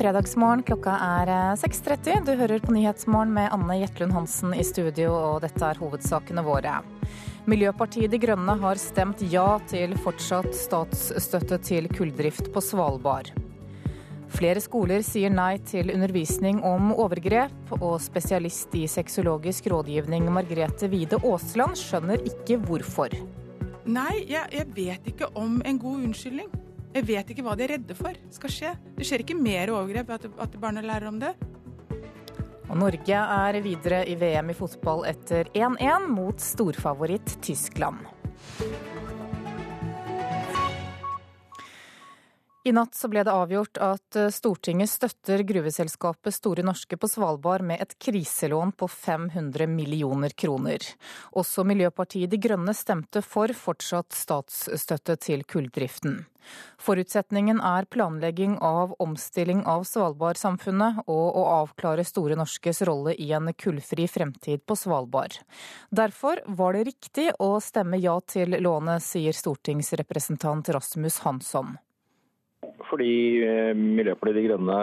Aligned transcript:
fredagsmorgen. 0.00 0.62
Klokka 0.64 0.94
er 1.20 1.30
6.30. 1.60 2.08
Eh, 2.08 2.22
du 2.24 2.32
hører 2.38 2.62
på 2.64 2.72
Nyhetsmorgen 2.72 3.34
med 3.36 3.52
Anne 3.52 3.80
Jetlund 3.82 4.14
Hansen 4.16 4.54
i 4.56 4.64
studio, 4.64 5.12
og 5.12 5.42
dette 5.44 5.60
er 5.66 5.80
hovedsakene 5.80 6.44
våre. 6.46 6.78
Miljøpartiet 7.50 8.12
De 8.12 8.20
Grønne 8.20 8.56
har 8.62 8.80
stemt 8.80 9.20
ja 9.32 9.58
til 9.68 9.96
fortsatt 10.00 10.52
statsstøtte 10.56 11.60
til 11.66 11.88
kulldrift 11.92 12.48
på 12.54 12.62
Svalbard. 12.64 13.32
Flere 14.30 14.62
skoler 14.62 15.02
sier 15.02 15.32
nei 15.34 15.56
til 15.66 15.90
undervisning 15.90 16.62
om 16.64 16.92
overgrep, 16.94 17.74
og 17.80 17.98
spesialist 18.00 18.76
i 18.78 18.86
sexologisk 18.88 19.66
rådgivning 19.72 20.30
Margrethe 20.32 20.88
Wide 20.92 21.18
Aasland 21.26 21.76
skjønner 21.80 22.22
ikke 22.30 22.60
hvorfor. 22.62 23.16
Nei, 23.90 24.22
jeg, 24.30 24.46
jeg 24.54 24.68
vet 24.76 25.12
ikke 25.12 25.32
om 25.34 25.58
en 25.66 25.82
god 25.82 26.04
unnskyldning. 26.06 26.52
Jeg 26.90 27.06
vet 27.06 27.28
ikke 27.30 27.44
hva 27.46 27.54
de 27.54 27.66
er 27.66 27.76
redde 27.76 27.94
for 27.94 28.16
skal 28.34 28.50
skje. 28.50 28.74
Det 28.98 29.06
skjer 29.06 29.22
ikke 29.22 29.38
mer 29.38 29.70
overgrep 29.70 30.10
at, 30.16 30.26
at 30.42 30.56
barna 30.62 30.82
lærer 30.82 31.06
om 31.10 31.20
det. 31.22 31.30
Og 32.70 32.78
Norge 32.78 33.20
er 33.20 33.58
videre 33.62 34.04
i 34.06 34.16
VM 34.18 34.50
i 34.50 34.56
fotball 34.58 35.04
etter 35.10 35.50
1-1 35.54 36.10
mot 36.10 36.42
storfavoritt 36.42 37.38
Tyskland. 37.42 38.06
I 42.62 42.72
natt 42.76 42.94
så 42.94 43.08
ble 43.08 43.22
det 43.24 43.32
avgjort 43.32 43.78
at 43.80 44.16
eh, 44.20 44.26
Stortinget 44.28 44.90
støtter 44.92 45.40
gruveselskapet 45.48 46.34
Store 46.34 46.64
Norske 46.66 46.98
på 47.00 47.08
Svalbard 47.08 47.64
med 47.64 47.80
et 47.80 47.94
kriselån 47.96 48.74
på 48.76 48.88
500 48.88 49.64
millioner 49.66 50.36
kroner. 50.36 50.84
Også 51.32 51.64
Miljøpartiet 51.64 52.28
De 52.28 52.36
Grønne 52.36 52.76
stemte 52.76 53.24
for 53.24 53.56
fortsatt 53.56 54.12
statsstøtte 54.12 55.16
til 55.24 55.46
kulldriften. 55.48 56.20
Forutsetningen 56.84 57.64
er 57.64 57.88
planlegging 57.88 58.58
av 58.60 58.92
omstilling 59.00 59.64
av 59.64 59.88
Svalbard-samfunnet 59.88 61.04
og 61.06 61.26
å 61.40 61.48
avklare 61.64 62.04
Store 62.04 62.36
Norskes 62.36 62.84
rolle 62.84 63.16
i 63.16 63.32
en 63.32 63.54
kullfri 63.56 64.04
fremtid 64.04 64.68
på 64.68 64.76
Svalbard. 64.76 65.40
Derfor 65.88 66.44
var 66.44 66.76
det 66.76 66.90
riktig 66.92 67.30
å 67.40 67.54
stemme 67.64 68.04
ja 68.04 68.20
til 68.20 68.60
lånet, 68.60 69.00
sier 69.00 69.32
stortingsrepresentant 69.32 70.76
Rasmus 70.76 71.24
Hansson 71.24 71.78
fordi 72.90 73.12
eh, 73.44 73.70
Miljøpartiet 73.76 74.36
De 74.36 74.46
Grønne 74.48 74.78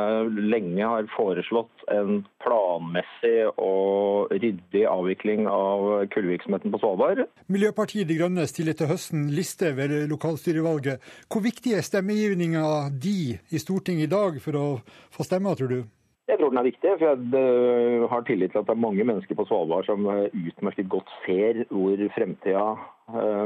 lenge 0.50 0.86
har 0.88 1.10
foreslått 1.14 1.84
en 1.94 2.24
planmessig 2.44 3.50
og 3.54 4.32
ryddig 4.34 4.86
avvikling 4.90 5.48
av 5.52 6.08
kullvirksomheten 6.14 6.74
på 6.74 6.82
Svalbard. 6.82 7.26
Miljøpartiet 7.52 8.10
De 8.10 8.18
Grønne 8.20 8.48
stiller 8.50 8.78
til 8.78 8.92
høsten 8.92 9.28
liste 9.36 9.74
ved 9.78 9.94
lokalstyrevalget. 10.12 11.04
Hvor 11.32 11.46
viktig 11.46 11.76
er 11.78 11.86
stemmegivninga 11.86 12.66
di 12.94 13.36
i 13.36 13.62
Stortinget 13.62 14.08
i 14.08 14.16
dag 14.16 14.42
for 14.44 14.58
å 14.58 14.66
få 15.14 15.28
stemmer, 15.28 15.60
tror 15.60 15.74
du? 15.76 15.80
Jeg 16.28 16.42
tror 16.42 16.52
den 16.52 16.60
er 16.60 16.68
viktig, 16.68 16.90
for 16.98 17.08
jeg 17.08 17.28
eh, 17.40 18.08
har 18.12 18.26
tillit 18.28 18.52
til 18.52 18.64
at 18.64 18.68
det 18.68 18.74
er 18.74 18.86
mange 18.88 19.06
mennesker 19.08 19.38
på 19.38 19.46
Svalbard 19.48 19.88
som 19.88 20.10
eh, 20.12 20.28
utmerket 20.50 20.90
godt 20.92 21.14
ser 21.26 21.66
hvor 21.70 22.08
fremtida 22.18 22.70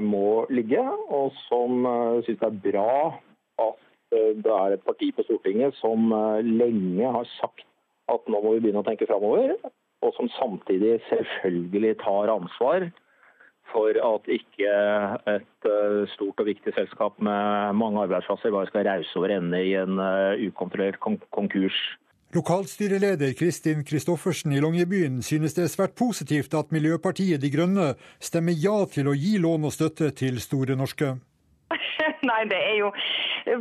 må 0.01 0.47
ligge, 0.49 0.81
og 1.13 1.35
som 1.45 1.83
syns 2.25 2.39
det 2.41 2.47
er 2.47 2.55
bra 2.63 2.93
at 3.61 3.90
det 4.11 4.51
er 4.51 4.75
et 4.75 4.83
parti 4.87 5.11
på 5.15 5.23
Stortinget 5.27 5.77
som 5.79 6.11
eh, 6.15 6.41
lenge 6.45 7.13
har 7.15 7.27
sagt 7.37 7.63
at 8.11 8.27
nå 8.27 8.41
må 8.43 8.55
vi 8.55 8.65
begynne 8.65 8.83
å 8.83 8.87
tenke 8.87 9.07
framover, 9.07 9.55
og 10.01 10.11
som 10.17 10.27
samtidig 10.35 10.97
selvfølgelig 11.07 11.95
tar 12.01 12.33
ansvar 12.33 12.89
for 13.71 13.95
at 13.95 14.27
ikke 14.35 14.73
et 15.31 15.69
eh, 15.69 16.01
stort 16.15 16.43
og 16.43 16.49
viktig 16.49 16.75
selskap 16.75 17.21
med 17.23 17.79
mange 17.79 18.03
arbeidsplasser 18.03 18.51
bare 18.51 18.67
skal 18.71 18.87
rause 18.89 19.15
over 19.19 19.37
ende 19.37 19.63
i 19.63 19.75
en 19.79 20.01
ukontrollert 20.49 20.99
konkurs. 20.99 21.79
Lokalstyreleder 22.31 23.33
Kristin 23.35 23.83
Kristoffersen 23.83 24.53
i 24.55 24.59
Longyearbyen 24.63 25.17
synes 25.23 25.55
det 25.55 25.65
er 25.65 25.73
svært 25.73 25.97
positivt 25.99 26.53
at 26.55 26.71
Miljøpartiet 26.71 27.43
De 27.43 27.49
Grønne 27.51 27.89
stemmer 28.23 28.55
ja 28.55 28.77
til 28.91 29.11
å 29.11 29.15
gi 29.15 29.33
lån 29.43 29.67
og 29.67 29.75
støtte 29.75 30.13
til 30.15 30.39
Store 30.39 30.77
Norske. 30.79 31.17
Nei, 32.29 32.41
det 32.51 32.59
er 32.59 32.77
jo 32.79 32.91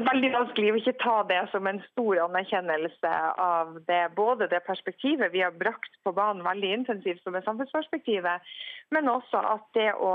veldig 0.06 0.30
vanskelig 0.34 0.72
å 0.72 0.78
ikke 0.80 0.98
ta 1.02 1.16
det 1.28 1.40
som 1.52 1.66
en 1.70 1.80
stor 1.90 2.20
anerkjennelse 2.26 3.14
av 3.44 3.78
det, 3.88 4.02
både 4.16 4.50
det 4.52 4.62
perspektivet 4.66 5.32
vi 5.34 5.42
har 5.44 5.56
brakt 5.56 5.98
på 6.04 6.14
banen 6.16 6.44
veldig 6.46 6.72
intensivt 6.80 7.22
som 7.24 7.36
er 7.36 7.46
samfunnsperspektivet, 7.46 8.52
men 8.94 9.10
også 9.12 9.42
at 9.54 9.66
det 9.76 9.90
å, 9.94 10.12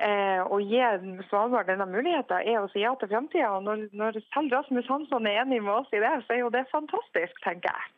eh, 0.00 0.40
å 0.42 0.60
gi 0.62 0.82
Svalbard 1.28 1.70
denne 1.70 1.88
muligheten 1.90 2.42
er 2.42 2.62
å 2.62 2.70
si 2.72 2.84
ja 2.84 2.94
til 2.98 3.12
framtida. 3.12 3.58
Når, 3.64 3.88
når 3.92 4.20
selv 4.32 4.56
Rasmus 4.56 4.90
Hansson 4.90 5.28
er 5.28 5.42
enig 5.44 5.62
med 5.62 5.74
oss 5.80 5.92
i 5.92 6.02
det, 6.02 6.14
så 6.26 6.36
er 6.36 6.44
jo 6.44 6.54
det 6.54 6.66
fantastisk, 6.72 7.40
tenker 7.44 7.72
jeg. 7.72 7.94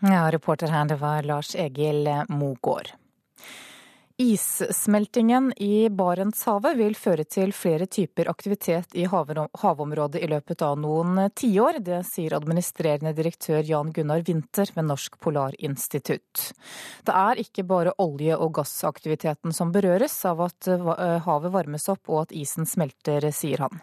Ja, 0.00 0.24
reporter 0.32 0.72
her, 0.72 0.86
det 0.88 0.96
var 1.02 1.26
Lars 1.28 1.52
Egil 1.54 2.08
Mogård. 2.32 2.94
Issmeltingen 4.20 5.52
i 5.56 5.88
Barentshavet 5.90 6.76
vil 6.76 6.92
føre 6.92 7.24
til 7.24 7.54
flere 7.56 7.86
typer 7.88 8.28
aktivitet 8.28 8.92
i 8.92 9.06
havområdet 9.08 10.20
i 10.20 10.26
løpet 10.28 10.60
av 10.66 10.74
noen 10.76 11.22
tiår. 11.32 11.78
Det 11.86 12.02
sier 12.04 12.34
administrerende 12.36 13.14
direktør 13.16 13.64
Jan 13.64 13.94
Gunnar 13.96 14.20
Winther 14.26 14.68
ved 14.74 14.84
Norsk 14.90 15.16
Polarinstitutt. 15.24 16.50
Det 17.08 17.14
er 17.16 17.40
ikke 17.40 17.64
bare 17.70 17.94
olje- 18.04 18.36
og 18.36 18.52
gassaktiviteten 18.58 19.56
som 19.56 19.72
berøres 19.72 20.18
av 20.28 20.42
at 20.50 20.68
havet 21.24 21.54
varmes 21.54 21.88
opp 21.88 22.10
og 22.12 22.26
at 22.26 22.34
isen 22.36 22.68
smelter, 22.68 23.24
sier 23.32 23.64
han. 23.64 23.80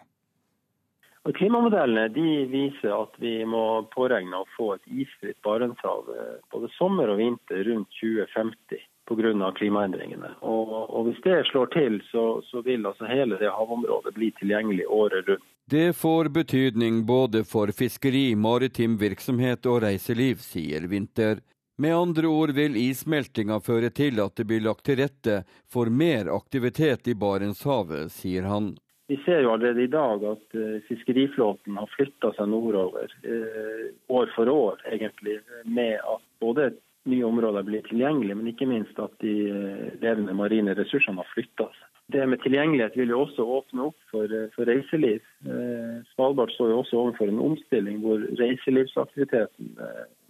Klimamodellene 1.34 2.46
viser 2.52 2.94
at 2.94 3.18
vi 3.18 3.40
må 3.42 3.64
påregne 3.90 4.38
å 4.38 4.46
få 4.54 4.70
et 4.76 4.86
isfritt 5.02 5.42
Barentshav 5.42 6.06
både 6.54 6.70
sommer 6.76 7.10
og 7.10 7.18
vinter 7.24 7.66
rundt 7.72 7.90
2050 7.98 8.86
pga. 9.08 9.52
klimaendringene. 9.56 10.30
Og, 10.40 10.72
og, 10.90 11.04
Hvis 11.08 11.20
det 11.24 11.42
slår 11.50 11.66
til, 11.74 12.00
så, 12.12 12.42
så 12.44 12.62
vil 12.62 12.86
altså 12.86 13.08
hele 13.08 13.38
det 13.40 13.50
havområdet 13.50 14.14
bli 14.14 14.30
tilgjengelig 14.40 14.86
året 14.86 15.28
rundt. 15.28 15.44
Det 15.70 15.96
får 15.96 16.28
betydning 16.32 17.04
både 17.06 17.44
for 17.44 17.72
fiskeri, 17.76 18.34
maritim 18.36 18.96
virksomhet 19.00 19.66
og 19.66 19.82
reiseliv, 19.84 20.40
sier 20.40 20.86
Winther. 20.88 21.42
Med 21.78 21.94
andre 21.94 22.26
ord 22.26 22.50
vil 22.56 22.76
issmeltinga 22.76 23.60
føre 23.60 23.90
til 23.94 24.18
at 24.24 24.34
det 24.40 24.48
blir 24.48 24.64
lagt 24.64 24.86
til 24.88 24.96
rette 24.98 25.42
for 25.70 25.92
mer 25.92 26.30
aktivitet 26.34 27.06
i 27.12 27.14
Barentshavet, 27.14 28.10
sier 28.10 28.48
han. 28.50 28.72
Vi 29.08 29.16
ser 29.24 29.44
jo 29.44 29.52
allerede 29.54 29.84
i 29.84 29.92
dag 29.92 30.24
at 30.32 30.56
uh, 30.58 30.80
fiskeriflåten 30.88 31.78
har 31.80 31.88
flytta 31.94 32.32
seg 32.36 32.50
nordover 32.50 33.12
uh, 33.24 33.86
år 34.08 34.32
for 34.34 34.50
år, 34.52 34.82
egentlig, 34.90 35.38
med 35.64 35.96
at 36.00 36.24
både 36.42 36.72
nye 37.08 37.24
områder 37.26 37.66
blir 37.66 37.84
tilgjengelige, 37.86 38.36
men 38.38 38.50
ikke 38.50 38.68
minst 38.68 38.98
at 39.02 39.14
de 39.24 39.34
eh, 39.50 39.86
levende 40.02 40.34
marine 40.36 40.74
ressursene 40.78 41.22
har 41.22 41.30
flytta 41.32 41.68
seg. 41.68 41.86
Det 42.08 42.24
med 42.24 42.40
tilgjengelighet 42.40 42.94
vil 42.96 43.10
jo 43.12 43.22
også 43.26 43.44
åpne 43.58 43.88
opp 43.90 43.98
for, 44.12 44.24
eh, 44.32 44.48
for 44.54 44.68
reiseliv. 44.68 45.24
Eh, 45.44 45.96
Svalbard 46.14 46.52
står 46.54 46.72
jo 46.72 46.82
også 46.82 47.00
overfor 47.02 47.32
en 47.32 47.42
omstilling 47.50 48.00
hvor 48.04 48.22
reiselivsaktiviteten 48.40 49.74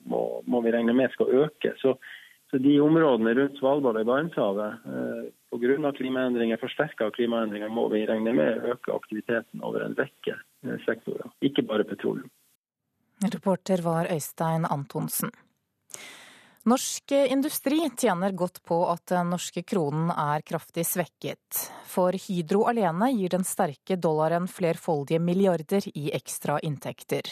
må, 0.09 0.23
må 0.47 0.63
vi 0.65 0.73
regne 0.75 0.95
med 0.97 1.13
skal 1.15 1.31
øke. 1.45 1.75
Så, 1.83 1.95
så 2.51 2.61
de 2.63 2.79
områdene 2.83 3.37
rundt 3.39 3.59
Svalbard 3.61 4.01
og 4.01 4.07
i 4.07 4.11
Barentshavet 4.11 4.85
pga. 5.53 5.93
klimaendringer, 6.01 6.61
forsterka 6.61 7.11
klimaendringer, 7.15 7.69
må 7.69 7.89
vi 7.93 8.07
regne 8.07 8.35
med 8.35 8.65
øke 8.75 8.95
aktiviteten 8.95 9.63
over 9.63 9.85
en 9.85 9.97
rekke 9.99 10.39
sektorer, 10.87 11.31
ikke 11.43 11.63
bare 11.63 11.85
petroleum. 11.85 12.31
Reporter 13.23 13.83
var 13.83 14.07
Øystein 14.15 14.65
Antonsen. 14.71 15.31
Norsk 16.69 17.13
industri 17.13 17.79
tjener 17.97 18.35
godt 18.37 18.59
på 18.67 18.77
at 18.91 19.07
den 19.09 19.31
norske 19.33 19.63
kronen 19.65 20.11
er 20.13 20.43
kraftig 20.45 20.83
svekket. 20.85 21.61
For 21.89 22.13
Hydro 22.13 22.67
alene 22.69 23.09
gir 23.15 23.33
den 23.33 23.47
sterke 23.47 23.97
dollaren 23.97 24.45
flerfoldige 24.53 25.23
milliarder 25.23 25.87
i 25.95 26.11
ekstra 26.19 26.59
inntekter. 26.67 27.31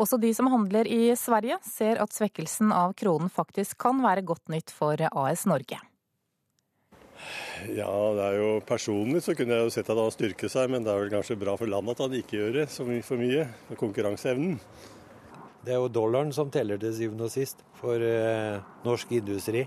Også 0.00 0.16
de 0.22 0.30
som 0.36 0.48
handler 0.48 0.88
i 0.88 1.10
Sverige 1.18 1.58
ser 1.66 2.00
at 2.00 2.14
svekkelsen 2.16 2.72
av 2.72 2.94
kronen 2.96 3.28
faktisk 3.28 3.76
kan 3.84 4.00
være 4.00 4.24
godt 4.30 4.48
nytt 4.54 4.72
for 4.72 4.96
AS 5.10 5.44
Norge. 5.50 5.80
Ja, 7.68 7.92
det 8.16 8.30
er 8.30 8.38
jo 8.38 8.54
Personlig 8.64 9.20
så 9.26 9.34
kunne 9.36 9.58
jeg 9.58 9.66
jo 9.66 9.74
sett 9.74 9.92
at 9.92 10.00
han 10.00 10.14
styrket 10.14 10.54
seg, 10.54 10.72
men 10.72 10.86
det 10.86 10.94
er 10.94 11.02
vel 11.02 11.12
kanskje 11.12 11.36
bra 11.42 11.58
for 11.60 11.68
landet 11.68 11.98
at 11.98 12.06
han 12.06 12.16
ikke 12.22 12.38
gjør 12.38 12.56
det 12.62 12.66
så 12.72 12.88
mye 12.88 13.04
for 13.04 13.20
mye. 13.20 13.44
Konkurranseevnen. 13.82 14.56
Det 15.60 15.74
er 15.74 15.80
jo 15.82 15.90
dollaren 15.92 16.32
som 16.32 16.48
teller 16.52 16.80
til 16.80 16.94
syvende 16.96 17.26
og 17.26 17.32
sist 17.32 17.60
for 17.76 18.00
eh, 18.00 18.60
norsk 18.86 19.12
industri. 19.18 19.66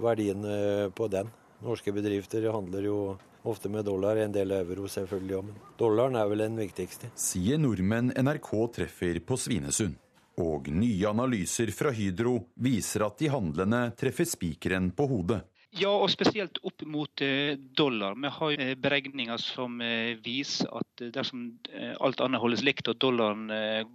Verdien 0.00 0.44
eh, 0.48 0.88
på 0.88 1.08
den. 1.12 1.28
Norske 1.64 1.92
bedrifter 1.92 2.46
handler 2.52 2.88
jo 2.88 2.98
ofte 3.44 3.68
med 3.68 3.84
dollar, 3.84 4.16
en 4.16 4.32
del 4.32 4.54
euro 4.56 4.88
selvfølgelig 4.88 5.36
òg, 5.36 5.44
men 5.50 5.74
dollaren 5.80 6.16
er 6.16 6.30
vel 6.30 6.44
den 6.46 6.56
viktigste. 6.56 7.12
Sier 7.20 7.60
nordmenn 7.60 8.14
NRK 8.16 8.50
treffer 8.78 9.20
på 9.20 9.36
Svinesund. 9.40 10.00
Og 10.40 10.66
nye 10.72 11.06
analyser 11.06 11.70
fra 11.70 11.92
Hydro 11.94 12.38
viser 12.64 13.04
at 13.06 13.20
de 13.20 13.28
handlende 13.30 13.84
treffer 14.00 14.26
spikeren 14.26 14.88
på 14.96 15.06
hodet. 15.12 15.44
Ja, 15.74 15.90
og 15.90 16.10
spesielt 16.12 16.60
opp 16.62 16.84
mot 16.86 17.22
eh, 17.24 17.56
dollar. 17.58 18.14
Vi 18.14 18.30
har 18.36 18.52
jo 18.54 18.66
beregninger 18.78 19.40
som 19.42 19.80
eh, 19.82 20.14
viser 20.22 20.70
at 20.70 21.02
dersom 21.14 21.48
alt 21.98 22.22
annet 22.22 22.42
holdes 22.42 22.62
likt 22.62 22.86
og 22.92 23.00
dollaren 23.02 23.48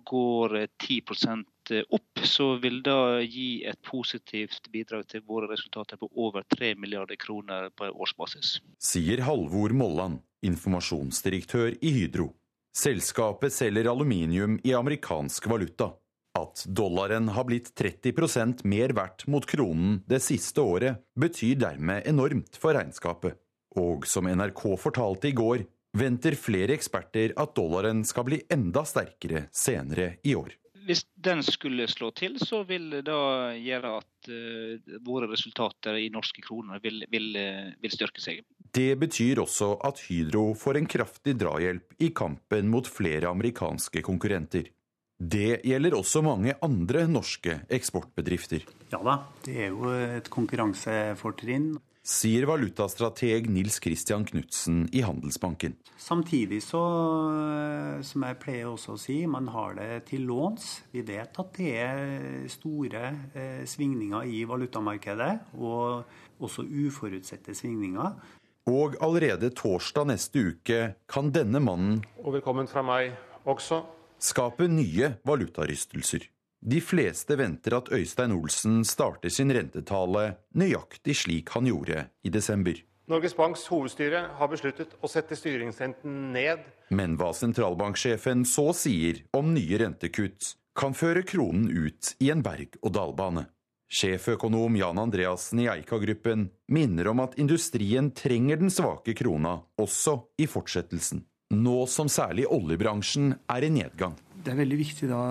går 0.09 0.57
10 0.83 0.97
eh, 0.99 1.85
opp, 1.95 2.23
så 2.27 2.49
vil 2.59 2.81
det 2.83 3.29
gi 3.31 3.63
et 3.69 3.79
positivt 3.87 4.67
bidrag 4.73 5.07
til 5.07 5.23
våre 5.23 5.47
resultater 5.53 5.99
på 6.01 6.11
over 6.19 6.43
3 6.57 6.73
milliarder 6.75 7.15
kroner 7.15 7.71
på 7.71 7.87
årsbasis. 7.87 8.57
Sier 8.75 9.23
Halvor 9.23 9.71
Molland, 9.71 10.19
informasjonsdirektør 10.43 11.79
i 11.79 11.95
Hydro. 11.95 12.33
Selskapet 12.75 13.55
selger 13.55 13.87
aluminium 13.91 14.59
i 14.67 14.75
amerikansk 14.75 15.47
valuta. 15.49 15.93
At 16.37 16.63
dollaren 16.65 17.31
har 17.33 17.47
blitt 17.49 17.71
30% 17.79 18.61
mer 18.69 18.93
verdt 18.93 19.25
mot 19.27 19.45
kronen 19.49 19.99
det 20.09 20.21
siste 20.23 20.61
året, 20.61 21.01
betyr 21.17 21.57
dermed 21.65 22.05
enormt 22.09 22.59
for 22.59 22.77
regnskapet. 22.77 23.39
Og 23.79 24.05
som 24.09 24.29
NRK 24.29 24.63
fortalte 24.81 25.29
i 25.29 25.35
går, 25.37 25.65
venter 25.97 26.37
flere 26.37 26.75
eksperter 26.77 27.33
at 27.39 27.53
dollaren 27.57 28.03
skal 28.05 28.27
bli 28.29 28.41
enda 28.53 28.85
sterkere 28.85 29.47
senere 29.55 30.15
i 30.23 30.35
år. 30.37 30.53
Hvis 30.89 31.03
den 31.21 31.43
skulle 31.45 31.85
slå 31.91 32.09
til, 32.17 32.39
så 32.41 32.63
vil 32.65 32.87
det 32.89 33.03
da 33.09 33.51
gjøre 33.53 33.91
at 33.99 34.29
uh, 34.31 34.95
våre 35.05 35.27
resultater 35.29 35.99
i 36.01 36.07
norske 36.09 36.41
kroner 36.41 36.81
vil, 36.81 37.03
vil, 37.13 37.27
uh, 37.37 37.69
vil 37.81 37.93
styrke 37.93 38.23
seg. 38.23 38.41
Det 38.73 38.95
betyr 39.01 39.41
også 39.43 39.75
at 39.85 40.01
Hydro 40.07 40.53
får 40.57 40.79
en 40.79 40.89
kraftig 40.89 41.35
drahjelp 41.41 41.93
i 42.01 42.09
kampen 42.15 42.69
mot 42.73 42.89
flere 42.89 43.29
amerikanske 43.29 44.01
konkurrenter. 44.05 44.69
Det 45.19 45.59
gjelder 45.67 45.97
også 45.97 46.21
mange 46.23 46.53
andre 46.63 47.03
norske 47.11 47.57
eksportbedrifter. 47.67 48.63
Ja 48.87 49.01
da, 49.03 49.17
det 49.43 49.55
er 49.65 49.73
jo 49.73 49.91
et 49.91 50.29
konkurransefortrinn. 50.31 51.73
Sier 52.09 52.47
valutastrateg 52.47 53.49
Nils 53.51 53.81
Christian 53.83 54.23
Knutsen 54.25 54.85
i 54.95 55.03
Handelsbanken. 55.03 55.75
Samtidig 55.99 56.61
så, 56.63 56.79
som 58.07 58.25
jeg 58.25 58.39
pleier 58.39 58.71
også 58.71 58.95
å 58.95 59.01
si, 59.03 59.17
man 59.27 59.51
har 59.51 59.75
det 59.75 59.89
til 60.07 60.23
låns. 60.31 60.71
Vi 60.95 61.03
vet 61.03 61.35
at 61.43 61.51
det 61.59 61.75
er 61.83 62.47
store 62.49 63.03
eh, 63.35 63.61
svingninger 63.67 64.23
i 64.23 64.45
valutamarkedet, 64.47 65.33
og 65.59 66.39
også 66.39 66.63
uforutsette 66.63 67.53
svingninger. 67.59 68.15
Og 68.71 68.95
allerede 69.03 69.51
torsdag 69.51 70.13
neste 70.15 70.47
uke 70.47 70.81
kan 71.11 71.33
denne 71.35 71.59
mannen 71.59 72.03
Og 72.23 72.37
velkommen 72.39 72.69
fra 72.71 72.85
meg 72.85 73.11
også 73.49 73.83
skape 74.19 74.67
nye 74.67 75.13
valutarystelser. 75.27 76.27
De 76.59 76.81
fleste 76.83 77.37
venter 77.39 77.77
at 77.77 77.87
Øystein 77.95 78.33
Olsen 78.35 78.81
starter 78.83 79.31
sin 79.31 79.51
rentetale 79.55 80.33
nøyaktig 80.59 81.15
slik 81.21 81.53
han 81.55 81.69
gjorde 81.69 82.03
i 82.23 82.31
desember. 82.33 82.75
Norges 83.09 83.33
Banks 83.33 83.63
hovedstyre 83.71 84.25
har 84.37 84.49
besluttet 84.51 84.91
å 85.01 85.09
sette 85.09 85.37
styringsrenten 85.39 86.33
ned. 86.35 86.65
Men 86.93 87.15
hva 87.17 87.31
sentralbanksjefen 87.33 88.43
så 88.45 88.69
sier 88.75 89.23
om 89.33 89.53
nye 89.55 89.79
rentekutt, 89.81 90.53
kan 90.77 90.93
føre 90.93 91.23
kronen 91.25 91.71
ut 91.71 92.13
i 92.21 92.29
en 92.29 92.43
berg-og-dal-bane. 92.45 93.47
Sjeføkonom 93.89 94.75
Jan 94.77 95.01
Andreassen 95.01 95.63
i 95.63 95.71
Eika-gruppen 95.71 96.45
minner 96.69 97.09
om 97.09 97.23
at 97.23 97.39
industrien 97.41 98.11
trenger 98.13 98.59
den 98.61 98.69
svake 98.69 99.15
krona 99.17 99.57
også 99.81 100.19
i 100.37 100.45
fortsettelsen 100.45 101.23
nå 101.53 101.85
som 101.89 102.09
særlig 102.11 102.45
oljebransjen 102.49 103.33
er 103.49 103.65
i 103.65 103.71
nedgang. 103.73 104.17
Det 104.39 104.53
er 104.53 104.59
veldig 104.61 104.77
viktig 104.79 105.09
da 105.09 105.21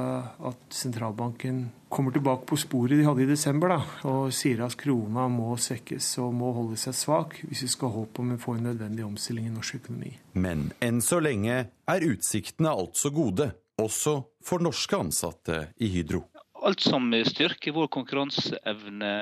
at 0.51 0.75
sentralbanken 0.75 1.63
kommer 1.89 2.13
tilbake 2.13 2.45
på 2.51 2.59
sporet 2.61 2.99
de 2.99 3.07
hadde 3.07 3.25
i 3.25 3.29
desember, 3.31 3.73
da, 3.73 3.79
og 4.11 4.35
sier 4.37 4.61
at 4.67 4.77
krona 4.77 5.25
må 5.33 5.55
svekkes 5.57 6.11
og 6.21 6.35
må 6.37 6.51
holde 6.57 6.77
seg 6.81 6.97
svak 6.97 7.39
hvis 7.47 7.65
vi 7.65 7.71
skal 7.73 7.95
håpe 7.95 8.21
om 8.21 8.35
å 8.35 8.41
få 8.43 8.59
en 8.59 8.69
nødvendig 8.69 9.07
omstilling 9.07 9.49
i 9.49 9.55
norsk 9.55 9.79
økonomi. 9.81 10.13
Men 10.37 10.69
enn 10.85 11.01
så 11.05 11.23
lenge 11.25 11.63
er 11.71 12.09
utsiktene 12.11 12.75
altså 12.75 13.15
gode, 13.15 13.49
også 13.81 14.19
for 14.45 14.61
norske 14.61 15.01
ansatte 15.01 15.63
i 15.81 15.89
Hydro. 15.95 16.27
Alt 16.69 16.83
som 16.83 17.07
styrker 17.25 17.73
vår 17.73 17.87
konkurranseevne 17.95 19.13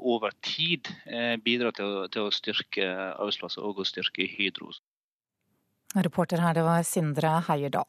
over 0.00 0.32
tid, 0.42 0.88
eh, 1.06 1.36
bidrar 1.36 1.76
til 1.76 1.84
å, 1.84 2.06
til 2.10 2.26
å 2.26 2.34
styrke 2.34 2.88
arbeidsplasser 3.12 3.62
og 3.62 3.84
å 3.84 3.86
styrke 3.86 4.26
Hydro. 4.26 4.72
Reporter 5.96 6.42
her, 6.44 6.54
det 6.54 6.66
var 6.66 6.84
Sindre 6.84 7.38
Heierdal. 7.48 7.88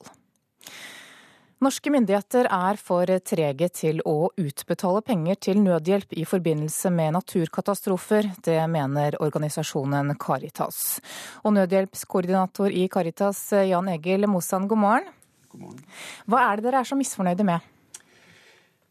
Norske 1.60 1.92
myndigheter 1.92 2.48
er 2.48 2.78
for 2.80 3.10
trege 3.28 3.68
til 3.76 3.98
å 4.08 4.30
utbetale 4.40 5.02
penger 5.04 5.36
til 5.44 5.58
nødhjelp 5.60 6.16
i 6.16 6.24
forbindelse 6.24 6.88
med 6.96 7.18
naturkatastrofer. 7.18 8.30
Det 8.48 8.62
mener 8.72 9.18
organisasjonen 9.20 10.14
Caritas. 10.16 11.02
Og 11.44 11.58
nødhjelpskoordinator 11.58 12.72
i 12.72 12.86
Caritas, 12.88 13.42
Jan 13.68 13.92
Egil 13.92 14.30
Mosan, 14.32 14.70
god 14.72 14.84
morgen. 14.86 15.12
God 15.52 15.66
morgen. 15.66 15.84
Hva 16.32 16.46
er 16.46 16.56
det 16.62 16.70
dere 16.70 16.80
er 16.80 16.88
så 16.88 16.96
misfornøyde 16.96 17.44
med? 17.52 17.68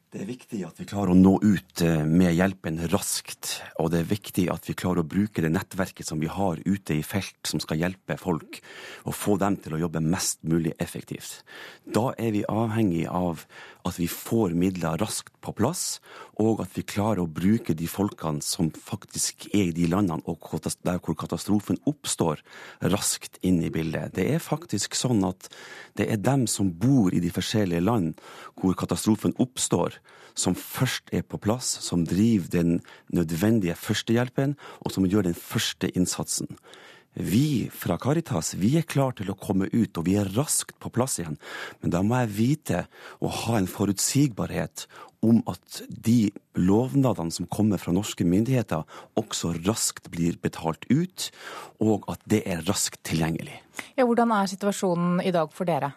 Det 0.09 0.23
er 0.23 0.29
viktig 0.31 0.63
at 0.65 0.79
vi 0.81 0.87
klarer 0.89 1.13
å 1.13 1.19
nå 1.19 1.35
ut 1.43 1.83
eh, 1.85 2.01
med 2.09 2.33
hjelpen 2.33 2.79
raskt. 2.89 3.59
Og 3.77 3.91
det 3.93 3.99
er 4.01 4.07
viktig 4.09 4.47
at 4.49 4.65
vi 4.65 4.73
klarer 4.73 5.03
å 5.03 5.11
bruke 5.11 5.45
det 5.45 5.51
nettverket 5.53 6.09
som 6.09 6.23
vi 6.23 6.31
har 6.33 6.63
ute 6.65 6.97
i 6.97 7.03
felt, 7.05 7.37
som 7.45 7.61
skal 7.61 7.83
hjelpe 7.83 8.17
folk, 8.17 8.57
og 9.05 9.13
få 9.13 9.37
dem 9.43 9.59
til 9.61 9.77
å 9.77 9.83
jobbe 9.83 10.01
mest 10.01 10.41
mulig 10.49 10.73
effektivt. 10.81 11.43
Da 11.85 12.15
er 12.17 12.33
vi 12.33 12.47
avhengig 12.49 13.05
av 13.05 13.45
at 13.89 13.99
vi 14.01 14.09
får 14.11 14.55
midler 14.59 14.99
raskt 15.01 15.35
på 15.45 15.53
plass, 15.57 15.99
og 16.41 16.63
at 16.65 16.75
vi 16.77 16.85
klarer 16.89 17.23
å 17.23 17.31
bruke 17.31 17.77
de 17.77 17.89
folkene 17.91 18.45
som 18.45 18.71
faktisk 18.73 19.49
er 19.53 19.71
i 19.71 19.77
de 19.77 19.89
landene 19.91 20.25
og 20.29 20.45
der 20.87 21.01
hvor 21.03 21.17
katastrofen 21.19 21.81
oppstår, 21.89 22.43
raskt 22.95 23.39
inn 23.43 23.61
i 23.65 23.73
bildet. 23.73 24.15
Det 24.17 24.29
er 24.35 24.43
faktisk 24.43 24.97
sånn 24.99 25.25
at 25.29 25.51
det 25.99 26.09
er 26.13 26.23
dem 26.23 26.47
som 26.51 26.71
bor 26.71 27.15
i 27.15 27.23
de 27.23 27.33
forskjellige 27.35 27.85
land 27.85 28.21
hvor 28.59 28.77
katastrofen 28.79 29.37
oppstår, 29.41 29.99
som 30.39 30.55
først 30.55 31.11
er 31.13 31.25
på 31.27 31.41
plass, 31.43 31.79
som 31.83 32.05
driver 32.07 32.53
den 32.53 32.77
nødvendige 33.15 33.75
førstehjelpen, 33.79 34.55
og 34.85 34.95
som 34.95 35.09
gjør 35.09 35.27
den 35.29 35.39
første 35.39 35.91
innsatsen. 35.99 36.59
Vi 37.19 37.67
fra 37.75 37.97
Caritas 37.99 38.53
vi 38.61 38.77
er 38.79 38.87
klar 38.87 39.17
til 39.19 39.33
å 39.33 39.39
komme 39.39 39.67
ut, 39.73 39.99
og 39.99 40.05
vi 40.07 40.15
er 40.21 40.29
raskt 40.37 40.77
på 40.79 40.91
plass 40.95 41.19
igjen. 41.19 41.39
Men 41.83 41.91
da 41.95 42.03
må 42.07 42.21
jeg 42.21 42.35
vite 42.37 42.83
og 43.19 43.33
ha 43.43 43.59
en 43.59 43.71
forutsigbarhet 43.71 44.87
om 45.27 45.41
at 45.51 45.81
de 45.91 46.31
lovnadene 46.55 47.35
som 47.35 47.49
kommer 47.51 47.81
fra 47.83 47.95
norske 47.97 48.23
myndigheter, 48.29 48.85
også 49.19 49.51
raskt 49.67 50.13
blir 50.13 50.39
betalt 50.43 50.87
ut, 50.93 51.31
og 51.83 52.07
at 52.13 52.23
det 52.31 52.45
er 52.47 52.63
raskt 52.69 53.03
tilgjengelig. 53.09 53.59
Ja, 53.99 54.07
hvordan 54.07 54.31
er 54.37 54.51
situasjonen 54.51 55.19
i 55.27 55.35
dag 55.35 55.51
for 55.55 55.67
dere? 55.67 55.97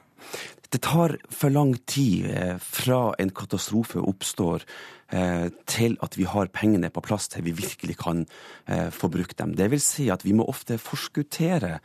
Det 0.71 0.79
tar 0.85 1.17
for 1.29 1.51
lang 1.51 1.73
tid 1.85 2.29
eh, 2.31 2.55
fra 2.57 3.13
en 3.19 3.31
katastrofe 3.35 3.99
oppstår 3.99 4.63
til 5.11 5.97
at 5.99 6.15
vi 6.15 6.25
har 6.29 6.51
pengene 6.55 6.89
på 6.93 7.03
plass 7.03 7.27
til 7.31 7.43
vi 7.43 7.53
virkelig 7.57 7.97
kan 7.99 8.23
eh, 8.67 8.89
få 8.95 9.09
brukt 9.11 9.37
dem. 9.41 9.55
Det 9.59 9.67
vil 9.73 9.81
si 9.83 10.07
at 10.13 10.23
vi 10.23 10.33
må 10.37 10.45
ofte 10.47 10.77
forskuttere 10.79 11.79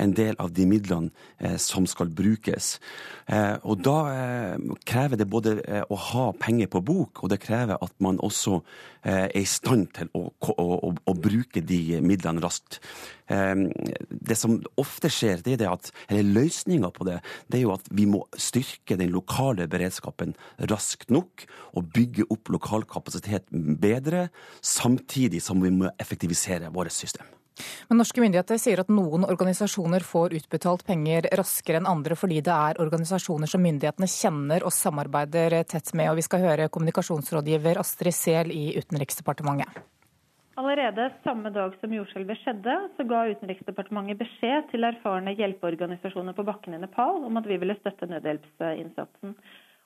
en 0.00 0.14
del 0.16 0.38
av 0.40 0.54
de 0.56 0.64
midlene 0.68 1.12
eh, 1.38 1.58
som 1.60 1.88
skal 1.90 2.08
brukes. 2.08 2.78
Og 3.30 3.78
da 3.78 4.56
krever 4.88 5.20
det 5.20 5.28
både 5.30 5.52
å 5.86 5.96
ha 6.10 6.24
penger 6.34 6.66
på 6.72 6.80
bok, 6.82 7.20
og 7.22 7.30
det 7.30 7.38
krever 7.44 7.78
at 7.78 7.92
man 8.02 8.18
også 8.18 8.56
er 9.06 9.30
i 9.38 9.44
stand 9.46 9.86
til 9.94 10.10
å, 10.18 10.24
å, 10.34 10.54
å, 10.58 10.90
å 10.90 11.14
bruke 11.14 11.62
de 11.62 12.00
midlene 12.02 12.42
raskt. 12.42 12.80
Det 13.30 14.36
som 14.36 14.58
ofte 14.82 15.12
skjer, 15.14 15.44
det 15.46 15.60
er 15.60 15.70
at, 15.70 15.92
eller 16.10 16.26
løsninga 16.40 16.90
på 16.96 17.06
det, 17.06 17.20
det 17.46 17.60
er 17.60 17.64
jo 17.68 17.76
at 17.76 17.86
vi 17.94 18.08
må 18.10 18.24
styrke 18.34 18.98
den 18.98 19.14
lokale 19.14 19.68
beredskapen 19.70 20.34
raskt 20.72 21.14
nok, 21.14 21.46
og 21.78 21.92
bygge 21.94 22.26
opp 22.34 22.50
lokale 22.50 22.69
lokal 22.70 22.86
kapasitet 22.86 23.46
bedre, 23.50 24.28
samtidig 24.62 25.42
som 25.42 25.60
vi 25.62 25.70
må 25.70 25.90
effektivisere 25.98 26.70
vårt 26.70 26.92
system. 26.92 27.26
Men 27.88 27.98
norske 28.00 28.20
myndigheter 28.22 28.56
sier 28.56 28.80
at 28.80 28.88
noen 28.88 29.26
organisasjoner 29.26 30.00
får 30.00 30.32
utbetalt 30.38 30.86
penger 30.86 31.28
raskere 31.36 31.76
enn 31.76 31.88
andre 31.90 32.16
fordi 32.16 32.40
det 32.40 32.54
er 32.54 32.80
organisasjoner 32.80 33.50
som 33.50 33.60
myndighetene 33.60 34.08
kjenner 34.08 34.64
og 34.64 34.72
samarbeider 34.72 35.58
tett 35.68 35.92
med. 35.92 36.08
Og 36.08 36.16
vi 36.16 36.24
skal 36.24 36.40
høre 36.46 36.70
kommunikasjonsrådgiver 36.72 37.82
Astrid 37.82 38.16
Sehl 38.16 38.54
i 38.54 38.70
Utenriksdepartementet. 38.78 39.82
Allerede 40.56 41.10
samme 41.24 41.52
dag 41.52 41.76
som 41.80 41.92
jordskjelvet 41.92 42.40
skjedde, 42.40 42.76
så 42.96 43.04
ga 43.08 43.26
Utenriksdepartementet 43.28 44.22
beskjed 44.22 44.70
til 44.72 44.88
erfarne 44.88 45.36
hjelpeorganisasjoner 45.36 46.36
på 46.36 46.46
bakken 46.48 46.76
i 46.76 46.80
Nepal 46.80 47.20
om 47.28 47.40
at 47.40 47.48
vi 47.48 47.60
ville 47.60 47.76
støtte 47.80 48.08
nødhjelpsinnsatsen. 48.08 49.36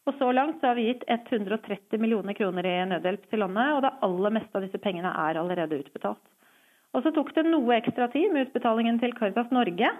Og 0.04 0.14
Så 0.18 0.30
langt 0.36 0.60
så 0.60 0.70
har 0.70 0.76
vi 0.76 0.90
gitt 0.90 1.04
130 1.08 2.00
millioner 2.00 2.36
kroner 2.36 2.66
i 2.68 2.76
nødhjelp 2.90 3.24
til 3.30 3.40
landet, 3.40 3.72
og 3.72 3.82
det 3.84 3.92
aller 4.04 4.34
meste 4.36 4.58
av 4.58 4.64
disse 4.66 4.80
pengene 4.80 5.08
er 5.08 5.40
allerede 5.40 5.80
utbetalt. 5.80 6.20
Og 6.94 7.02
Så 7.02 7.12
tok 7.14 7.32
det 7.34 7.46
noe 7.48 7.78
ekstra 7.78 8.10
tid 8.12 8.32
med 8.32 8.48
utbetalingen 8.48 9.00
til 9.00 9.16
Caritas 9.16 9.50
Norge. 9.50 9.90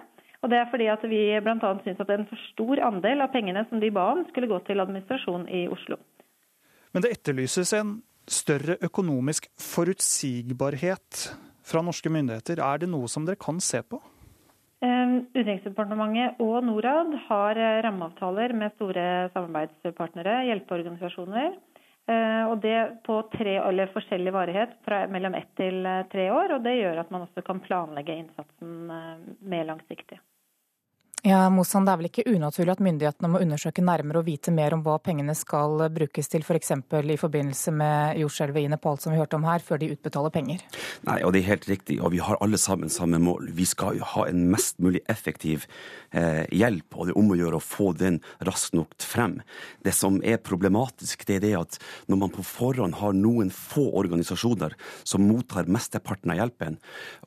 og 0.41 0.49
Det 0.49 0.57
er 0.57 0.69
fordi 0.69 0.87
at 0.87 1.03
vi 1.09 1.21
bl.a. 1.41 1.71
syns 1.83 1.99
at 1.99 2.09
en 2.09 2.27
for 2.29 2.37
stor 2.53 2.79
andel 2.85 3.21
av 3.21 3.33
pengene 3.33 3.65
som 3.69 3.79
de 3.79 3.89
ba 3.91 4.11
om, 4.13 4.25
skulle 4.29 4.47
gå 4.47 4.59
til 4.67 4.79
administrasjon 4.79 5.49
i 5.49 5.67
Oslo. 5.67 5.97
Men 6.93 7.01
det 7.01 7.11
etterlyses 7.17 7.73
en 7.73 8.01
større 8.27 8.77
økonomisk 8.81 9.49
forutsigbarhet 9.57 11.25
fra 11.65 11.81
norske 11.81 12.09
myndigheter. 12.09 12.61
Er 12.61 12.77
det 12.77 12.89
noe 12.89 13.09
som 13.09 13.25
dere 13.25 13.41
kan 13.41 13.59
se 13.59 13.81
på? 13.81 13.99
Utenriksdepartementet 14.85 16.41
og 16.43 16.59
Norad 16.67 17.15
har 17.27 17.59
rammeavtaler 17.85 18.53
med 18.57 18.73
store 18.75 19.05
samarbeidspartnere, 19.33 20.43
hjelpeorganisasjoner. 20.49 21.55
Og 22.51 22.59
det 22.61 22.75
på 23.07 23.17
tre 23.33 23.55
forskjellig 23.93 24.33
varighet 24.35 24.75
fra 24.85 25.07
mellom 25.09 25.33
ett 25.39 25.49
til 25.57 25.81
tre 26.11 26.27
år. 26.29 26.57
og 26.57 26.63
Det 26.67 26.75
gjør 26.77 27.01
at 27.01 27.11
man 27.13 27.25
også 27.25 27.41
kan 27.47 27.63
planlegge 27.65 28.19
innsatsen 28.21 28.91
mer 29.41 29.65
langsiktig. 29.71 30.19
Ja, 31.23 31.49
Mosan, 31.49 31.85
Det 31.85 31.91
er 31.91 31.97
vel 31.97 32.07
ikke 32.09 32.23
unaturlig 32.29 32.73
at 32.75 32.81
myndighetene 32.85 33.29
må 33.33 33.39
undersøke 33.41 33.81
nærmere 33.81 34.19
og 34.19 34.27
vite 34.27 34.51
mer 34.53 34.75
om 34.75 34.83
hva 34.85 34.99
pengene 35.01 35.33
skal 35.33 35.87
brukes 35.89 36.29
til, 36.29 36.43
f.eks. 36.45 36.71
For 36.91 37.01
i 37.01 37.17
forbindelse 37.17 37.71
med 37.73 38.19
jordskjelvet 38.21 38.61
i 38.61 38.69
Nepal, 38.69 38.99
som 39.01 39.13
vi 39.13 39.17
hørte 39.17 39.39
om 39.39 39.47
her, 39.47 39.63
før 39.65 39.81
de 39.81 39.89
utbetaler 39.95 40.29
penger? 40.29 40.61
Nei, 41.07 41.17
og 41.25 41.33
det 41.33 41.41
er 41.41 41.47
helt 41.49 41.65
riktig. 41.71 41.97
Og 41.97 42.13
vi 42.13 42.21
har 42.21 42.37
alle 42.45 42.59
sammen 42.61 42.93
samme 42.93 43.17
mål. 43.17 43.49
Vi 43.57 43.65
skal 43.65 43.97
jo 43.97 44.05
ha 44.11 44.27
en 44.29 44.43
mest 44.51 44.77
mulig 44.77 45.01
effektiv 45.09 45.65
eh, 46.11 46.45
hjelp, 46.53 46.93
og 46.93 47.09
det 47.09 47.15
er 47.15 47.21
om 47.23 47.33
å 47.33 47.39
gjøre 47.39 47.57
å 47.57 47.63
få 47.63 47.89
den 47.97 48.21
raskt 48.45 48.77
nok 48.77 48.93
frem. 49.01 49.39
Det 49.81 49.95
som 49.97 50.21
er 50.21 50.37
problematisk, 50.45 51.25
det 51.25 51.39
er 51.39 51.45
det 51.47 51.55
at 51.63 51.79
når 52.05 52.21
man 52.21 52.35
på 52.37 52.45
forhånd 52.45 52.99
har 53.01 53.17
noen 53.17 53.49
få 53.49 53.87
organisasjoner 53.97 54.77
som 55.01 55.25
mottar 55.25 55.65
mesteparten 55.65 56.35
av 56.35 56.43
hjelpen, 56.43 56.77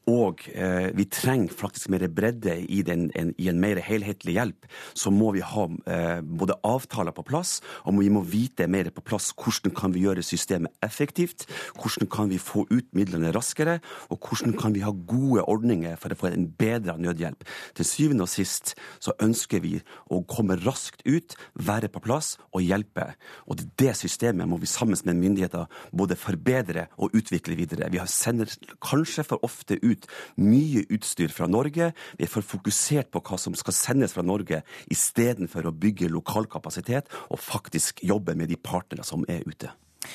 og 0.07 0.47
eh, 0.54 0.95
vi 0.95 1.11
trenger 1.11 1.50
faktisk 1.50 1.90
mer 1.90 2.07
bredde 2.14 2.61
i, 2.62 2.85
den, 2.87 3.09
en, 3.18 3.35
i 3.42 3.50
en 3.50 3.59
mer 3.61 3.83
helhetlig 3.88 4.37
hjelp, 4.37 4.68
så 4.95 5.12
må 5.14 5.33
vi 5.37 5.42
ha 5.45 5.66
eh, 5.90 6.21
både 6.23 6.59
avtaler 6.66 7.14
på 7.16 7.25
plass, 7.26 7.59
og 7.85 7.99
vi 8.00 8.12
må 8.12 8.23
vite 8.26 8.68
mer 8.71 8.90
på 8.95 9.04
plass 9.04 9.30
hvordan 9.38 9.75
kan 9.76 9.95
vi 9.95 10.04
gjøre 10.07 10.25
systemet 10.26 10.75
effektivt, 10.85 11.47
hvordan 11.78 12.11
kan 12.12 12.30
vi 12.33 12.40
få 12.42 12.66
ut 12.71 12.88
midlene 12.97 13.33
raskere, 13.35 13.78
og 14.12 14.21
hvordan 14.28 14.57
kan 14.59 14.75
vi 14.76 14.85
ha 14.85 14.92
gode 14.92 15.45
ordninger 15.49 15.97
for 16.00 16.12
å 16.12 16.18
få 16.18 16.33
en 16.33 16.49
bedre 16.59 16.97
nødhjelp. 16.99 17.45
Til 17.78 17.88
syvende 17.88 18.26
og 18.26 18.33
sist 18.33 18.75
så 19.02 19.14
ønsker 19.23 19.62
vi 19.64 19.78
å 20.12 20.21
komme 20.28 20.59
raskt 20.64 21.04
ut, 21.07 21.37
være 21.54 21.90
på 21.92 22.02
plass 22.04 22.37
og 22.52 22.64
hjelpe. 22.64 23.12
Og 23.49 23.62
det 23.80 23.95
systemet 23.99 24.49
må 24.49 24.59
vi 24.61 24.71
sammen 24.71 24.99
med 25.04 25.21
myndigheter 25.21 25.68
både 25.97 26.18
forbedre 26.18 26.88
og 26.97 27.14
utvikle 27.16 27.57
videre. 27.59 27.90
Vi 27.92 28.00
sender 28.11 28.50
kanskje 28.85 29.25
for 29.26 29.45
ofte 29.47 29.78
ut 29.83 30.09
mye 30.40 30.85
utstyr 30.95 31.33
fra 31.35 31.49
Norge. 31.50 31.92
Vi 32.18 32.26
er 32.26 32.33
for 32.33 32.47
fokusert 32.47 33.12
på 33.12 33.23
hva 33.25 33.38
som 33.40 33.57
skal 33.68 33.76
sendes 33.76 34.16
fra 34.16 34.25
Norge, 34.25 34.62
istedenfor 34.92 35.68
å 35.68 35.75
bygge 35.76 36.10
lokal 36.12 36.48
kapasitet 36.50 37.12
og 37.28 37.42
faktisk 37.42 38.02
jobbe 38.06 38.37
med 38.38 38.50
de 38.50 38.56
partnere 38.56 39.06
som 39.06 39.26
er 39.28 39.44
ute. 39.46 39.70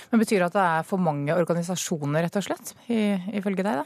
Men 0.09 0.21
Betyr 0.21 0.39
det 0.39 0.47
at 0.47 0.55
det 0.55 0.63
er 0.63 0.85
for 0.87 1.01
mange 1.01 1.33
organisasjoner, 1.35 2.23
rett 2.25 2.37
og 2.39 2.45
slett, 2.45 2.73
ifølge 2.89 3.65
deg? 3.65 3.81
da? 3.81 3.83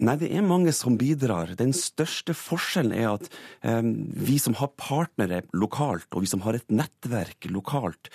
Nei, 0.00 0.14
det 0.16 0.30
er 0.32 0.44
mange 0.44 0.72
som 0.72 0.94
bidrar. 0.96 1.50
Den 1.58 1.74
største 1.76 2.32
forskjellen 2.34 2.94
er 2.96 3.10
at 3.10 3.26
eh, 3.60 3.84
vi 3.84 4.38
som 4.40 4.54
har 4.56 4.72
partnere 4.80 5.42
lokalt, 5.52 6.08
og 6.16 6.24
vi 6.24 6.30
som 6.30 6.40
har 6.46 6.56
et 6.56 6.72
nettverk 6.72 7.46
lokalt, 7.52 8.08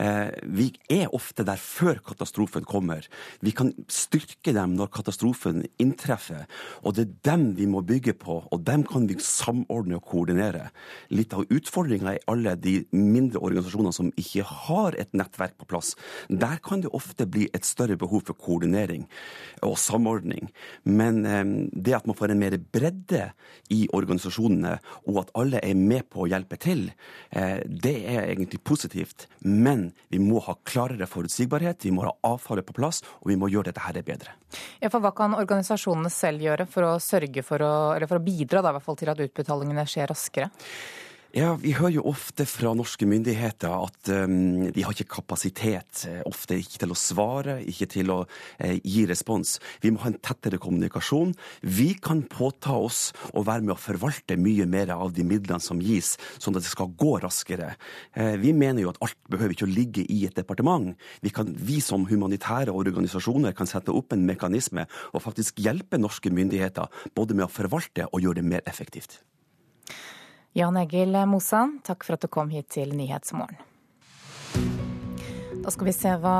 eh, 0.00 0.32
vi 0.48 0.70
er 0.88 1.12
ofte 1.14 1.44
der 1.44 1.60
før 1.60 2.00
katastrofen 2.06 2.64
kommer. 2.68 3.04
Vi 3.44 3.52
kan 3.52 3.74
styrke 3.92 4.54
dem 4.56 4.74
når 4.78 4.90
katastrofen 4.96 5.66
inntreffer. 5.78 6.46
Og 6.82 6.96
det 6.96 7.04
er 7.04 7.14
dem 7.30 7.44
vi 7.58 7.68
må 7.70 7.84
bygge 7.86 8.16
på, 8.18 8.40
og 8.48 8.64
dem 8.64 8.86
kan 8.88 9.06
vi 9.10 9.18
samordne 9.22 10.00
og 10.00 10.08
koordinere. 10.08 10.70
Litt 11.12 11.36
av 11.36 11.46
utfordringa 11.52 12.16
er 12.16 12.26
alle 12.32 12.56
de 12.56 12.80
mindre 12.94 13.44
organisasjonene 13.44 13.94
som 13.94 14.10
ikke 14.16 14.46
har 14.64 14.96
et 14.98 15.12
nettverk 15.12 15.58
på 15.60 15.68
plass. 15.70 15.92
Der 16.32 16.56
kan 16.64 16.82
det 16.82 16.94
ofte 16.96 17.28
bli 17.28 17.50
et 17.52 17.68
større 17.68 17.98
behov 18.00 18.24
for 18.30 18.38
koordinering 18.38 19.06
og 19.66 19.76
samordning. 19.78 20.48
Men 20.88 21.17
Ehm, 21.26 21.68
det 21.72 21.94
at 21.96 22.06
man 22.06 22.16
får 22.16 22.32
en 22.32 22.40
mer 22.40 22.56
bredde 22.58 23.30
i 23.74 23.86
organisasjonene, 23.94 24.76
og 25.08 25.20
at 25.22 25.32
alle 25.38 25.62
er 25.64 25.74
med 25.78 26.08
på 26.12 26.24
å 26.24 26.28
hjelpe 26.30 26.58
til, 26.60 26.90
eh, 27.30 27.60
det 27.64 27.96
er 28.06 28.28
egentlig 28.28 28.62
positivt. 28.62 29.26
Men 29.40 29.92
vi 30.08 30.18
må 30.18 30.42
ha 30.44 30.54
klarere 30.64 31.06
forutsigbarhet, 31.06 31.84
vi 31.84 31.94
må 31.94 32.04
ha 32.06 32.14
avtaler 32.22 32.62
på 32.62 32.76
plass, 32.76 33.02
og 33.22 33.32
vi 33.32 33.36
må 33.36 33.50
gjøre 33.50 33.72
dette 33.72 33.80
her 33.80 34.02
bedre. 34.02 34.36
Ja, 34.80 34.88
for 34.88 35.00
Hva 35.00 35.14
kan 35.14 35.34
organisasjonene 35.34 36.10
selv 36.10 36.40
gjøre 36.42 36.66
for 36.66 36.82
å 36.82 36.94
for 37.42 37.62
å, 37.62 38.06
for 38.06 38.18
å 38.18 38.24
bidra 38.24 38.62
da, 38.62 38.78
til 38.78 39.08
at 39.08 39.20
utbetalingene 39.20 39.84
skjer 39.86 40.08
raskere? 40.08 40.50
Ja, 41.36 41.58
Vi 41.60 41.74
hører 41.76 41.92
jo 41.92 42.06
ofte 42.08 42.46
fra 42.48 42.70
norske 42.72 43.04
myndigheter 43.04 43.68
at 43.68 44.08
um, 44.16 44.62
de 44.72 44.80
har 44.80 44.94
ikke 44.94 45.18
kapasitet, 45.18 46.06
eh, 46.08 46.22
ofte 46.24 46.56
ikke 46.56 46.80
til 46.80 46.94
å 46.94 46.96
svare, 46.96 47.58
ikke 47.68 47.88
til 47.92 48.12
å 48.14 48.16
eh, 48.56 48.78
gi 48.80 49.02
respons. 49.10 49.58
Vi 49.84 49.92
må 49.92 50.00
ha 50.00 50.08
en 50.08 50.16
tettere 50.24 50.56
kommunikasjon. 50.56 51.34
Vi 51.68 51.90
kan 52.00 52.24
påta 52.32 52.72
oss 52.80 53.12
å 53.36 53.44
være 53.44 53.66
med 53.66 53.74
å 53.76 53.78
forvalte 53.80 54.40
mye 54.40 54.64
mer 54.72 54.94
av 54.96 55.12
de 55.12 55.28
midlene 55.28 55.60
som 55.60 55.84
gis, 55.84 56.14
sånn 56.40 56.56
at 56.56 56.64
det 56.64 56.72
skal 56.72 56.96
gå 56.96 57.18
raskere. 57.20 57.74
Eh, 58.16 58.40
vi 58.40 58.56
mener 58.56 58.86
jo 58.86 58.96
at 58.96 59.04
alt 59.04 59.20
behøver 59.28 59.52
ikke 59.52 59.68
å 59.68 59.76
ligge 59.76 60.08
i 60.08 60.24
et 60.24 60.40
departement. 60.40 60.96
Vi, 61.20 61.28
kan, 61.28 61.52
vi 61.52 61.82
som 61.84 62.08
humanitære 62.08 62.72
organisasjoner 62.72 63.52
kan 63.52 63.68
sette 63.68 63.92
opp 63.92 64.16
en 64.16 64.24
mekanisme 64.24 64.88
og 65.12 65.28
faktisk 65.28 65.60
hjelpe 65.60 66.00
norske 66.00 66.32
myndigheter 66.32 66.88
både 67.12 67.36
med 67.36 67.50
å 67.50 67.52
forvalte 67.52 68.08
og 68.08 68.24
gjøre 68.24 68.40
det 68.40 68.52
mer 68.56 68.64
effektivt. 68.64 69.20
Jan 70.56 70.76
Egil 70.80 71.16
Mosan, 71.28 71.78
takk 71.84 72.06
for 72.06 72.16
at 72.16 72.24
du 72.24 72.30
kom 72.32 72.48
hit 72.50 72.70
til 72.72 72.94
Nyhetsmorgen. 72.96 73.60
Da 75.58 75.72
skal 75.74 75.88
vi 75.90 75.92
se 75.92 76.14
hva 76.22 76.36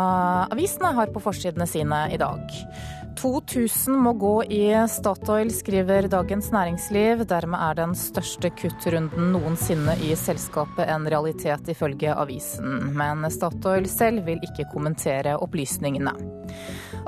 avisene 0.49 0.95
har 0.97 1.11
på 1.13 1.21
forsidene 1.21 1.67
sine 1.69 2.07
i 2.15 2.17
dag. 2.21 2.55
2000 3.19 3.97
må 3.99 4.13
gå 4.13 4.45
i 4.45 4.63
Statoil, 4.89 5.51
skriver 5.51 6.07
Dagens 6.09 6.53
Næringsliv. 6.55 7.25
Dermed 7.27 7.59
er 7.59 7.75
den 7.81 7.95
største 7.99 8.51
kuttrunden 8.55 9.33
noensinne 9.35 9.97
i 10.07 10.13
selskapet 10.19 10.87
en 10.87 11.09
realitet, 11.11 11.67
ifølge 11.73 12.15
avisen. 12.15 12.93
Men 12.95 13.27
Statoil 13.35 13.89
selv 13.91 14.23
vil 14.29 14.39
ikke 14.47 14.69
kommentere 14.71 15.35
opplysningene. 15.43 16.15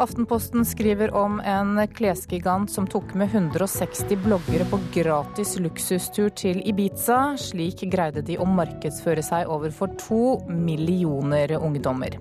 Aftenposten 0.03 0.67
skriver 0.67 1.15
om 1.15 1.39
en 1.47 1.79
klesgigant 1.95 2.73
som 2.73 2.91
tok 2.91 3.15
med 3.15 3.31
160 3.31 4.17
bloggere 4.25 4.67
på 4.71 4.83
gratis 4.97 5.59
luksustur 5.63 6.33
til 6.35 6.59
Ibiza. 6.67 7.37
Slik 7.39 7.87
greide 7.93 8.27
de 8.27 8.41
å 8.41 8.49
markedsføre 8.51 9.23
seg 9.23 9.47
overfor 9.47 9.95
to 10.09 10.25
millioner 10.51 11.55
ungdommer. 11.61 12.19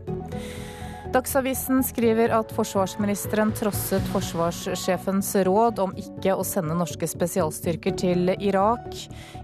Dagsavisen 1.10 1.80
skriver 1.82 2.30
at 2.38 2.51
forsvarsministeren 2.54 3.50
trosset 3.58 4.06
forsvarssjefens 4.13 5.32
råd 5.48 5.80
om 5.82 5.96
ikke 5.98 6.36
å 6.38 6.44
sende 6.46 6.75
norske 6.78 7.08
spesialstyrker 7.10 7.96
til 7.98 8.30
Irak. 8.36 8.94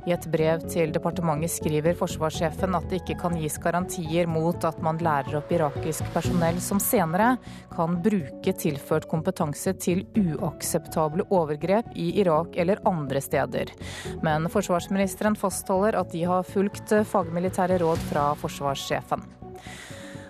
I 0.05 0.13
et 0.13 0.27
brev 0.29 0.61
til 0.69 0.93
departementet 0.93 1.55
skriver 1.55 1.97
forsvarssjefen 1.97 2.77
at 2.77 2.85
det 2.91 2.99
ikke 3.01 3.15
kan 3.23 3.33
gis 3.41 3.57
garantier 3.63 4.29
mot 4.29 4.67
at 4.69 4.77
man 4.85 5.01
lærer 5.01 5.39
opp 5.39 5.49
irakisk 5.57 6.05
personell 6.13 6.59
som 6.61 6.77
senere 6.77 7.31
kan 7.73 7.97
bruke 8.05 8.53
tilført 8.61 9.09
kompetanse 9.09 9.73
til 9.81 10.03
uakseptable 10.21 11.25
overgrep 11.33 11.89
i 11.97 12.11
Irak 12.21 12.59
eller 12.61 12.83
andre 12.85 13.23
steder. 13.25 13.73
Men 14.21 14.45
forsvarsministeren 14.53 15.33
fastholder 15.33 15.97
at 15.97 16.13
de 16.13 16.27
har 16.29 16.45
fulgt 16.45 16.93
fagmilitære 17.09 17.81
råd 17.81 18.05
fra 18.11 18.27
forsvarssjefen. 18.37 19.25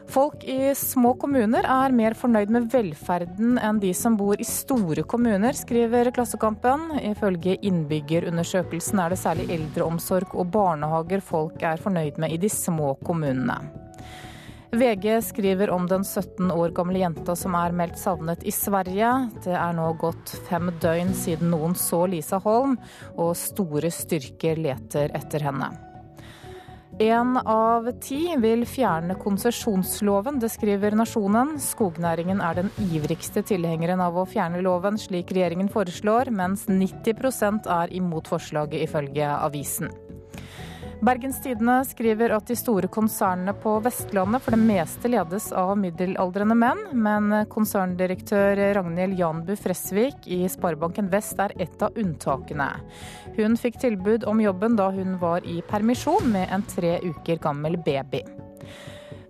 Folk 0.08 0.44
i 0.44 0.76
små 0.78 1.14
kommuner 1.20 1.66
er 1.66 1.94
mer 1.96 2.14
fornøyd 2.18 2.52
med 2.54 2.68
velferden 2.74 3.58
enn 3.58 3.80
de 3.82 3.92
som 3.98 4.18
bor 4.20 4.40
i 4.40 4.46
store 4.48 5.04
kommuner, 5.04 5.58
skriver 5.58 6.12
Klassekampen. 6.16 6.92
Ifølge 7.02 7.58
innbyggerundersøkelsen 7.66 9.02
er 9.02 9.12
det 9.12 9.22
særlig 9.22 9.50
eldreomsorg 9.58 10.36
og 10.38 10.52
barnehager 10.54 11.26
folk 11.26 11.66
er 11.66 11.82
fornøyd 11.82 12.22
med 12.22 12.36
i 12.36 12.40
de 12.42 12.52
små 12.54 12.94
kommunene. 13.06 13.58
VG 14.76 15.22
skriver 15.24 15.70
om 15.72 15.88
den 15.88 16.04
17 16.04 16.52
år 16.52 16.74
gamle 16.76 17.00
jenta 17.00 17.36
som 17.40 17.56
er 17.56 17.76
meldt 17.76 18.00
savnet 18.00 18.44
i 18.44 18.52
Sverige. 18.54 19.12
Det 19.46 19.56
er 19.56 19.76
nå 19.78 19.88
gått 20.02 20.36
fem 20.50 20.74
døgn 20.84 21.14
siden 21.16 21.54
noen 21.54 21.78
så 21.80 22.04
Lisa 22.12 22.42
Holm, 22.44 22.76
og 23.16 23.36
store 23.40 23.92
styrker 23.94 24.60
leter 24.60 25.16
etter 25.16 25.48
henne. 25.48 25.72
Én 27.00 27.36
av 27.44 27.90
ti 28.00 28.22
vil 28.40 28.62
fjerne 28.64 29.18
konsesjonsloven, 29.20 30.38
det 30.40 30.48
skriver 30.54 30.96
Nasjonen. 30.96 31.58
Skognæringen 31.60 32.40
er 32.40 32.56
den 32.56 32.70
ivrigste 32.86 33.44
tilhengeren 33.44 34.00
av 34.00 34.16
å 34.16 34.24
fjerne 34.24 34.62
loven, 34.64 34.96
slik 34.96 35.34
regjeringen 35.36 35.68
foreslår, 35.74 36.32
mens 36.32 36.64
90% 36.72 37.68
er 37.68 37.92
imot 38.00 38.32
forslaget, 38.32 38.86
ifølge 38.88 39.28
avisen. 39.28 39.92
Bergens 41.02 41.42
Tidende 41.44 41.82
skriver 41.86 42.32
at 42.32 42.48
de 42.48 42.56
store 42.56 42.88
konsernene 42.88 43.52
på 43.60 43.74
Vestlandet 43.84 44.44
for 44.44 44.56
det 44.56 44.62
meste 44.64 45.12
ledes 45.12 45.50
av 45.52 45.74
middelaldrende 45.80 46.56
menn, 46.56 46.86
men 46.96 47.34
konserndirektør 47.52 48.62
Ragnhild 48.78 49.20
Janbu 49.20 49.52
Fresvik 49.60 50.30
i 50.32 50.46
Sparebanken 50.52 51.12
Vest 51.12 51.42
er 51.44 51.52
et 51.60 51.84
av 51.84 52.00
unntakene. 52.00 52.70
Hun 53.36 53.60
fikk 53.60 53.82
tilbud 53.84 54.24
om 54.30 54.42
jobben 54.42 54.80
da 54.80 54.88
hun 54.96 55.20
var 55.20 55.44
i 55.44 55.60
permisjon 55.68 56.32
med 56.32 56.48
en 56.56 56.66
tre 56.72 56.98
uker 57.04 57.44
gammel 57.44 57.76
baby. 57.84 58.24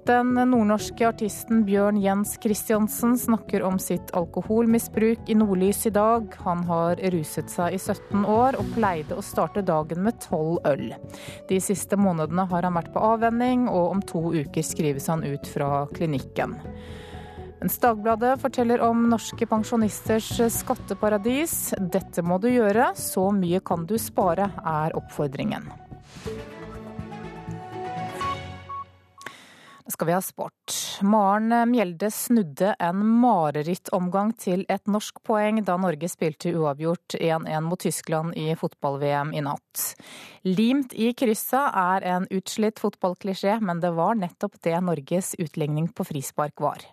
Den 0.05 0.35
nordnorske 0.37 1.07
artisten 1.07 1.63
Bjørn 1.65 1.97
Jens 1.97 2.35
Christiansen 2.43 3.15
snakker 3.17 3.63
om 3.65 3.79
sitt 3.81 4.11
alkoholmisbruk 4.13 5.29
i 5.33 5.35
Nordlys 5.39 5.79
i 5.89 5.91
dag. 5.95 6.27
Han 6.45 6.61
har 6.67 6.99
ruset 7.15 7.49
seg 7.49 7.73
i 7.73 7.79
17 7.81 8.21
år 8.29 8.53
og 8.61 8.69
pleide 8.75 9.17
å 9.17 9.23
starte 9.25 9.63
dagen 9.65 10.03
med 10.05 10.19
12 10.21 10.59
øl. 10.69 10.93
De 11.49 11.57
siste 11.57 11.97
månedene 11.97 12.45
har 12.51 12.67
han 12.67 12.77
vært 12.77 12.91
på 12.93 13.01
avvenning, 13.01 13.65
og 13.65 13.95
om 13.95 14.03
to 14.05 14.21
uker 14.35 14.67
skrives 14.67 15.09
han 15.09 15.25
ut 15.25 15.49
fra 15.49 15.87
klinikken. 15.97 16.53
Mens 17.63 17.81
Dagbladet 17.81 18.35
forteller 18.43 18.85
om 18.85 19.07
norske 19.09 19.49
pensjonisters 19.49 20.29
skatteparadis. 20.53 21.73
Dette 21.81 22.21
må 22.21 22.37
du 22.37 22.51
gjøre, 22.53 22.91
så 22.93 23.31
mye 23.33 23.63
kan 23.65 23.89
du 23.89 23.97
spare, 23.97 24.51
er 24.61 24.93
oppfordringen. 25.01 25.65
Skal 29.91 30.07
vi 30.07 30.13
ha 30.15 30.21
sport. 30.21 30.73
Maren 31.01 31.53
Mjelde 31.69 32.09
snudde 32.11 32.73
en 32.79 33.03
marerittomgang 33.21 34.33
til 34.39 34.65
et 34.71 34.87
norsk 34.89 35.21
poeng 35.25 35.61
da 35.65 35.77
Norge 35.81 36.09
spilte 36.09 36.53
uavgjort 36.55 37.17
1-1 37.19 37.67
mot 37.67 37.81
Tyskland 37.81 38.35
i 38.39 38.51
fotball-VM 38.57 39.33
i 39.35 39.43
natt. 39.45 39.85
Limt 40.47 40.93
i 40.93 41.11
kryssa 41.17 41.67
er 41.69 42.09
en 42.15 42.27
utslitt 42.33 42.81
fotballklisjé, 42.81 43.59
men 43.61 43.81
det 43.83 43.93
var 43.97 44.17
nettopp 44.19 44.61
det 44.65 44.77
Norges 44.81 45.35
utligning 45.39 45.91
på 45.93 46.07
frispark 46.07 46.61
var. 46.61 46.85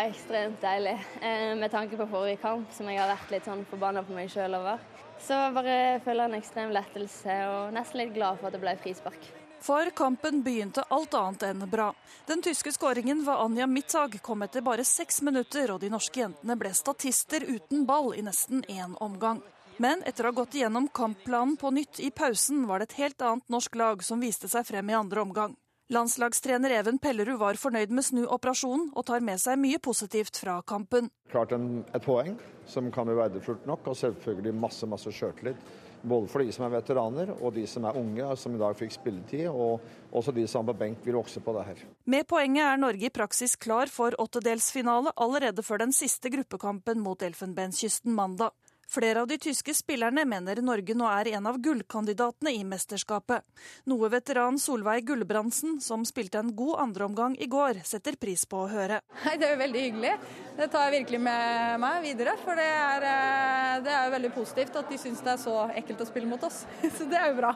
Var 0.00 0.08
ekstremt 0.08 0.60
deilig, 0.60 0.98
eh, 1.20 1.56
med 1.56 1.70
tanke 1.70 1.96
på 1.96 2.06
forrige 2.06 2.36
kamp, 2.40 2.72
som 2.72 2.88
jeg 2.88 3.00
har 3.00 3.10
vært 3.10 3.30
litt 3.30 3.44
sånn 3.44 3.66
forbanna 3.68 4.02
på 4.02 4.14
meg 4.16 4.30
sjøl 4.32 4.56
over. 4.56 4.80
Så 5.20 5.36
bare 5.52 6.00
føler 6.04 6.24
en 6.24 6.38
ekstrem 6.38 6.72
lettelse 6.72 7.36
og 7.50 7.74
nesten 7.76 8.00
litt 8.00 8.14
glad 8.14 8.38
for 8.40 8.48
at 8.48 8.56
det 8.56 8.62
ble 8.62 8.76
frispark. 8.80 9.28
For 9.60 9.90
kampen 9.92 10.40
begynte 10.42 10.86
alt 10.88 11.12
annet 11.14 11.42
enn 11.50 11.66
bra. 11.68 11.90
Den 12.26 12.40
tyske 12.40 12.72
skåringen 12.72 13.24
var 13.26 13.44
Anja 13.44 13.66
Mittag 13.66 14.16
kom 14.22 14.40
etter 14.42 14.64
bare 14.64 14.86
seks 14.88 15.20
minutter, 15.20 15.74
og 15.74 15.80
de 15.80 15.90
norske 15.92 16.22
jentene 16.22 16.56
ble 16.56 16.72
statister 16.72 17.44
uten 17.44 17.84
ball 17.84 18.14
i 18.16 18.24
nesten 18.24 18.64
én 18.68 18.96
omgang. 19.04 19.42
Men 19.76 20.00
etter 20.08 20.24
å 20.24 20.32
ha 20.32 20.40
gått 20.40 20.56
igjennom 20.56 20.88
kampplanen 20.88 21.58
på 21.60 21.70
nytt 21.76 22.00
i 22.00 22.10
pausen, 22.10 22.64
var 22.66 22.80
det 22.80 22.88
et 22.88 23.00
helt 23.04 23.20
annet 23.20 23.52
norsk 23.52 23.76
lag 23.76 24.02
som 24.04 24.20
viste 24.20 24.48
seg 24.48 24.64
frem 24.64 24.88
i 24.88 24.96
andre 24.96 25.20
omgang. 25.20 25.56
Landslagstrener 25.90 26.70
Even 26.70 27.00
Pellerud 27.02 27.40
var 27.40 27.58
fornøyd 27.58 27.90
med 27.90 28.06
snuoperasjonen, 28.06 28.92
og 28.94 29.08
tar 29.08 29.24
med 29.26 29.40
seg 29.42 29.58
mye 29.58 29.80
positivt 29.82 30.38
fra 30.38 30.60
kampen. 30.62 31.08
Klart 31.32 31.50
en, 31.56 31.80
et 31.90 32.04
poeng 32.04 32.36
som 32.70 32.92
kan 32.94 33.08
bli 33.08 33.16
verdifullt 33.18 33.66
nok, 33.66 33.88
og 33.90 33.98
selvfølgelig 33.98 34.52
masse 34.54 34.86
masse 34.86 35.10
sjøltillit. 35.10 35.58
Både 36.06 36.30
for 36.30 36.46
de 36.46 36.54
som 36.54 36.64
er 36.64 36.76
veteraner 36.76 37.32
og 37.34 37.56
de 37.58 37.66
som 37.68 37.84
er 37.90 37.98
unge, 37.98 38.28
som 38.38 38.54
i 38.54 38.60
dag 38.62 38.78
fikk 38.78 38.94
spilletid. 38.94 39.50
Og 39.50 39.82
også 40.14 40.32
de 40.32 40.46
som 40.48 40.62
er 40.62 40.70
på 40.70 40.78
benk 40.84 41.02
vil 41.04 41.18
vokse 41.18 41.42
på 41.42 41.56
det 41.58 41.66
her. 41.66 41.82
Med 42.06 42.24
poenget 42.30 42.64
er 42.70 42.80
Norge 42.80 43.10
i 43.10 43.12
praksis 43.12 43.58
klar 43.58 43.90
for 43.90 44.14
åttedelsfinale 44.22 45.12
allerede 45.18 45.66
før 45.66 45.82
den 45.82 45.92
siste 45.92 46.30
gruppekampen 46.32 47.02
mot 47.02 47.20
Elfenbenskysten 47.26 48.14
mandag. 48.14 48.54
Flere 48.90 49.20
av 49.20 49.28
de 49.30 49.36
tyske 49.38 49.70
spillerne 49.70 50.24
mener 50.26 50.58
Norge 50.66 50.96
nå 50.98 51.06
er 51.06 51.28
en 51.36 51.44
av 51.46 51.60
gullkandidatene 51.62 52.50
i 52.58 52.64
mesterskapet. 52.66 53.44
Noe 53.86 54.08
veteran 54.10 54.58
Solveig 54.58 55.06
Gulbrandsen, 55.06 55.76
som 55.78 56.02
spilte 56.08 56.40
en 56.42 56.50
god 56.58 56.80
andreomgang 56.88 57.36
i 57.38 57.46
går, 57.46 57.84
setter 57.86 58.18
pris 58.18 58.42
på 58.50 58.64
å 58.64 58.66
høre. 58.72 58.98
Det 59.22 59.46
er 59.46 59.54
jo 59.54 59.60
veldig 59.62 59.84
hyggelig. 59.84 60.16
Det 60.58 60.68
tar 60.74 60.88
jeg 60.88 60.96
virkelig 61.04 61.22
med 61.22 61.78
meg 61.86 62.02
videre. 62.08 62.34
For 62.42 62.58
det 62.58 62.66
er, 62.66 63.08
eh, 63.12 63.78
det 63.86 63.94
er 63.94 64.04
jo 64.08 64.16
veldig 64.18 64.34
positivt 64.34 64.82
at 64.82 64.90
de 64.90 64.98
syns 64.98 65.22
det 65.22 65.36
er 65.36 65.42
så 65.46 65.56
ekkelt 65.70 66.02
å 66.02 66.10
spille 66.10 66.34
mot 66.34 66.50
oss. 66.50 66.64
Så 66.98 67.06
det 67.06 67.20
er 67.22 67.30
jo 67.30 67.38
bra. 67.38 67.54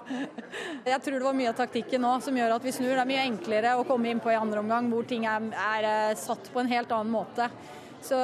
Jeg 0.87 1.03
tror 1.03 1.19
det 1.19 1.27
var 1.33 1.41
mye 1.43 1.51
av 1.51 1.59
taktikken 1.59 2.07
nå 2.07 2.15
som 2.23 2.39
gjør 2.39 2.61
at 2.61 2.63
vi 2.63 2.79
snur. 2.79 2.95
Det 2.95 3.03
er 3.03 3.11
mye 3.11 3.27
enklere 3.27 3.75
å 3.75 3.89
komme 3.91 4.15
inn 4.15 4.23
på 4.23 4.31
i 4.31 4.39
andre 4.39 4.63
omgang 4.63 4.87
hvor 4.95 5.03
ting 5.03 5.27
er, 5.27 5.51
er 5.51 5.89
eh, 5.91 6.21
satt 6.21 6.55
på 6.55 6.63
en 6.63 6.71
helt 6.71 6.95
annen 6.95 7.11
måte. 7.11 7.51
Så, 8.05 8.19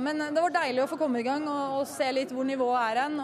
men 0.00 0.22
det 0.32 0.40
var 0.40 0.54
deilig 0.54 0.80
å 0.84 0.88
få 0.88 0.96
komme 1.00 1.20
i 1.20 1.26
gang 1.26 1.44
og, 1.44 1.82
og 1.82 1.88
se 1.90 2.08
litt 2.14 2.32
hvor 2.32 2.46
nivået 2.48 2.80
er 2.80 3.02
hen. 3.04 3.18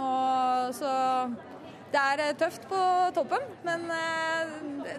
Det 1.92 2.01
er 2.01 2.22
eh, 2.25 2.37
tøft 2.40 2.64
på 2.70 2.79
toppen, 3.16 3.42
men 3.66 3.83
eh, 3.92 4.53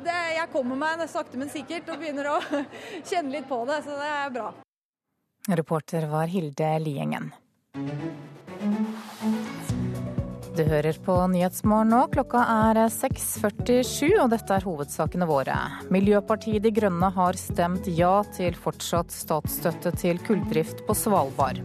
det, 0.06 0.18
jeg 0.38 0.50
kommer 0.54 0.78
meg 0.78 1.02
sakte, 1.10 1.40
men 1.42 1.50
sikkert 1.50 1.90
og 1.90 2.02
begynner 2.02 2.30
å 2.36 2.38
kjenne 3.10 3.34
litt 3.34 3.50
på 3.50 3.64
det, 3.70 3.80
så 3.86 3.98
det 3.98 4.12
er 4.14 4.36
bra. 4.36 4.52
Reporter 5.50 6.06
var 6.12 6.30
Hilde 6.32 6.70
Liengen. 6.80 7.34
Du 10.54 10.62
hører 10.70 10.94
på 11.02 11.16
Nyhetsmorgen 11.34 11.90
nå. 11.90 12.00
Klokka 12.14 12.44
er 12.70 12.78
6.47, 12.94 14.12
og 14.22 14.28
dette 14.30 14.54
er 14.54 14.66
hovedsakene 14.68 15.26
våre. 15.26 15.56
Miljøpartiet 15.90 16.62
De 16.62 16.70
Grønne 16.70 17.10
har 17.16 17.40
stemt 17.42 17.90
ja 17.90 18.20
til 18.36 18.54
fortsatt 18.54 19.10
statsstøtte 19.10 19.96
til 19.98 20.22
kulldrift 20.22 20.86
på 20.86 20.94
Svalbard. 20.94 21.64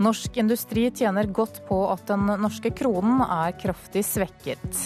Norsk 0.00 0.40
industri 0.40 0.86
tjener 0.88 1.28
godt 1.28 1.60
på 1.68 1.82
at 1.92 2.08
den 2.08 2.32
norske 2.40 2.72
kronen 2.72 3.20
er 3.26 3.52
kraftig 3.60 4.06
svekket. 4.08 4.82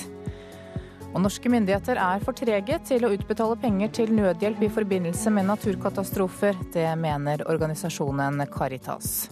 Og 1.15 1.23
norske 1.23 1.47
myndigheter 1.47 2.03
er 2.03 2.27
for 2.27 2.35
trege 2.35 2.83
til 2.91 3.07
å 3.07 3.15
utbetale 3.15 3.55
penger 3.63 3.95
til 4.03 4.19
nødhjelp 4.19 4.67
i 4.67 4.75
forbindelse 4.83 5.31
med 5.31 5.47
naturkatastrofer. 5.55 6.59
Det 6.75 6.91
mener 6.99 7.47
organisasjonen 7.47 8.43
Caritas. 8.51 9.29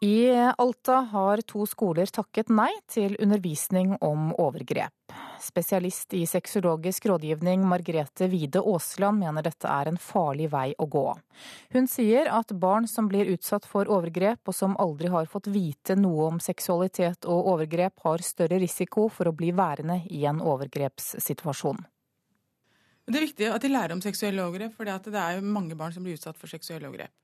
I 0.00 0.30
Alta 0.58 0.94
har 0.94 1.40
to 1.48 1.64
skoler 1.64 2.10
takket 2.12 2.50
nei 2.52 2.68
til 2.84 3.14
undervisning 3.16 3.94
om 4.04 4.28
overgrep. 4.36 4.92
Spesialist 5.40 6.12
i 6.12 6.26
sexologisk 6.28 7.06
rådgivning 7.08 7.64
Margrethe 7.64 8.28
Wide 8.28 8.60
Aasland 8.60 9.24
mener 9.24 9.46
dette 9.46 9.72
er 9.72 9.88
en 9.88 9.96
farlig 9.96 10.50
vei 10.52 10.74
å 10.76 10.84
gå. 10.92 11.06
Hun 11.72 11.88
sier 11.88 12.28
at 12.28 12.52
barn 12.52 12.84
som 12.92 13.08
blir 13.08 13.32
utsatt 13.32 13.64
for 13.64 13.88
overgrep 13.88 14.44
og 14.44 14.58
som 14.60 14.76
aldri 14.76 15.08
har 15.08 15.32
fått 15.32 15.48
vite 15.48 15.96
noe 15.96 16.28
om 16.28 16.44
seksualitet 16.44 17.24
og 17.24 17.52
overgrep, 17.56 17.96
har 18.04 18.20
større 18.20 18.60
risiko 18.60 19.08
for 19.08 19.32
å 19.32 19.36
bli 19.36 19.54
værende 19.56 20.02
i 20.12 20.26
en 20.28 20.44
overgrepssituasjon. 20.44 21.86
Det 23.06 23.16
er 23.16 23.30
viktig 23.30 23.48
at 23.48 23.64
de 23.64 23.72
lærer 23.72 23.96
om 23.96 24.04
seksuelle 24.04 24.44
overgrep, 24.44 24.76
for 24.76 24.84
det 24.84 25.22
er 25.22 25.40
mange 25.40 25.78
barn 25.78 25.96
som 25.96 26.04
blir 26.04 26.20
utsatt 26.20 26.36
for 26.36 26.52
seksuelle 26.52 26.90
overgrep. 26.90 27.16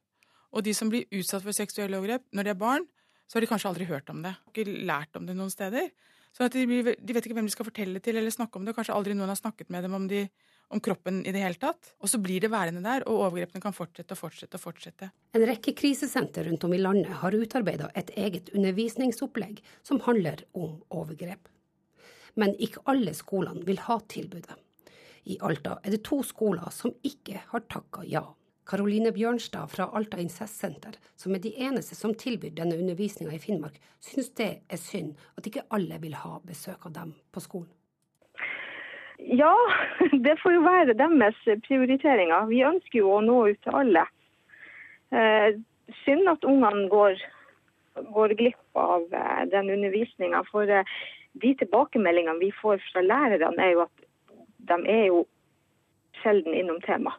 Og 0.53 0.65
de 0.67 0.75
som 0.77 0.91
blir 0.93 1.09
utsatt 1.17 1.45
for 1.45 1.57
seksuelle 1.57 1.99
overgrep 1.99 2.25
når 2.37 2.49
de 2.49 2.53
er 2.53 2.61
barn, 2.61 2.89
så 3.27 3.39
har 3.39 3.45
de 3.45 3.49
kanskje 3.49 3.71
aldri 3.71 3.89
hørt 3.89 4.11
om 4.13 4.21
det. 4.25 4.35
Ikke 4.53 4.69
lært 4.69 5.17
om 5.17 5.25
det 5.29 5.37
noen 5.39 5.53
steder. 5.53 5.89
Så 6.33 6.49
de, 6.49 6.65
blir, 6.69 6.95
de, 6.97 7.15
vet 7.15 7.27
ikke 7.29 7.37
hvem 7.37 7.49
de 7.49 7.53
skal 7.53 7.69
fortelle 7.69 8.01
til 8.05 8.17
eller 8.17 8.33
snakke 8.33 8.57
om 8.57 8.65
det. 8.65 8.75
Kanskje 8.77 8.95
aldri 8.97 9.15
noen 9.17 9.29
har 9.33 9.39
snakket 9.39 9.69
med 9.73 9.85
dem 9.85 9.97
om, 9.97 10.07
de, 10.09 10.23
om 10.73 10.81
kroppen 10.85 11.21
i 11.29 11.33
det 11.35 11.43
hele 11.45 11.61
tatt. 11.61 11.93
Og 12.01 12.09
så 12.09 12.21
blir 12.25 12.41
det 12.45 12.51
værende 12.53 12.81
der, 12.85 13.05
og 13.05 13.27
overgrepene 13.29 13.65
kan 13.65 13.77
fortsette 13.77 14.17
og 14.17 14.21
fortsette 14.21 14.57
og 14.57 14.65
fortsette. 14.65 15.11
En 15.37 15.45
rekke 15.49 15.75
krisesenter 15.77 16.49
rundt 16.49 16.65
om 16.69 16.73
i 16.73 16.81
landet 16.81 17.13
har 17.21 17.37
utarbeida 17.37 17.91
et 18.01 18.13
eget 18.17 18.49
undervisningsopplegg 18.57 19.61
som 19.85 20.01
handler 20.09 20.45
om 20.57 20.79
overgrep. 20.93 21.49
Men 22.41 22.57
ikke 22.57 22.85
alle 22.89 23.13
skolene 23.17 23.65
vil 23.69 23.81
ha 23.85 23.99
tilbudet. 24.09 24.57
I 25.29 25.37
Alta 25.45 25.77
er 25.85 25.95
det 25.95 26.03
to 26.09 26.23
skoler 26.27 26.73
som 26.75 26.97
ikke 27.07 27.45
har 27.53 27.69
takka 27.71 28.07
ja. 28.09 28.25
Karoline 28.69 29.11
Bjørnstad 29.13 29.71
fra 29.73 29.89
Alta 29.97 30.21
Incestsenter, 30.23 30.95
som 31.19 31.35
er 31.35 31.43
de 31.43 31.53
eneste 31.67 31.97
som 31.99 32.15
tilbyr 32.15 32.55
denne 32.57 32.79
undervisninga 32.79 33.35
i 33.35 33.41
Finnmark, 33.43 33.79
syns 34.01 34.31
det 34.39 34.51
er 34.71 34.81
synd 34.81 35.17
at 35.39 35.49
ikke 35.49 35.67
alle 35.75 35.99
vil 36.03 36.15
ha 36.21 36.39
besøk 36.47 36.87
av 36.87 36.95
dem 36.95 37.15
på 37.35 37.43
skolen. 37.43 37.71
Ja, 39.19 39.55
det 40.27 40.39
får 40.43 40.57
jo 40.57 40.65
være 40.67 40.99
deres 40.99 41.39
prioriteringer. 41.67 42.47
Vi 42.51 42.63
ønsker 42.67 43.03
jo 43.03 43.17
å 43.17 43.23
nå 43.25 43.39
ut 43.51 43.61
til 43.67 43.79
alle. 43.83 44.07
Eh, 45.13 45.59
synd 46.05 46.31
at 46.31 46.47
ungene 46.49 46.87
går, 46.91 47.19
går, 48.15 48.37
glipp 48.39 48.79
av 48.79 49.05
eh, 49.11 49.43
den 49.53 49.71
undervisninga. 49.75 50.43
For 50.51 50.71
eh, 50.71 50.97
de 51.43 51.53
tilbakemeldingene 51.61 52.41
vi 52.41 52.53
får 52.63 52.83
fra 52.91 53.05
lærerne, 53.05 53.59
er 53.59 53.77
jo 53.77 53.85
at 53.87 54.09
de 54.71 54.81
er 54.91 55.05
jo 55.11 55.23
sjelden 56.23 56.55
innom 56.55 56.81
temaet. 56.87 57.19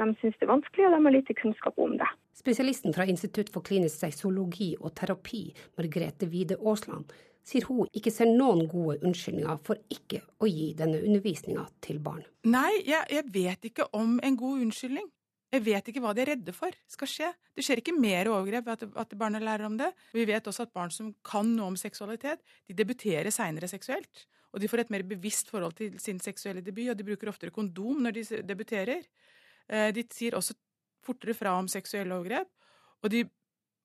De 0.00 0.14
syns 0.16 0.36
det 0.40 0.46
er 0.46 0.54
vanskelig, 0.54 0.86
og 0.88 0.94
de 0.94 1.04
har 1.04 1.12
lite 1.12 1.36
kunnskap 1.36 1.80
om 1.80 1.96
det. 2.00 2.08
Spesialisten 2.40 2.94
fra 2.96 3.04
Institutt 3.10 3.50
for 3.52 3.64
klinisk 3.66 4.00
sexologi 4.00 4.72
og 4.80 4.94
terapi, 4.96 5.42
Margrethe 5.76 6.28
Wide 6.30 6.56
Aasland, 6.56 7.12
sier 7.44 7.66
hun 7.68 7.88
ikke 7.96 8.12
ser 8.14 8.30
noen 8.30 8.66
gode 8.70 8.98
unnskyldninger 9.04 9.60
for 9.66 9.80
ikke 9.92 10.22
å 10.40 10.48
gi 10.48 10.70
denne 10.78 11.00
undervisninga 11.02 11.66
til 11.84 12.00
barn. 12.04 12.24
Nei, 12.48 12.82
jeg, 12.86 13.04
jeg, 13.12 13.26
vet 13.34 13.70
ikke 13.70 13.88
om 13.96 14.18
en 14.24 14.38
god 14.40 14.66
unnskyldning. 14.66 15.08
Jeg 15.50 15.64
vet 15.66 15.88
ikke 15.90 16.02
hva 16.04 16.12
de 16.14 16.22
er 16.22 16.30
redde 16.30 16.52
for 16.54 16.74
skal 16.88 17.10
skje. 17.10 17.30
Det 17.56 17.64
skjer 17.66 17.80
ikke 17.82 17.96
mer 17.96 18.30
overgrep 18.30 18.68
ved 18.68 18.84
at, 18.86 18.98
at 19.02 19.16
barna 19.18 19.40
lærer 19.42 19.66
om 19.66 19.78
det. 19.80 19.88
Vi 20.14 20.26
vet 20.28 20.46
også 20.46 20.68
at 20.68 20.76
barn 20.76 20.92
som 20.94 21.10
kan 21.26 21.48
noe 21.56 21.72
om 21.72 21.78
seksualitet, 21.80 22.44
de 22.70 22.76
debuterer 22.78 23.34
seinere 23.34 23.68
seksuelt. 23.68 24.28
Og 24.54 24.62
de 24.62 24.70
får 24.70 24.84
et 24.84 24.94
mer 24.94 25.04
bevisst 25.06 25.50
forhold 25.50 25.74
til 25.78 25.98
sin 26.02 26.22
seksuelle 26.22 26.62
debut, 26.62 26.88
og 26.90 26.98
de 26.98 27.06
bruker 27.06 27.30
oftere 27.30 27.54
kondom 27.54 28.00
når 28.06 28.16
de 28.16 28.24
debuterer. 28.46 29.02
Eh, 29.70 29.92
de 29.94 30.04
sier 30.10 30.34
også 30.34 30.56
fortere 31.06 31.36
fra 31.38 31.54
om 31.58 31.68
seksuelle 31.70 32.16
overgrep, 32.16 32.50
og 33.00 33.12
de 33.14 33.24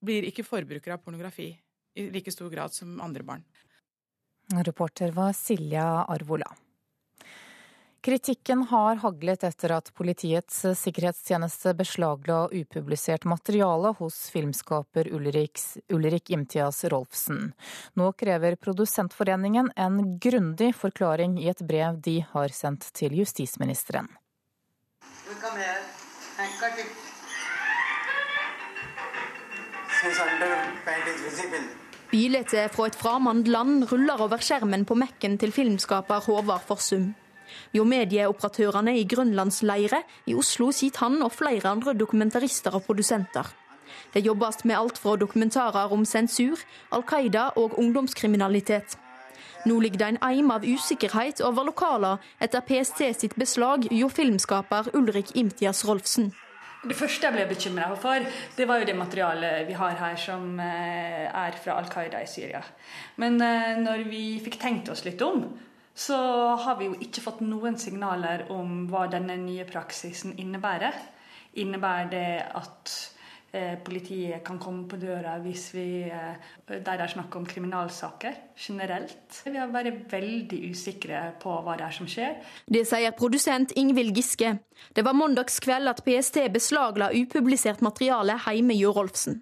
blir 0.06 0.28
ikke 0.28 0.46
forbrukere 0.46 0.98
av 0.98 1.06
pornografi 1.06 1.52
i 1.96 2.10
like 2.12 2.34
stor 2.34 2.50
grad 2.52 2.74
som 2.74 3.00
andre 3.02 3.24
barn. 3.24 3.46
Reporter 4.66 5.14
var 5.16 5.34
Silja 5.34 6.06
Arvola. 6.06 6.52
Kritikken 8.06 8.62
har 8.70 9.00
haglet 9.02 9.44
etter 9.48 9.72
at 9.74 9.88
Politiets 9.98 10.60
sikkerhetstjeneste 10.78 11.72
beslagla 11.74 12.44
upublisert 12.54 13.26
materiale 13.26 13.96
hos 13.98 14.20
filmskaper 14.30 15.10
Ulriks, 15.10 15.80
Ulrik 15.90 16.30
Imtias 16.30 16.84
Rolfsen. 16.94 17.56
Nå 17.98 18.12
krever 18.14 18.60
Produsentforeningen 18.62 19.72
en 19.76 20.20
grundig 20.22 20.76
forklaring 20.78 21.40
i 21.42 21.50
et 21.50 21.66
brev 21.66 21.98
de 22.06 22.20
har 22.30 22.54
sendt 22.54 22.92
til 22.94 23.18
justisministeren. 23.24 24.12
Bildet 32.12 32.54
fra 32.72 32.86
et 32.88 32.96
fremmed 32.96 33.48
land 33.50 33.86
ruller 33.92 34.22
over 34.22 34.42
skjermen 34.44 34.86
på 34.86 34.96
Mac-en 34.96 35.38
til 35.42 35.52
filmskaper 35.52 36.22
Håvard 36.28 36.66
Forsum. 36.68 37.14
Jo 37.74 37.84
medieoperatørene 37.90 38.94
i 39.00 39.06
Grønlandsleire 39.10 40.02
i 40.30 40.36
Oslo 40.38 40.70
sitter 40.72 41.08
han 41.08 41.22
og 41.26 41.34
flere 41.34 41.72
andre 41.72 41.94
dokumentarister 41.98 42.78
og 42.78 42.86
produsenter. 42.88 43.50
Det 44.14 44.26
jobbes 44.26 44.66
med 44.66 44.78
alt 44.78 44.98
fra 45.02 45.16
dokumentarer 45.16 45.92
om 45.92 46.06
sensur, 46.06 46.62
Al 46.92 47.04
Qaida 47.04 47.50
og 47.56 47.80
ungdomskriminalitet. 47.80 48.98
Nå 49.66 49.80
ligger 49.80 49.98
det 49.98 50.08
en 50.14 50.24
eim 50.30 50.52
av 50.54 50.66
usikkerhet 50.66 51.42
over 51.42 51.66
lokaler 51.66 52.22
etter 52.40 52.62
PST 52.62 53.02
sitt 53.18 53.36
beslag 53.36 53.88
hjå 53.90 54.10
filmskaper 54.14 54.94
Ulrik 54.94 55.34
Imtias 55.36 55.86
Rolfsen. 55.88 56.34
Det 56.86 56.98
første 56.98 57.26
jeg 57.26 57.34
ble 57.34 57.46
bekymra 57.50 57.88
for, 57.98 58.26
det 58.58 58.66
var 58.70 58.82
jo 58.82 58.86
det 58.86 58.98
materialet 58.98 59.66
vi 59.66 59.78
har 59.78 59.96
her 59.98 60.18
som 60.22 60.60
eh, 60.62 61.26
er 61.26 61.58
fra 61.58 61.80
Al 61.80 61.90
Qaida 61.90 62.22
i 62.22 62.30
Syria. 62.30 62.62
Men 63.22 63.40
eh, 63.42 63.74
når 63.82 64.04
vi 64.10 64.26
fikk 64.44 64.60
tenkt 64.62 64.92
oss 64.94 65.02
litt 65.08 65.22
om, 65.26 65.48
så 65.96 66.20
har 66.62 66.78
vi 66.78 66.90
jo 66.90 67.00
ikke 67.02 67.24
fått 67.24 67.42
noen 67.42 67.80
signaler 67.80 68.46
om 68.54 68.84
hva 68.92 69.08
denne 69.10 69.38
nye 69.42 69.66
praksisen 69.66 70.36
innebærer. 70.38 70.98
Innebærer 71.64 72.12
det 72.12 72.30
at 72.60 72.96
politiet 73.86 74.44
kan 74.46 74.60
komme 74.62 74.86
på 74.90 75.00
døra 75.02 75.38
hvis 75.44 75.70
vi, 75.76 76.04
eh, 76.10 76.36
der 76.68 76.82
det 76.84 76.96
er 77.06 77.14
snakk 77.14 77.36
om 77.36 77.46
kriminalsaker 77.46 78.36
generelt? 78.58 79.42
Vi 79.46 79.58
har 79.58 79.72
vært 79.74 80.06
veldig 80.12 80.62
usikre 80.72 81.34
på 81.42 81.56
hva 81.64 81.78
det 81.78 81.88
er 81.88 81.98
som 81.98 82.10
skjer. 82.10 82.38
Det 82.68 82.86
sier 82.88 83.16
produsent 83.18 83.74
Ingvild 83.76 84.16
Giske. 84.16 84.58
Det 84.94 85.06
var 85.06 85.18
mandagskveld 85.18 85.92
at 85.92 86.04
PST 86.06 86.48
beslagla 86.54 87.12
upublisert 87.16 87.82
materiale 87.86 88.40
hjemme 88.46 88.78
hjå 88.78 88.94
Rolfsen. 88.96 89.42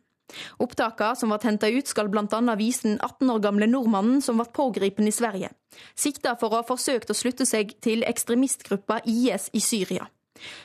Opptakene 0.63 1.17
som 1.19 1.31
ble 1.33 1.39
henta 1.43 1.69
ut, 1.69 1.89
skal 1.89 2.09
bl.a. 2.09 2.55
vise 2.57 2.87
den 2.87 2.97
18 2.99 3.29
år 3.35 3.43
gamle 3.43 3.69
nordmannen 3.69 4.21
som 4.23 4.39
ble 4.39 4.47
pågrepet 4.55 5.09
i 5.09 5.13
Sverige, 5.13 5.51
sikta 5.95 6.35
for 6.39 6.53
å 6.53 6.61
ha 6.61 6.67
forsøkt 6.67 7.11
å 7.11 7.17
slutte 7.17 7.45
seg 7.49 7.75
til 7.83 8.05
ekstremistgruppa 8.07 9.01
IS 9.05 9.49
i 9.53 9.61
Syria. 9.63 10.07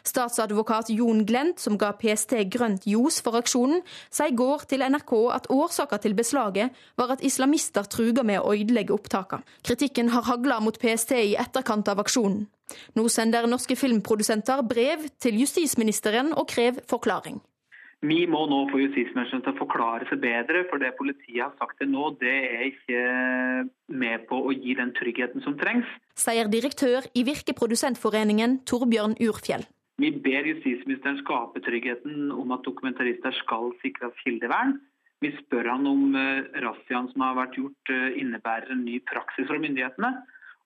Statsadvokat 0.07 0.93
Jon 0.95 1.25
Glent, 1.29 1.61
som 1.61 1.79
ga 1.79 1.93
PST 1.99 2.37
grønt 2.53 2.87
ljos 2.88 3.21
for 3.25 3.38
aksjonen, 3.38 3.83
sa 4.11 4.29
i 4.29 4.37
går 4.37 4.67
til 4.71 4.85
NRK 4.87 5.14
at 5.35 5.51
årsaken 5.53 6.05
til 6.05 6.17
beslaget 6.19 6.77
var 6.99 7.14
at 7.14 7.25
islamister 7.25 7.88
truga 7.91 8.25
med 8.27 8.41
å 8.43 8.55
ødelegge 8.55 8.95
opptakene. 8.97 9.45
Kritikken 9.67 10.12
har 10.14 10.27
hagla 10.29 10.61
mot 10.64 10.79
PST 10.79 11.17
i 11.19 11.37
etterkant 11.41 11.88
av 11.88 12.01
aksjonen. 12.05 12.47
Nå 12.97 13.09
sender 13.09 13.49
norske 13.49 13.77
filmprodusenter 13.79 14.61
brev 14.69 15.07
til 15.23 15.38
justisministeren 15.41 16.35
og 16.37 16.49
krever 16.51 16.85
forklaring. 16.88 17.41
Vi 18.06 18.20
må 18.30 18.44
nå 18.46 18.61
få 18.70 18.78
justisministeren 18.78 19.42
til 19.42 19.56
å 19.56 19.58
forklare 19.58 20.06
seg 20.06 20.20
bedre, 20.22 20.61
for 20.70 20.78
det 20.78 20.92
politiet 21.00 21.40
har 21.42 21.54
sagt 21.58 21.80
til 21.80 21.88
nå, 21.90 22.12
det 22.20 22.34
er 22.46 22.61
ikke 22.68 23.00
med 23.90 24.28
på 24.30 24.38
å 24.38 24.54
gi 24.54 24.76
den 24.78 24.92
tryggheten 24.94 25.42
som 25.42 25.56
trengs. 25.58 25.88
Sier 26.14 26.46
direktør 26.52 27.08
i 27.18 27.24
Virkeprodusentforeningen 27.26 28.61
Torbjørn 28.70 29.18
Urfjell. 29.26 29.66
Vi 29.98 30.12
ber 30.14 30.46
justisministeren 30.46 31.18
skape 31.24 31.58
tryggheten 31.66 32.30
om 32.30 32.54
at 32.54 32.62
dokumentarister 32.68 33.34
skal 33.40 33.72
sikres 33.82 34.14
kildevern. 34.22 34.76
Vi 35.18 35.32
spør 35.40 35.72
han 35.72 35.90
om 35.90 36.14
uh, 36.14 36.46
razziaen 36.62 37.11
som 37.11 37.24
har 37.26 37.34
vært 37.40 37.58
gjort 37.58 37.90
uh, 37.90 38.12
innebærer 38.14 38.70
en 38.76 38.84
ny 38.87 39.00
praksis 39.11 39.48
fra 39.50 39.58
myndighetene. 39.58 40.12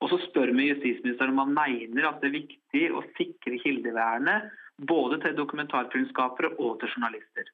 Og 0.05 0.13
så 0.13 0.19
spør 0.27 0.53
vi 0.53 0.69
justisministeren 0.69 1.33
om 1.33 1.47
han 1.47 1.57
mener 1.57 2.11
at 2.11 2.21
det 2.21 2.29
er 2.29 2.41
viktig 2.43 2.85
å 2.93 3.07
sikre 3.17 3.57
kildevernet 3.63 4.53
både 4.89 5.21
til 5.23 5.37
dokumentarfilmskapere 5.39 6.55
og 6.59 6.81
til 6.81 6.95
journalister. 6.95 7.51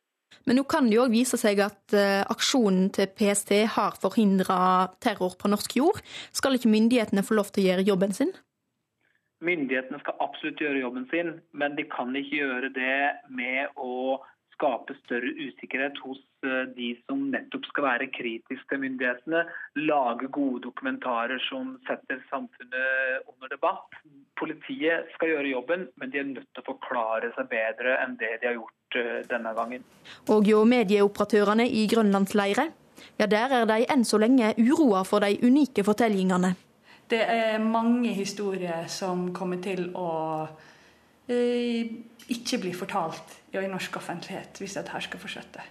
Men 0.46 0.58
nå 0.60 0.64
kan 0.68 0.88
det 0.88 0.96
jo 0.96 1.04
òg 1.06 1.12
vise 1.12 1.38
seg 1.40 1.60
at 1.64 1.94
uh, 1.96 2.24
aksjonen 2.32 2.90
til 2.94 3.08
PST 3.16 3.54
har 3.74 3.96
forhindra 4.00 4.58
terror 5.02 5.36
på 5.40 5.50
norsk 5.50 5.78
jord. 5.80 6.02
Skal 6.36 6.58
ikke 6.58 6.72
myndighetene 6.72 7.24
få 7.24 7.38
lov 7.38 7.52
til 7.52 7.64
å 7.64 7.68
gjøre 7.70 7.86
jobben 7.88 8.14
sin? 8.16 8.32
Myndighetene 9.44 10.00
skal 10.02 10.18
absolutt 10.24 10.60
gjøre 10.60 10.82
jobben 10.82 11.06
sin, 11.12 11.36
men 11.54 11.76
de 11.78 11.84
kan 11.88 12.10
ikke 12.16 12.40
gjøre 12.40 12.72
det 12.74 12.98
med 13.30 13.76
å 13.78 14.18
skape 14.58 14.96
større 15.04 15.30
usikkerhet 15.38 15.98
hos 16.02 16.18
de 16.76 16.88
som 17.06 17.24
nettopp 17.32 17.66
skal 17.70 17.86
være 17.86 18.08
kritiske 18.14 18.66
til 18.70 18.82
myndighetene. 18.82 19.44
Lage 19.86 20.28
gode 20.34 20.64
dokumentarer 20.66 21.40
som 21.48 21.76
setter 21.86 22.20
samfunnet 22.30 23.26
under 23.30 23.50
debatt. 23.54 23.94
Politiet 24.38 25.10
skal 25.14 25.34
gjøre 25.34 25.54
jobben, 25.54 25.88
men 25.98 26.12
de 26.12 26.20
er 26.20 26.28
nødt 26.30 26.50
til 26.52 26.64
å 26.64 26.68
forklare 26.72 27.32
seg 27.38 27.50
bedre 27.50 27.96
enn 28.02 28.18
det 28.20 28.36
de 28.42 28.50
har 28.50 28.58
gjort 28.58 29.00
denne 29.30 29.54
gangen. 29.54 29.84
Og 30.34 30.46
jo 30.48 30.62
medieoperatørene 30.68 31.66
i 31.66 31.86
Grønlandsleire, 31.90 32.68
ja 33.18 33.26
der 33.30 33.60
er 33.60 33.68
de 33.70 33.84
enn 33.90 34.06
så 34.06 34.18
lenge 34.18 34.54
uroa 34.58 35.04
for 35.06 35.22
de 35.22 35.38
unike 35.42 35.84
fortellingene. 35.86 36.54
Det 37.08 37.22
er 37.24 37.58
mange 37.62 38.10
historier 38.12 38.84
som 38.92 39.30
kommer 39.32 39.62
til 39.64 39.86
å 39.96 40.10
eh, 40.44 40.67
ikke 41.28 42.60
blir 42.62 42.76
fortalt 42.76 43.34
i 43.52 43.66
norsk 43.68 43.98
offentlighet 44.00 44.60
hvis 44.62 44.78
dette 44.78 45.02
skal 45.04 45.20
fortsette. 45.20 45.66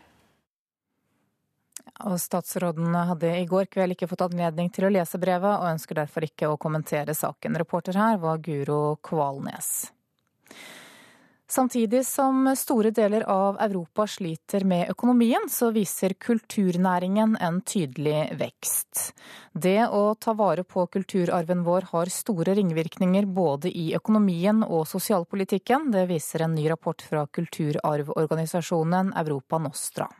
Og 2.05 2.19
statsråden 2.21 2.93
hadde 2.93 3.31
i 3.39 3.45
går 3.49 3.69
kveld 3.73 3.95
ikke 3.95 4.09
fått 4.11 4.27
anledning 4.27 4.69
til 4.73 4.85
å 4.85 4.91
lese 4.93 5.17
brevet, 5.17 5.49
og 5.57 5.71
ønsker 5.71 5.97
derfor 5.97 6.27
ikke 6.27 6.51
å 6.51 6.59
kommentere 6.61 7.15
saken. 7.17 7.57
Reporter 7.57 7.97
her 7.97 8.19
var 8.21 8.41
Guro 8.45 8.97
Kvalnes. 9.01 9.89
Samtidig 11.49 12.05
som 12.05 12.55
store 12.59 12.89
deler 12.91 13.23
av 13.23 13.55
Europa 13.61 14.03
sliter 14.07 14.65
med 14.67 14.89
økonomien, 14.91 15.47
så 15.49 15.69
viser 15.71 16.11
kulturnæringen 16.19 17.37
en 17.39 17.61
tydelig 17.61 18.35
vekst. 18.35 19.13
Det 19.53 19.87
å 19.87 20.11
ta 20.19 20.35
vare 20.35 20.67
på 20.67 20.83
kulturarven 20.91 21.63
vår 21.63 21.87
har 21.93 22.11
store 22.11 22.57
ringvirkninger 22.59 23.31
både 23.31 23.71
i 23.71 23.93
økonomien 23.95 24.59
og 24.67 24.83
sosialpolitikken. 24.91 25.87
Det 25.95 26.03
viser 26.11 26.43
en 26.43 26.55
ny 26.59 26.67
rapport 26.67 27.01
fra 27.01 27.23
kulturarvorganisasjonen 27.39 29.15
Europa 29.15 29.57
Nostra. 29.57 30.11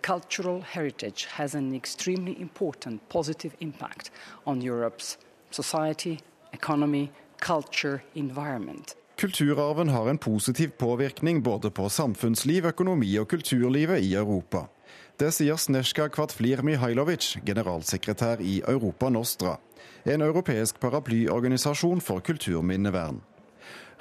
Cultural 0.00 0.62
heritage 0.62 1.26
has 1.34 1.54
an 1.54 1.74
extremely 1.74 2.36
important 2.40 3.08
positive 3.08 3.56
impact 3.58 4.12
on 4.44 4.62
Europe's 4.62 5.16
society, 5.50 6.20
economy, 6.52 7.10
culture, 7.40 8.00
environment. 8.14 8.94
Kulturarven 9.16 9.88
har 9.88 10.08
en 10.08 10.18
positiv 10.18 10.68
påvirkning 10.78 11.42
både 11.42 11.70
på 11.70 11.88
samfunnsliv, 11.88 12.66
økonomi 12.66 13.12
og 13.20 13.28
kulturlivet 13.30 14.02
i 14.02 14.14
Europa. 14.18 14.66
Det 15.16 15.28
sier 15.30 15.54
Sneska 15.56 16.08
Kvatflir 16.10 16.64
Mihailovic, 16.66 17.36
generalsekretær 17.46 18.42
i 18.42 18.56
Europa 18.66 19.08
Nostra, 19.14 19.54
en 20.04 20.26
europeisk 20.26 20.80
paraplyorganisasjon 20.82 22.02
for 22.02 22.24
kulturminnevern. 22.26 23.22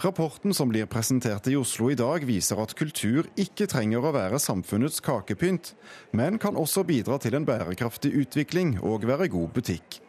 Rapporten 0.01 0.53
som 0.53 0.73
blir 0.73 0.89
presentert 0.89 1.47
i 1.47 1.55
Oslo 1.55 1.91
i 1.93 1.95
dag, 1.95 2.25
viser 2.25 2.57
at 2.59 2.73
kultur 2.73 3.29
ikke 3.37 3.69
trenger 3.69 4.01
å 4.01 4.15
være 4.17 4.41
samfunnets 4.41 4.97
kakepynt, 5.05 5.75
men 6.11 6.41
kan 6.41 6.57
også 6.57 6.81
bidra 6.89 7.21
til 7.21 7.37
en 7.37 7.45
bærekraftig 7.45 8.15
utvikling 8.25 8.79
og 8.81 9.05
være 9.05 9.29
god 9.29 9.53
butikk. 9.53 10.01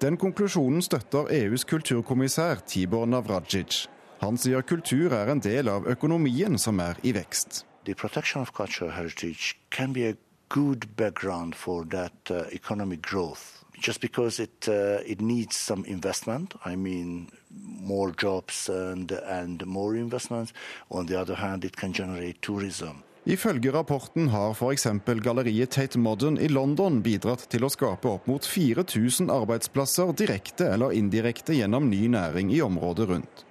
Den 0.00 0.16
konklusjonen 0.16 0.80
støtter 0.80 1.28
EUs 1.28 1.68
kulturkommissær 1.68 2.64
Tibor 2.64 3.04
Navracic. 3.04 3.84
Han 4.20 4.36
sier 4.36 4.60
kultur 4.60 5.14
er 5.16 5.30
en 5.32 5.40
del 5.40 5.68
av 5.72 5.86
økonomien 5.88 6.58
som 6.60 6.80
er 6.84 6.98
i 7.02 7.14
vekst. 7.16 7.64
The 7.88 7.94
protection 7.94 8.42
of 8.42 8.52
cultural 8.52 8.92
heritage 8.92 9.56
can 9.70 9.94
be 9.96 10.10
a 10.10 10.16
good 10.50 10.84
background 10.96 11.54
for 11.54 11.86
that 11.86 12.30
uh, 12.30 12.44
economic 12.52 13.00
growth. 13.00 13.64
Just 13.80 14.02
because 14.02 14.42
it 14.42 14.68
uh, 14.68 15.00
it 15.06 15.20
needs 15.20 15.56
some 15.56 15.86
investment, 15.86 16.54
I 16.66 16.76
mean 16.76 17.30
more 17.64 18.12
jobs 18.12 18.68
and 18.68 19.10
and 19.12 19.64
more 19.66 19.96
investments. 19.96 20.52
On 20.90 21.06
the 21.06 21.18
other 21.20 21.36
hand, 21.36 21.64
it 21.64 21.76
can 21.76 21.92
generate 21.92 22.42
tourism. 22.42 23.02
Ifølge 23.24 23.72
rapporten 23.72 24.28
har 24.28 24.50
f.eks. 24.50 24.86
galleriet 25.22 25.70
Tate 25.70 25.98
Modern 25.98 26.38
i 26.38 26.48
London 26.48 27.02
bidratt 27.02 27.48
til 27.52 27.64
å 27.64 27.68
skape 27.68 28.08
opp 28.08 28.26
mot 28.26 28.44
4000 28.46 29.28
arbeidsplasser 29.32 30.12
direkte 30.16 30.68
eller 30.72 30.96
indirekte 30.96 31.56
gjennom 31.56 31.90
ny 31.90 32.08
næring 32.08 32.52
i 32.52 32.62
området 32.64 33.08
rundt. 33.08 33.44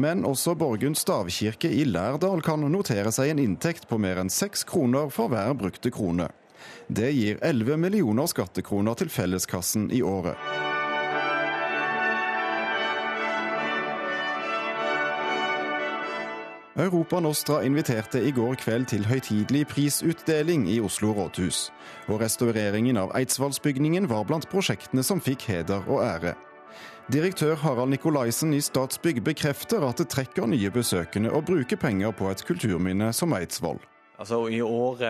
Men 0.00 0.24
også 0.24 0.54
Borgund 0.56 0.96
stavkirke 0.96 1.68
i 1.68 1.84
Lærdal 1.84 2.40
kan 2.44 2.64
notere 2.72 3.12
seg 3.12 3.34
en 3.34 3.42
inntekt 3.42 3.88
på 3.90 3.98
mer 4.00 4.22
enn 4.22 4.32
seks 4.32 4.64
kroner 4.64 5.12
for 5.12 5.28
hver 5.32 5.52
brukte 5.58 5.92
krone. 5.92 6.30
Det 6.88 7.10
gir 7.12 7.40
11 7.42 7.76
millioner 7.76 8.28
skattekroner 8.30 8.96
til 8.96 9.12
felleskassen 9.12 9.90
i 9.92 10.00
året. 10.02 10.38
Europa 16.76 17.20
Nostra 17.20 17.58
inviterte 17.62 18.22
i 18.24 18.30
går 18.32 18.54
kveld 18.62 18.86
til 18.88 19.04
høytidelig 19.04 19.66
prisutdeling 19.68 20.64
i 20.72 20.78
Oslo 20.80 21.12
rådhus. 21.12 21.66
Og 22.08 22.22
restaureringen 22.22 22.96
av 22.96 23.12
Eidsvollsbygningen 23.18 24.08
var 24.08 24.24
blant 24.24 24.48
prosjektene 24.48 25.04
som 25.04 25.20
fikk 25.20 25.44
heder 25.50 25.84
og 25.84 26.00
ære. 26.06 26.32
Direktør 27.12 27.56
Harald 27.62 27.92
Nikolaisen 27.92 28.54
i 28.56 28.60
Statsbygg 28.62 29.22
bekrefter 29.26 29.84
at 29.86 30.00
det 30.00 30.08
trekker 30.12 30.48
nye 30.50 30.70
besøkende 30.72 31.32
å 31.34 31.42
bruke 31.44 31.76
penger 31.76 32.14
på 32.16 32.30
et 32.30 32.44
kulturminne 32.46 33.12
som 33.16 33.34
Eidsvoll. 33.36 33.82
Altså 34.22 34.44
I 34.54 34.60
år, 34.62 35.02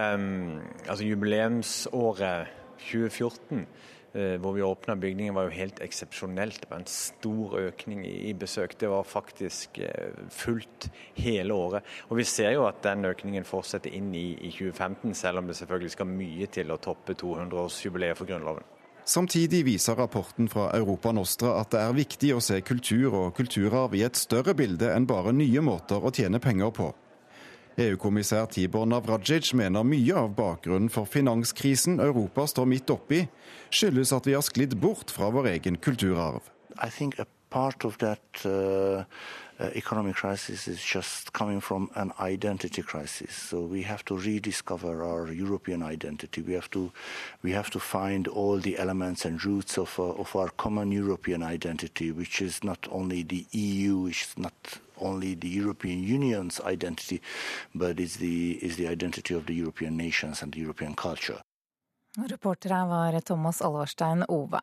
altså 0.89 1.05
jubileumsåret 1.05 2.53
2014 2.83 3.67
Eh, 4.15 4.37
hvor 4.37 4.53
vi 4.53 4.63
åpna 4.63 4.97
bygningen, 4.97 5.35
var 5.35 5.47
jo 5.49 5.55
helt 5.57 5.79
eksepsjonelt. 5.81 6.61
Det 6.61 6.71
var 6.71 6.83
en 6.83 6.91
stor 6.91 7.55
økning 7.59 8.05
i 8.07 8.35
besøk. 8.37 8.75
Det 8.81 8.91
var 8.93 9.09
faktisk 9.09 9.79
eh, 9.79 10.13
fullt 10.29 10.91
hele 11.17 11.55
året. 11.55 11.89
Og 12.11 12.21
vi 12.21 12.27
ser 12.29 12.53
jo 12.53 12.67
at 12.69 12.83
den 12.85 13.09
økningen 13.09 13.49
fortsetter 13.49 13.95
inn 13.97 14.13
i 14.15 14.37
2015, 14.53 15.15
selv 15.17 15.41
om 15.41 15.49
det 15.49 15.57
selvfølgelig 15.57 15.95
skal 15.97 16.13
mye 16.13 16.51
til 16.53 16.75
å 16.75 16.77
toppe 16.77 17.17
200-årsjubileet 17.17 18.21
for 18.21 18.29
Grunnloven. 18.29 18.69
Samtidig 19.05 19.65
viser 19.67 19.97
rapporten 19.99 20.47
fra 20.49 20.69
Europa 20.77 21.11
Nostra 21.13 21.57
at 21.61 21.73
det 21.75 21.81
er 21.83 21.97
viktig 21.97 22.29
å 22.37 22.43
se 22.45 22.61
kultur 22.63 23.17
og 23.19 23.33
kulturarv 23.35 23.97
i 23.99 24.05
et 24.07 24.19
større 24.19 24.55
bilde 24.55 24.93
enn 24.95 25.09
bare 25.11 25.35
nye 25.35 25.63
måter 25.65 25.99
å 25.99 26.13
tjene 26.15 26.39
penger 26.43 26.71
på. 26.77 26.93
EU-kommissær 27.83 28.47
Tibor 28.53 28.87
Navradzic 28.87 29.55
mener 29.59 29.83
mye 29.83 30.15
av 30.15 30.35
bakgrunnen 30.37 30.93
for 30.93 31.09
finanskrisen 31.09 31.99
Europa 32.05 32.45
står 32.47 32.69
midt 32.69 32.93
oppi, 32.95 33.25
skyldes 33.73 34.13
at 34.15 34.29
vi 34.29 34.37
har 34.37 34.45
sklidd 34.45 34.77
bort 34.79 35.11
fra 35.11 35.33
vår 35.33 35.51
egen 35.57 35.81
kulturarv. 35.81 36.43
part 37.51 37.85
of 37.85 37.99
that 37.99 38.45
uh, 38.47 39.05
economic 39.75 40.17
crisis 40.17 40.69
is 40.69 40.83
just 40.83 41.33
coming 41.33 41.61
from 41.61 41.91
an 41.95 42.13
identity 42.21 42.83
crisis. 42.83 43.35
So 43.35 43.61
we 43.61 43.83
have 43.83 44.05
to 44.07 44.17
rediscover 44.17 45.05
our 45.05 45.33
European 45.33 45.83
identity. 45.83 46.43
We 46.43 46.55
have 46.55 46.71
to 46.71 46.93
we 47.43 47.53
have 47.53 47.71
to 47.71 47.81
find 47.81 48.29
all 48.29 48.59
the 48.59 48.79
elements 48.79 49.25
and 49.25 49.45
roots 49.45 49.79
of 49.79 49.99
uh, 49.99 50.23
of 50.23 50.35
our 50.37 50.51
common 50.51 50.93
European 50.93 51.43
identity, 51.43 52.13
which 52.13 52.43
is 52.43 52.65
not 52.65 52.89
only 52.91 53.23
the 53.23 53.47
EU, 53.53 53.99
which 53.99 54.23
is 54.23 54.39
not 54.39 54.81
only 55.03 55.35
the 55.35 55.49
European 55.49 56.03
Union's 56.03 56.61
identity, 56.61 57.21
but 57.75 57.99
is 57.99 58.17
the, 58.17 58.53
is 58.63 58.77
the 58.77 58.89
identity 58.89 59.35
of 59.35 59.47
the 59.47 59.55
European 59.55 59.97
nations 59.97 60.43
and 60.43 60.53
the 60.53 60.61
European 60.61 60.95
culture. 60.95 61.41
Reporter 62.19 62.69
var 62.69 63.21
Thomas 63.21 63.63
Alvarstein 63.63 64.25
Ove. 64.29 64.61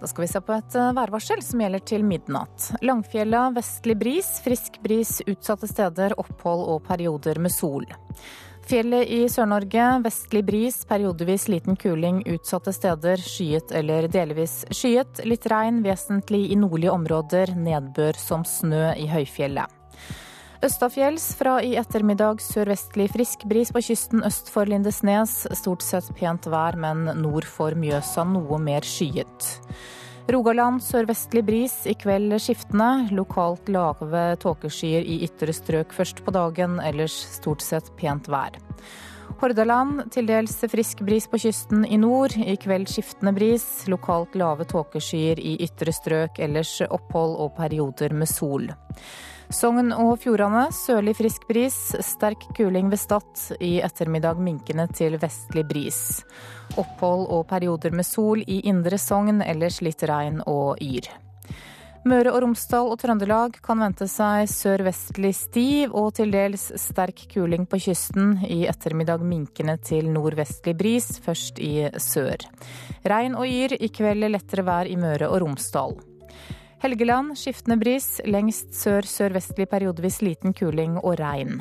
Da 0.00 0.08
skal 0.08 0.22
vi 0.24 0.28
se 0.32 0.40
på 0.40 0.54
et 0.56 0.76
eh, 0.80 0.92
værvarsel 0.96 1.42
som 1.44 1.60
gjelder 1.60 1.82
til 1.84 2.04
midnatt. 2.08 2.70
Langfjella 2.80 3.50
vestlig 3.52 3.98
bris, 4.00 4.30
frisk 4.44 4.78
bris 4.84 5.18
utsatte 5.28 5.68
steder, 5.68 6.16
opphold 6.20 6.64
og 6.72 6.86
perioder 6.88 7.40
med 7.42 7.52
sol. 7.52 7.84
Fjellet 8.70 9.10
i 9.12 9.24
Sør-Norge 9.28 9.84
vestlig 10.04 10.44
bris, 10.46 10.78
periodevis 10.88 11.48
liten 11.50 11.76
kuling 11.76 12.22
utsatte 12.32 12.72
steder. 12.72 13.20
Skyet 13.20 13.74
eller 13.76 14.08
delvis 14.08 14.62
skyet. 14.70 15.20
Litt 15.26 15.48
regn, 15.50 15.82
vesentlig 15.84 16.46
i 16.54 16.58
nordlige 16.60 16.94
områder. 16.94 17.52
Nedbør 17.58 18.16
som 18.20 18.46
snø 18.46 18.92
i 18.94 19.08
høyfjellet. 19.10 19.68
Østafjells 20.60 21.24
fra 21.38 21.54
i 21.64 21.70
ettermiddag 21.80 22.42
sørvestlig 22.44 23.06
frisk 23.14 23.46
bris 23.48 23.70
på 23.72 23.80
kysten 23.80 24.20
øst 24.28 24.50
for 24.52 24.68
Lindesnes. 24.68 25.46
Stort 25.56 25.80
sett 25.80 26.10
pent 26.18 26.44
vær, 26.52 26.76
men 26.76 27.06
nord 27.16 27.46
for 27.48 27.72
Mjøsa 27.72 28.26
noe 28.28 28.58
mer 28.60 28.84
skyet. 28.84 29.46
Rogaland 30.28 30.82
sørvestlig 30.84 31.42
bris, 31.48 31.78
i 31.88 31.94
kveld 31.96 32.36
skiftende. 32.44 33.08
Lokalt 33.16 33.72
lave 33.72 34.26
tåkeskyer 34.44 35.08
i 35.08 35.22
ytre 35.24 35.56
strøk 35.56 35.96
først 35.96 36.20
på 36.28 36.36
dagen, 36.36 36.76
ellers 36.84 37.16
stort 37.38 37.64
sett 37.64 37.88
pent 37.96 38.28
vær. 38.28 38.60
Hordaland 39.40 40.10
til 40.12 40.28
dels 40.28 40.58
frisk 40.68 41.00
bris 41.08 41.24
på 41.24 41.40
kysten 41.40 41.88
i 41.88 41.96
nord. 41.96 42.36
I 42.36 42.60
kveld 42.60 42.92
skiftende 42.92 43.32
bris. 43.32 43.64
Lokalt 43.88 44.36
lave 44.36 44.68
tåkeskyer 44.68 45.40
i 45.40 45.56
ytre 45.64 45.96
strøk, 45.96 46.36
ellers 46.36 46.76
opphold 46.84 47.38
og 47.40 47.54
perioder 47.56 48.12
med 48.12 48.28
sol. 48.28 48.68
Sogn 49.50 49.90
og 49.90 50.12
Fjordane 50.22 50.68
sørlig 50.70 51.16
frisk 51.18 51.48
bris, 51.48 51.74
sterk 52.06 52.44
kuling 52.54 52.86
ved 52.92 53.00
Stad. 53.02 53.26
I 53.58 53.80
ettermiddag 53.82 54.38
minkende 54.38 54.84
til 54.94 55.16
vestlig 55.18 55.64
bris. 55.66 56.20
Opphold 56.78 57.24
og 57.34 57.48
perioder 57.50 57.90
med 57.90 58.06
sol 58.06 58.44
i 58.46 58.60
indre 58.70 58.98
Sogn, 58.98 59.42
ellers 59.42 59.80
litt 59.82 60.04
regn 60.06 60.38
og 60.46 60.78
yr. 60.78 61.08
Møre 62.06 62.30
og 62.30 62.44
Romsdal 62.44 62.92
og 62.92 63.00
Trøndelag 63.02 63.58
kan 63.60 63.82
vente 63.82 64.06
seg 64.08 64.46
sørvestlig 64.48 65.34
stiv 65.36 65.96
og 65.98 66.14
til 66.16 66.30
dels 66.32 66.70
sterk 66.80 67.26
kuling 67.34 67.66
på 67.66 67.80
kysten. 67.88 68.38
I 68.46 68.62
ettermiddag 68.70 69.24
minkende 69.26 69.74
til 69.82 70.12
nordvestlig 70.14 70.76
bris, 70.78 71.10
først 71.26 71.58
i 71.58 71.90
sør. 71.98 72.46
Regn 73.02 73.34
og 73.34 73.50
yr, 73.50 73.74
i 73.76 73.90
kveld 73.90 74.30
lettere 74.30 74.64
vær 74.70 74.86
i 74.86 74.96
Møre 74.96 75.28
og 75.28 75.42
Romsdal. 75.42 75.98
Helgeland 76.80 77.36
skiftende 77.36 77.76
bris, 77.76 78.20
lengst 78.24 78.72
sør 78.72 79.04
sørvestlig 79.04 79.66
periodevis 79.68 80.22
liten 80.24 80.54
kuling 80.56 80.96
og 81.02 81.18
regn. 81.20 81.60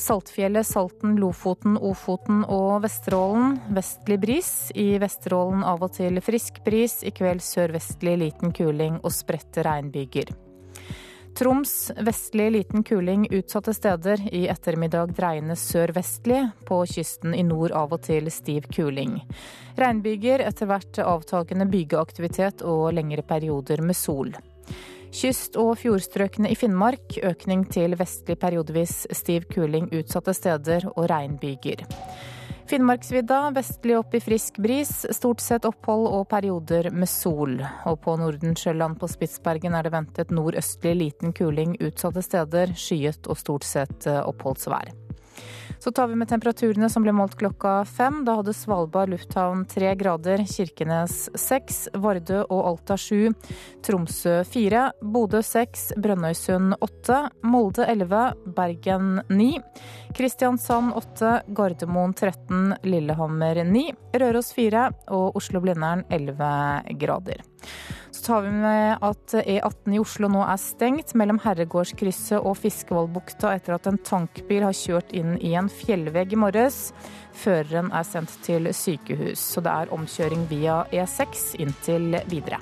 Saltfjellet, 0.00 0.64
Salten, 0.64 1.18
Lofoten, 1.20 1.76
Ofoten 1.76 2.46
og 2.48 2.78
Vesterålen 2.86 3.58
vestlig 3.76 4.16
bris. 4.22 4.52
I 4.72 4.94
Vesterålen 5.02 5.60
av 5.60 5.84
og 5.84 5.92
til 5.98 6.22
frisk 6.24 6.62
bris, 6.64 7.02
i 7.04 7.12
kveld 7.12 7.44
sørvestlig 7.44 8.16
liten 8.22 8.56
kuling 8.56 8.96
og 9.02 9.12
spredte 9.12 9.66
regnbyger. 9.66 10.32
Troms 11.40 11.92
vestlig 11.96 12.50
liten 12.52 12.82
kuling 12.82 13.26
utsatte 13.30 13.74
steder. 13.74 14.34
I 14.34 14.42
ettermiddag 14.48 15.14
dreiende 15.16 15.54
sørvestlig. 15.56 16.42
På 16.68 16.82
kysten 16.84 17.32
i 17.34 17.40
nord 17.42 17.72
av 17.72 17.94
og 17.96 18.02
til 18.04 18.28
stiv 18.28 18.66
kuling. 18.68 19.14
Regnbyger, 19.80 20.44
etter 20.44 20.68
hvert 20.68 21.00
avtagende 21.00 21.64
bygeaktivitet 21.72 22.60
og 22.60 22.90
lengre 22.92 23.24
perioder 23.24 23.80
med 23.80 23.96
sol. 23.96 24.34
Kyst- 25.16 25.56
og 25.56 25.78
fjordstrøkene 25.80 26.52
i 26.52 26.58
Finnmark 26.60 27.16
økning 27.24 27.64
til 27.72 27.96
vestlig 27.96 28.36
periodevis 28.44 29.06
stiv 29.16 29.48
kuling 29.48 29.88
utsatte 29.96 30.36
steder 30.36 30.90
og 30.92 31.08
regnbyger. 31.08 31.88
Finnmarksvidda 32.70 33.50
vestlig 33.50 33.96
opp 33.98 34.12
i 34.14 34.20
frisk 34.22 34.60
bris, 34.62 34.92
stort 35.10 35.40
sett 35.42 35.64
opphold 35.66 36.04
og 36.06 36.28
perioder 36.30 36.92
med 36.94 37.10
sol. 37.10 37.56
Og 37.90 37.98
på 38.04 38.14
Nordensjøland 38.20 38.94
på 39.00 39.10
Spitsbergen 39.10 39.74
er 39.74 39.88
det 39.88 39.94
ventet 39.96 40.30
nordøstlig 40.30 40.94
liten 41.00 41.34
kuling 41.34 41.74
utsatte 41.82 42.22
steder, 42.22 42.76
skyet 42.78 43.26
og 43.26 43.42
stort 43.42 43.66
sett 43.66 44.06
eh, 44.06 44.22
oppholdsvær. 44.22 44.94
Så 45.80 45.90
tar 45.90 46.06
vi 46.06 46.16
med 46.20 46.28
temperaturene 46.28 46.90
som 46.92 47.00
ble 47.02 47.12
målt 47.16 47.38
klokka 47.40 47.86
fem. 47.88 48.18
Da 48.26 48.34
hadde 48.36 48.52
Svalbard 48.52 49.08
lufthavn 49.14 49.62
tre 49.64 49.94
grader, 49.96 50.42
Kirkenes 50.44 51.30
seks, 51.40 51.86
Vardø 51.96 52.42
og 52.42 52.66
Alta 52.68 52.98
sju, 53.00 53.32
Tromsø 53.86 54.42
fire, 54.44 54.90
Bodø 55.00 55.40
seks, 55.44 55.88
Brønnøysund 55.96 56.76
åtte, 56.84 57.22
Molde 57.48 57.88
elleve, 57.88 58.26
Bergen 58.56 59.22
ni, 59.32 59.54
Kristiansand 60.16 60.92
åtte, 61.00 61.38
Gardermoen 61.56 62.12
13, 62.12 62.74
Lillehammer 62.84 63.64
ni, 63.64 63.88
Røros 64.12 64.52
fire 64.52 64.90
og 65.08 65.40
Oslo-Blindern 65.40 66.04
elleve 66.12 66.52
grader. 67.00 67.40
Så 68.10 68.24
tar 68.26 68.42
vi 68.44 68.50
med 68.52 69.04
at 69.06 69.34
E18 69.40 69.94
i 69.96 70.00
Oslo 70.02 70.28
nå 70.28 70.42
er 70.44 70.58
stengt 70.60 71.14
mellom 71.16 71.38
Herregårdskrysset 71.44 72.40
og 72.40 72.58
Fiskevollbukta 72.60 73.54
etter 73.56 73.76
at 73.76 73.86
en 73.88 74.00
tankbil 74.04 74.66
har 74.66 74.76
kjørt 74.76 75.14
inn 75.16 75.36
i 75.38 75.54
en 75.58 75.70
fjellvegg 75.72 76.34
i 76.36 76.40
morges. 76.42 76.90
Føreren 77.40 77.88
er 77.96 78.04
sendt 78.04 78.34
til 78.44 78.68
sykehus, 78.74 79.40
så 79.40 79.62
det 79.64 79.72
er 79.72 79.94
omkjøring 79.96 80.44
via 80.50 80.82
E6 80.92 81.54
inntil 81.62 82.18
videre. 82.28 82.60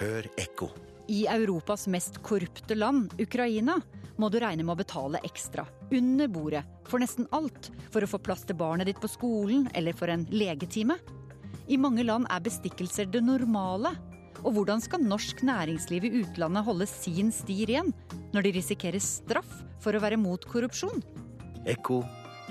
Hør 0.00 0.30
ekko. 0.40 0.70
I 1.12 1.26
Europas 1.28 1.88
mest 1.90 2.22
korrupte 2.24 2.76
land, 2.78 3.10
Ukraina, 3.20 3.74
må 4.20 4.28
du 4.28 4.38
regne 4.42 4.64
med 4.66 4.74
å 4.74 4.80
betale 4.82 5.22
ekstra, 5.26 5.64
under 5.90 6.28
bordet, 6.28 6.62
for 6.88 7.02
nesten 7.02 7.28
alt, 7.36 7.70
for 7.92 8.04
å 8.04 8.10
få 8.10 8.20
plass 8.22 8.44
til 8.46 8.58
barnet 8.60 8.90
ditt 8.90 9.00
på 9.00 9.10
skolen 9.10 9.68
eller 9.74 9.96
for 9.96 10.12
en 10.12 10.26
legetime. 10.30 10.98
I 11.70 11.78
mange 11.80 12.04
land 12.04 12.28
er 12.30 12.44
bestikkelser 12.44 13.10
det 13.10 13.22
normale. 13.24 13.94
Og 14.40 14.54
hvordan 14.56 14.80
skal 14.80 15.04
norsk 15.04 15.42
næringsliv 15.44 16.06
i 16.08 16.12
utlandet 16.22 16.64
holde 16.64 16.88
sin 16.88 17.28
sti 17.34 17.58
ren 17.68 17.92
når 18.32 18.46
de 18.46 18.54
risikerer 18.56 19.02
straff 19.04 19.60
for 19.84 19.96
å 19.96 20.02
være 20.02 20.20
mot 20.20 20.46
korrupsjon? 20.48 21.04
Ekko 21.68 22.00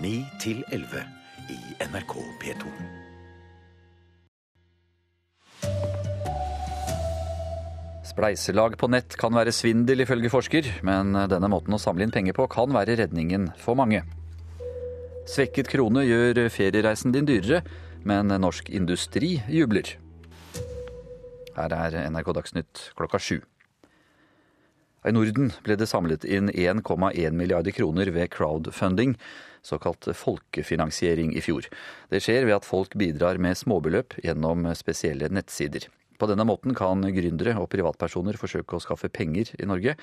9 0.04 0.22
11 0.70 1.04
i 1.50 1.60
NRK 1.90 2.16
P2. 2.44 2.99
Spleiselag 8.20 8.74
på 8.76 8.90
nett 8.92 9.16
kan 9.16 9.32
være 9.32 9.54
svindel, 9.56 10.02
ifølge 10.04 10.28
forsker, 10.28 10.66
men 10.84 11.16
denne 11.32 11.48
måten 11.48 11.72
å 11.72 11.78
samle 11.80 12.04
inn 12.04 12.12
penger 12.12 12.36
på 12.36 12.50
kan 12.52 12.74
være 12.76 12.98
redningen 13.00 13.46
for 13.56 13.80
mange. 13.80 14.02
Svekket 15.24 15.70
krone 15.72 16.04
gjør 16.04 16.42
feriereisen 16.52 17.14
din 17.16 17.30
dyrere, 17.30 17.62
men 18.04 18.28
norsk 18.44 18.68
industri 18.76 19.38
jubler. 19.48 19.94
Her 21.56 21.76
er 21.78 21.96
NRK 22.12 22.34
Dagsnytt 22.36 22.82
klokka 23.00 23.22
sju. 23.24 23.38
I 25.08 25.14
Norden 25.16 25.54
ble 25.64 25.78
det 25.80 25.88
samlet 25.88 26.28
inn 26.28 26.52
1,1 26.52 27.40
milliarder 27.40 27.72
kroner 27.72 28.12
ved 28.12 28.34
crowdfunding, 28.36 29.16
såkalt 29.64 30.12
folkefinansiering, 30.12 31.32
i 31.40 31.46
fjor. 31.46 31.72
Det 32.12 32.20
skjer 32.26 32.50
ved 32.52 32.58
at 32.60 32.68
folk 32.68 33.00
bidrar 33.00 33.40
med 33.40 33.56
småbeløp 33.64 34.20
gjennom 34.28 34.68
spesielle 34.76 35.32
nettsider. 35.32 35.88
På 36.20 36.28
denne 36.30 36.46
måten 36.48 36.76
kan 36.76 37.02
gründere 37.16 37.56
og 37.62 37.70
privatpersoner 37.72 38.38
forsøke 38.40 38.76
å 38.76 38.84
skaffe 38.84 39.08
penger 39.08 39.54
i 39.56 39.68
Norge, 39.70 39.96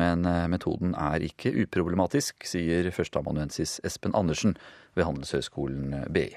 men 0.00 0.24
metoden 0.48 0.94
er 0.96 1.24
ikke 1.28 1.52
uproblematisk, 1.64 2.48
sier 2.48 2.88
førsteamanuensis 2.94 3.78
Espen 3.84 4.16
Andersen 4.16 4.56
ved 4.96 5.04
Handelshøyskolen 5.04 6.06
BI. 6.08 6.30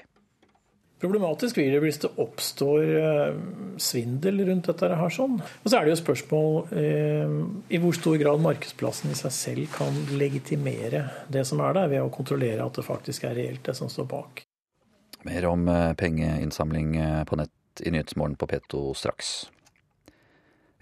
Problematisk 1.02 1.56
blir 1.58 1.72
det 1.74 1.80
hvis 1.82 1.98
det 2.04 2.12
oppstår 2.22 2.84
svindel 3.82 4.44
rundt 4.46 4.68
dette. 4.70 4.90
her 5.00 5.10
sånn. 5.10 5.40
Og 5.42 5.66
så 5.66 5.78
er 5.78 5.84
det 5.84 5.96
jo 5.96 5.98
spørsmål 5.98 6.76
eh, 6.78 7.32
i 7.74 7.80
hvor 7.82 7.96
stor 7.96 8.20
grad 8.20 8.44
markedsplassen 8.44 9.10
i 9.10 9.18
seg 9.18 9.34
selv 9.34 9.72
kan 9.74 9.98
legitimere 10.14 11.08
det 11.32 11.42
som 11.48 11.62
er 11.64 11.74
der, 11.74 11.90
ved 11.90 12.04
å 12.04 12.12
kontrollere 12.14 12.62
at 12.62 12.78
det 12.78 12.86
faktisk 12.86 13.26
er 13.26 13.34
reelt, 13.40 13.64
det 13.66 13.74
som 13.78 13.90
står 13.90 14.06
bak. 14.12 14.44
Mer 15.26 15.48
om 15.50 15.66
pengeinnsamling 15.98 16.94
på 17.26 17.38
nett 17.38 17.52
i 17.80 17.94
Nyhetsmorgen 17.94 18.36
på 18.36 18.50
P2 18.50 18.84
straks. 18.98 19.32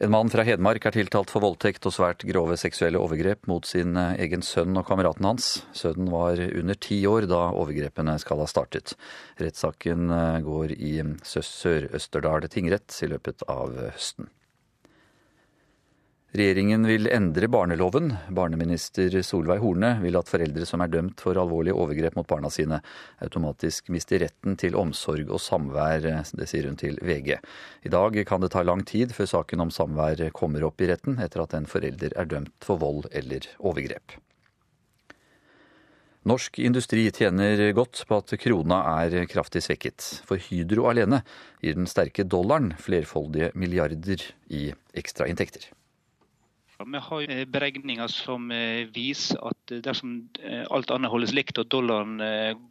En 0.00 0.10
mann 0.10 0.30
fra 0.32 0.42
Hedmark 0.48 0.86
er 0.88 0.94
tiltalt 0.96 1.28
for 1.28 1.44
voldtekt 1.44 1.84
og 1.84 1.92
svært 1.92 2.24
grove 2.24 2.56
seksuelle 2.56 2.98
overgrep 2.98 3.44
mot 3.50 3.68
sin 3.68 3.98
egen 4.00 4.40
sønn 4.40 4.72
og 4.80 4.86
kameraten 4.88 5.28
hans. 5.28 5.50
Sønnen 5.76 6.08
var 6.08 6.40
under 6.40 6.78
ti 6.80 7.02
år 7.04 7.28
da 7.28 7.42
overgrepene 7.52 8.16
skal 8.22 8.40
ha 8.40 8.48
startet. 8.48 8.96
Rettssaken 9.36 10.08
går 10.46 10.72
i 10.72 10.96
Sør-Østerdal 11.20 12.48
tingrett 12.48 12.96
i 13.04 13.12
løpet 13.12 13.44
av 13.44 13.76
høsten. 13.76 14.32
Regjeringen 16.30 16.86
vil 16.86 17.08
endre 17.10 17.48
barneloven. 17.50 18.12
Barneminister 18.30 19.16
Solveig 19.26 19.58
Horne 19.64 19.96
vil 19.98 20.14
at 20.14 20.28
foreldre 20.30 20.62
som 20.68 20.78
er 20.84 20.92
dømt 20.92 21.18
for 21.18 21.34
alvorlige 21.34 21.74
overgrep 21.74 22.14
mot 22.14 22.28
barna 22.30 22.46
sine, 22.54 22.78
automatisk 23.18 23.90
mister 23.90 24.22
retten 24.22 24.54
til 24.60 24.78
omsorg 24.78 25.26
og 25.26 25.42
samvær. 25.42 26.06
Det 26.30 26.46
sier 26.46 26.68
hun 26.70 26.78
til 26.78 27.00
VG. 27.02 27.32
I 27.82 27.90
dag 27.90 28.18
kan 28.28 28.44
det 28.44 28.52
ta 28.54 28.62
lang 28.62 28.84
tid 28.86 29.10
før 29.16 29.26
saken 29.32 29.64
om 29.66 29.72
samvær 29.74 30.22
kommer 30.36 30.68
opp 30.68 30.78
i 30.78 30.92
retten, 30.92 31.18
etter 31.18 31.42
at 31.42 31.56
en 31.58 31.66
forelder 31.66 32.14
er 32.14 32.30
dømt 32.30 32.54
for 32.62 32.78
vold 32.78 33.10
eller 33.10 33.50
overgrep. 33.58 34.14
Norsk 36.30 36.62
industri 36.62 37.08
tjener 37.10 37.64
godt 37.74 38.04
på 38.06 38.20
at 38.22 38.36
krona 38.38 38.78
er 39.02 39.26
kraftig 39.26 39.64
svekket. 39.66 40.06
For 40.30 40.38
Hydro 40.38 40.86
alene 40.92 41.24
gir 41.58 41.74
den 41.74 41.90
sterke 41.90 42.22
dollaren 42.22 42.70
flerfoldige 42.78 43.50
milliarder 43.58 44.28
i 44.46 44.68
ekstrainntekter. 44.94 45.72
Vi 46.80 47.00
har 47.04 47.44
beregninger 47.52 48.08
som 48.08 48.46
viser 48.94 49.36
at 49.50 49.72
dersom 49.84 50.14
alt 50.72 50.90
annet 50.94 51.12
holdes 51.12 51.34
likt 51.36 51.58
og 51.60 51.68
dollaren 51.68 52.16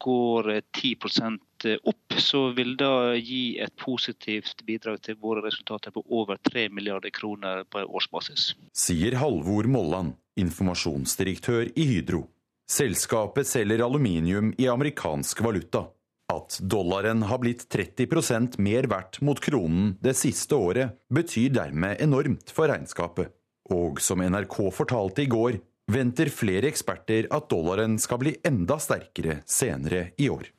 går 0.02 0.50
10% 0.74 1.68
opp, 1.84 2.18
så 2.18 2.42
vil 2.58 2.74
det 2.80 3.20
gi 3.22 3.44
et 3.62 3.76
positivt 3.78 4.64
bidrag 4.66 4.98
til 5.06 5.20
våre 5.22 5.44
resultater 5.46 5.94
på 5.94 6.02
over 6.10 6.42
3 6.50 6.70
milliarder 6.74 7.14
kroner 7.14 7.64
på 7.70 7.84
årsbasis. 7.86 8.54
Sier 8.74 9.20
Halvor 9.22 9.70
Molland, 9.70 10.16
informasjonsdirektør 10.40 11.70
i 11.76 11.88
Hydro. 11.94 12.26
Selskapet 12.70 13.48
selger 13.50 13.82
aluminium 13.86 14.54
i 14.58 14.68
amerikansk 14.70 15.42
valuta. 15.46 15.88
At 16.30 16.60
dollaren 16.62 17.24
har 17.26 17.40
blitt 17.42 17.64
30% 17.74 18.60
mer 18.62 18.86
verdt 18.92 19.18
mot 19.26 19.40
kronen 19.42 19.96
det 20.06 20.14
siste 20.18 20.54
året, 20.54 21.00
betyr 21.10 21.50
dermed 21.56 22.02
enormt 22.06 22.54
for 22.54 22.70
regnskapet. 22.70 23.34
Og 23.76 24.02
som 24.02 24.22
NRK 24.24 24.58
fortalte 24.74 25.24
i 25.24 25.30
går, 25.30 25.60
venter 25.90 26.30
flere 26.34 26.70
eksperter 26.70 27.28
at 27.34 27.50
dollaren 27.52 27.98
skal 28.02 28.22
bli 28.22 28.36
enda 28.46 28.80
sterkere 28.82 29.42
senere 29.50 30.10
i 30.18 30.30
år. 30.30 30.50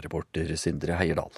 Reporter 0.00 0.52
Sindre 0.60 0.98
Heierdal. 1.00 1.32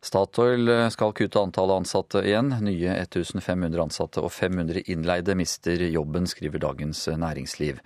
Statoil 0.00 0.70
skal 0.94 1.12
kutte 1.12 1.40
antallet 1.42 1.82
ansatte 1.82 2.22
igjen. 2.22 2.52
Nye 2.62 2.92
1500 3.00 3.82
ansatte 3.82 4.22
og 4.22 4.30
500 4.30 4.84
innleide 4.86 5.34
mister 5.38 5.82
jobben, 5.90 6.28
skriver 6.30 6.62
Dagens 6.62 7.02
Næringsliv. 7.18 7.82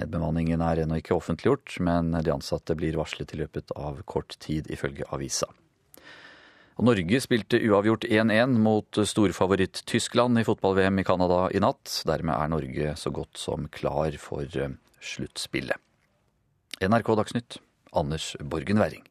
Nedbemanningen 0.00 0.64
er 0.64 0.86
ennå 0.86 1.02
ikke 1.02 1.18
offentliggjort, 1.18 1.76
men 1.84 2.14
de 2.16 2.32
ansatte 2.32 2.76
blir 2.80 2.96
varslet 2.96 3.36
i 3.36 3.42
løpet 3.42 3.76
av 3.76 4.00
kort 4.08 4.38
tid, 4.40 4.72
ifølge 4.72 5.04
avisa. 5.12 5.50
Og 6.80 6.86
Norge 6.88 7.18
spilte 7.20 7.58
uavgjort 7.60 8.06
1-1 8.08 8.54
mot 8.56 8.98
storfavoritt 9.04 9.82
Tyskland 9.84 10.40
i 10.40 10.46
fotball-VM 10.48 11.02
i 11.02 11.04
Canada 11.04 11.42
i 11.52 11.60
natt. 11.60 11.98
Dermed 12.08 12.32
er 12.32 12.48
Norge 12.48 12.94
så 12.96 13.12
godt 13.12 13.36
som 13.36 13.66
klar 13.68 14.16
for 14.16 14.48
sluttspillet. 15.04 15.76
NRK 16.80 17.12
Dagsnytt, 17.20 17.58
Anders 17.92 18.32
Borgen 18.40 18.80
Werring. 18.80 19.04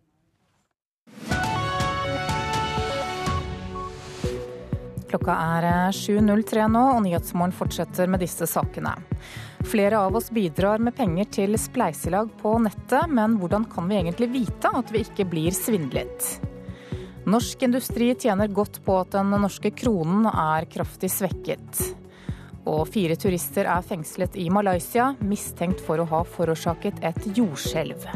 Klokka 5.14 5.38
er 5.62 5.94
7.03 5.94 6.66
nå, 6.74 6.86
og 6.98 7.06
Nyhetsmorgen 7.06 7.54
fortsetter 7.54 8.10
med 8.10 8.26
disse 8.26 8.50
sakene. 8.50 8.98
Flere 9.70 10.02
av 10.10 10.18
oss 10.18 10.34
bidrar 10.34 10.82
med 10.82 10.98
penger 10.98 11.30
til 11.38 11.58
spleiselag 11.62 12.34
på 12.42 12.58
nettet, 12.66 13.06
men 13.14 13.38
hvordan 13.38 13.70
kan 13.70 13.86
vi 13.94 14.02
egentlig 14.02 14.34
vite 14.42 14.74
at 14.74 14.90
vi 14.90 15.06
ikke 15.06 15.30
blir 15.30 15.54
svindlet? 15.54 16.40
Norsk 17.30 17.62
industri 17.62 18.16
tjener 18.16 18.48
godt 18.48 18.80
på 18.86 18.96
at 19.04 19.12
den 19.14 19.30
norske 19.38 19.70
kronen 19.78 20.26
er 20.32 20.66
kraftig 20.72 21.12
svekket. 21.14 21.82
Og 22.66 22.88
fire 22.90 23.18
turister 23.20 23.70
er 23.70 23.86
fengslet 23.86 24.38
i 24.40 24.48
Malaysia, 24.54 25.12
mistenkt 25.22 25.84
for 25.86 26.02
å 26.02 26.08
ha 26.10 26.24
forårsaket 26.26 27.04
et 27.06 27.30
jordskjelv. 27.38 28.08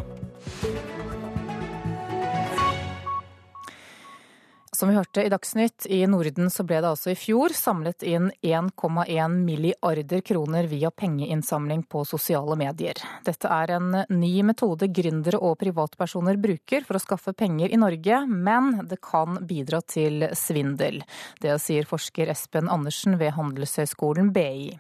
Som 4.84 4.90
vi 4.90 4.96
hørte 4.96 5.24
i 5.24 5.30
Dagsnytt, 5.32 5.86
i 5.86 6.02
Norden 6.12 6.50
så 6.52 6.66
ble 6.68 6.82
det 6.84 6.90
altså 6.90 7.14
i 7.14 7.16
fjor 7.16 7.54
samlet 7.56 8.04
inn 8.04 8.26
1,1 8.44 9.38
milliarder 9.46 10.20
kroner 10.28 10.68
via 10.68 10.92
pengeinnsamling 10.92 11.86
på 11.88 12.02
sosiale 12.04 12.58
medier. 12.60 13.00
Dette 13.24 13.48
er 13.48 13.72
en 13.78 14.02
ny 14.12 14.34
metode 14.44 14.92
gründere 14.92 15.40
og 15.40 15.56
privatpersoner 15.64 16.36
bruker 16.36 16.84
for 16.84 17.00
å 17.00 17.04
skaffe 17.06 17.32
penger 17.32 17.72
i 17.72 17.80
Norge, 17.80 18.26
men 18.28 18.84
det 18.92 19.00
kan 19.08 19.40
bidra 19.48 19.80
til 19.88 20.28
svindel. 20.36 21.06
Det 21.40 21.56
sier 21.64 21.88
forsker 21.88 22.36
Espen 22.36 22.68
Andersen 22.68 23.16
ved 23.24 23.38
Handelshøyskolen 23.40 24.36
BI. 24.36 24.74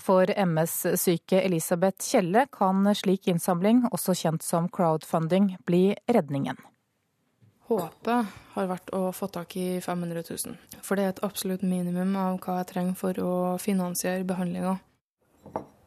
For 0.00 0.24
MS-syke 0.24 1.44
Elisabeth 1.44 2.00
Kjelle 2.00 2.48
kan 2.48 2.94
slik 2.96 3.28
innsamling, 3.28 3.90
også 3.92 4.16
kjent 4.24 4.52
som 4.54 4.72
crowdfunding, 4.72 5.58
bli 5.68 5.90
redningen. 6.08 6.56
Håpet 7.68 8.32
har 8.54 8.66
vært 8.68 8.90
å 8.92 9.08
få 9.16 9.28
tak 9.32 9.56
i 9.56 9.80
500 9.80 10.22
000. 10.28 10.56
For 10.84 11.00
det 11.00 11.04
er 11.04 11.14
et 11.14 11.22
absolutt 11.24 11.64
minimum 11.64 12.12
av 12.20 12.36
hva 12.44 12.58
jeg 12.60 12.72
trenger 12.74 12.98
for 12.98 13.20
å 13.24 13.34
finansiere 13.62 14.26
behandlinga. 14.28 14.76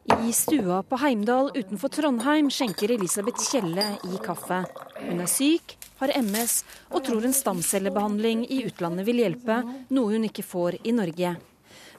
I 0.08 0.32
stua 0.32 0.80
på 0.82 0.98
Heimdal 0.98 1.52
utenfor 1.54 1.92
Trondheim 1.94 2.48
skjenker 2.50 2.90
Elisabeth 2.90 3.44
Kjelle 3.44 3.84
i 4.08 4.18
kaffe. 4.24 4.62
Hun 4.98 5.22
er 5.22 5.30
syk, 5.30 5.76
har 6.00 6.14
MS 6.16 6.62
og 6.90 7.04
tror 7.06 7.28
en 7.28 7.36
stamcellebehandling 7.36 8.46
i 8.50 8.64
utlandet 8.66 9.06
vil 9.06 9.22
hjelpe, 9.22 9.60
noe 9.94 10.16
hun 10.16 10.26
ikke 10.26 10.46
får 10.46 10.80
i 10.82 10.96
Norge. 10.96 11.36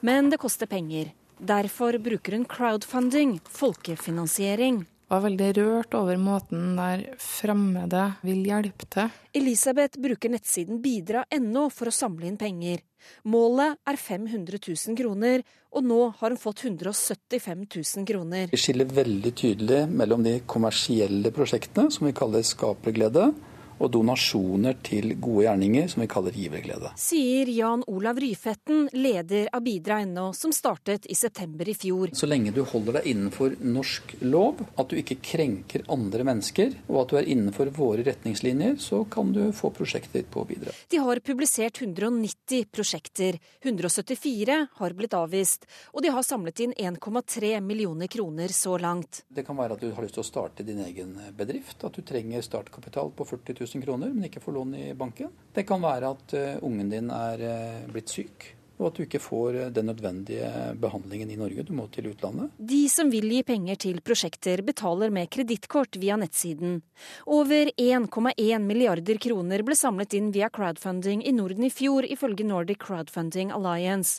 Men 0.04 0.28
det 0.32 0.40
koster 0.42 0.68
penger. 0.68 1.14
Derfor 1.40 1.96
bruker 2.02 2.36
hun 2.36 2.44
crowdfunding, 2.44 3.38
folkefinansiering. 3.48 4.82
Var 5.10 5.24
veldig 5.24 5.46
rørt 5.56 5.94
over 5.98 6.18
måten 6.22 6.76
der 6.78 7.00
fremmede 7.18 8.04
vil 8.22 8.44
hjelpe 8.46 8.86
til. 8.86 9.08
Elisabeth 9.34 9.98
bruker 9.98 10.30
nettsiden 10.30 10.78
bidra.no 10.84 11.64
for 11.74 11.90
å 11.90 11.94
samle 11.94 12.28
inn 12.28 12.38
penger. 12.38 12.84
Målet 13.26 13.80
er 13.90 13.98
500 13.98 14.60
000 14.62 14.94
kroner, 15.00 15.42
og 15.74 15.82
nå 15.82 15.98
har 16.20 16.30
hun 16.30 16.38
fått 16.38 16.62
175 16.68 17.66
000 17.66 18.06
kroner. 18.06 18.52
Vi 18.54 18.60
skiller 18.60 18.86
veldig 19.00 19.32
tydelig 19.34 19.80
mellom 19.90 20.22
de 20.22 20.36
kommersielle 20.46 21.34
prosjektene, 21.34 21.90
som 21.90 22.06
vi 22.06 22.14
kaller 22.14 22.46
skaperglede, 22.46 23.32
og 23.80 23.90
donasjoner 23.94 24.76
til 24.84 25.14
gode 25.16 25.46
gjerninger, 25.46 25.88
som 25.88 26.04
vi 26.04 26.08
kaller 26.10 26.36
giverglede. 26.36 26.92
Sier 27.00 27.48
Jan 27.50 27.82
Olav 27.90 28.20
Ryfetten, 28.20 28.88
leder 28.92 29.48
av 29.56 29.64
Bidra.no, 29.64 30.30
som 30.36 30.52
startet 30.54 31.08
i 31.10 31.16
september 31.16 31.68
i 31.68 31.74
fjor. 31.74 32.12
Så 32.16 32.28
lenge 32.28 32.52
du 32.54 32.62
holder 32.68 33.00
deg 33.00 33.08
innenfor 33.14 33.56
norsk 33.64 34.16
lov, 34.26 34.60
at 34.76 34.92
du 34.92 34.98
ikke 35.00 35.18
krenker 35.24 35.86
andre 35.92 36.26
mennesker, 36.28 36.76
og 36.90 37.02
at 37.04 37.12
du 37.12 37.18
er 37.20 37.30
innenfor 37.32 37.72
våre 37.76 38.04
retningslinjer, 38.06 38.76
så 38.82 39.02
kan 39.10 39.32
du 39.32 39.42
få 39.56 39.72
prosjektet 39.74 40.20
ditt 40.20 40.30
på 40.32 40.44
Bidra. 40.48 40.74
De 40.92 41.00
har 41.00 41.22
publisert 41.24 41.80
190 41.80 42.68
prosjekter. 42.72 43.40
174 43.64 44.58
har 44.76 44.96
blitt 44.98 45.16
avvist, 45.16 45.66
og 45.94 46.04
de 46.04 46.12
har 46.12 46.26
samlet 46.26 46.64
inn 46.66 46.76
1,3 46.76 47.56
millioner 47.64 48.10
kroner 48.12 48.52
så 48.52 48.76
langt. 48.80 49.24
Det 49.28 49.46
kan 49.46 49.56
være 49.56 49.78
at 49.78 49.84
du 49.84 49.90
har 49.96 50.04
lyst 50.04 50.18
til 50.18 50.24
å 50.24 50.28
starte 50.28 50.66
din 50.66 50.82
egen 50.84 51.16
bedrift, 51.36 51.80
at 51.86 51.96
du 51.96 52.04
trenger 52.06 52.44
startkapital 52.44 53.12
på 53.16 53.26
40 53.32 53.56
000 53.62 53.69
kroner, 53.78 54.10
men 54.10 54.26
ikke 54.26 54.42
får 54.42 54.56
lån 54.56 54.72
i 54.74 54.86
banken. 54.98 55.30
Det 55.54 55.62
kan 55.68 55.82
være 55.82 56.14
at 56.16 56.32
uh, 56.34 56.64
ungen 56.66 56.90
din 56.90 57.10
er 57.14 57.44
uh, 57.46 57.84
blitt 57.92 58.10
syk, 58.10 58.46
og 58.80 58.88
at 58.88 58.98
du 58.98 59.04
ikke 59.04 59.20
får 59.22 59.58
uh, 59.60 59.66
den 59.70 59.86
nødvendige 59.90 60.48
behandlingen 60.82 61.30
i 61.30 61.38
Norge. 61.38 61.62
Du 61.68 61.70
må 61.76 61.86
til 61.94 62.10
utlandet. 62.10 62.50
De 62.58 62.80
som 62.90 63.12
vil 63.12 63.28
gi 63.30 63.42
penger 63.46 63.78
til 63.86 64.00
prosjekter, 64.02 64.64
betaler 64.66 65.12
med 65.14 65.30
kredittkort 65.30 66.00
via 66.02 66.18
nettsiden. 66.18 66.80
Over 67.30 67.70
1,1 67.76 68.66
milliarder 68.66 69.20
kroner 69.22 69.62
ble 69.66 69.78
samlet 69.78 70.18
inn 70.18 70.32
via 70.34 70.50
crowdfunding 70.50 71.22
i 71.22 71.34
Norden 71.36 71.68
i 71.68 71.72
fjor, 71.74 72.08
ifølge 72.08 72.48
Nordic 72.48 72.82
Crowdfunding 72.82 73.54
Alliance. 73.54 74.18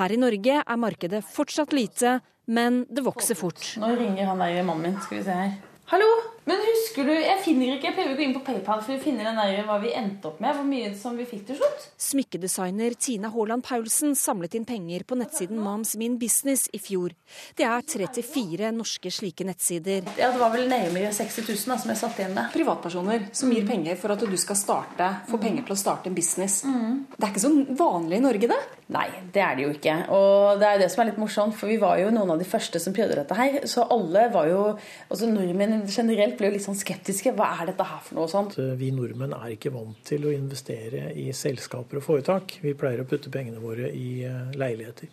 Her 0.00 0.14
i 0.14 0.22
Norge 0.22 0.62
er 0.64 0.80
markedet 0.80 1.24
fortsatt 1.28 1.76
lite, 1.76 2.20
men 2.46 2.84
det 2.88 3.04
vokser 3.04 3.36
fort. 3.36 3.74
Nå 3.82 3.92
ringer 3.98 4.32
han 4.32 4.40
der 4.40 4.62
mannen 4.62 4.92
min. 4.92 5.00
Skal 5.04 5.20
vi 5.20 5.28
se 5.28 5.44
her. 5.44 5.60
Hallo! 5.90 6.35
Men 6.46 6.60
husker 6.62 7.08
du, 7.08 7.12
Jeg 7.12 7.40
finner 7.42 7.74
ikke, 7.74 7.88
jeg 7.90 7.96
prøver 7.96 8.12
å 8.14 8.18
gå 8.18 8.22
inn 8.22 8.34
på 8.36 8.42
PayPal 8.46 8.82
for 8.86 8.94
å 8.94 9.02
finne 9.02 9.24
den 9.26 9.38
der, 9.38 9.64
hva 9.66 9.80
vi 9.82 9.90
endte 9.98 10.30
opp 10.30 10.38
med. 10.42 10.54
Hvor 10.54 10.66
mye 10.68 10.92
som 10.98 11.16
vi 11.18 11.26
fikk 11.26 11.42
til 11.48 11.58
slutt. 11.58 11.86
Smykkedesigner 12.06 12.94
Tina 13.02 13.32
Haaland 13.34 13.64
Paulsen 13.66 14.14
samlet 14.18 14.54
inn 14.54 14.66
penger 14.68 15.02
på 15.08 15.18
nettsiden 15.18 15.58
Moms 15.62 15.96
Min 15.98 16.18
Business 16.20 16.68
i 16.70 16.78
fjor. 16.82 17.16
Det 17.58 17.66
er 17.66 17.82
34 17.82 18.70
norske 18.76 19.10
slike 19.10 19.46
nettsider. 19.48 20.06
Ja, 20.14 20.30
Det 20.30 20.38
var 20.38 20.54
vel 20.54 20.68
nærmere 20.70 21.10
60 21.16 21.48
000 21.50 21.74
da, 21.74 21.80
som 21.82 21.90
jeg 21.90 22.00
satt 22.04 22.22
igjen 22.22 22.36
med. 22.38 22.52
Privatpersoner 22.54 23.26
som 23.34 23.50
gir 23.50 23.66
penger 23.66 23.98
for 23.98 24.14
at 24.14 24.22
du 24.22 24.38
skal 24.38 24.60
starte, 24.60 25.10
få 25.26 25.42
penger 25.42 25.66
til 25.66 25.74
å 25.74 25.80
starte 25.82 26.12
en 26.12 26.16
business. 26.16 26.60
Mm. 26.62 27.06
Det 27.16 27.26
er 27.26 27.34
ikke 27.34 27.44
så 27.48 27.52
vanlig 27.82 28.20
i 28.20 28.26
Norge, 28.28 28.52
det? 28.54 28.60
Nei, 28.94 29.08
det 29.34 29.42
er 29.42 29.58
det 29.58 29.66
jo 29.66 29.74
ikke. 29.74 29.96
Og 30.14 30.60
det 30.62 30.70
er 30.70 30.78
det 30.84 30.90
som 30.92 31.02
er 31.02 31.10
litt 31.10 31.18
morsomt, 31.18 31.56
for 31.58 31.66
vi 31.66 31.80
var 31.82 31.98
jo 31.98 32.12
noen 32.14 32.36
av 32.36 32.38
de 32.38 32.46
første 32.46 32.78
som 32.78 32.94
prøvde 32.94 33.18
dette 33.18 33.34
her. 33.34 33.58
Så 33.66 33.82
alle 33.90 34.28
var 34.30 34.46
jo 34.46 34.62
Altså 35.10 35.28
nordmenn 35.30 35.84
generelt 35.90 36.35
ble 36.38 36.50
jo 36.50 36.56
litt 36.56 36.64
sånn 36.64 36.78
skeptiske. 36.78 37.34
Hva 37.36 37.50
er 37.60 37.70
dette 37.70 37.86
her 37.86 38.02
for 38.04 38.18
noe 38.18 38.30
sånt? 38.30 38.56
Vi 38.80 38.90
nordmenn 38.94 39.34
er 39.36 39.54
ikke 39.54 39.74
vant 39.74 40.00
til 40.06 40.26
å 40.28 40.34
investere 40.34 41.10
i 41.16 41.28
selskaper 41.36 42.00
og 42.00 42.06
foretak. 42.06 42.58
Vi 42.64 42.74
pleier 42.78 43.02
å 43.02 43.08
putte 43.08 43.32
pengene 43.32 43.62
våre 43.62 43.92
i 43.92 44.24
eh, 44.26 44.42
leiligheter. 44.56 45.12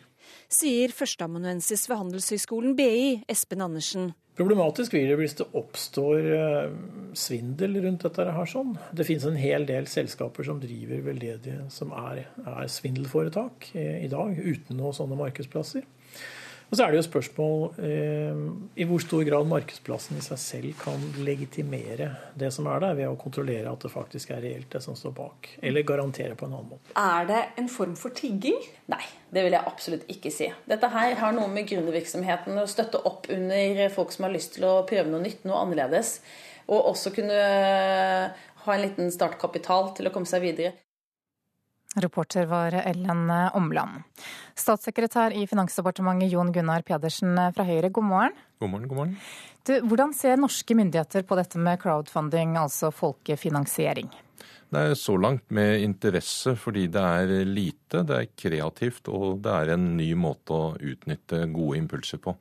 Sier 0.54 0.94
førsteamanuensis 0.94 1.88
ved 1.90 2.00
Handelshøyskolen 2.00 2.76
BI, 2.78 3.24
Espen 3.32 3.64
Andersen. 3.66 4.12
Problematisk 4.34 4.96
blir 4.96 5.12
det 5.12 5.18
hvis 5.20 5.36
det 5.38 5.46
oppstår 5.60 6.28
eh, 6.34 6.72
svindel 7.18 7.78
rundt 7.84 8.06
dette. 8.08 8.26
her 8.34 8.50
sånn. 8.50 8.72
Det 8.90 9.06
finnes 9.06 9.28
en 9.30 9.38
hel 9.38 9.68
del 9.70 9.86
selskaper 9.90 10.48
som 10.48 10.62
driver 10.62 11.04
veldedige 11.06 11.68
som 11.74 11.94
er, 11.94 12.24
er 12.42 12.72
svindelforetak 12.72 13.70
eh, 13.78 14.00
i 14.06 14.10
dag, 14.10 14.34
uten 14.34 14.80
noen 14.80 14.98
sånne 14.98 15.20
markedsplasser. 15.20 15.86
Og 16.70 16.78
så 16.78 16.86
er 16.86 16.94
det 16.94 17.00
jo 17.02 17.06
spørsmål 17.06 17.82
eh, 17.86 18.44
i 18.82 18.86
hvor 18.90 19.02
stor 19.04 19.24
grad 19.28 19.50
markedsplassen 19.50 20.18
i 20.18 20.24
seg 20.26 20.40
selv 20.42 20.78
kan 20.80 21.02
legitimere 21.26 22.10
det 22.40 22.50
som 22.56 22.68
er 22.72 22.82
der, 22.84 22.96
ved 22.98 23.12
å 23.12 23.18
kontrollere 23.20 23.72
at 23.72 23.84
det 23.86 23.92
faktisk 23.94 24.34
er 24.34 24.42
reelt, 24.46 24.70
det 24.74 24.82
som 24.86 24.98
står 24.98 25.16
bak. 25.18 25.52
Eller 25.62 25.86
garantere 25.88 26.38
på 26.40 26.48
en 26.48 26.56
annen 26.58 26.72
måte. 26.76 26.96
Er 26.98 27.28
det 27.30 27.42
en 27.62 27.70
form 27.72 27.98
for 28.00 28.16
tigging? 28.18 28.58
Nei, 28.92 29.04
det 29.34 29.46
vil 29.46 29.58
jeg 29.58 29.70
absolutt 29.74 30.08
ikke 30.12 30.32
si. 30.34 30.50
Dette 30.70 30.90
her 30.94 31.18
har 31.20 31.36
noe 31.36 31.52
med 31.52 31.68
gründervirksomheten 31.70 32.58
å 32.62 32.70
støtte 32.70 33.04
opp 33.10 33.30
under 33.34 33.86
folk 33.94 34.16
som 34.16 34.28
har 34.28 34.34
lyst 34.34 34.58
til 34.58 34.68
å 34.70 34.80
prøve 34.90 35.12
noe 35.12 35.24
nytt, 35.24 35.46
noe 35.48 35.62
annerledes. 35.66 36.18
Og 36.72 36.94
også 36.94 37.12
kunne 37.16 37.38
ha 38.64 38.76
en 38.76 38.84
liten 38.84 39.12
startkapital 39.12 39.92
til 39.98 40.08
å 40.08 40.14
komme 40.16 40.30
seg 40.30 40.46
videre. 40.46 40.74
Reporter 41.96 42.46
var 42.50 42.74
Ellen 42.74 43.30
Omland. 43.54 44.04
Statssekretær 44.58 45.36
i 45.38 45.46
Finansdepartementet 45.50 46.32
Jon 46.34 46.52
Gunnar 46.54 46.82
Pedersen 46.88 47.38
fra 47.54 47.66
Høyre, 47.68 47.92
god 47.94 48.08
morgen. 48.10 48.38
God 48.60 48.72
morgen, 48.72 48.88
god 48.90 49.02
morgen. 49.02 49.16
Du, 49.64 49.74
hvordan 49.88 50.14
ser 50.18 50.42
norske 50.42 50.76
myndigheter 50.76 51.26
på 51.28 51.38
dette 51.40 51.62
med 51.62 51.80
crowdfunding, 51.82 52.58
altså 52.58 52.90
folkefinansiering? 52.92 54.10
Det 54.74 54.82
er 54.82 54.96
så 54.98 55.14
langt 55.22 55.52
med 55.54 55.84
interesse 55.86 56.56
fordi 56.58 56.88
det 56.90 57.02
er 57.04 57.46
lite, 57.46 58.02
det 58.02 58.18
er 58.18 58.32
kreativt 58.34 59.10
og 59.14 59.44
det 59.46 59.54
er 59.54 59.76
en 59.76 59.92
ny 60.00 60.10
måte 60.18 60.56
å 60.56 60.72
utnytte 60.82 61.44
gode 61.54 61.78
impulser 61.78 62.18
på. 62.24 62.34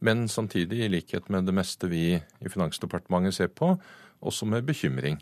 Men 0.00 0.26
samtidig, 0.32 0.80
i 0.82 0.90
likhet 0.90 1.28
med 1.30 1.46
det 1.46 1.54
meste 1.54 1.86
vi 1.92 2.16
i 2.16 2.50
Finansdepartementet 2.50 3.36
ser 3.36 3.52
på, 3.52 3.74
også 4.20 4.48
med 4.48 4.66
bekymring. 4.66 5.20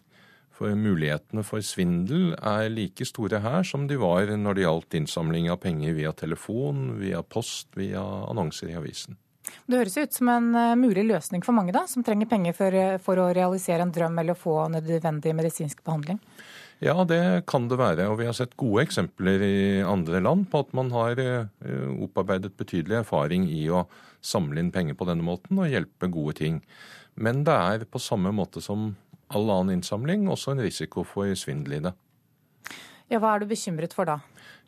For 0.58 0.74
mulighetene 0.74 1.44
for 1.46 1.62
svindel 1.62 2.32
er 2.34 2.66
like 2.72 3.06
store 3.06 3.38
her 3.44 3.62
som 3.66 3.86
de 3.86 3.98
var 4.00 4.32
når 4.34 4.58
det 4.58 4.64
gjaldt 4.64 4.98
innsamling 4.98 5.46
av 5.52 5.60
penger 5.62 5.94
via 5.94 6.10
telefon, 6.16 6.96
via 6.98 7.22
post, 7.22 7.70
via 7.78 8.02
annonser 8.02 8.72
i 8.72 8.78
avisen. 8.80 9.18
Det 9.68 9.78
høres 9.78 9.96
ut 9.96 10.16
som 10.18 10.28
en 10.32 10.48
eh, 10.58 10.76
mulig 10.76 11.06
løsning 11.08 11.44
for 11.44 11.56
mange 11.56 11.72
da, 11.72 11.86
som 11.88 12.04
trenger 12.04 12.28
penger 12.28 12.56
for, 12.56 12.74
for 13.04 13.20
å 13.22 13.30
realisere 13.36 13.84
en 13.84 13.94
drøm 13.94 14.18
eller 14.20 14.36
få 14.36 14.56
nødvendig 14.72 15.32
medisinsk 15.36 15.80
behandling? 15.86 16.18
Ja, 16.84 16.94
det 17.08 17.46
kan 17.50 17.66
det 17.70 17.78
være. 17.80 18.06
Og 18.10 18.20
vi 18.20 18.28
har 18.28 18.36
sett 18.36 18.58
gode 18.58 18.84
eksempler 18.86 19.42
i 19.42 19.56
andre 19.82 20.20
land 20.22 20.46
på 20.50 20.62
at 20.62 20.74
man 20.78 20.92
har 20.94 21.18
eh, 21.22 21.48
opparbeidet 22.04 22.54
betydelig 22.58 23.00
erfaring 23.00 23.48
i 23.50 23.64
å 23.70 23.86
samle 24.24 24.62
inn 24.62 24.74
penger 24.74 24.98
på 24.98 25.08
denne 25.08 25.26
måten 25.26 25.58
og 25.58 25.70
hjelpe 25.70 26.10
gode 26.12 26.38
ting. 26.42 26.62
Men 27.18 27.42
det 27.46 27.54
er 27.54 27.86
på 27.90 28.02
samme 28.02 28.30
måte 28.34 28.62
som 28.62 28.92
all 29.34 29.50
annen 29.52 29.78
innsamling 29.78 30.28
også 30.30 30.54
en 30.54 30.64
risiko 30.64 31.04
for 31.06 31.30
svindel 31.38 31.78
i 31.78 31.84
det. 31.88 31.94
Ja, 33.08 33.20
Hva 33.22 33.34
er 33.34 33.44
du 33.44 33.48
bekymret 33.48 33.94
for 33.96 34.08
da? 34.08 34.18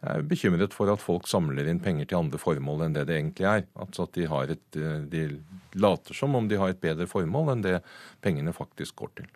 Jeg 0.00 0.22
er 0.22 0.24
bekymret 0.24 0.72
for 0.72 0.88
at 0.88 1.02
folk 1.04 1.26
samler 1.28 1.66
inn 1.68 1.80
penger 1.84 2.08
til 2.08 2.22
andre 2.22 2.40
formål 2.40 2.86
enn 2.86 2.94
det 2.96 3.04
det 3.10 3.18
egentlig 3.18 3.48
er. 3.50 3.66
Altså 3.76 4.06
at 4.06 4.16
de, 4.16 4.24
et, 4.54 4.78
de 5.12 5.24
later 5.76 6.16
som 6.16 6.38
om 6.38 6.48
de 6.48 6.56
har 6.56 6.72
et 6.72 6.80
bedre 6.80 7.04
formål 7.10 7.52
enn 7.52 7.66
det 7.66 7.76
pengene 8.24 8.54
faktisk 8.56 8.96
går 9.02 9.12
til. 9.20 9.28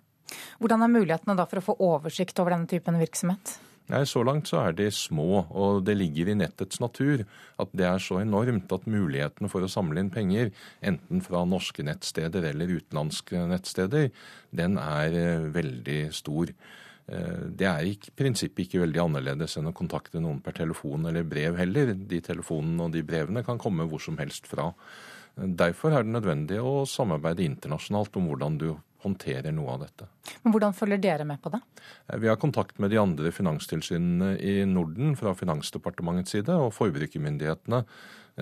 Hvordan 0.62 0.87
er 0.87 0.95
mulighetene 0.95 1.37
da 1.37 1.45
for 1.51 1.61
å 1.61 1.66
få 1.66 1.77
oversikt 1.85 2.41
over 2.41 2.57
denne 2.57 2.70
typen 2.70 2.97
virksomhet? 2.97 3.59
Nei, 3.93 4.05
Så 4.09 4.22
langt 4.24 4.49
så 4.49 4.62
er 4.62 4.72
de 4.72 4.87
små, 4.91 5.45
og 5.53 5.82
det 5.85 5.99
ligger 5.99 6.30
i 6.32 6.39
nettets 6.39 6.80
natur 6.80 7.26
at 7.61 7.74
det 7.76 7.85
er 7.85 8.01
så 8.01 8.22
enormt 8.22 8.72
at 8.72 8.87
mulighetene 8.89 9.51
for 9.53 9.64
å 9.64 9.68
samle 9.68 10.01
inn 10.01 10.12
penger, 10.14 10.55
enten 10.80 11.20
fra 11.24 11.43
norske 11.45 11.85
nettsteder 11.85 12.49
eller 12.49 12.72
utenlandske 12.78 13.45
nettsteder, 13.51 14.09
den 14.57 14.78
er 14.80 15.51
veldig 15.53 16.01
stor. 16.16 16.55
Det 17.05 17.66
er 17.68 17.85
i 17.85 17.99
prinsippet 18.16 18.64
ikke 18.64 18.80
veldig 18.87 19.03
annerledes 19.03 19.59
enn 19.61 19.68
å 19.68 19.76
kontakte 19.76 20.22
noen 20.24 20.41
per 20.41 20.57
telefon 20.57 21.05
eller 21.11 21.26
brev 21.28 21.59
heller. 21.61 21.93
De 21.93 22.22
telefonene 22.24 22.87
og 22.87 22.95
de 22.95 23.05
brevene 23.05 23.45
kan 23.45 23.61
komme 23.61 23.85
hvor 23.91 24.01
som 24.01 24.16
helst 24.16 24.49
fra. 24.49 24.70
Derfor 25.37 25.93
er 25.93 26.07
det 26.07 26.14
nødvendig 26.14 26.62
å 26.62 26.87
samarbeide 26.89 27.45
internasjonalt 27.45 28.16
om 28.16 28.30
hvordan 28.30 28.57
du 28.62 28.68
håndterer 29.05 29.55
noe 29.55 29.77
av 29.77 29.85
dette. 29.85 30.09
Men 30.43 30.55
Hvordan 30.55 30.77
følger 30.77 31.01
dere 31.05 31.29
med 31.29 31.41
på 31.45 31.53
det? 31.55 31.61
Vi 32.21 32.31
har 32.31 32.41
kontakt 32.41 32.81
med 32.83 32.91
de 32.93 33.01
andre 33.03 33.33
finanstilsynene 33.35 34.35
i 34.41 34.57
Norden 34.69 35.15
fra 35.21 35.37
Finansdepartementets 35.39 36.37
side, 36.37 36.57
og 36.57 36.75
forbrukermyndighetene 36.77 37.85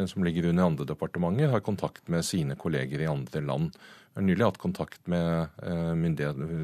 som 0.08 0.24
ligger 0.24 0.48
under 0.48 0.70
andre 0.70 0.86
departementer, 0.88 1.50
har 1.52 1.60
kontakt 1.60 2.08
med 2.08 2.24
sine 2.24 2.56
kolleger 2.56 3.02
i 3.02 3.10
andre 3.10 3.42
land. 3.44 3.76
Vi 4.12 4.20
har 4.20 4.26
nylig 4.26 4.44
hatt 4.44 4.60
kontakt 4.60 5.06
med 5.08 5.52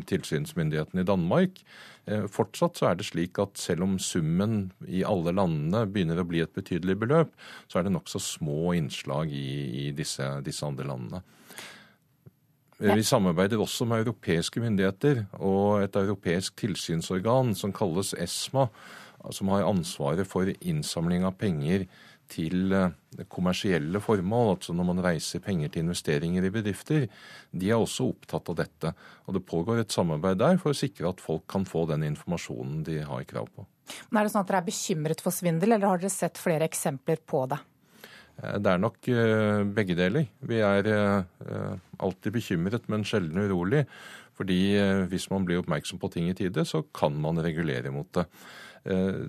tilsynsmyndighetene 0.08 1.04
i 1.04 1.08
Danmark. 1.08 1.60
Fortsatt 2.32 2.80
så 2.80 2.90
er 2.90 2.98
det 2.98 3.08
slik 3.08 3.40
at 3.40 3.60
selv 3.60 3.84
om 3.84 3.96
summen 4.00 4.70
i 4.84 5.00
alle 5.04 5.32
landene 5.36 5.86
begynner 5.88 6.20
å 6.20 6.28
bli 6.28 6.42
et 6.44 6.52
betydelig 6.56 6.98
beløp, 7.04 7.32
så 7.68 7.80
er 7.80 7.88
det 7.88 7.94
nokså 7.96 8.20
små 8.20 8.74
innslag 8.76 9.32
i, 9.32 9.88
i 9.88 9.90
disse, 9.96 10.28
disse 10.44 10.64
andre 10.68 10.88
landene. 10.88 11.22
Vi 12.78 13.02
samarbeider 13.02 13.58
også 13.58 13.86
med 13.90 14.04
europeiske 14.04 14.60
myndigheter 14.62 15.24
og 15.42 15.82
et 15.82 15.96
europeisk 15.98 16.54
tilsynsorgan 16.60 17.50
som 17.58 17.72
kalles 17.74 18.12
ESMA, 18.14 18.68
som 19.34 19.50
har 19.50 19.66
ansvaret 19.66 20.28
for 20.30 20.46
innsamling 20.60 21.26
av 21.26 21.34
penger 21.40 21.88
til 22.30 22.74
kommersielle 23.32 23.98
formål, 24.04 24.52
altså 24.54 24.74
når 24.76 24.88
man 24.90 25.02
reiser 25.02 25.42
penger 25.42 25.72
til 25.72 25.86
investeringer 25.86 26.44
i 26.44 26.52
bedrifter. 26.54 27.08
De 27.50 27.70
er 27.72 27.80
også 27.80 28.10
opptatt 28.12 28.52
av 28.52 28.58
dette. 28.60 28.92
Og 29.26 29.34
det 29.34 29.46
pågår 29.48 29.82
et 29.82 29.94
samarbeid 29.94 30.38
der 30.38 30.60
for 30.62 30.70
å 30.74 30.78
sikre 30.78 31.10
at 31.10 31.24
folk 31.24 31.48
kan 31.50 31.66
få 31.66 31.86
den 31.90 32.04
informasjonen 32.12 32.84
de 32.86 33.00
har 33.08 33.26
krav 33.26 33.48
på. 33.56 33.66
Men 34.12 34.20
Er 34.20 34.28
det 34.28 34.34
sånn 34.36 34.44
at 34.44 34.52
dere 34.52 34.62
er 34.62 34.68
bekymret 34.68 35.24
for 35.24 35.34
svindel, 35.34 35.72
eller 35.72 35.88
har 35.88 35.98
dere 36.02 36.12
sett 36.12 36.38
flere 36.38 36.68
eksempler 36.68 37.24
på 37.26 37.46
det? 37.50 37.58
Det 38.38 38.70
er 38.70 38.78
nok 38.78 39.08
begge 39.74 39.96
deler. 39.98 40.28
Vi 40.46 40.60
er 40.62 40.86
alltid 41.98 42.36
bekymret, 42.36 42.84
men 42.86 43.06
sjelden 43.06 43.42
urolig. 43.48 43.82
Fordi 44.38 44.62
eh, 44.78 45.04
hvis 45.10 45.28
man 45.32 45.46
blir 45.46 45.62
oppmerksom 45.62 46.00
på 46.00 46.10
ting 46.14 46.30
i 46.30 46.38
tide, 46.38 46.64
så 46.68 46.84
kan 46.94 47.16
man 47.18 47.40
regulere 47.42 47.92
mot 47.94 48.10
det. 48.14 48.26
Eh, 48.88 49.24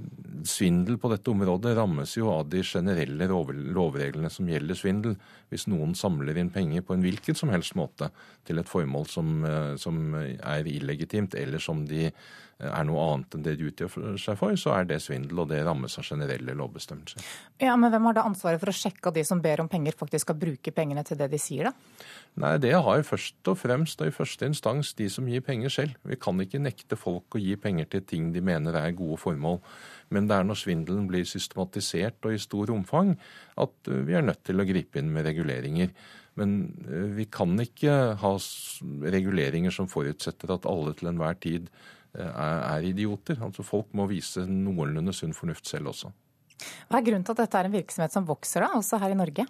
svindel 0.48 1.00
på 1.02 1.10
dette 1.12 1.32
området 1.34 1.74
rammes 1.78 2.14
jo 2.16 2.30
av 2.32 2.52
de 2.52 2.62
generelle 2.64 3.28
lovreglene 3.30 4.30
som 4.32 4.50
gjelder 4.50 4.78
svindel. 4.78 5.18
Hvis 5.50 5.66
noen 5.72 5.96
samler 5.98 6.38
inn 6.38 6.54
penger 6.54 6.86
på 6.86 6.96
en 6.96 7.06
hvilken 7.06 7.38
som 7.38 7.52
helst 7.54 7.78
måte 7.80 8.12
til 8.48 8.62
et 8.62 8.70
formål 8.70 9.10
som, 9.10 9.40
eh, 9.46 9.74
som 9.82 10.14
er 10.20 10.70
illegitimt, 10.70 11.36
eller 11.36 11.64
som 11.64 11.86
de 11.90 12.12
er 12.60 12.84
noe 12.88 13.04
annet 13.14 13.36
enn 13.36 13.44
det 13.46 13.54
de 13.60 13.70
utgjør 13.70 14.18
seg 14.20 14.36
for, 14.40 14.56
så 14.60 14.74
er 14.76 14.88
det 14.90 14.98
svindel, 15.04 15.40
og 15.44 15.48
det 15.52 15.62
rammes 15.64 15.94
av 16.00 16.04
generelle 16.04 16.56
lovbestemmelser. 16.60 17.24
Ja, 17.64 17.78
Men 17.80 17.94
hvem 17.94 18.10
har 18.10 18.18
da 18.18 18.26
ansvaret 18.28 18.60
for 18.60 18.72
å 18.72 18.76
sjekke 18.76 19.12
at 19.12 19.16
de 19.16 19.24
som 19.28 19.40
ber 19.44 19.64
om 19.64 19.70
penger, 19.72 19.96
faktisk 19.96 20.28
skal 20.28 20.40
bruke 20.42 20.74
pengene 20.76 21.06
til 21.08 21.20
det 21.22 21.30
de 21.32 21.40
sier, 21.40 21.70
da? 21.70 22.04
Nei, 22.40 22.54
det 22.60 22.74
har 22.76 23.06
først 23.08 23.48
og 23.52 23.58
fremst 23.62 24.04
og 24.04 24.12
i 24.12 24.16
første 24.16 24.50
instans 24.52 24.92
de 25.00 25.08
som 25.12 25.28
gir 25.32 25.44
penger 25.46 25.72
selv. 25.74 25.96
Vi 26.04 26.20
kan 26.20 26.40
ikke 26.44 26.62
nekte 26.62 27.00
folk 27.00 27.36
å 27.36 27.42
gi 27.42 27.56
penger 27.60 27.88
til 27.96 28.04
ting 28.08 28.30
de 28.36 28.44
mener 28.44 28.76
er 28.76 28.96
gode 28.98 29.20
formål. 29.24 29.62
Men 30.12 30.28
det 30.28 30.36
er 30.36 30.48
når 30.48 30.60
svindelen 30.60 31.08
blir 31.10 31.28
systematisert 31.28 32.28
og 32.28 32.36
i 32.36 32.42
stor 32.42 32.72
omfang 32.74 33.16
at 33.60 33.88
vi 33.88 34.18
er 34.18 34.26
nødt 34.26 34.44
til 34.48 34.60
å 34.60 34.68
gripe 34.68 35.00
inn 35.00 35.12
med 35.14 35.28
reguleringer. 35.28 35.94
Men 36.40 36.60
vi 37.16 37.26
kan 37.32 37.56
ikke 37.60 37.96
ha 38.22 38.34
reguleringer 39.16 39.74
som 39.76 39.90
forutsetter 39.92 40.54
at 40.56 40.68
alle 40.70 40.94
til 40.96 41.12
enhver 41.12 41.40
tid 41.44 41.72
er 42.18 42.86
idioter. 42.88 43.38
Altså 43.46 43.66
Folk 43.66 43.94
må 43.98 44.08
vise 44.10 44.46
noenlunde 44.50 45.14
sunn 45.16 45.36
fornuft 45.38 45.70
selv 45.70 45.92
også. 45.94 46.12
Hva 46.90 47.00
er 47.00 47.06
grunnen 47.06 47.26
til 47.26 47.36
at 47.36 47.44
dette 47.46 47.60
er 47.60 47.70
en 47.70 47.76
virksomhet 47.76 48.16
som 48.16 48.28
vokser, 48.28 48.66
da, 48.66 48.74
også 48.80 49.00
her 49.02 49.14
i 49.14 49.20
Norge? 49.20 49.46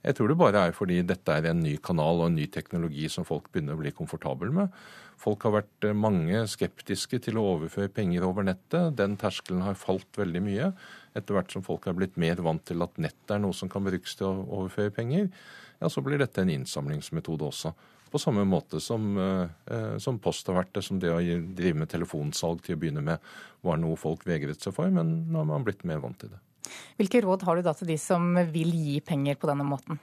Jeg 0.00 0.16
tror 0.16 0.30
det 0.30 0.38
bare 0.40 0.64
er 0.64 0.72
fordi 0.72 1.02
dette 1.04 1.34
er 1.34 1.50
en 1.50 1.60
ny 1.60 1.74
kanal 1.84 2.22
og 2.22 2.30
en 2.30 2.38
ny 2.38 2.46
teknologi 2.52 3.08
som 3.12 3.26
folk 3.28 3.50
begynner 3.52 3.76
å 3.76 3.80
bli 3.82 3.92
komfortable 3.92 4.48
med. 4.56 4.72
Folk 5.20 5.44
har 5.44 5.58
vært 5.58 5.84
eh, 5.84 5.96
mange 5.96 6.40
skeptiske 6.48 7.20
til 7.26 7.36
å 7.36 7.44
overføre 7.54 7.92
penger 7.92 8.24
over 8.24 8.46
nettet. 8.48 8.94
Den 8.96 9.18
terskelen 9.20 9.60
har 9.66 9.76
falt 9.76 10.16
veldig 10.16 10.42
mye. 10.46 10.70
Etter 11.16 11.36
hvert 11.36 11.52
som 11.52 11.64
folk 11.66 11.84
er 11.90 11.98
blitt 11.98 12.16
mer 12.20 12.40
vant 12.44 12.64
til 12.64 12.80
at 12.84 12.96
nettet 13.02 13.36
er 13.36 13.42
noe 13.44 13.56
som 13.56 13.68
kan 13.72 13.84
brukes 13.84 14.16
til 14.16 14.30
å 14.30 14.46
overføre 14.62 14.94
penger, 14.96 15.28
ja, 15.80 15.88
så 15.92 16.00
blir 16.04 16.20
dette 16.20 16.40
en 16.40 16.52
innsamlingsmetode 16.52 17.50
også. 17.50 17.74
På 18.10 18.18
samme 18.18 18.44
måte 18.48 18.80
som, 18.82 19.12
eh, 19.18 19.96
som, 20.02 20.18
post 20.22 20.48
har 20.50 20.60
vært 20.60 20.74
det, 20.74 20.84
som 20.86 20.98
det 21.02 21.12
å 21.14 21.20
drive 21.20 21.82
med 21.82 21.90
telefonsalg 21.92 22.64
til 22.66 22.76
å 22.76 22.80
begynne 22.82 23.04
med 23.06 23.32
var 23.66 23.78
noe 23.78 23.98
folk 24.00 24.24
vegret 24.26 24.62
seg 24.62 24.74
for, 24.74 24.90
men 24.90 25.30
nå 25.30 25.42
har 25.42 25.50
man 25.52 25.66
blitt 25.66 25.84
mer 25.88 26.02
vant 26.02 26.18
til 26.18 26.32
det. 26.32 26.40
Hvilke 26.98 27.22
råd 27.24 27.44
har 27.46 27.58
du 27.58 27.66
da 27.66 27.74
til 27.74 27.90
de 27.90 27.98
som 27.98 28.34
vil 28.52 28.74
gi 28.74 28.98
penger 29.04 29.38
på 29.40 29.48
denne 29.50 29.66
måten? 29.66 29.98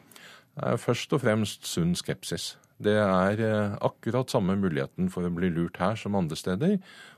Først 0.58 1.12
og 1.14 1.22
fremst 1.22 1.68
sunn 1.70 1.94
skepsis. 1.96 2.56
Det 2.78 2.94
er 2.94 3.40
eh, 3.42 3.76
akkurat 3.82 4.30
samme 4.30 4.54
muligheten 4.60 5.10
for 5.10 5.26
å 5.26 5.34
bli 5.34 5.50
lurt 5.54 5.80
her 5.82 5.98
som 5.98 6.18
andre 6.18 6.38
steder. 6.38 6.76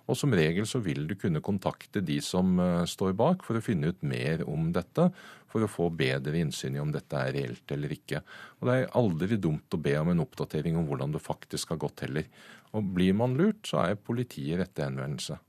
Og 0.10 0.18
som 0.18 0.32
regel 0.34 0.66
så 0.68 0.80
vil 0.82 1.04
du 1.10 1.18
kunne 1.20 1.44
kontakte 1.44 2.02
de 2.06 2.20
som 2.24 2.56
eh, 2.64 2.86
står 2.88 3.16
bak 3.20 3.44
for 3.48 3.60
å 3.60 3.64
finne 3.64 3.92
ut 3.92 4.00
mer 4.08 4.46
om 4.48 4.72
dette. 4.76 5.10
For 5.50 5.66
å 5.66 5.72
få 5.72 5.90
bedre 5.90 6.38
innsyn 6.38 6.78
i 6.78 6.82
om 6.82 6.92
dette 6.94 7.18
er 7.18 7.34
reelt 7.36 7.74
eller 7.74 7.94
ikke. 7.96 8.22
Og 8.60 8.70
det 8.70 8.78
er 8.78 8.96
aldri 9.00 9.40
dumt 9.42 9.74
å 9.74 9.82
be 9.82 9.96
om 9.98 10.12
en 10.14 10.24
oppdatering 10.24 10.78
om 10.78 10.88
hvordan 10.90 11.16
det 11.16 11.24
faktisk 11.26 11.74
har 11.74 11.82
gått 11.82 12.06
heller. 12.06 12.30
Og 12.78 12.92
blir 12.96 13.18
man 13.18 13.34
lurt, 13.38 13.64
så 13.66 13.82
er 13.88 13.98
politiet 13.98 14.62
rette 14.62 14.86
henvendelse. 14.86 15.40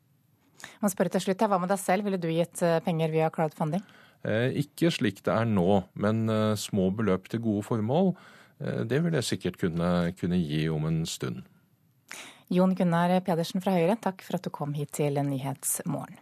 Man 0.80 0.92
spør 0.92 1.09
til 1.12 1.24
slutt, 1.24 1.46
Hva 1.48 1.61
med 1.61 1.72
deg 1.72 1.80
selv, 1.80 2.09
ville 2.09 2.20
du 2.20 2.28
gitt 2.32 2.64
eh, 2.64 2.80
penger 2.84 3.12
via 3.12 3.30
crowdfunding? 3.32 3.84
Ikke 4.61 4.90
slik 4.92 5.22
det 5.24 5.32
er 5.32 5.46
nå, 5.48 5.78
men 5.96 6.26
små 6.61 6.90
beløp 6.92 7.30
til 7.32 7.40
gode 7.40 7.64
formål 7.64 8.11
Eh, 8.61 8.82
det 8.84 9.01
vil 9.05 9.16
jeg 9.18 9.28
sikkert 9.28 9.61
kunne, 9.61 9.90
kunne 10.20 10.40
gi 10.40 10.66
om 10.72 10.86
en 10.88 11.03
stund. 11.09 11.44
Jon 12.51 12.74
Gunnar 12.74 13.14
Pedersen 13.24 13.62
fra 13.62 13.76
Høyre, 13.76 13.96
takk 14.03 14.24
for 14.26 14.38
at 14.38 14.46
du 14.46 14.51
kom 14.53 14.74
hit 14.74 14.92
til 14.98 15.20
Nyhetsmorgen. 15.22 16.18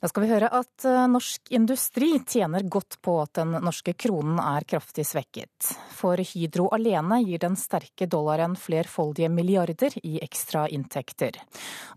Da 0.00 0.08
skal 0.08 0.24
vi 0.24 0.30
høre 0.30 0.48
at 0.48 0.84
eh, 0.88 1.02
norsk 1.12 1.50
industri 1.52 2.14
tjener 2.24 2.64
godt 2.72 2.96
på 3.04 3.18
at 3.20 3.34
den 3.36 3.52
norske 3.60 3.92
kronen 3.92 4.38
er 4.40 4.64
kraftig 4.64 5.04
svekket. 5.04 5.74
For 5.92 6.16
Hydro 6.24 6.70
alene 6.72 7.18
gir 7.20 7.42
den 7.42 7.58
sterke 7.60 8.08
dollaren 8.08 8.56
flerfoldige 8.56 9.28
milliarder 9.28 9.98
i 10.00 10.16
ekstra 10.24 10.64
inntekter. 10.72 11.36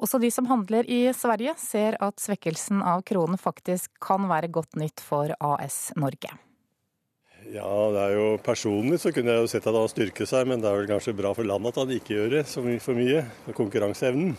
Også 0.03 0.19
de 0.19 0.33
som 0.35 0.51
handler 0.51 0.89
i 0.91 1.05
Sverige 1.15 1.55
ser 1.61 1.95
at 2.03 2.19
svekkelsen 2.19 2.83
av 2.83 3.05
kronen 3.07 3.39
faktisk 3.39 3.95
kan 4.03 4.27
være 4.27 4.51
godt 4.51 4.75
nytt 4.83 4.99
for 4.99 5.31
AS 5.39 5.93
Norge. 5.95 6.35
Ja, 7.53 7.71
det 7.91 8.03
er 8.03 8.13
jo 8.17 8.27
Personlig 8.43 8.99
så 9.03 9.11
kunne 9.15 9.31
jeg 9.31 9.45
jo 9.45 9.49
sett 9.51 9.65
at 9.67 9.79
han 9.79 9.91
styrket 9.91 10.27
seg, 10.27 10.47
men 10.51 10.59
det 10.59 10.67
er 10.67 10.79
vel 10.81 10.91
kanskje 10.91 11.15
bra 11.15 11.31
for 11.35 11.47
landet 11.47 11.71
at 11.71 11.85
han 11.85 11.95
ikke 11.95 12.19
gjør 12.19 12.37
det 12.37 12.45
så 12.51 12.67
for 12.83 12.99
mye. 12.99 13.23
For 13.47 13.63
konkurranseevnen. 13.63 14.35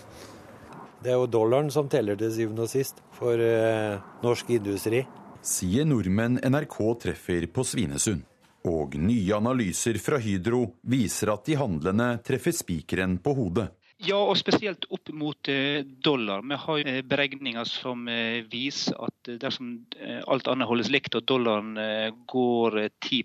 Det 1.05 1.13
er 1.13 1.19
jo 1.21 1.29
dollaren 1.29 1.69
som 1.69 1.89
teller 1.93 2.17
til 2.17 2.31
syvende 2.33 2.65
og 2.65 2.71
sist 2.73 3.03
for 3.13 3.37
eh, 3.37 4.01
norsk 4.25 4.55
industri. 4.57 5.03
Sier 5.45 5.85
nordmenn 5.85 6.39
NRK 6.41 6.79
treffer 7.03 7.45
på 7.53 7.65
Svinesund. 7.69 8.23
Og 8.65 8.97
nye 8.97 9.37
analyser 9.37 9.99
fra 10.01 10.17
Hydro 10.17 10.63
viser 10.89 11.35
at 11.35 11.45
de 11.45 11.59
handlende 11.61 12.07
treffer 12.25 12.57
spikeren 12.57 13.19
på 13.21 13.35
hodet. 13.37 13.67
Ja, 14.05 14.17
og 14.17 14.39
spesielt 14.41 14.89
opp 14.93 15.13
mot 15.13 15.49
eh, 15.53 15.85
dollar. 15.85 16.41
Vi 16.49 16.57
har 16.65 16.89
eh, 16.89 17.03
beregninger 17.05 17.69
som 17.69 18.09
eh, 18.09 18.41
viser 18.51 18.97
at 19.05 19.31
dersom 19.41 19.77
alt 20.27 20.49
annet 20.49 20.69
holdes 20.69 20.91
likt 20.93 21.15
og 21.17 21.25
dollaren 21.29 21.77
går 22.29 22.81
10 23.05 23.23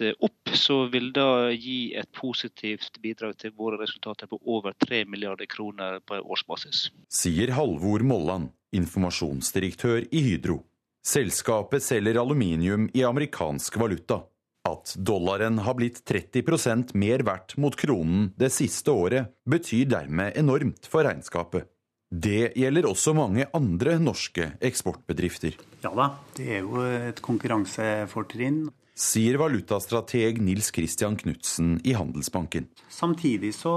opp, 0.00 0.54
så 0.54 0.86
vil 0.92 1.10
det 1.12 1.58
gi 1.60 1.94
et 1.98 2.08
positivt 2.16 2.96
bidrag 3.02 3.36
til 3.38 3.52
våre 3.58 3.80
resultater 3.82 4.30
på 4.30 4.38
over 4.48 4.72
3 4.86 5.04
milliarder 5.10 5.46
kroner 5.50 6.00
på 6.06 6.20
årsbasis. 6.22 6.88
Sier 7.12 7.52
Halvor 7.56 8.04
Molland, 8.06 8.52
informasjonsdirektør 8.72 10.06
i 10.10 10.22
Hydro. 10.30 10.62
Selskapet 11.02 11.82
selger 11.82 12.20
aluminium 12.20 12.88
i 12.94 13.02
amerikansk 13.04 13.76
valuta. 13.82 14.22
At 14.68 14.94
dollaren 14.94 15.58
har 15.66 15.74
blitt 15.74 16.04
30% 16.06 16.94
mer 16.94 17.24
verdt 17.26 17.56
mot 17.58 17.74
kronen 17.74 18.30
det 18.38 18.52
siste 18.54 18.94
året, 18.94 19.32
betyr 19.42 19.88
dermed 19.90 20.38
enormt 20.38 20.86
for 20.86 21.02
regnskapet. 21.02 21.66
Det 22.12 22.52
gjelder 22.60 22.86
også 22.86 23.14
mange 23.16 23.46
andre 23.56 23.96
norske 23.98 24.50
eksportbedrifter. 24.60 25.56
Ja 25.82 25.90
da, 25.96 26.10
det 26.36 26.48
er 26.58 26.60
jo 26.60 26.84
et 26.84 27.22
konkurransefortrinn. 27.24 28.66
Sier 28.92 29.38
valutastrateg 29.40 30.36
Nils 30.44 30.66
Christian 30.68 31.14
Knutsen 31.16 31.78
i 31.80 31.94
Handelsbanken. 31.96 32.66
Samtidig 32.92 33.54
så, 33.56 33.72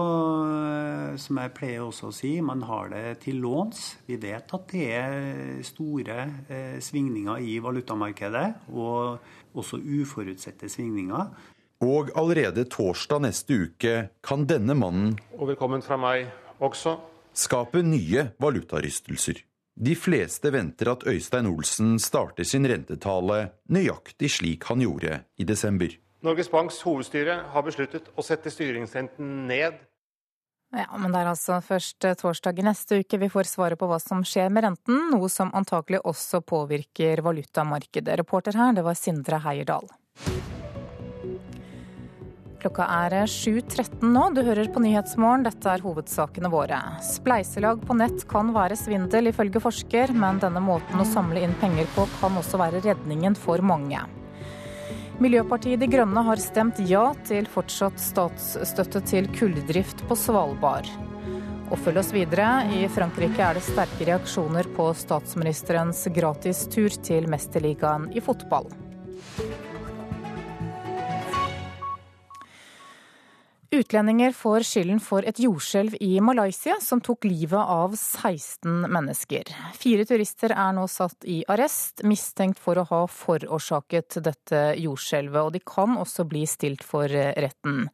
som 1.16 1.40
jeg 1.40 1.54
pleier 1.56 1.86
også 1.86 2.10
å 2.10 2.16
si, 2.16 2.34
man 2.44 2.66
har 2.68 2.92
det 2.92 3.04
til 3.24 3.40
låns. 3.40 3.94
Vi 4.10 4.18
vet 4.20 4.52
at 4.58 4.68
det 4.74 4.90
er 4.92 5.64
store 5.64 6.18
eh, 6.52 6.76
svingninger 6.84 7.48
i 7.48 7.56
valutamarkedet. 7.64 8.44
Og 8.76 9.56
også 9.56 9.80
uforutsette 9.80 10.68
svingninger. 10.68 11.32
Og 11.88 12.12
allerede 12.20 12.68
torsdag 12.68 13.24
neste 13.24 13.62
uke 13.70 13.96
kan 14.20 14.44
denne 14.48 14.76
mannen 14.76 15.16
Og 15.40 15.48
velkommen 15.54 15.84
fra 15.84 15.96
meg 16.00 16.28
også. 16.60 16.98
skape 17.32 17.84
nye 17.88 18.34
valutarystelser. 18.40 19.46
De 19.76 19.96
fleste 20.00 20.52
venter 20.56 20.88
at 20.88 21.04
Øystein 21.08 21.50
Olsen 21.52 21.98
starter 22.00 22.48
sin 22.48 22.64
rentetale 22.68 23.50
nøyaktig 23.68 24.30
slik 24.38 24.70
han 24.70 24.80
gjorde 24.80 25.20
i 25.36 25.44
desember. 25.44 25.92
Norges 26.24 26.48
Banks 26.50 26.80
hovedstyre 26.88 27.42
har 27.52 27.66
besluttet 27.66 28.08
å 28.16 28.24
sette 28.24 28.54
styringsrenten 28.54 29.44
ned 29.50 29.84
ja, 30.76 30.90
men 30.98 31.14
det 31.14 31.22
er 31.22 31.30
altså 31.30 31.62
først 31.64 32.04
eh, 32.04 32.18
torsdag 32.20 32.58
i 32.60 32.66
neste 32.66 32.98
uke 33.00 33.20
vi 33.22 33.30
får 33.32 33.48
svaret 33.48 33.80
på 33.80 33.88
hva 33.88 34.00
som 34.02 34.26
skjer 34.28 34.50
med 34.52 34.66
renten, 34.66 35.06
noe 35.14 35.30
som 35.32 35.54
antakelig 35.56 36.02
også 36.04 36.42
påvirker 36.44 37.22
valutamarkedet. 37.24 38.18
Reporter 38.20 38.58
her, 38.60 38.74
det 38.76 38.84
var 38.84 38.98
Sindre 39.00 39.40
Heierdal. 39.46 39.88
Klokka 42.66 42.86
er 42.90 43.14
7.13 43.30 44.08
nå, 44.10 44.22
du 44.34 44.40
hører 44.42 44.72
på 44.74 44.82
Nyhetsmorgen, 44.82 45.44
dette 45.46 45.70
er 45.70 45.84
hovedsakene 45.86 46.50
våre. 46.50 46.80
Spleiselag 47.06 47.84
på 47.86 47.94
nett 47.94 48.24
kan 48.26 48.48
være 48.56 48.74
svindel, 48.80 49.30
ifølge 49.30 49.62
forsker, 49.62 50.10
men 50.18 50.40
denne 50.42 50.64
måten 50.66 50.98
å 50.98 51.06
samle 51.06 51.44
inn 51.46 51.54
penger 51.62 51.86
på 51.94 52.08
kan 52.16 52.40
også 52.42 52.58
være 52.58 52.82
redningen 52.82 53.38
for 53.38 53.62
mange. 53.62 54.02
Miljøpartiet 55.22 55.84
De 55.84 55.92
Grønne 55.94 56.24
har 56.26 56.42
stemt 56.42 56.82
ja 56.90 57.04
til 57.30 57.46
fortsatt 57.54 58.02
statsstøtte 58.02 59.04
til 59.12 59.30
kulldrift 59.38 60.02
på 60.10 60.18
Svalbard. 60.18 60.90
Og 61.70 61.78
følg 61.86 62.02
oss 62.02 62.10
videre. 62.18 62.50
I 62.74 62.90
Frankrike 62.90 63.46
er 63.46 63.60
det 63.60 63.68
sterke 63.68 64.10
reaksjoner 64.10 64.74
på 64.74 64.90
statsministerens 64.98 66.02
gratistur 66.18 66.98
til 67.06 67.30
Mesterligaen 67.30 68.10
i 68.10 68.26
fotball. 68.26 68.74
Utlendinger 73.76 74.32
får 74.32 74.64
skylden 74.64 75.00
for 75.04 75.26
et 75.28 75.40
jordskjelv 75.42 75.98
i 76.00 76.22
Malaysia 76.24 76.78
som 76.80 77.02
tok 77.04 77.26
livet 77.28 77.60
av 77.60 77.92
16 77.98 78.86
mennesker. 78.88 79.52
Fire 79.76 80.06
turister 80.08 80.54
er 80.56 80.72
nå 80.78 80.86
satt 80.88 81.28
i 81.28 81.42
arrest, 81.52 82.06
mistenkt 82.08 82.62
for 82.64 82.80
å 82.80 82.86
ha 82.88 83.02
forårsaket 83.12 84.22
dette 84.24 84.62
jordskjelvet. 84.80 85.42
Og 85.42 85.54
de 85.58 85.64
kan 85.68 85.98
også 86.00 86.24
bli 86.30 86.46
stilt 86.48 86.86
for 86.88 87.12
retten. 87.12 87.90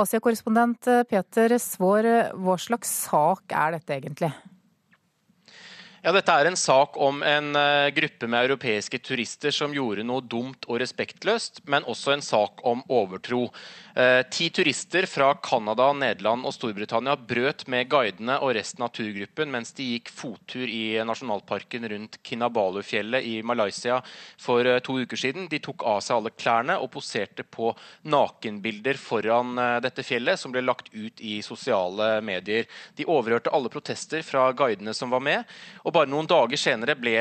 Asia-korrespondent 0.00 0.88
Peter 1.10 1.58
Svår, 1.60 2.08
hva 2.32 2.56
slags 2.56 2.94
sak 3.10 3.52
er 3.52 3.76
dette 3.76 4.00
egentlig? 4.00 4.32
Ja, 5.98 6.12
Dette 6.14 6.30
er 6.30 6.46
en 6.46 6.54
sak 6.54 6.94
om 7.02 7.24
en 7.26 7.56
uh, 7.58 7.90
gruppe 7.90 8.28
med 8.30 8.44
europeiske 8.46 9.00
turister 9.02 9.50
som 9.50 9.72
gjorde 9.74 10.04
noe 10.06 10.22
dumt 10.22 10.68
og 10.70 10.78
respektløst, 10.78 11.64
men 11.66 11.82
også 11.90 12.12
en 12.14 12.22
sak 12.22 12.62
om 12.62 12.84
overtro. 12.86 13.48
Uh, 13.98 14.22
ti 14.30 14.46
turister 14.54 15.08
fra 15.10 15.32
Canada, 15.42 15.88
Nederland 15.90 16.46
og 16.46 16.54
Storbritannia 16.54 17.16
brøt 17.18 17.64
med 17.66 17.90
guidene 17.90 18.36
og 18.38 18.52
resten 18.54 18.84
av 18.86 18.92
turgruppen 18.94 19.50
mens 19.50 19.74
de 19.74 19.88
gikk 19.96 20.12
fottur 20.14 20.70
i 20.70 21.00
nasjonalparken 21.02 21.88
rundt 21.90 22.20
Kinabalu-fjellet 22.22 23.26
i 23.26 23.34
Malaysia 23.42 23.98
for 24.38 24.70
uh, 24.70 24.78
to 24.78 25.00
uker 25.02 25.18
siden. 25.18 25.50
De 25.50 25.58
tok 25.58 25.82
av 25.82 25.98
seg 26.06 26.20
alle 26.20 26.34
klærne 26.36 26.78
og 26.78 26.92
poserte 26.94 27.42
på 27.42 27.72
nakenbilder 28.06 29.02
foran 29.02 29.58
dette 29.82 30.06
fjellet, 30.06 30.38
som 30.38 30.54
ble 30.54 30.62
lagt 30.62 30.92
ut 30.94 31.18
i 31.18 31.40
sosiale 31.42 32.20
medier. 32.22 32.70
De 32.94 33.08
overhørte 33.10 33.50
alle 33.50 33.70
protester 33.72 34.22
fra 34.22 34.46
guidene 34.54 34.94
som 34.94 35.10
var 35.10 35.26
med. 35.26 35.58
Og 35.88 35.94
Bare 35.96 36.10
noen 36.10 36.26
dager 36.28 36.60
senere 36.60 36.92
ble 37.00 37.14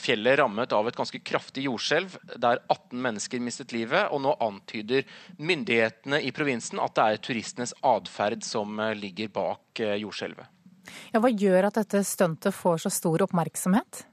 fjellet 0.00 0.38
rammet 0.40 0.72
av 0.72 0.86
et 0.88 0.96
ganske 0.96 1.18
kraftig 1.20 1.66
jordskjelv, 1.66 2.14
der 2.40 2.62
18 2.72 2.96
mennesker 3.04 3.42
mistet 3.44 3.74
livet. 3.76 4.08
og 4.08 4.22
Nå 4.24 4.32
antyder 4.40 5.04
myndighetene 5.36 6.22
i 6.24 6.32
provinsen 6.32 6.80
at 6.80 6.96
det 6.96 7.04
er 7.04 7.20
turistenes 7.26 7.76
atferd 7.84 8.40
som 8.46 8.80
eh, 8.80 8.94
ligger 8.96 9.28
bak 9.34 9.84
eh, 9.84 9.98
jordskjelvet. 10.00 10.48
Ja, 11.12 11.20
hva 11.20 11.28
gjør 11.28 11.68
at 11.68 11.76
dette 11.82 12.00
stuntet 12.08 12.56
får 12.56 12.86
så 12.86 12.94
stor 12.96 13.26
oppmerksomhet? 13.26 14.06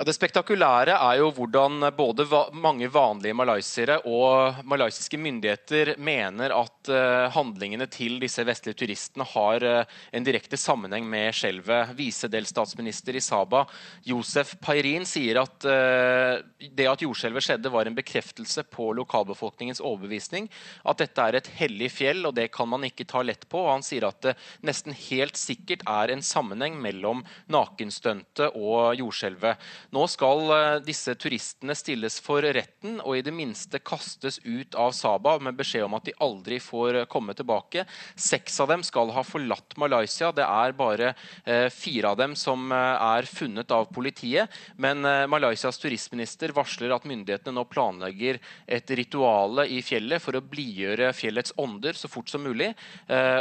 Ja, 0.00 0.04
det 0.08 0.14
spektakulære 0.16 0.94
er 0.96 1.18
jo 1.20 1.26
hvordan 1.36 1.82
både 1.92 2.24
va 2.24 2.46
mange 2.56 2.86
vanlige 2.88 3.36
malaysiere 3.36 3.98
og 4.08 4.62
malaysiske 4.64 5.18
myndigheter 5.20 5.90
mener 6.00 6.54
at 6.56 6.88
uh, 6.88 7.26
handlingene 7.34 7.84
til 7.92 8.14
disse 8.22 8.40
vestlige 8.48 8.78
turistene 8.80 9.26
har 9.28 9.66
uh, 9.68 9.98
en 10.16 10.24
direkte 10.24 10.56
sammenheng 10.56 11.04
med 11.04 11.36
skjelvet. 11.36 11.92
Visedelstatsminister 11.98 13.18
i 13.18 13.20
Saba, 13.20 13.66
Josef 14.08 14.54
Pairin, 14.64 15.04
sier 15.04 15.42
at 15.42 15.68
det 15.68 16.86
at 16.88 17.04
jordskjelvet 17.04 17.44
skjedde, 17.44 17.68
var 17.68 17.84
en 17.84 17.98
bekreftelse 17.98 18.64
på 18.72 18.88
lokalbefolkningens 18.96 19.82
overbevisning. 19.84 20.48
At 20.88 21.04
dette 21.04 21.28
er 21.28 21.36
et 21.36 21.52
hellig 21.58 21.90
fjell, 21.92 22.24
og 22.24 22.38
det 22.40 22.48
kan 22.56 22.72
man 22.72 22.88
ikke 22.88 23.04
ta 23.04 23.20
lett 23.20 23.44
på. 23.52 23.66
Han 23.68 23.84
sier 23.84 24.08
at 24.08 24.24
det 24.24 24.36
nesten 24.64 24.96
helt 25.10 25.36
sikkert 25.36 25.84
er 25.84 26.16
en 26.16 26.24
sammenheng 26.24 26.80
mellom 26.80 27.20
nakenstuntet 27.52 28.56
og 28.56 28.96
jordskjelvet. 28.96 29.60
Nå 29.90 30.04
skal 30.06 30.44
eh, 30.54 30.76
disse 30.86 31.16
turistene 31.18 31.74
stilles 31.74 32.20
for 32.22 32.44
retten 32.54 33.00
og 33.02 33.16
i 33.18 33.24
det 33.26 33.32
minste 33.34 33.80
kastes 33.82 34.38
ut 34.44 34.76
av 34.78 34.92
Saba 34.94 35.32
med 35.42 35.56
beskjed 35.58 35.82
om 35.82 35.96
at 35.98 36.04
de 36.06 36.14
aldri 36.22 36.60
får 36.62 37.00
komme 37.10 37.34
tilbake. 37.34 37.82
Seks 38.14 38.60
av 38.62 38.70
dem 38.70 38.84
skal 38.86 39.10
ha 39.16 39.24
forlatt 39.26 39.74
Malaysia. 39.82 40.30
Det 40.30 40.46
er 40.46 40.76
bare 40.78 41.08
eh, 41.42 41.66
fire 41.74 42.12
av 42.12 42.20
dem 42.20 42.36
som 42.38 42.70
eh, 42.70 43.06
er 43.18 43.26
funnet 43.26 43.74
av 43.74 43.88
politiet. 43.90 44.54
Men 44.78 45.02
Malaysias 45.30 45.80
turistminister 45.82 46.54
varsler 46.54 46.94
at 46.94 47.06
myndighetene 47.08 47.56
nå 47.56 47.64
planlegger 47.70 48.38
et 48.70 48.92
rituale 48.94 49.66
i 49.74 49.80
fjellet 49.82 50.22
for 50.22 50.38
å 50.38 50.44
blidgjøre 50.44 51.10
fjellets 51.16 51.56
ånder 51.58 51.98
så 51.98 52.10
fort 52.10 52.30
som 52.30 52.44
mulig. 52.44 52.70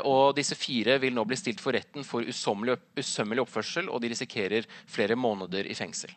Og 0.07 0.33
disse 0.37 0.57
fire 0.57 0.97
vil 1.03 1.15
nå 1.15 1.25
bli 1.29 1.37
stilt 1.39 1.61
for 1.63 1.75
retten 1.75 2.07
for 2.07 2.25
usømmelig 2.25 3.45
oppførsel, 3.45 3.91
og 3.91 4.01
de 4.03 4.13
risikerer 4.15 4.67
flere 4.89 5.19
måneder 5.19 5.69
i 5.69 5.77
fengsel. 5.77 6.15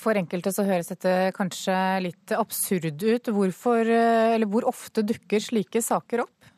For 0.00 0.16
enkelte 0.16 0.52
så 0.54 0.64
høres 0.64 0.88
dette 0.88 1.12
kanskje 1.36 1.76
litt 2.06 2.32
absurd 2.32 3.02
ut. 3.02 3.28
Hvorfor, 3.36 3.84
eller 3.84 4.48
hvor 4.48 4.64
ofte 4.70 5.04
dukker 5.04 5.42
slike 5.44 5.82
saker 5.84 6.24
opp? 6.24 6.50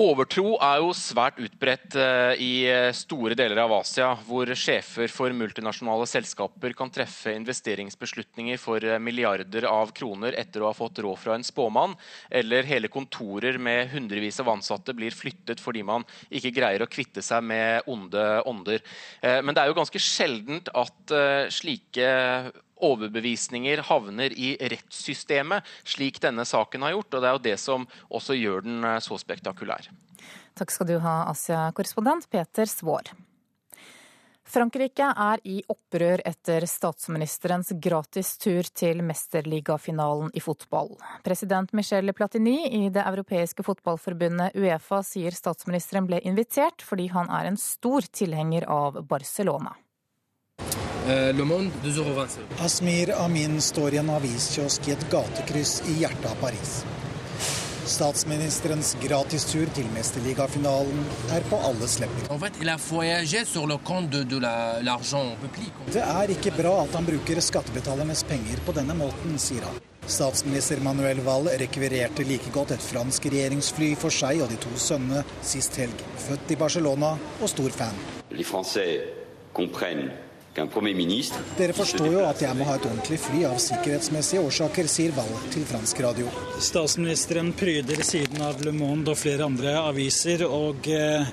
Overtro 0.00 0.54
er 0.64 0.78
jo 0.80 0.94
svært 0.96 1.36
utbredt 1.44 1.92
eh, 2.00 2.38
i 2.40 2.52
eh, 2.70 2.86
store 2.96 3.36
deler 3.36 3.58
av 3.60 3.74
Asia, 3.82 4.14
hvor 4.24 4.48
sjefer 4.56 5.12
for 5.12 5.34
multinasjonale 5.36 6.06
selskaper 6.08 6.72
kan 6.78 6.88
treffe 6.94 7.34
investeringsbeslutninger 7.36 8.56
for 8.62 8.80
eh, 8.80 8.96
milliarder 9.02 9.66
av 9.68 9.92
kroner 9.92 10.38
etter 10.40 10.64
å 10.64 10.70
ha 10.70 10.78
fått 10.78 11.02
råd 11.04 11.20
fra 11.20 11.36
en 11.36 11.44
spåmann, 11.44 11.98
eller 12.32 12.64
hele 12.70 12.88
kontorer 12.88 13.60
med 13.60 13.92
hundrevis 13.92 14.40
av 14.40 14.48
ansatte 14.54 14.96
blir 14.96 15.12
flyttet 15.12 15.60
fordi 15.60 15.84
man 15.84 16.08
ikke 16.32 16.54
greier 16.56 16.80
å 16.80 16.88
kvitte 16.88 17.20
seg 17.20 17.44
med 17.44 17.84
onde 17.90 18.24
ånder. 18.48 18.80
Men 19.20 19.52
det 19.52 19.62
er 19.62 19.68
jo 19.68 19.76
ganske 19.76 20.00
sjeldent 20.00 20.70
at 20.72 21.14
slike 21.52 22.08
overbevisninger 22.86 23.84
havner 23.90 24.34
i 24.34 24.54
rettssystemet, 24.60 25.66
slik 25.84 26.20
denne 26.22 26.46
saken 26.48 26.86
har 26.86 26.96
gjort. 26.96 27.14
og 27.14 27.22
Det 27.22 27.30
er 27.30 27.38
jo 27.38 27.46
det 27.48 27.56
som 27.60 27.88
også 28.08 28.38
gjør 28.38 28.66
den 28.66 28.84
eh, 28.84 29.00
så 29.04 29.18
spektakulær. 29.20 29.90
Takk 30.58 30.72
skal 30.74 30.90
du 30.90 30.98
ha, 31.00 31.16
Asia-korrespondent 31.30 32.28
Peter 32.30 32.68
Svaar. 32.68 33.12
Frankrike 34.50 35.06
er 35.06 35.38
i 35.46 35.60
opprør 35.70 36.24
etter 36.26 36.64
statsministerens 36.66 37.70
gratis 37.78 38.32
tur 38.42 38.66
til 38.74 39.02
mesterligafinalen 39.06 40.32
i 40.34 40.42
fotball. 40.42 40.96
President 41.22 41.70
Michel 41.76 42.10
Platini 42.18 42.56
i 42.80 42.88
det 42.90 43.04
europeiske 43.06 43.62
fotballforbundet 43.66 44.58
Uefa 44.58 45.04
sier 45.06 45.36
statsministeren 45.36 46.08
ble 46.10 46.18
invitert 46.26 46.82
fordi 46.82 47.06
han 47.14 47.30
er 47.30 47.52
en 47.52 47.60
stor 47.62 48.10
tilhenger 48.10 48.66
av 48.66 48.98
Barcelona. 49.06 49.76
Eh, 51.10 51.32
Le 51.34 51.44
Monde, 51.44 51.70
2,20 51.84 52.38
Asmir 52.58 53.14
Amin 53.18 53.60
står 53.60 53.94
i 53.94 53.98
en 53.98 54.10
aviskiosk 54.14 54.88
i 54.88 54.92
et 54.94 55.06
gatekryss 55.10 55.80
i 55.90 55.96
hjertet 56.04 56.26
av 56.30 56.36
Paris. 56.38 56.74
Statsministerens 57.90 58.92
gratistur 59.02 59.66
til 59.74 59.88
mesterligafinalen 59.90 61.00
er 61.34 61.48
på 61.50 61.58
alles 61.66 61.96
lepper. 61.98 62.28
Det 65.96 66.04
er 66.04 66.34
ikke 66.36 66.54
bra 66.60 66.76
at 66.84 66.94
han 66.94 67.10
bruker 67.10 67.42
skattebetalernes 67.48 68.22
penger 68.30 68.62
på 68.68 68.76
denne 68.78 68.94
måten, 68.94 69.34
sier 69.42 69.66
han. 69.66 69.82
Statsminister 70.06 70.78
Manuel 70.84 71.24
Wall 71.26 71.50
rekvirerte 71.58 72.22
like 72.28 72.54
godt 72.54 72.76
et 72.78 72.88
fransk 72.92 73.26
regjeringsfly 73.34 73.92
for 73.98 74.14
seg 74.14 74.46
og 74.46 74.54
de 74.54 74.62
to 74.62 74.78
sønnene 74.78 75.26
sist 75.42 75.82
helg. 75.82 76.08
Født 76.30 76.54
i 76.54 76.62
Barcelona 76.62 77.16
og 77.18 77.50
stor 77.50 77.74
fan. 77.82 78.02
Les 78.30 78.46
Français 78.46 79.08
comprennent 79.52 80.29
dere 81.58 81.72
forstår 81.72 82.08
jo 82.10 82.22
at 82.26 82.40
jeg 82.42 82.58
må 82.58 82.64
ha 82.66 82.74
et 82.74 82.86
ordentlig 82.88 83.20
fly 83.22 83.44
av 83.46 83.60
sikkerhetsmessige 83.62 84.42
årsaker, 84.42 84.88
sier 84.90 85.12
Wall 85.14 85.30
til 85.54 85.62
fransk 85.68 86.00
radio. 86.02 86.26
Statsministeren 86.58 87.52
pryder 87.54 88.02
siden 88.02 88.42
av 88.42 88.58
Le 88.66 88.72
Monde 88.74 89.12
og 89.14 89.20
flere 89.20 89.46
andre 89.46 89.76
aviser, 89.78 90.42
og 90.48 90.88
eh, 90.90 91.28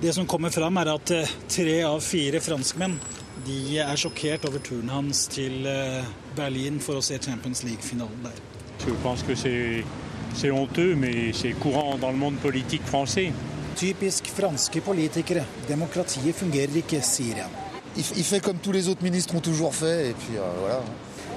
det 0.00 0.14
som 0.16 0.24
kommer 0.26 0.54
fram, 0.54 0.80
er 0.80 0.92
at 0.94 1.12
eh, 1.12 1.34
tre 1.52 1.76
av 1.84 2.00
fire 2.00 2.40
franskmenn 2.40 2.96
de 3.44 3.58
er 3.82 4.00
sjokkert 4.00 4.46
over 4.48 4.64
turen 4.64 4.88
hans 4.92 5.26
til 5.32 5.68
eh, 5.68 6.08
Berlin 6.38 6.80
for 6.80 6.96
å 6.96 7.04
se 7.04 7.20
Champions 7.20 7.66
League-finalen 7.66 8.24
der. 8.24 8.40
Typisk 13.76 14.32
franske 14.32 14.80
politikere. 14.84 15.44
Demokratiet 15.68 16.40
fungerer 16.40 16.80
ikke, 16.80 17.04
sier 17.04 17.44
han. 17.44 17.61
Il, 17.96 18.04
il 18.16 18.24
fait 18.24 18.40
comme 18.40 18.58
tous 18.58 18.72
les 18.72 18.88
autres 18.88 19.02
ministres 19.02 19.34
ont 19.34 19.40
toujours 19.40 19.74
fait, 19.74 20.10
et 20.10 20.14
puis 20.14 20.36
euh, 20.36 20.50
voilà. 20.60 20.80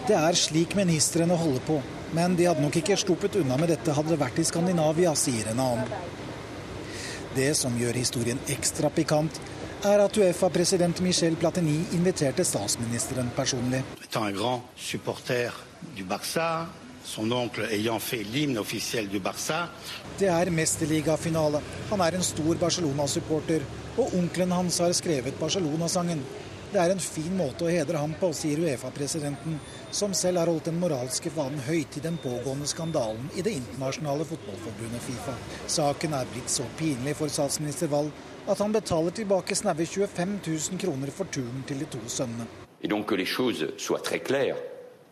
Det 0.06 0.14
er 0.14 0.38
slik 0.38 0.76
ministrene 0.78 1.34
holder 1.34 1.64
på, 1.66 1.80
men 2.14 2.36
de 2.38 2.46
hadde 2.46 2.62
nok 2.62 2.76
ikke 2.78 2.98
sluppet 3.02 3.40
unna 3.40 3.58
med 3.58 3.72
dette 3.74 3.96
hadde 3.98 4.14
det 4.14 4.20
vært 4.22 4.38
i 4.38 4.46
Skandinavia, 4.46 5.16
sier 5.18 5.50
en 5.50 5.64
annen. 5.64 5.90
Det 7.34 7.50
som 7.58 7.74
gjør 7.80 7.98
historien 7.98 8.40
ekstra 8.54 8.92
pikant, 8.94 9.42
er 9.86 10.06
at 10.06 10.18
Uefa-president 10.18 11.02
Michel 11.02 11.36
Platini 11.42 11.80
inviterte 11.98 12.46
statsministeren 12.46 13.34
personlig. 13.36 13.82
Du 15.98 16.06
du. 16.06 16.85
Det 20.20 20.30
er 20.32 20.50
mesterligafinale. 20.52 21.62
Han 21.92 22.02
er 22.02 22.18
en 22.18 22.26
stor 22.26 22.58
Barcelona-supporter, 22.60 23.62
og 23.98 24.18
onkelen 24.18 24.52
hans 24.52 24.80
har 24.82 24.94
skrevet 24.98 25.38
Barcelona-sangen. 25.40 26.24
Det 26.76 26.82
er 26.82 26.92
en 26.92 27.00
fin 27.00 27.32
måte 27.38 27.64
å 27.64 27.72
hedre 27.72 28.02
ham 28.02 28.12
på, 28.20 28.32
sier 28.36 28.60
Uefa-presidenten, 28.60 29.60
som 29.96 30.14
selv 30.18 30.42
har 30.42 30.50
holdt 30.52 30.66
den 30.68 30.80
moralske 30.82 31.32
fanen 31.32 31.62
høyt 31.64 31.96
i 31.96 32.04
den 32.04 32.18
pågående 32.20 32.68
skandalen 32.68 33.30
i 33.38 33.46
det 33.46 33.54
internasjonale 33.56 34.26
fotballforbundet 34.28 35.06
Fifa. 35.06 35.36
Saken 35.72 36.18
er 36.18 36.28
blitt 36.34 36.52
så 36.52 36.66
pinlig 36.76 37.16
for 37.16 37.32
statsminister 37.32 37.88
Wall 37.94 38.10
at 38.50 38.60
han 38.60 38.76
betaler 38.76 39.16
tilbake 39.16 39.56
snaue 39.56 39.86
25 39.88 40.40
000 40.42 40.82
kroner 40.82 41.14
for 41.16 41.32
turen 41.32 41.64
til 41.70 41.80
de 41.80 41.88
to 41.96 42.02
sønnene. 42.12 42.50
Et 42.82 42.90
donc 42.90 43.08
que 43.08 43.16
les 43.16 43.26
choses 43.26 43.72
soient 43.78 44.04
très 44.04 44.20
claires. 44.20 44.58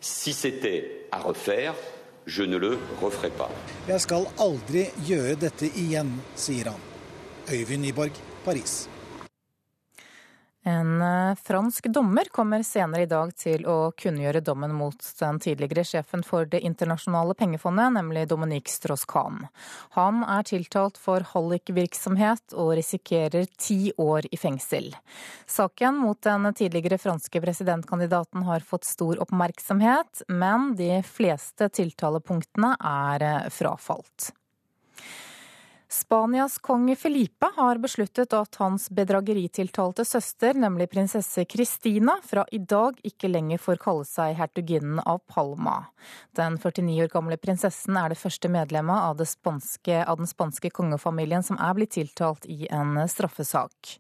Si 0.01 0.33
c'était 0.33 1.03
à 1.14 1.20
refaire, 1.20 1.76
Jeg 3.88 3.99
skal 4.01 4.26
aldri 4.39 4.86
gjøre 5.05 5.36
dette 5.36 5.68
igjen, 5.68 6.14
sier 6.39 6.70
han. 6.72 6.80
Øyvind 7.51 7.84
Nyborg, 7.84 8.16
Paris. 8.45 8.88
En 10.64 11.01
eh, 11.01 11.36
fransk 11.36 11.86
dommer 11.91 12.26
kommer 12.32 12.64
senere 12.64 13.03
i 13.03 13.09
dag 13.09 13.34
til 13.36 13.66
å 13.68 13.91
kunngjøre 13.99 14.39
dommen 14.39 14.72
mot 14.76 15.07
den 15.20 15.39
tidligere 15.43 15.84
sjefen 15.84 16.24
for 16.24 16.47
Det 16.47 16.61
internasjonale 16.64 17.36
pengefondet, 17.36 17.91
nemlig 17.97 18.30
Dominique 18.32 18.72
Strauss-Kahn. 18.72 19.41
Han 19.97 20.22
er 20.24 20.47
tiltalt 20.47 20.99
for 21.01 21.26
hallikvirksomhet 21.34 22.55
og 22.55 22.78
risikerer 22.80 23.49
ti 23.59 23.91
år 23.99 24.30
i 24.32 24.39
fengsel. 24.39 24.93
Saken 25.45 25.99
mot 25.99 26.22
den 26.24 26.47
tidligere 26.55 27.01
franske 27.01 27.41
presidentkandidaten 27.43 28.47
har 28.47 28.64
fått 28.64 28.88
stor 28.88 29.20
oppmerksomhet, 29.26 30.24
men 30.32 30.72
de 30.80 31.01
fleste 31.03 31.68
tiltalepunktene 31.76 32.78
er 32.80 33.28
eh, 33.28 33.51
frafalt. 33.51 34.32
Spanias 35.93 36.57
kong 36.57 36.95
Felipe 36.95 37.47
har 37.55 37.77
besluttet 37.77 38.33
at 38.33 38.55
hans 38.55 38.87
bedrageritiltalte 38.89 40.01
søster, 40.05 40.57
nemlig 40.57 40.87
prinsesse 40.89 41.45
Christina, 41.45 42.15
fra 42.25 42.47
i 42.51 42.57
dag 42.57 42.97
ikke 43.05 43.29
lenger 43.29 43.61
får 43.61 43.77
kalle 43.83 44.07
seg 44.09 44.33
hertuginnen 44.39 45.03
av 45.05 45.21
Palma. 45.29 45.75
Den 46.33 46.57
49 46.57 46.97
år 47.05 47.13
gamle 47.13 47.37
prinsessen 47.37 47.99
er 48.01 48.09
det 48.09 48.17
første 48.17 48.49
medlemmet 48.49 49.05
av, 49.05 49.21
spanske, 49.21 49.99
av 50.01 50.17
den 50.17 50.31
spanske 50.31 50.73
kongefamilien 50.73 51.45
som 51.45 51.61
er 51.61 51.77
blitt 51.77 51.93
tiltalt 51.99 52.49
i 52.49 52.65
en 52.73 52.97
straffesak. 53.05 53.99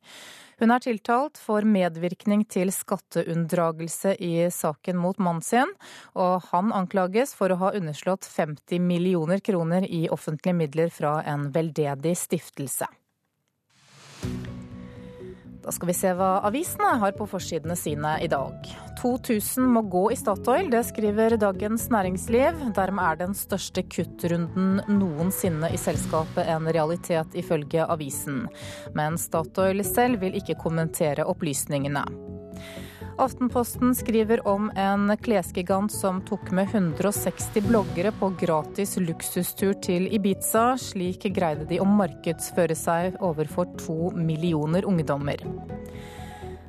Hun 0.59 0.73
er 0.73 0.83
tiltalt 0.83 1.39
for 1.41 1.65
medvirkning 1.65 2.45
til 2.45 2.71
skatteunndragelse 2.73 4.15
i 4.21 4.33
saken 4.53 4.99
mot 5.01 5.17
mannen 5.17 5.45
sin, 5.45 5.71
og 6.13 6.49
han 6.51 6.73
anklages 6.75 7.33
for 7.37 7.53
å 7.53 7.59
ha 7.63 7.73
underslått 7.77 8.27
50 8.29 8.83
millioner 8.83 9.43
kroner 9.43 9.87
i 9.89 10.05
offentlige 10.13 10.57
midler 10.57 10.93
fra 10.93 11.19
en 11.25 11.49
veldedig 11.55 12.17
stiftelse. 12.21 12.89
Da 15.63 15.71
skal 15.71 15.87
vi 15.87 15.95
se 15.95 16.09
hva 16.17 16.41
avisene 16.43 16.97
har 16.99 17.13
på 17.15 17.27
forsidene 17.29 17.77
sine 17.79 18.17
i 18.23 18.27
dag. 18.27 18.67
2000 18.99 19.69
må 19.71 19.85
gå 19.91 20.03
i 20.11 20.17
Statoil, 20.19 20.67
det 20.71 20.83
skriver 20.89 21.37
Dagens 21.39 21.87
Næringsliv. 21.91 22.59
Dermed 22.75 23.03
er 23.07 23.21
den 23.23 23.37
største 23.37 23.85
kuttrunden 23.87 24.81
noensinne 24.91 25.71
i 25.71 25.79
selskapet 25.79 26.51
en 26.51 26.67
realitet, 26.67 27.35
ifølge 27.39 27.87
avisen. 27.87 28.45
Men 28.95 29.19
Statoil 29.19 29.85
selv 29.87 30.23
vil 30.23 30.35
ikke 30.39 30.59
kommentere 30.59 31.27
opplysningene. 31.27 32.03
Aftenposten 33.17 33.95
skriver 33.95 34.47
om 34.47 34.71
en 34.75 35.17
klesgigant 35.17 35.91
som 35.91 36.21
tok 36.25 36.51
med 36.51 36.67
160 36.71 37.61
bloggere 37.67 38.11
på 38.19 38.31
gratis 38.39 38.97
luksustur 38.97 39.75
til 39.85 40.07
Ibiza. 40.15 40.73
Slik 40.81 41.27
greide 41.35 41.67
de 41.69 41.77
å 41.81 41.85
markedsføre 41.85 42.75
seg 42.77 43.19
overfor 43.21 43.69
to 43.77 44.09
millioner 44.17 44.89
ungdommer. 44.89 45.45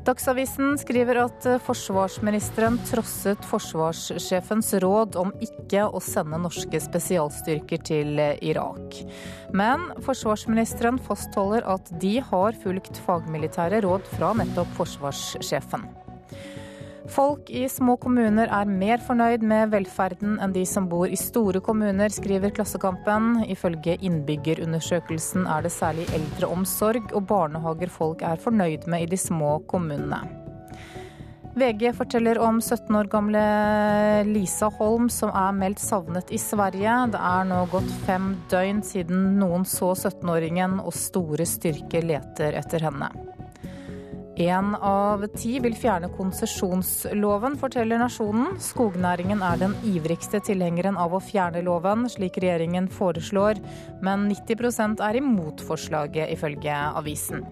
Dagsavisen 0.04 0.74
skriver 0.76 1.22
at 1.22 1.46
forsvarsministeren 1.64 2.76
trosset 2.90 3.40
forsvarssjefens 3.48 4.74
råd 4.84 5.16
om 5.16 5.32
ikke 5.40 5.86
å 5.88 6.02
sende 6.04 6.42
norske 6.44 6.76
spesialstyrker 6.76 7.80
til 7.88 8.20
Irak. 8.20 9.00
Men 9.56 9.88
forsvarsministeren 10.04 11.00
fastholder 11.08 11.64
at 11.78 11.88
de 12.04 12.18
har 12.20 12.60
fulgt 12.66 13.00
fagmilitære 13.08 13.80
råd 13.88 14.12
fra 14.12 14.36
nettopp 14.36 14.76
forsvarssjefen. 14.76 16.03
Folk 17.12 17.50
i 17.52 17.66
små 17.68 17.98
kommuner 18.00 18.48
er 18.48 18.70
mer 18.70 19.02
fornøyd 19.04 19.42
med 19.44 19.74
velferden 19.74 20.38
enn 20.40 20.54
de 20.54 20.62
som 20.68 20.86
bor 20.88 21.10
i 21.12 21.18
store 21.20 21.60
kommuner, 21.64 22.08
skriver 22.08 22.54
Klassekampen. 22.56 23.42
Ifølge 23.52 23.98
innbyggerundersøkelsen 24.00 25.44
er 25.44 25.66
det 25.66 25.74
særlig 25.74 26.06
eldreomsorg 26.16 27.12
og 27.12 27.26
barnehager 27.28 27.92
folk 27.92 28.24
er 28.24 28.40
fornøyd 28.40 28.88
med 28.88 29.04
i 29.04 29.10
de 29.12 29.20
små 29.20 29.58
kommunene. 29.68 30.22
VG 31.54 31.92
forteller 31.94 32.40
om 32.42 32.56
17 32.58 32.96
år 32.98 33.06
gamle 33.12 33.42
Lisa 34.26 34.72
Holm 34.80 35.06
som 35.12 35.30
er 35.30 35.52
meldt 35.54 35.84
savnet 35.84 36.32
i 36.34 36.40
Sverige. 36.40 36.96
Det 37.12 37.20
er 37.20 37.46
nå 37.46 37.60
gått 37.70 37.92
fem 38.08 38.32
døgn 38.50 38.80
siden 38.82 39.36
noen 39.38 39.68
så 39.68 39.92
17-åringen, 39.92 40.80
og 40.82 40.96
store 40.98 41.46
styrker 41.46 42.08
leter 42.10 42.58
etter 42.58 42.88
henne. 42.88 43.12
Én 44.34 44.72
av 44.74 45.22
ti 45.38 45.60
vil 45.62 45.76
fjerne 45.78 46.08
konsesjonsloven, 46.10 47.54
forteller 47.60 48.00
Nasjonen. 48.02 48.56
Skognæringen 48.58 49.44
er 49.46 49.60
den 49.60 49.76
ivrigste 49.86 50.40
tilhengeren 50.42 50.98
av 50.98 51.14
å 51.14 51.20
fjerne 51.22 51.62
loven, 51.62 52.08
slik 52.10 52.40
regjeringen 52.42 52.88
foreslår, 52.90 53.60
men 54.02 54.26
90% 54.32 55.04
er 55.06 55.20
imot 55.20 55.62
forslaget, 55.62 56.34
ifølge 56.34 56.74
avisen. 56.98 57.46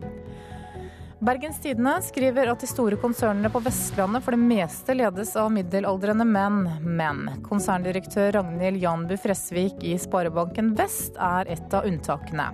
Bergens 1.23 1.61
Tidende 1.63 2.03
skriver 2.03 2.49
at 2.51 2.61
de 2.61 2.67
store 2.67 2.97
konsernene 2.99 3.47
på 3.55 3.61
Vestlandet 3.63 4.25
for 4.25 4.35
det 4.35 4.43
meste 4.43 4.97
ledes 4.97 5.37
av 5.39 5.53
middelaldrende 5.55 6.25
menn. 6.27 6.65
Men 6.83 7.21
konserndirektør 7.47 8.33
Ragnhild 8.35 8.83
Janbu 8.83 9.15
Fresvik 9.23 9.85
i 9.87 9.93
Sparebanken 10.03 10.73
Vest 10.75 11.15
er 11.23 11.47
et 11.55 11.77
av 11.79 11.87
unntakene. 11.87 12.49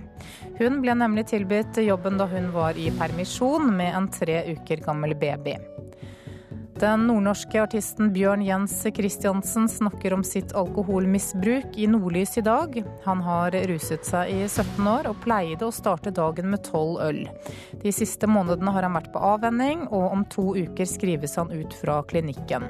Hun 0.59 0.77
ble 0.83 0.93
nemlig 1.01 1.25
tilbudt 1.31 1.81
jobben 1.81 2.21
da 2.21 2.29
hun 2.29 2.51
var 2.53 2.77
i 2.77 2.91
permisjon 2.99 3.71
med 3.73 3.89
en 3.89 4.11
tre 4.13 4.43
uker 4.53 4.85
gammel 4.85 5.17
baby. 5.17 5.57
Den 6.79 7.01
nordnorske 7.09 7.59
artisten 7.59 8.13
Bjørn 8.15 8.39
Jens 8.45 8.71
Christiansen 8.95 9.65
snakker 9.67 10.13
om 10.15 10.21
sitt 10.23 10.53
alkoholmisbruk 10.55 11.75
i 11.75 11.87
Nordlys 11.91 12.37
i 12.39 12.43
dag. 12.45 12.77
Han 13.03 13.23
har 13.25 13.51
ruset 13.67 14.07
seg 14.07 14.31
i 14.31 14.45
17 14.47 14.87
år 14.87 15.09
og 15.11 15.19
pleide 15.25 15.67
å 15.67 15.73
starte 15.75 16.13
dagen 16.15 16.47
med 16.53 16.63
tolv 16.63 17.01
øl. 17.03 17.19
De 17.83 17.91
siste 17.91 18.29
månedene 18.31 18.71
har 18.71 18.87
han 18.87 18.95
vært 18.95 19.11
på 19.11 19.25
avvenning, 19.33 19.89
og 19.89 20.07
om 20.07 20.23
to 20.31 20.53
uker 20.55 20.87
skrives 20.87 21.35
han 21.41 21.51
ut 21.51 21.75
fra 21.81 21.99
klinikken. 22.07 22.69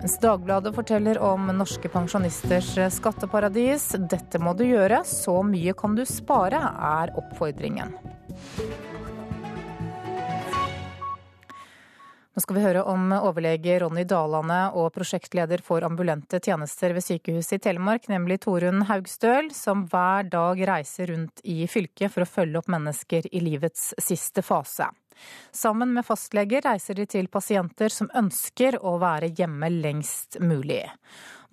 Mens 0.00 0.16
Dagbladet 0.24 0.72
forteller 0.78 1.20
om 1.20 1.52
norske 1.52 1.92
pensjonisters 1.92 2.72
skatteparadis. 2.96 3.90
Dette 4.08 4.40
må 4.40 4.56
du 4.56 4.64
gjøre, 4.70 5.04
så 5.04 5.42
mye 5.44 5.76
kan 5.76 6.00
du 6.00 6.06
spare, 6.08 6.64
er 6.96 7.12
oppfordringen. 7.20 7.92
Nå 12.36 12.42
skal 12.44 12.58
vi 12.58 12.62
høre 12.66 12.82
om 12.84 13.14
overlege 13.16 13.78
Ronny 13.80 14.02
Dalane 14.04 14.58
og 14.76 14.90
prosjektleder 14.92 15.62
for 15.64 15.86
ambulante 15.86 16.36
tjenester 16.36 16.92
ved 16.92 17.00
sykehuset 17.06 17.54
i 17.56 17.62
Telemark, 17.64 18.10
nemlig 18.12 18.42
Torunn 18.44 18.82
Haugstøl, 18.90 19.48
som 19.56 19.86
hver 19.88 20.28
dag 20.28 20.60
reiser 20.68 21.14
rundt 21.14 21.40
i 21.48 21.62
fylket 21.64 22.12
for 22.12 22.26
å 22.26 22.28
følge 22.28 22.60
opp 22.60 22.68
mennesker 22.76 23.30
i 23.32 23.40
livets 23.40 23.94
siste 24.04 24.44
fase. 24.44 24.90
Sammen 25.48 25.96
med 25.96 26.04
fastleger 26.04 26.60
reiser 26.68 27.00
de 27.00 27.08
til 27.08 27.32
pasienter 27.32 27.88
som 27.88 28.12
ønsker 28.12 28.82
å 28.84 28.98
være 29.00 29.32
hjemme 29.32 29.72
lengst 29.72 30.36
mulig. 30.44 30.82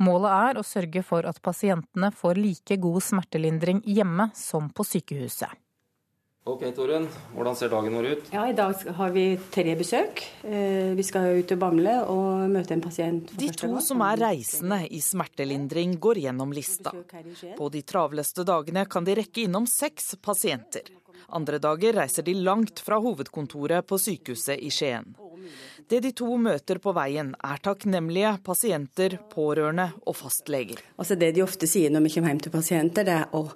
Målet 0.03 0.36
er 0.36 0.59
å 0.59 0.67
sørge 0.67 1.07
for 1.07 1.23
at 1.23 1.39
pasientene 1.39 2.11
får 2.11 2.43
like 2.43 2.84
god 2.84 3.07
smertelindring 3.07 3.86
hjemme 3.88 4.34
som 4.36 4.67
på 4.67 4.84
sykehuset. 4.91 5.62
Ok, 6.44 6.64
Torunn. 6.76 7.06
Hvordan 7.32 7.56
ser 7.56 7.70
dagen 7.72 7.94
vår 7.96 8.06
ut? 8.06 8.26
Ja, 8.36 8.41
I 8.50 8.54
dag 8.54 8.76
har 8.98 9.12
vi 9.16 9.38
tre 9.52 9.76
besøk. 9.80 10.20
Eh, 10.44 10.91
vi 10.91 11.04
skal 11.08 11.38
ut 11.39 11.48
til 11.48 11.60
Bamble 11.60 11.94
og 12.12 12.50
møte 12.52 12.76
en 12.76 12.84
pasient. 12.84 13.32
De 13.39 13.48
to 13.56 13.70
som 13.80 14.04
er 14.04 14.20
reisende 14.20 14.82
i 14.91 15.00
smertelindring, 15.00 15.96
går 16.04 16.20
gjennom 16.26 16.52
lista. 16.52 16.91
På 17.56 17.70
de 17.72 17.82
travleste 17.88 18.44
dagene 18.44 18.84
kan 18.91 19.08
de 19.08 19.16
rekke 19.22 19.46
innom 19.48 19.70
seks 19.72 20.18
pasienter. 20.20 20.91
Andre 21.32 21.62
dager 21.64 21.96
reiser 21.96 22.28
de 22.28 22.36
langt 22.36 22.84
fra 22.84 23.00
hovedkontoret 23.00 23.88
på 23.88 23.98
sykehuset 23.98 24.60
i 24.60 24.72
Skien. 24.74 25.16
Det 25.88 26.02
de 26.04 26.12
to 26.16 26.28
møter 26.39 26.80
på 26.84 26.91
veien, 26.96 27.34
er 27.44 27.64
takknemlige 27.64 28.36
pasienter, 28.44 29.16
pårørende 29.32 29.89
og 30.06 30.16
fastleger. 30.16 30.84
Altså 30.98 31.16
Det 31.20 31.32
de 31.36 31.44
ofte 31.44 31.68
sier 31.68 31.91
når 31.91 32.06
vi 32.06 32.14
kommer 32.16 32.34
hjem 32.34 32.44
til 32.46 32.54
pasienter, 32.54 33.08
det 33.08 33.16
er 33.22 33.32
å 33.36 33.48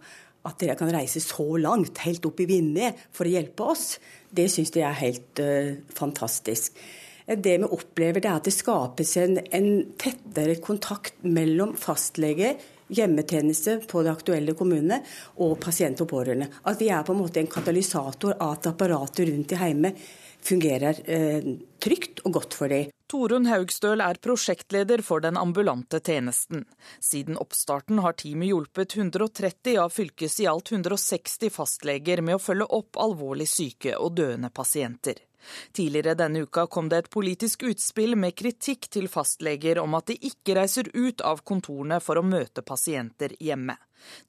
at 0.47 0.59
dere 0.61 0.77
kan 0.79 0.91
reise 0.93 1.21
så 1.23 1.45
langt, 1.61 1.99
helt 2.05 2.25
opp 2.29 2.39
i 2.43 2.47
Vinje, 2.49 2.93
for 3.11 3.27
å 3.27 3.33
hjelpe 3.33 3.67
oss, 3.73 3.97
det 4.31 4.47
syns 4.51 4.73
de 4.75 4.85
er 4.85 5.01
helt 5.01 5.43
uh, 5.43 5.75
fantastisk. 5.97 6.79
Det 7.27 7.57
vi 7.59 7.67
opplever, 7.67 8.23
det 8.23 8.29
er 8.31 8.39
at 8.39 8.47
det 8.47 8.55
skapes 8.55 9.17
en, 9.19 9.41
en 9.51 9.69
tettere 9.99 10.55
kontakt 10.63 11.25
mellom 11.27 11.73
fastlege, 11.79 12.55
hjemmetjeneste 12.87 13.81
på 13.91 13.99
det 14.05 14.13
aktuelle 14.13 14.55
kommunene 14.55 15.01
og 15.43 15.57
pasient 15.59 15.99
og 16.03 16.07
pårørende. 16.07 16.47
At 16.71 16.79
vi 16.79 16.87
er 16.87 17.03
på 17.03 17.11
en 17.11 17.19
måte 17.19 17.41
en 17.41 17.51
katalysator 17.51 18.37
av 18.37 18.53
at 18.55 18.69
apparatet 18.71 19.27
rundt 19.27 19.51
i 19.51 19.59
heimet 19.59 20.07
fungerer 20.47 21.01
eh, 21.05 21.49
trygt 21.83 22.23
og 22.25 22.39
godt 22.39 22.55
for 22.57 22.71
dem. 22.71 22.91
Torunn 23.07 23.47
Haugstøl 23.47 24.01
er 24.03 24.19
prosjektleder 24.19 24.99
for 25.05 25.23
den 25.23 25.37
ambulante 25.39 26.01
tjenesten. 26.03 26.65
Siden 26.99 27.37
oppstarten 27.39 28.01
har 28.03 28.17
teamet 28.19 28.51
hjulpet 28.51 28.97
130 28.97 29.77
av 29.79 29.93
fylkets 29.95 30.41
i 30.43 30.49
alt 30.51 30.73
160 30.73 31.53
fastleger 31.55 32.21
med 32.21 32.35
å 32.35 32.43
følge 32.43 32.67
opp 32.79 32.99
alvorlig 32.99 33.47
syke 33.47 33.95
og 33.95 34.17
døende 34.19 34.51
pasienter. 34.51 35.23
Tidligere 35.71 36.17
denne 36.19 36.43
uka 36.43 36.67
kom 36.67 36.89
det 36.91 36.97
et 36.97 37.09
politisk 37.13 37.63
utspill 37.69 38.17
med 38.19 38.35
kritikk 38.35 38.89
til 38.91 39.07
fastleger 39.07 39.79
om 39.79 39.95
at 39.95 40.11
de 40.11 40.17
ikke 40.31 40.57
reiser 40.59 40.91
ut 40.93 41.23
av 41.23 41.45
kontorene 41.47 42.01
for 42.03 42.19
å 42.19 42.25
møte 42.25 42.65
pasienter 42.67 43.37
hjemme. 43.39 43.77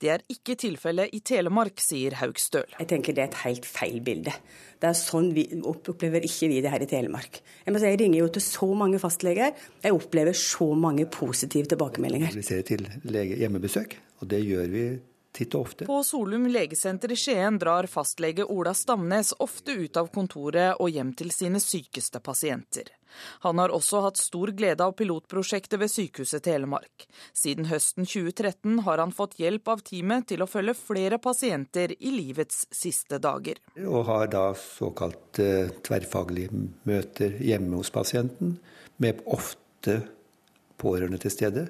Det 0.02 0.10
er 0.12 0.24
ikke 0.32 0.56
tilfellet 0.58 1.14
i 1.16 1.20
Telemark, 1.26 1.80
sier 1.82 2.16
Haugstøl. 2.20 2.68
Jeg 2.78 2.90
tenker 2.90 3.16
det 3.16 3.24
er 3.24 3.30
et 3.30 3.40
helt 3.44 3.68
feil 3.68 4.00
bilde. 4.04 4.34
Det 4.78 4.90
er 4.90 4.96
sånn 4.98 5.32
vi 5.36 5.46
opplever 5.66 6.24
ikke 6.26 6.50
vi 6.52 6.62
det 6.64 6.72
her 6.72 6.84
i 6.84 6.90
Telemark. 6.90 7.40
Jeg, 7.64 7.74
må 7.74 7.82
si, 7.82 7.90
jeg 7.90 8.00
ringer 8.02 8.22
jo 8.22 8.30
til 8.36 8.44
så 8.44 8.70
mange 8.78 9.00
fastleger. 9.02 9.54
Jeg 9.84 9.96
opplever 9.96 10.36
så 10.38 10.70
mange 10.78 11.08
positive 11.10 11.70
tilbakemeldinger. 11.72 12.34
Vi 12.38 12.46
ser 12.46 12.64
til 12.68 12.86
lege 13.08 13.38
hjemmebesøk, 13.40 13.98
og 14.22 14.30
det 14.30 14.42
gjør 14.46 14.74
vi 14.74 14.84
titt 15.38 15.54
og 15.54 15.68
ofte. 15.68 15.86
På 15.88 16.02
Solum 16.04 16.46
legesenter 16.50 17.12
i 17.14 17.18
Skien 17.18 17.58
drar 17.62 17.88
fastlege 17.90 18.44
Ola 18.44 18.74
Stamnes 18.74 19.34
ofte 19.38 19.76
ut 19.78 19.98
av 20.00 20.10
kontoret 20.14 20.78
og 20.78 20.90
hjem 20.90 21.14
til 21.18 21.32
sine 21.34 21.62
sykeste 21.62 22.20
pasienter. 22.24 22.90
Han 23.46 23.58
har 23.58 23.72
også 23.72 24.02
hatt 24.04 24.20
stor 24.20 24.52
glede 24.56 24.84
av 24.84 24.92
pilotprosjektet 24.98 25.80
ved 25.80 25.90
Sykehuset 25.90 26.44
Telemark. 26.44 27.06
Siden 27.32 27.68
høsten 27.70 28.06
2013 28.06 28.82
har 28.86 29.02
han 29.02 29.14
fått 29.16 29.38
hjelp 29.40 29.72
av 29.72 29.82
teamet 29.86 30.28
til 30.32 30.44
å 30.44 30.50
følge 30.50 30.76
flere 30.78 31.18
pasienter 31.22 31.94
i 31.98 32.12
livets 32.14 32.66
siste 32.74 33.20
dager. 33.22 33.62
Og 33.80 34.04
har 34.10 34.28
da 34.32 34.44
såkalt 34.60 35.40
uh, 35.40 35.72
tverrfaglige 35.86 36.66
møter 36.88 37.38
hjemme 37.40 37.80
hos 37.80 37.92
pasienten, 37.94 38.58
med 38.98 39.20
ofte 39.30 40.00
pårørende 40.78 41.20
til 41.22 41.32
stede 41.32 41.68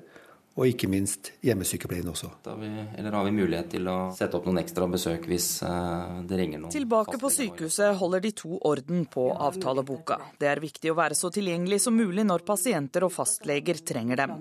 og 0.58 0.66
ikke 0.66 0.88
minst 0.90 1.30
hjemmesykepleien 1.46 2.08
også. 2.10 2.32
Da 2.42 2.56
vi, 2.58 2.68
eller 2.98 3.14
har 3.14 3.26
vi 3.28 3.34
mulighet 3.36 3.68
til 3.76 3.86
å 3.90 3.96
sette 4.16 4.34
opp 4.34 4.48
noen 4.48 4.58
ekstra 4.64 4.88
besøk 4.90 5.28
hvis 5.30 5.46
uh, 5.62 6.18
det 6.26 6.40
ringer 6.40 6.62
noen? 6.64 6.72
Tilbake 6.74 7.20
på 7.22 7.30
sykehuset 7.30 7.94
holder 8.00 8.24
de 8.24 8.32
to 8.40 8.58
orden 8.66 9.04
på 9.06 9.28
avtaleboka. 9.32 10.18
Det 10.40 10.50
er 10.50 10.62
viktig 10.62 10.90
å 10.90 10.96
være 10.98 11.18
så 11.18 11.30
tilgjengelig 11.34 11.78
som 11.86 11.94
mulig 11.94 12.26
når 12.26 12.42
pasienter 12.48 13.06
og 13.06 13.14
fastleger 13.14 13.78
trenger 13.86 14.24
dem. 14.24 14.34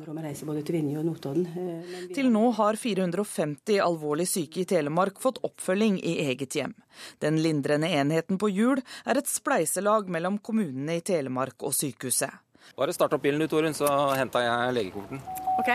Til 2.17 2.33
nå 2.33 2.43
har 2.57 2.81
450 2.81 3.77
alvorlig 3.85 4.25
syke 4.31 4.63
i 4.63 4.67
Telemark 4.73 5.21
fått 5.21 5.43
oppfølging 5.45 6.01
i 6.01 6.17
eget 6.25 6.57
hjem. 6.57 6.73
Den 7.21 7.37
lindrende 7.43 7.93
enheten 7.93 8.41
på 8.41 8.49
hjul 8.49 8.81
er 9.05 9.21
et 9.21 9.29
spleiselag 9.29 10.09
mellom 10.09 10.41
kommunene 10.41 10.97
i 10.97 11.05
Telemark 11.05 11.61
og 11.61 11.77
sykehuset. 11.77 12.33
Bare 12.75 12.93
start 12.93 13.15
opp 13.15 13.23
bilen 13.23 13.39
du, 13.41 13.47
Torunn, 13.51 13.75
så 13.77 13.87
henter 14.17 14.43
jeg 14.45 14.75
legekorten. 14.77 15.21
Ok. 15.61 15.71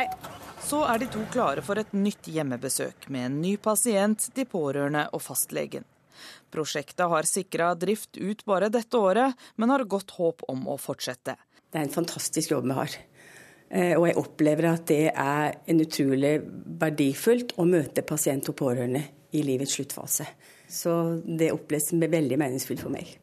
Så 0.62 0.82
er 0.86 1.01
de 1.03 1.09
to 1.11 1.24
klare 1.32 1.64
for 1.64 1.80
et 1.80 1.90
nytt 1.97 2.28
hjemmebesøk 2.30 3.09
med 3.11 3.26
en 3.26 3.40
ny 3.43 3.57
pasient, 3.62 4.28
de 4.36 4.45
pårørende 4.47 5.09
og 5.11 5.24
fastlegen. 5.24 5.86
Prosjektet 6.53 7.09
har 7.09 7.26
sikra 7.26 7.72
drift 7.74 8.18
ut 8.20 8.45
bare 8.47 8.68
dette 8.70 8.99
året, 8.99 9.34
men 9.57 9.72
har 9.72 9.84
godt 9.88 10.14
håp 10.18 10.45
om 10.53 10.68
å 10.70 10.76
fortsette. 10.78 11.34
Det 11.72 11.80
er 11.80 11.88
en 11.88 11.95
fantastisk 11.95 12.53
jobb 12.53 12.68
vi 12.68 12.76
har. 12.76 12.99
Eh, 13.72 13.95
og 13.97 14.07
jeg 14.07 14.18
opplever 14.20 14.68
at 14.68 14.84
det 14.90 15.07
er 15.09 15.57
en 15.72 15.80
utrolig 15.80 16.34
verdifullt 16.82 17.57
å 17.57 17.66
møte 17.68 18.05
pasient 18.05 18.53
og 18.53 18.59
pårørende 18.61 19.03
i 19.32 19.43
livets 19.47 19.78
sluttfase. 19.78 20.28
Så 20.68 20.93
det 21.24 21.53
oppleves 21.55 21.93
veldig 21.97 22.38
meningsfullt 22.40 22.84
for 22.84 22.93
meg. 22.93 23.16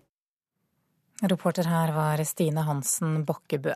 Reporter 1.20 1.68
her 1.68 1.92
var 1.92 2.22
Stine 2.24 2.64
Hansen 2.64 3.24
Bakkebø. 3.28 3.74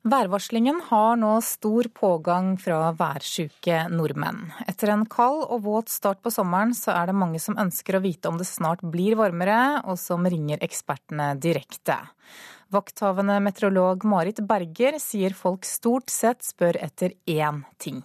Værvarslingen 0.00 0.78
har 0.86 1.18
nå 1.20 1.34
stor 1.44 1.84
pågang 1.92 2.54
fra 2.56 2.88
værsjuke 2.96 3.82
nordmenn. 3.92 4.46
Etter 4.64 4.94
en 4.94 5.02
kald 5.04 5.42
og 5.44 5.66
våt 5.66 5.92
start 5.92 6.22
på 6.24 6.32
sommeren, 6.32 6.72
så 6.72 6.94
er 6.96 7.10
det 7.10 7.18
mange 7.20 7.42
som 7.42 7.58
ønsker 7.60 7.98
å 7.98 8.00
vite 8.00 8.32
om 8.32 8.38
det 8.40 8.46
snart 8.48 8.80
blir 8.80 9.18
varmere, 9.20 9.82
og 9.84 10.00
som 10.00 10.24
ringer 10.24 10.64
ekspertene 10.64 11.34
direkte. 11.36 11.98
Vakthavende 12.72 13.36
meteorolog 13.44 14.08
Marit 14.08 14.40
Berger 14.40 14.96
sier 15.04 15.36
folk 15.36 15.68
stort 15.68 16.08
sett 16.08 16.48
spør 16.48 16.80
etter 16.80 17.18
én 17.28 17.60
ting. 17.76 18.00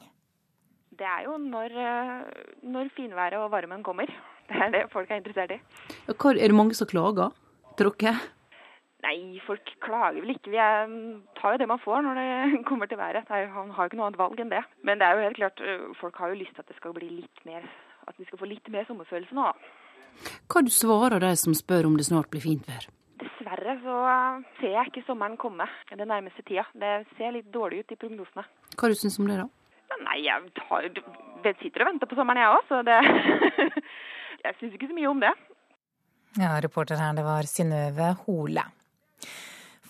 Det 0.99 1.07
er 1.07 1.29
jo 1.29 1.39
når, 1.39 1.79
når 2.75 2.91
finværet 2.97 3.39
og 3.39 3.53
varmen 3.55 3.87
kommer. 3.87 4.11
Det 4.51 4.59
er 4.61 4.69
det 4.75 4.83
folk 4.91 5.09
er 5.09 5.23
interessert 5.23 5.55
i. 5.55 5.61
er 6.11 6.47
det 6.51 6.53
mange 6.53 6.75
som 6.77 6.85
klager? 6.85 7.31
Tråkke? 7.79 8.15
Nei, 9.05 9.37
folk 9.45 9.69
klager 9.85 10.23
vel 10.23 10.33
ikke. 10.33 10.51
Vi 10.53 10.59
er, 10.61 10.89
tar 11.37 11.55
jo 11.55 11.61
det 11.61 11.69
man 11.69 11.81
får 11.83 12.01
når 12.05 12.19
det 12.19 12.61
kommer 12.69 12.89
til 12.89 12.99
været. 12.99 13.29
Han 13.29 13.73
har 13.75 13.85
jo 13.85 13.91
ikke 13.91 13.99
noe 13.99 14.09
annet 14.09 14.21
valg 14.21 14.41
enn 14.41 14.53
det. 14.53 14.63
Men 14.87 15.01
det 15.01 15.07
er 15.07 15.17
jo 15.17 15.25
helt 15.27 15.41
klart, 15.41 15.65
folk 16.01 16.21
har 16.21 16.33
jo 16.33 16.39
lyst 16.41 16.55
til 16.57 16.65
at 16.65 16.71
det 16.71 16.77
skal 16.79 16.95
bli 16.95 17.11
litt 17.21 17.45
mer, 17.47 17.67
at 18.09 18.17
vi 18.17 18.27
skal 18.27 18.41
få 18.41 18.49
litt 18.49 18.69
mer 18.73 18.87
sommerfølelse 18.89 19.37
nå. 19.37 19.49
Hva 20.49 20.63
du 20.63 20.71
svarer 20.71 21.19
de 21.21 21.33
som 21.37 21.55
spør 21.57 21.89
om 21.89 21.97
det 21.99 22.07
snart 22.07 22.31
blir 22.31 22.43
fint 22.43 22.65
vær? 22.69 22.87
Dessverre 23.19 23.77
så 23.83 23.97
ser 24.59 24.73
jeg 24.73 24.91
ikke 24.91 25.05
sommeren 25.07 25.37
komme 25.39 25.67
den 25.91 26.07
nærmeste 26.07 26.43
tida. 26.47 26.65
Det 26.75 26.95
ser 27.19 27.35
litt 27.35 27.51
dårlig 27.53 27.83
ut 27.83 27.93
i 27.93 27.99
prognosene. 27.99 28.45
Hva 28.75 28.91
du 28.91 28.97
syns 28.99 29.19
om 29.19 29.29
det, 29.29 29.37
da? 29.43 29.47
Nei, 30.05 30.17
jeg 30.25 30.49
tar, 30.57 30.87
sitter 31.61 31.85
og 31.85 31.89
venter 31.91 32.09
på 32.09 32.17
sommeren 32.17 32.41
jeg 32.41 32.55
òg, 32.55 32.65
så 32.67 32.81
det 32.83 32.97
Jeg 34.45 34.57
syns 34.59 34.73
ikke 34.75 34.89
så 34.91 34.97
mye 34.97 35.09
om 35.09 35.21
det. 35.23 35.31
Ja, 36.35 36.57
reporter 36.59 36.99
her, 36.99 37.13
det 37.15 37.23
var 37.23 37.47
Synnøve 37.47 38.09
Hole. 38.25 38.63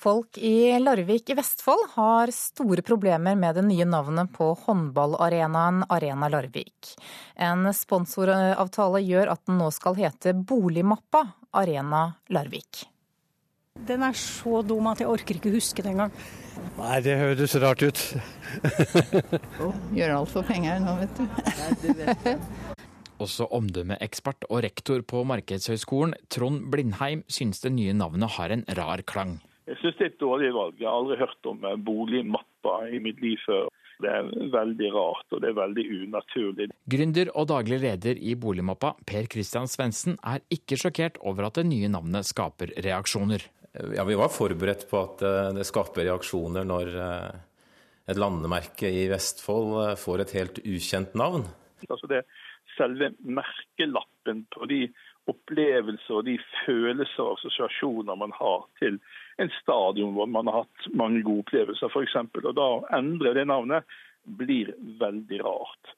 Folk 0.05 0.37
i 0.37 0.77
Larvik 0.77 1.31
i 1.33 1.35
Vestfold 1.39 1.87
har 1.95 2.29
store 2.35 2.83
problemer 2.85 3.33
med 3.39 3.57
det 3.57 3.63
nye 3.65 3.87
navnet 3.89 4.29
på 4.35 4.51
håndballarenaen 4.67 5.87
Arena 5.89 6.29
Larvik. 6.29 6.91
En 7.33 7.65
sponsoravtale 7.73 9.01
gjør 9.01 9.33
at 9.33 9.41
den 9.49 9.57
nå 9.57 9.71
skal 9.73 9.97
hete 9.97 10.35
Boligmappa 10.37 11.23
Arena 11.57 12.03
Larvik. 12.29 12.85
Den 13.89 14.05
er 14.05 14.13
så 14.13 14.61
dum 14.61 14.85
at 14.93 15.01
jeg 15.01 15.09
orker 15.09 15.41
ikke 15.41 15.55
huske 15.57 15.81
det 15.81 15.95
engang. 15.95 16.13
Nei, 16.77 17.01
det 17.01 17.17
høres 17.19 17.57
rart 17.65 17.81
ut. 17.81 18.05
Gjør 19.97 20.15
alt 20.19 20.31
for 20.37 20.45
penger 20.45 20.79
nå, 20.85 20.95
vet 21.01 21.17
du. 21.17 22.71
Også 23.23 23.47
omdømmeekspert 23.55 24.47
og 24.49 24.63
rektor 24.65 25.01
på 25.07 25.23
Markedshøgskolen, 25.27 26.15
Trond 26.33 26.67
Blindheim, 26.71 27.23
syns 27.31 27.61
det 27.63 27.71
nye 27.77 27.95
navnet 27.95 28.35
har 28.35 28.51
en 28.51 28.65
rar 28.77 29.03
klang. 29.07 29.37
Jeg 29.65 29.79
syns 29.81 29.97
det 29.97 30.05
er 30.05 30.11
et 30.11 30.21
dårlig 30.21 30.51
valg. 30.53 30.75
Jeg 30.81 30.89
har 30.89 30.99
aldri 30.99 31.17
hørt 31.21 31.49
om 31.49 31.63
boligmappa 31.87 32.75
i 32.93 32.99
mitt 33.01 33.23
liv 33.23 33.39
før. 33.45 33.71
Det 34.03 34.11
er 34.11 34.27
veldig 34.51 34.89
rart, 34.91 35.27
og 35.31 35.41
det 35.41 35.49
er 35.49 35.57
veldig 35.57 35.85
unaturlig. 36.03 36.67
Gründer 36.91 37.31
og 37.31 37.47
daglig 37.51 37.79
leder 37.79 38.19
i 38.19 38.35
Boligmappa, 38.35 38.91
Per 39.07 39.29
Christian 39.31 39.69
Svendsen, 39.71 40.17
er 40.19 40.43
ikke 40.51 40.77
sjokkert 40.79 41.19
over 41.23 41.47
at 41.47 41.59
det 41.61 41.67
nye 41.69 41.89
navnet 41.91 42.27
skaper 42.27 42.75
reaksjoner. 42.83 43.47
Ja, 43.95 44.03
Vi 44.07 44.19
var 44.19 44.31
forberedt 44.31 44.87
på 44.89 45.01
at 45.01 45.23
eh, 45.23 45.51
det 45.55 45.67
skaper 45.67 46.07
reaksjoner 46.07 46.67
når 46.67 46.91
eh, 46.95 47.39
et 48.11 48.19
landemerke 48.19 48.91
i 48.91 49.07
Vestfold 49.11 49.71
eh, 49.81 49.95
får 49.99 50.23
et 50.23 50.35
helt 50.37 50.61
ukjent 50.63 51.15
navn. 51.15 51.47
Altså 51.89 52.07
det 52.09 52.23
selve 52.77 53.11
merkelappen 53.19 54.45
på 54.53 54.67
de 54.71 54.85
opplevelser 55.31 56.19
og 56.19 56.25
de 56.27 56.35
følelser 56.65 57.23
og 57.23 57.39
assosiasjoner 57.39 58.17
man 58.19 58.33
har 58.37 58.65
til 58.79 58.99
en 59.41 59.51
stadion 59.61 60.13
hvor 60.15 60.29
man 60.29 60.49
har 60.51 60.63
hatt 60.63 60.89
mange 60.93 61.23
gode 61.25 61.45
opplevelser, 61.47 61.89
f.eks. 61.89 62.17
Og 62.43 62.51
da 62.57 62.69
endre 62.97 63.33
det 63.37 63.47
navnet 63.49 63.97
blir 64.25 64.73
veldig 65.01 65.41
rart. 65.45 65.95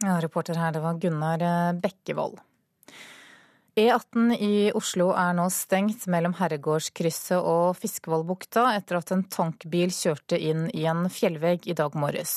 Ja, 0.00 0.16
reporter 0.22 0.56
her, 0.56 0.72
det 0.72 0.80
var 0.84 1.00
Gunnar 1.00 1.44
Bekkevold. 1.80 2.40
E18 3.80 4.34
i 4.36 4.54
Oslo 4.76 5.06
er 5.16 5.30
nå 5.38 5.46
stengt 5.54 6.02
mellom 6.12 6.34
Herregårdskrysset 6.36 7.38
og 7.38 7.78
Fiskevollbukta 7.80 8.66
etter 8.76 8.98
at 8.98 9.12
en 9.14 9.22
tankbil 9.32 9.94
kjørte 9.94 10.36
inn 10.36 10.66
i 10.76 10.84
en 10.90 11.06
fjellvegg 11.08 11.64
i 11.70 11.76
dag 11.78 11.96
morges. 11.96 12.34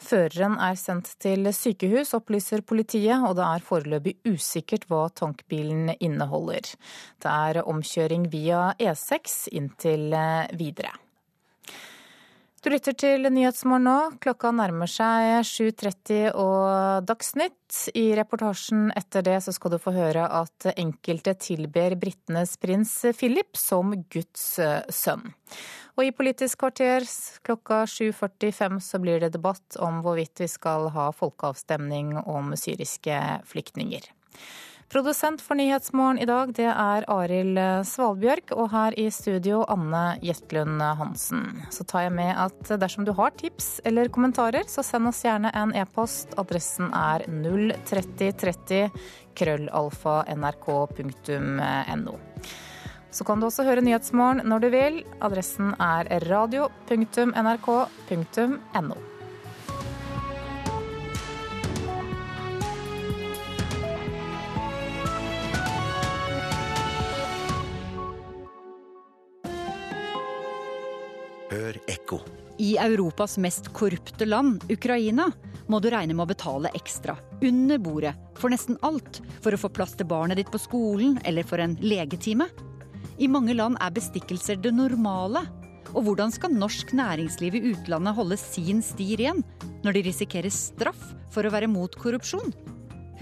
Føreren 0.00 0.56
er 0.56 0.78
sendt 0.80 1.12
til 1.20 1.50
sykehus, 1.52 2.14
opplyser 2.16 2.64
politiet, 2.64 3.20
og 3.20 3.36
det 3.36 3.44
er 3.44 3.66
foreløpig 3.66 4.16
usikkert 4.30 4.88
hva 4.88 5.02
tankbilen 5.20 5.92
inneholder. 5.98 6.72
Det 7.20 7.36
er 7.50 7.60
omkjøring 7.66 8.30
via 8.32 8.70
E6 8.80 9.50
inntil 9.60 10.16
videre. 10.56 10.96
Du 12.60 12.68
lytter 12.68 12.92
til 12.92 13.24
Nyhetsmorgen 13.32 13.86
nå. 13.88 13.92
Klokka 14.20 14.50
nærmer 14.52 14.90
seg 14.90 15.38
7.30 15.48 16.34
og 16.36 17.06
Dagsnytt. 17.08 17.56
I 17.96 18.10
reportasjen 18.18 18.90
etter 19.00 19.24
det 19.24 19.38
så 19.46 19.54
skal 19.56 19.72
du 19.72 19.78
få 19.80 19.94
høre 19.94 20.26
at 20.28 20.66
enkelte 20.74 21.32
tilber 21.40 21.96
britenes 21.96 22.58
prins 22.60 22.92
Philip 23.16 23.56
som 23.56 23.94
Guds 24.12 24.44
eh, 24.60 24.84
sønn. 24.92 25.24
Og 25.96 26.04
i 26.04 26.12
Politisk 26.12 26.60
kvarter 26.60 27.08
klokka 27.48 27.86
7.45 27.88 28.76
så 28.84 29.00
blir 29.00 29.24
det 29.24 29.32
debatt 29.38 29.80
om 29.80 30.02
hvorvidt 30.04 30.44
vi 30.44 30.52
skal 30.52 30.90
ha 30.92 31.08
folkeavstemning 31.16 32.18
om 32.26 32.52
syriske 32.60 33.22
flyktninger. 33.48 34.04
Produsent 34.90 35.38
for 35.40 35.54
Nyhetsmorgen 35.54 36.18
i 36.18 36.24
dag, 36.26 36.50
det 36.58 36.66
er 36.66 37.04
Arild 37.06 37.58
Svalbjørk. 37.86 38.50
Og 38.58 38.72
her 38.72 38.90
i 38.98 39.04
studio 39.14 39.60
Anne 39.70 40.18
Jetlund 40.26 40.82
Hansen. 40.82 41.62
Så 41.70 41.86
tar 41.86 42.08
jeg 42.08 42.12
med 42.16 42.34
at 42.34 42.72
dersom 42.82 43.06
du 43.06 43.12
har 43.14 43.30
tips 43.38 43.80
eller 43.86 44.10
kommentarer, 44.10 44.66
så 44.66 44.82
send 44.82 45.06
oss 45.06 45.22
gjerne 45.22 45.54
en 45.54 45.70
e-post. 45.78 46.34
Adressen 46.42 46.90
er 46.90 47.22
03030 47.86 48.90
krøllalfa 49.38 50.16
nrk.no. 50.34 52.14
Så 53.14 53.24
kan 53.26 53.38
du 53.38 53.46
også 53.46 53.62
høre 53.70 53.86
Nyhetsmorgen 53.86 54.42
når 54.42 54.58
du 54.58 54.68
vil. 54.74 55.06
Adressen 55.22 55.70
er 55.78 56.10
radio.nrk.no. 56.26 56.70
I 72.60 72.76
Europas 72.76 73.38
mest 73.38 73.72
korrupte 73.72 74.26
land, 74.26 74.64
Ukraina, 74.68 75.30
må 75.66 75.78
du 75.80 75.86
regne 75.88 76.12
med 76.12 76.26
å 76.26 76.28
betale 76.28 76.68
ekstra. 76.76 77.14
Under 77.40 77.78
bordet. 77.80 78.12
For 78.36 78.52
nesten 78.52 78.76
alt. 78.84 79.22
For 79.40 79.56
å 79.56 79.60
få 79.62 79.70
plass 79.72 79.94
til 79.96 80.08
barnet 80.10 80.36
ditt 80.36 80.50
på 80.52 80.60
skolen 80.60 81.16
eller 81.24 81.46
for 81.48 81.62
en 81.64 81.78
legetime. 81.80 82.50
I 83.16 83.30
mange 83.32 83.56
land 83.56 83.80
er 83.80 83.94
bestikkelser 83.96 84.60
det 84.60 84.74
normale. 84.76 85.46
Og 85.94 86.04
hvordan 86.04 86.34
skal 86.34 86.52
norsk 86.52 86.92
næringsliv 86.92 87.56
i 87.56 87.62
utlandet 87.72 88.18
holde 88.18 88.36
sin 88.36 88.84
sti 88.84 89.08
ren 89.22 89.40
når 89.80 89.96
de 89.96 90.02
risikerer 90.10 90.52
straff 90.52 91.00
for 91.32 91.48
å 91.48 91.54
være 91.54 91.70
mot 91.72 91.96
korrupsjon? 91.96 92.52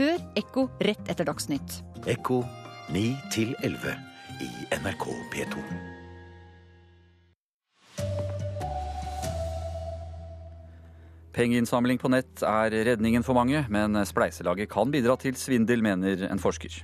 Hør 0.00 0.18
Ekko 0.40 0.66
rett 0.82 1.14
etter 1.14 1.30
Dagsnytt. 1.30 1.78
Ekko 2.10 2.40
9 2.90 3.06
til 3.30 3.54
11 3.62 3.94
i 4.42 4.50
NRK 4.82 5.06
P2. 5.30 5.87
Pengeinnsamling 11.36 12.00
på 12.00 12.10
nett 12.10 12.42
er 12.46 12.72
redningen 12.88 13.24
for 13.26 13.36
mange, 13.36 13.60
men 13.70 13.98
spleiselaget 14.08 14.70
kan 14.72 14.90
bidra 14.90 15.16
til 15.20 15.36
svindel, 15.38 15.84
mener 15.84 16.24
en 16.28 16.40
forsker. 16.40 16.80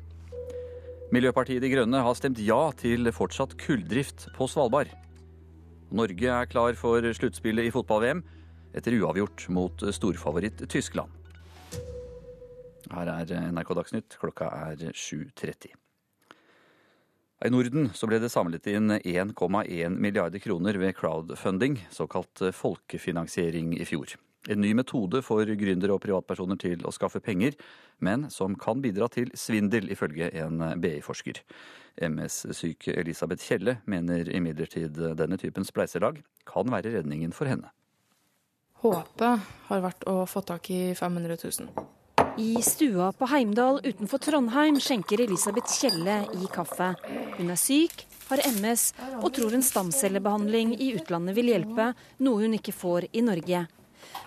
Miljøpartiet 1.15 1.63
De 1.63 1.71
Grønne 1.73 2.01
har 2.05 2.17
stemt 2.19 2.41
ja 2.43 2.71
til 2.77 3.09
fortsatt 3.15 3.57
kulldrift 3.61 4.29
på 4.37 4.49
Svalbard. 4.51 4.91
Norge 5.95 6.31
er 6.37 6.49
klar 6.51 6.75
for 6.79 7.05
sluttspillet 7.15 7.69
i 7.69 7.73
fotball-VM 7.75 8.25
etter 8.75 8.97
uavgjort 8.99 9.47
mot 9.55 9.85
storfavoritt 9.95 10.65
Tyskland. 10.71 11.13
Her 12.91 13.11
er 13.15 13.51
NRK 13.55 13.73
Dagsnytt, 13.79 14.19
klokka 14.21 14.51
er 14.73 14.91
7.30. 14.91 15.73
I 17.45 17.51
Norden 17.53 17.91
så 17.93 18.09
ble 18.09 18.21
det 18.23 18.33
samlet 18.33 18.67
inn 18.73 18.97
1,1 18.97 19.99
milliarder 20.01 20.41
kroner 20.41 20.79
ved 20.81 20.95
crowdfunding, 20.97 21.77
såkalt 21.93 22.43
folkefinansiering, 22.57 23.75
i 23.77 23.87
fjor. 23.89 24.15
En 24.53 24.61
ny 24.61 24.75
metode 24.77 25.23
for 25.25 25.49
gründere 25.57 25.95
og 25.95 26.03
privatpersoner 26.05 26.59
til 26.61 26.83
å 26.85 26.93
skaffe 26.93 27.23
penger, 27.25 27.55
men 28.05 28.27
som 28.33 28.57
kan 28.61 28.83
bidra 28.85 29.09
til 29.13 29.31
svindel, 29.39 29.89
ifølge 29.95 30.29
en 30.43 30.61
BI-forsker. 30.83 31.41
MS-syke 32.05 32.93
Elisabeth 33.01 33.47
Kjelle 33.47 33.79
mener 33.89 34.29
imidlertid 34.29 34.99
denne 35.17 35.39
typen 35.41 35.65
spleiselag 35.65 36.21
kan 36.49 36.69
være 36.73 36.93
redningen 36.99 37.33
for 37.33 37.49
henne. 37.49 37.73
Håpet 38.85 39.45
har 39.71 39.85
vært 39.85 40.05
å 40.11 40.25
få 40.29 40.43
tak 40.45 40.69
i 40.75 40.81
500 40.99 41.39
000. 41.41 41.85
I 42.37 42.59
stua 42.67 43.13
på 43.17 43.29
Heimdal 43.31 43.79
utenfor 43.85 44.21
Trondheim 44.21 44.77
skjenker 44.83 45.23
Elisabeth 45.23 45.71
Kjelle 45.79 46.25
i 46.35 46.49
kaffe. 46.53 46.91
Hun 47.39 47.53
er 47.55 47.61
syk, 47.61 48.05
har 48.29 48.43
MS 48.59 48.91
og 49.21 49.31
tror 49.37 49.55
en 49.55 49.65
stamcellebehandling 49.65 50.75
i 50.83 50.91
utlandet 50.99 51.37
vil 51.39 51.53
hjelpe, 51.53 51.93
noe 52.27 52.45
hun 52.45 52.59
ikke 52.59 52.75
får 52.77 53.09
i 53.15 53.25
Norge. 53.25 53.65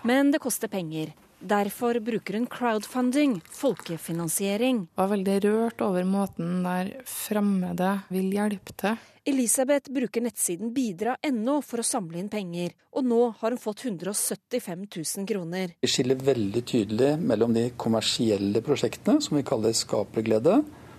Men 0.02 0.32
det 0.34 0.42
koster 0.42 0.68
penger. 0.68 1.14
Derfor 1.38 2.00
bruker 2.00 2.34
hun 2.34 2.46
crowdfunding, 2.50 3.36
folkefinansiering. 3.54 4.80
Jeg 4.90 4.98
var 4.98 5.10
veldig 5.12 5.36
rørt 5.44 5.82
over 5.86 6.06
måten 6.08 6.64
der 6.64 6.90
fremmede 7.06 7.92
vil 8.10 8.32
hjelpe 8.34 8.74
til. 8.74 8.96
Elisabeth 9.28 9.92
bruker 9.94 10.24
nettsiden 10.24 10.72
bidra.no 10.74 11.60
for 11.62 11.82
å 11.82 11.86
samle 11.86 12.18
inn 12.18 12.30
penger, 12.32 12.72
og 12.90 13.06
nå 13.06 13.20
har 13.38 13.54
hun 13.54 13.60
fått 13.60 13.84
175 13.84 14.88
000 14.88 15.28
kroner. 15.28 15.76
Vi 15.84 15.90
skiller 15.92 16.18
veldig 16.26 16.64
tydelig 16.66 17.12
mellom 17.20 17.54
de 17.54 17.68
kommersielle 17.76 18.64
prosjektene, 18.64 19.22
som 19.22 19.38
vi 19.38 19.44
kaller 19.46 19.76
skaperglede, 19.76 20.56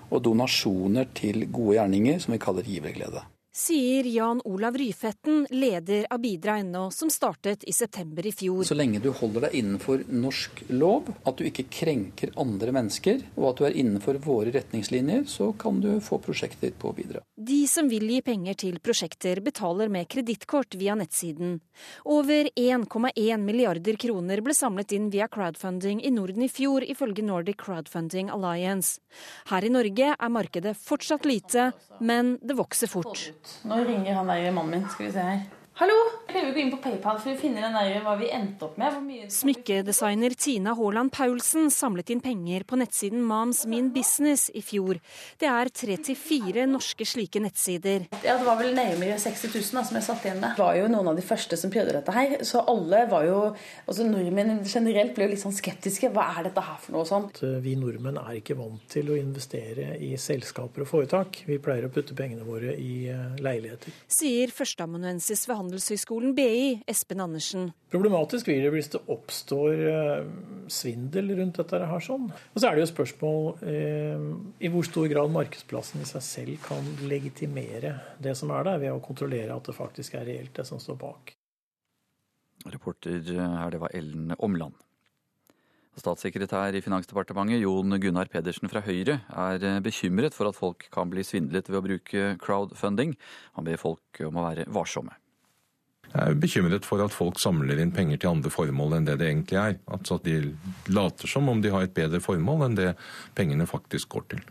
og 0.09 0.23
donasjoner 0.23 1.11
til 1.19 1.49
gode 1.49 1.81
gjerninger, 1.81 2.23
som 2.23 2.37
vi 2.37 2.41
kaller 2.45 2.69
giverglede 2.69 3.25
sier 3.59 4.03
Jan 4.03 4.41
Olav 4.45 4.77
Ryfetten, 4.77 5.47
leder 5.49 6.07
av 6.09 6.19
Bidra.no, 6.19 6.91
som 6.91 7.09
startet 7.09 7.63
i 7.63 7.73
september 7.73 8.27
i 8.27 8.31
fjor. 8.31 8.63
Så 8.63 8.77
lenge 8.77 9.01
du 9.03 9.09
holder 9.11 9.47
deg 9.47 9.57
innenfor 9.59 10.05
norsk 10.07 10.61
lov, 10.71 11.09
at 11.27 11.39
du 11.39 11.47
ikke 11.49 11.65
krenker 11.67 12.31
andre 12.39 12.71
mennesker, 12.75 13.19
og 13.35 13.49
at 13.51 13.59
du 13.59 13.65
er 13.67 13.75
innenfor 13.81 14.21
våre 14.23 14.53
retningslinjer, 14.55 15.25
så 15.27 15.51
kan 15.59 15.81
du 15.83 15.91
få 16.03 16.21
prosjektet 16.23 16.69
ditt 16.69 16.77
på 16.79 16.93
bidra. 16.95 17.23
De 17.35 17.59
som 17.67 17.89
vil 17.91 18.07
gi 18.13 18.21
penger 18.23 18.55
til 18.63 18.79
prosjekter, 18.83 19.43
betaler 19.43 19.91
med 19.91 20.07
kredittkort 20.07 20.79
via 20.79 20.95
nettsiden. 20.99 21.59
Over 22.07 22.49
1,1 22.55 23.43
milliarder 23.43 23.99
kroner 23.99 24.43
ble 24.45 24.55
samlet 24.55 24.95
inn 24.95 25.11
via 25.11 25.27
crowdfunding 25.27 25.99
i 26.03 26.13
Norden 26.15 26.47
i 26.47 26.51
fjor, 26.51 26.87
ifølge 26.87 27.27
Nordic 27.27 27.59
Crowdfunding 27.59 28.31
Alliance. 28.31 29.01
Her 29.51 29.67
i 29.67 29.73
Norge 29.73 30.15
er 30.15 30.31
markedet 30.31 30.77
fortsatt 30.79 31.27
lite, 31.27 31.71
men 31.99 32.37
det 32.39 32.55
vokser 32.59 32.91
fort. 32.91 33.27
Nå 33.63 33.75
ringer 33.75 34.13
han 34.13 34.29
der 34.29 34.51
mannen 34.51 34.71
min. 34.71 34.89
Skal 34.89 35.05
vi 35.05 35.11
se 35.11 35.19
her. 35.19 35.58
Hallo! 35.79 35.95
Jeg 36.27 36.33
prøver 36.33 36.49
å 36.51 36.53
gå 36.53 36.59
inn 36.61 36.71
på 36.73 36.77
PayPal 36.83 37.19
for 37.23 37.31
å 37.31 37.39
finne 37.39 37.61
den 37.63 37.73
der, 37.73 38.01
hva 38.03 38.11
vi 38.19 38.27
endte 38.35 38.67
opp 38.67 38.75
med. 38.77 38.97
Smykkedesigner 39.31 40.33
Tina 40.37 40.73
Haaland 40.75 41.09
Paulsen 41.15 41.71
samlet 41.71 42.11
inn 42.13 42.19
penger 42.21 42.65
på 42.67 42.75
nettsiden 42.77 43.23
Moms 43.25 43.63
Min 43.65 43.87
Business 43.95 44.49
i 44.51 44.59
fjor. 44.61 44.99
Det 45.39 45.47
er 45.47 45.71
tre 45.71 45.95
til 46.03 46.17
fire 46.19 46.65
norske 46.69 47.07
slike 47.07 47.39
nettsider. 47.41 48.09
Ja, 48.25 48.35
Det 48.37 48.45
var 48.45 48.59
vel 48.59 48.75
nærmere 48.75 49.15
60 49.23 49.55
000 49.55 49.79
da, 49.79 49.83
som 49.87 49.97
jeg 49.97 50.05
satt 50.09 50.27
igjen 50.27 50.41
med. 50.41 50.57
Det 50.59 50.65
var 50.65 50.75
jo 50.81 50.89
noen 50.91 51.09
av 51.13 51.21
de 51.21 51.23
første 51.29 51.57
som 51.63 51.71
prøvde 51.71 51.95
dette 51.95 52.17
her. 52.17 52.35
Så 52.51 52.65
alle 52.75 53.01
var 53.09 53.25
jo 53.29 53.39
altså 53.87 54.09
Nordmenn 54.09 54.59
generelt 54.67 55.15
ble 55.15 55.29
jo 55.29 55.33
litt 55.33 55.43
sånn 55.45 55.55
skeptiske. 55.55 56.11
Hva 56.11 56.27
er 56.35 56.49
dette 56.49 56.65
her 56.67 56.77
for 56.83 56.97
noe 56.97 57.07
sånt? 57.07 57.39
Vi 57.39 57.77
nordmenn 57.79 58.19
er 58.19 58.41
ikke 58.41 58.59
vant 58.59 58.83
til 58.91 59.13
å 59.15 59.17
investere 59.17 59.95
i 60.03 60.11
selskaper 60.19 60.83
og 60.83 60.91
foretak. 60.91 61.41
Vi 61.47 61.57
pleier 61.63 61.87
å 61.87 61.93
putte 61.95 62.19
pengene 62.19 62.43
våre 62.45 62.75
i 62.75 63.07
eh, 63.15 63.41
leiligheter. 63.41 63.95
Sier 64.11 64.51
førsteamanuensis 64.53 65.47
ved 65.47 65.55
Handelshøyskolen 65.69 66.31
BI, 66.33 66.79
Espen 66.89 67.19
Andersen. 67.21 67.67
Problematisk 67.93 68.47
blir 68.49 68.63
det 68.63 68.71
hvis 68.73 68.89
det 68.95 69.03
oppstår 69.13 69.83
eh, 69.85 70.29
svindel 70.71 71.29
rundt 71.37 71.59
dette 71.61 71.81
her. 71.85 72.01
sånn. 72.01 72.25
Og 72.25 72.57
så 72.57 72.69
er 72.71 72.77
det 72.77 72.87
jo 72.87 72.89
spørsmål 72.89 73.61
eh, 73.69 74.25
i 74.65 74.71
hvor 74.73 74.87
stor 74.87 75.05
grad 75.11 75.29
markedsplassen 75.35 76.01
i 76.01 76.09
seg 76.09 76.25
selv 76.25 76.65
kan 76.65 76.89
legitimere 77.05 77.93
det 78.17 78.33
som 78.39 78.49
er 78.55 78.65
der, 78.65 78.81
ved 78.81 78.95
å 78.95 79.03
kontrollere 79.03 79.53
at 79.53 79.69
det 79.69 79.77
faktisk 79.77 80.17
er 80.17 80.25
reelt, 80.31 80.55
det 80.57 80.65
som 80.65 80.81
står 80.81 80.97
bak. 81.05 81.35
Reporter 82.65 83.21
her, 83.21 83.69
det 83.69 83.83
var 83.85 83.93
Ellen 83.93 84.33
Omland. 84.39 84.73
Statssekretær 85.99 86.73
i 86.73 86.81
Finansdepartementet 86.81 87.61
Jon 87.61 87.93
Gunnar 88.01 88.29
Pedersen 88.31 88.71
fra 88.71 88.81
Høyre 88.81 89.21
er 89.29 89.81
bekymret 89.85 90.33
for 90.33 90.49
at 90.49 90.57
folk 90.57 90.89
kan 90.93 91.11
bli 91.11 91.25
svindlet 91.27 91.69
ved 91.69 91.77
å 91.77 91.87
bruke 91.91 92.35
crowdfunding. 92.41 93.17
Han 93.57 93.67
ber 93.67 93.81
folk 93.81 94.23
om 94.25 94.39
å 94.39 94.49
være 94.49 94.71
varsomme. 94.73 95.13
Jeg 96.09 96.33
er 96.33 96.37
bekymret 96.41 96.85
for 96.87 97.03
at 97.05 97.13
folk 97.13 97.37
samler 97.41 97.79
inn 97.81 97.91
penger 97.93 98.17
til 98.17 98.31
andre 98.31 98.51
formål 98.53 98.95
enn 98.97 99.09
det 99.09 99.19
det 99.21 99.27
egentlig 99.29 99.59
er. 99.61 99.75
Altså 99.93 100.17
at 100.17 100.25
de 100.25 100.55
later 100.89 101.29
som 101.29 101.49
om 101.51 101.61
de 101.61 101.73
har 101.73 101.85
et 101.85 101.93
bedre 101.93 102.21
formål 102.23 102.65
enn 102.65 102.79
det 102.79 102.93
pengene 103.37 103.69
faktisk 103.69 104.09
går 104.15 104.25
til. 104.33 104.41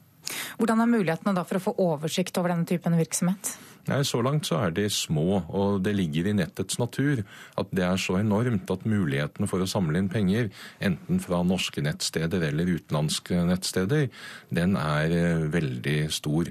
Hvordan 0.61 0.85
er 0.85 0.93
mulighetene 0.93 1.35
da 1.35 1.43
for 1.49 1.59
å 1.59 1.65
få 1.65 1.75
oversikt 1.83 2.39
over 2.39 2.53
denne 2.53 2.69
typen 2.69 2.95
virksomhet? 2.99 3.57
Nei, 3.89 4.03
Så 4.05 4.21
langt 4.21 4.45
så 4.45 4.59
er 4.61 4.73
de 4.77 4.85
små, 4.93 5.41
og 5.49 5.81
det 5.85 5.95
ligger 5.97 6.29
i 6.29 6.35
nettets 6.37 6.77
natur 6.81 7.23
at 7.57 7.71
det 7.73 7.85
er 7.87 7.97
så 8.01 8.19
enormt 8.21 8.69
at 8.71 8.85
mulighetene 8.85 9.49
for 9.49 9.65
å 9.65 9.69
samle 9.71 10.03
inn 10.03 10.11
penger, 10.13 10.51
enten 10.85 11.21
fra 11.25 11.41
norske 11.47 11.81
nettsteder 11.85 12.45
eller 12.51 12.69
utenlandske 12.69 13.41
nettsteder, 13.49 14.11
den 14.53 14.77
er 14.77 15.15
eh, 15.17 15.47
veldig 15.55 15.97
stor. 16.13 16.51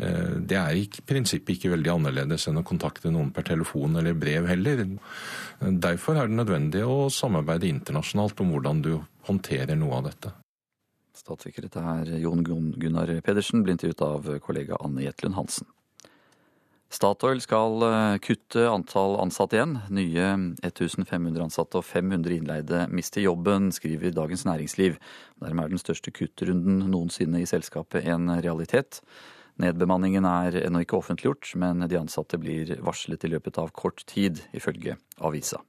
Eh, 0.00 0.36
det 0.40 0.56
er 0.56 0.78
i 0.78 0.86
prinsippet 0.88 1.58
ikke 1.58 1.74
veldig 1.74 1.92
annerledes 1.98 2.48
enn 2.48 2.62
å 2.62 2.66
kontakte 2.66 3.12
noen 3.12 3.32
per 3.36 3.44
telefon 3.50 4.00
eller 4.00 4.16
brev 4.16 4.48
heller. 4.48 4.86
Derfor 5.60 6.16
er 6.16 6.30
det 6.30 6.38
nødvendig 6.38 6.86
å 6.86 7.10
samarbeide 7.12 7.68
internasjonalt 7.68 8.40
om 8.40 8.54
hvordan 8.54 8.80
du 8.86 8.94
håndterer 9.28 9.76
noe 9.76 9.98
av 9.98 10.08
dette. 10.08 10.32
Statssekretær 11.20 12.08
Jon 12.22 12.40
Gunnar 12.80 13.12
Pedersen 13.26 13.66
ble 13.66 13.76
intervjuet 13.76 14.06
av 14.06 14.32
kollega 14.40 14.80
Anne 14.80 15.04
Jetlund 15.04 15.36
Hansen. 15.36 15.68
Statoil 16.90 17.38
skal 17.38 17.84
eh, 17.86 18.16
kutte 18.18 18.64
antall 18.66 19.14
ansatte 19.22 19.54
igjen. 19.54 19.76
Nye 19.94 20.24
1500 20.66 21.44
ansatte 21.44 21.78
og 21.78 21.86
500 21.86 22.34
innleide 22.34 22.80
mister 22.90 23.22
jobben, 23.22 23.70
skriver 23.70 24.10
Dagens 24.16 24.42
Næringsliv. 24.48 24.96
Dermed 25.38 25.68
er 25.68 25.76
den 25.76 25.82
største 25.82 26.10
kuttrunden 26.10 26.82
noensinne 26.90 27.44
i 27.44 27.46
selskapet 27.46 28.08
en 28.10 28.26
realitet. 28.42 29.04
Nedbemanningen 29.62 30.26
er 30.26 30.58
ennå 30.64 30.82
ikke 30.82 30.98
offentliggjort, 30.98 31.52
men 31.62 31.86
de 31.86 31.98
ansatte 32.00 32.40
blir 32.42 32.74
varslet 32.82 33.22
i 33.22 33.30
løpet 33.36 33.62
av 33.62 33.70
kort 33.76 34.02
tid, 34.10 34.42
ifølge 34.56 34.98
avisa. 35.22 35.62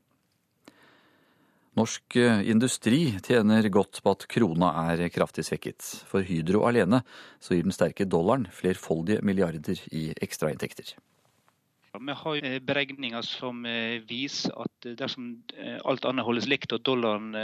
Norsk 1.77 2.17
eh, 2.17 2.41
industri 2.49 3.03
tjener 3.23 3.69
godt 3.69 4.01
på 4.01 4.17
at 4.17 4.25
krona 4.31 4.73
er 4.89 5.05
kraftig 5.13 5.45
svekket. 5.47 5.85
For 6.09 6.25
Hydro 6.25 6.65
alene 6.65 7.05
så 7.37 7.53
gir 7.53 7.69
den 7.69 7.77
sterke 7.77 8.09
dollaren 8.09 8.49
flerfoldige 8.57 9.21
milliarder 9.21 9.85
i 9.93 10.09
ekstrainntekter. 10.17 10.97
Vi 11.99 12.13
har 12.17 12.45
eh, 12.45 12.59
beregninger 12.63 13.25
som 13.27 13.65
eh, 13.67 13.99
viser 14.07 14.55
at 14.63 14.87
dersom 14.97 15.33
alt 15.85 16.05
annet 16.07 16.25
holdes 16.25 16.47
likt 16.49 16.71
og 16.73 16.81
dollaren 16.87 17.35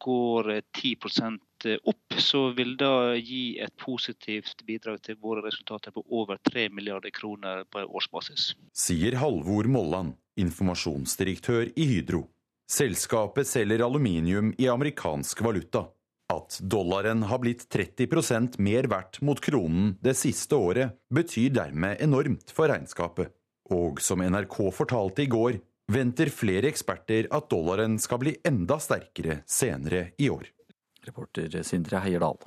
går 0.00 0.48
10% 0.78 1.66
opp, 1.84 2.16
så 2.22 2.40
vil 2.56 2.76
det 2.80 2.92
gi 3.26 3.58
et 3.60 3.74
positivt 3.80 4.62
bidrag 4.68 5.02
til 5.04 5.18
våre 5.20 5.42
resultater 5.44 5.92
på 5.92 6.04
over 6.08 6.40
3 6.48 6.68
milliarder 6.72 7.12
kroner 7.12 7.66
på 7.68 7.82
årsbasis. 7.84 8.54
Sier 8.72 9.18
Halvor 9.20 9.68
Molland, 9.68 10.14
informasjonsdirektør 10.40 11.74
i 11.76 11.90
Hydro. 11.90 12.24
Selskapet 12.66 13.46
selger 13.46 13.84
aluminium 13.84 14.54
i 14.58 14.66
amerikansk 14.68 15.44
valuta. 15.46 15.86
At 16.32 16.58
dollaren 16.58 17.22
har 17.30 17.38
blitt 17.38 17.68
30% 17.70 18.58
mer 18.58 18.88
verdt 18.90 19.20
mot 19.22 19.38
kronen 19.38 19.92
det 20.02 20.16
siste 20.18 20.58
året, 20.58 20.96
betyr 21.14 21.52
dermed 21.54 22.02
enormt 22.02 22.50
for 22.50 22.66
regnskapet. 22.72 23.30
Og 23.74 24.02
som 24.02 24.22
NRK 24.22 24.58
fortalte 24.74 25.24
i 25.24 25.30
går, 25.30 25.58
venter 25.92 26.30
flere 26.30 26.70
eksperter 26.70 27.30
at 27.34 27.48
dollaren 27.50 27.98
skal 28.02 28.20
bli 28.22 28.36
enda 28.46 28.78
sterkere 28.82 29.40
senere 29.46 30.10
i 30.18 30.30
år. 30.30 30.46
Reporter 31.06 31.62
Sindre 31.66 32.02
Heierdal. 32.02 32.38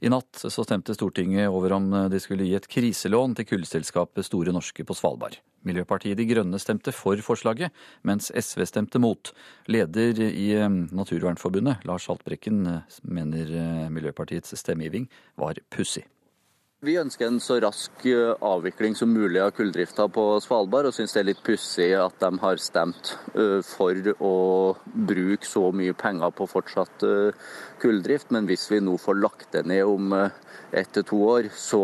I 0.00 0.08
natt 0.08 0.40
så 0.48 0.64
stemte 0.64 0.96
Stortinget 0.96 1.52
over 1.52 1.76
om 1.76 1.90
de 2.08 2.20
skulle 2.20 2.48
gi 2.48 2.56
et 2.56 2.68
kriselån 2.72 3.36
til 3.36 3.48
kullselskapet 3.50 4.24
Store 4.24 4.52
Norske 4.56 4.84
på 4.88 4.96
Svalbard. 4.96 5.36
Miljøpartiet 5.66 6.16
De 6.16 6.24
Grønne 6.28 6.58
stemte 6.60 6.92
for 6.94 7.20
forslaget, 7.24 7.74
mens 8.06 8.30
SV 8.32 8.64
stemte 8.68 9.00
mot. 9.02 9.32
Leder 9.68 10.22
i 10.30 10.46
eh, 10.56 10.70
Naturvernforbundet, 10.96 11.84
Lars 11.88 12.08
Haltbrekken, 12.08 12.62
eh, 12.66 13.00
mener 13.04 13.52
eh, 13.52 13.90
Miljøpartiets 13.92 14.56
stemmegiving 14.56 15.08
var 15.40 15.60
pussig. 15.72 16.06
Vi 16.80 16.94
ønsker 16.96 17.26
en 17.28 17.42
så 17.44 17.58
rask 17.60 18.04
eh, 18.08 18.30
avvikling 18.40 18.94
som 18.96 19.10
mulig 19.12 19.36
av 19.44 19.50
kulldrifta 19.52 20.06
på 20.08 20.22
Svalbard, 20.40 20.86
og 20.88 20.94
syns 20.96 21.12
det 21.12 21.20
er 21.20 21.26
litt 21.28 21.42
pussig 21.44 21.90
at 21.92 22.14
de 22.22 22.30
har 22.40 22.56
stemt 22.56 23.10
eh, 23.34 23.58
for 23.68 23.98
å 24.24 24.30
bruke 24.88 25.44
så 25.44 25.66
mye 25.76 25.92
penger 25.92 26.32
på 26.32 26.46
fortsatt 26.48 27.04
eh, 27.04 27.50
kulldrift. 27.82 28.30
Men 28.32 28.48
hvis 28.48 28.64
vi 28.72 28.78
nå 28.80 28.94
får 28.96 29.20
lagt 29.20 29.50
det 29.52 29.66
ned 29.68 29.84
om 29.84 30.14
ett 30.16 30.88
til 30.96 31.04
to 31.10 31.18
år, 31.34 31.50
så 31.52 31.82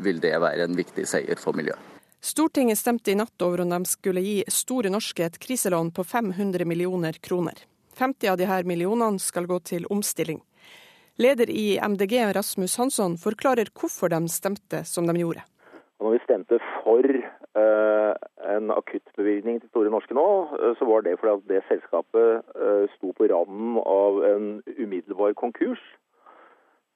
vil 0.00 0.22
det 0.24 0.32
være 0.40 0.64
en 0.64 0.80
viktig 0.80 1.04
seier 1.12 1.36
for 1.36 1.52
miljøet. 1.58 1.90
Stortinget 2.24 2.80
stemte 2.80 3.12
i 3.12 3.18
natt 3.18 3.44
over 3.44 3.66
om 3.66 3.74
de 3.74 3.82
skulle 3.90 4.22
gi 4.24 4.38
Store 4.48 4.88
Norske 4.94 5.26
et 5.28 5.36
kriselån 5.44 5.92
på 5.92 6.06
500 6.08 6.64
millioner 6.64 7.20
kroner. 7.20 7.66
50 8.00 8.32
av 8.32 8.40
disse 8.40 8.62
millionene 8.64 9.20
skal 9.20 9.44
gå 9.50 9.60
til 9.60 9.84
omstilling. 9.92 10.40
Leder 11.20 11.50
i 11.50 11.76
MDG, 11.76 12.14
Rasmus 12.32 12.76
Hansson, 12.80 13.18
forklarer 13.20 13.68
hvorfor 13.76 14.08
de 14.08 14.20
stemte 14.32 14.80
som 14.88 15.04
de 15.06 15.18
gjorde. 15.20 15.42
Når 16.00 16.14
vi 16.14 16.20
stemte 16.24 16.58
for 16.80 17.04
uh, 17.04 18.14
en 18.54 18.72
akuttbevilgning 18.72 19.60
til 19.60 19.68
Store 19.68 19.92
Norske 19.92 20.16
nå, 20.16 20.28
uh, 20.56 20.72
så 20.78 20.88
var 20.88 21.04
det 21.04 21.18
fordi 21.20 21.34
at 21.36 21.50
det 21.52 21.60
selskapet 21.68 22.40
uh, 22.56 22.88
sto 22.96 23.12
på 23.12 23.28
randen 23.28 23.76
av 23.84 24.22
en 24.30 24.46
umiddelbar 24.78 25.36
konkurs. 25.36 25.82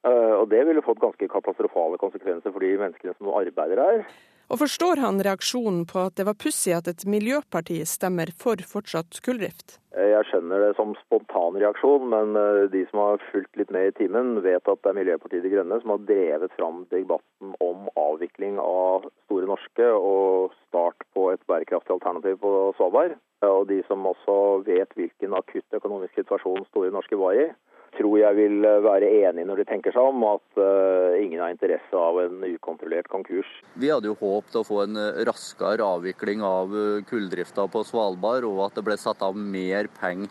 og 0.06 0.50
det 0.50 0.60
ville 0.66 0.82
fått 0.86 1.00
ganske 1.02 1.26
katastrofale 1.28 1.98
konsekvenser 1.98 2.52
for 2.54 2.62
de 2.62 2.76
menneskene 2.78 3.14
som 3.16 3.32
arbeider 3.34 3.80
her. 3.82 4.04
Og 4.46 4.60
forstår 4.60 5.00
han 5.02 5.18
reaksjonen 5.26 5.82
på 5.90 6.04
at 6.06 6.14
det 6.18 6.26
var 6.28 6.36
pussig 6.38 6.70
at 6.76 6.86
et 6.86 7.02
miljøparti 7.10 7.80
stemmer 7.88 8.30
for 8.38 8.60
fortsatt 8.62 9.18
kulldrift? 9.26 9.80
Jeg 9.96 10.22
skjønner 10.28 10.60
det 10.62 10.76
som 10.78 10.92
spontan 11.00 11.56
reaksjon, 11.58 12.04
men 12.12 12.36
eh, 12.38 12.68
de 12.70 12.84
som 12.90 13.00
har 13.02 13.24
fulgt 13.32 13.58
litt 13.58 13.72
med 13.74 13.90
i 13.90 13.94
timen, 13.96 14.36
vet 14.44 14.68
at 14.68 14.82
det 14.84 14.92
er 14.92 14.98
Miljøpartiet 14.98 15.42
De 15.42 15.50
Grønne 15.50 15.80
som 15.82 15.94
har 15.94 16.04
drevet 16.06 16.54
fram 16.54 16.84
debatten 16.92 17.54
om 17.64 17.88
avvikling 17.98 18.60
av 18.62 19.08
Store 19.24 19.48
Norske 19.50 19.88
og 19.96 20.54
start 20.68 21.08
på 21.16 21.30
et 21.32 21.42
bærekraftig 21.50 21.96
alternativ 21.96 22.38
på 22.44 22.52
Svalbard. 22.78 23.16
Og 23.48 23.66
de 23.72 23.80
som 23.88 24.06
også 24.06 24.36
vet 24.68 24.94
hvilken 24.96 25.34
akutt 25.36 25.80
økonomisk 25.80 26.14
situasjon 26.20 26.68
Store 26.70 26.92
Norske 26.94 27.18
var 27.18 27.40
i, 27.40 27.48
tror 27.96 28.18
jeg 28.20 28.36
vil 28.38 28.66
eh, 28.66 28.82
være 28.84 29.08
enig 29.22 29.46
når 29.48 29.62
de 29.62 29.66
tenker 29.68 29.94
seg 29.94 30.10
om 30.10 30.24
at 30.28 30.60
uh, 30.60 31.16
ingen 31.20 31.42
har 31.42 31.52
interesse 31.52 31.96
av 31.96 32.20
en 32.22 32.44
ukontrollert 32.46 33.08
konkurs. 33.12 33.48
Vi 33.80 33.90
hadde 33.92 34.10
jo 34.10 34.18
håpet 34.20 34.60
å 34.60 34.64
få 34.66 34.82
en 34.84 35.00
eh, 35.00 35.22
raskere 35.28 35.86
avvikling 35.96 36.44
av 36.46 36.74
kulldrifta 37.08 37.66
på 37.72 37.84
Svalbard, 37.88 38.46
og 38.48 38.62
at 38.68 38.78
det 38.78 38.86
ble 38.86 38.98
satt 39.00 39.24
av 39.26 39.36
mer 39.36 39.90
penger 40.00 40.30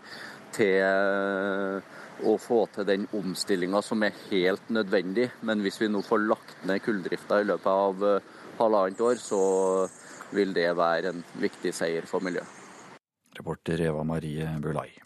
til 0.55 1.83
å 2.23 2.37
få 2.39 2.61
til 2.71 2.87
den 2.87 3.09
omstillinga 3.17 3.81
som 3.83 4.05
er 4.07 4.15
helt 4.29 4.69
nødvendig. 4.71 5.27
Men 5.43 5.59
hvis 5.65 5.81
vi 5.81 5.91
nå 5.91 5.99
får 6.05 6.23
lagt 6.29 6.63
ned 6.69 6.79
kulldrifta 6.85 7.41
i 7.43 7.49
løpet 7.49 7.67
av 7.67 8.05
halvannet 8.61 9.03
år, 9.03 9.19
så 9.19 9.41
vil 10.31 10.55
det 10.55 10.69
være 10.79 11.11
en 11.11 11.25
viktig 11.43 11.75
seier 11.75 12.07
for 12.07 12.23
miljøet. 12.23 12.47
Reporter 13.35 13.83
Eva 13.89 14.07
Marie 14.07 14.47
Bulai. 14.63 15.04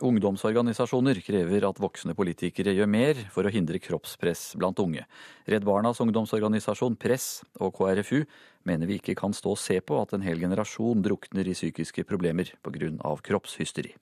Ungdomsorganisasjoner 0.00 1.18
krever 1.20 1.66
at 1.68 1.80
voksne 1.80 2.14
politikere 2.16 2.72
gjør 2.72 2.88
mer 2.88 3.18
for 3.34 3.44
å 3.44 3.52
hindre 3.52 3.80
kroppspress 3.82 4.54
blant 4.60 4.80
unge. 4.80 5.04
Redd 5.44 5.66
Barnas 5.68 6.00
ungdomsorganisasjon 6.00 6.96
Press 7.00 7.42
og 7.60 7.74
KrFU 7.76 8.22
mener 8.68 8.88
vi 8.88 9.00
ikke 9.00 9.18
kan 9.18 9.36
stå 9.36 9.52
og 9.54 9.60
se 9.60 9.80
på 9.84 10.00
at 10.00 10.14
en 10.16 10.24
hel 10.24 10.40
generasjon 10.40 11.04
drukner 11.04 11.48
i 11.48 11.56
psykiske 11.56 12.06
problemer 12.08 12.54
pga. 12.64 13.16
kroppshysteri. 13.20 13.92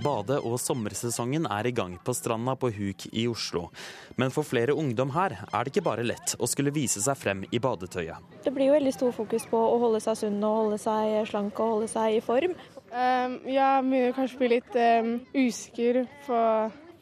Bade- 0.00 0.38
og 0.40 0.56
sommersesongen 0.56 1.44
er 1.52 1.66
i 1.68 1.72
gang 1.76 1.98
på 2.00 2.14
stranda 2.16 2.54
på 2.56 2.70
Huk 2.72 3.04
i 3.12 3.26
Oslo. 3.28 3.66
Men 4.16 4.32
for 4.32 4.48
flere 4.48 4.72
ungdom 4.72 5.12
her 5.12 5.34
er 5.44 5.64
det 5.64 5.74
ikke 5.74 5.84
bare 5.84 6.06
lett 6.06 6.32
å 6.40 6.48
skulle 6.48 6.72
vise 6.72 7.02
seg 7.04 7.18
frem 7.20 7.44
i 7.52 7.60
badetøyet. 7.60 8.16
Det 8.44 8.52
blir 8.54 8.70
jo 8.70 8.78
veldig 8.78 8.94
stor 8.96 9.12
fokus 9.12 9.44
på 9.50 9.60
å 9.60 9.76
holde 9.82 10.00
seg 10.00 10.16
sunn 10.22 10.40
og 10.40 10.56
holde 10.62 10.78
seg 10.80 11.28
slank 11.28 11.60
og 11.60 11.74
holde 11.74 11.90
seg 11.92 12.16
i 12.16 12.22
form. 12.24 12.56
Um, 12.90 13.36
jeg 13.46 13.82
begynner 13.86 14.14
kanskje 14.16 14.34
å 14.34 14.40
bli 14.40 14.46
litt 14.50 14.74
um, 14.74 15.10
usikker 15.30 16.00
på, 16.24 16.38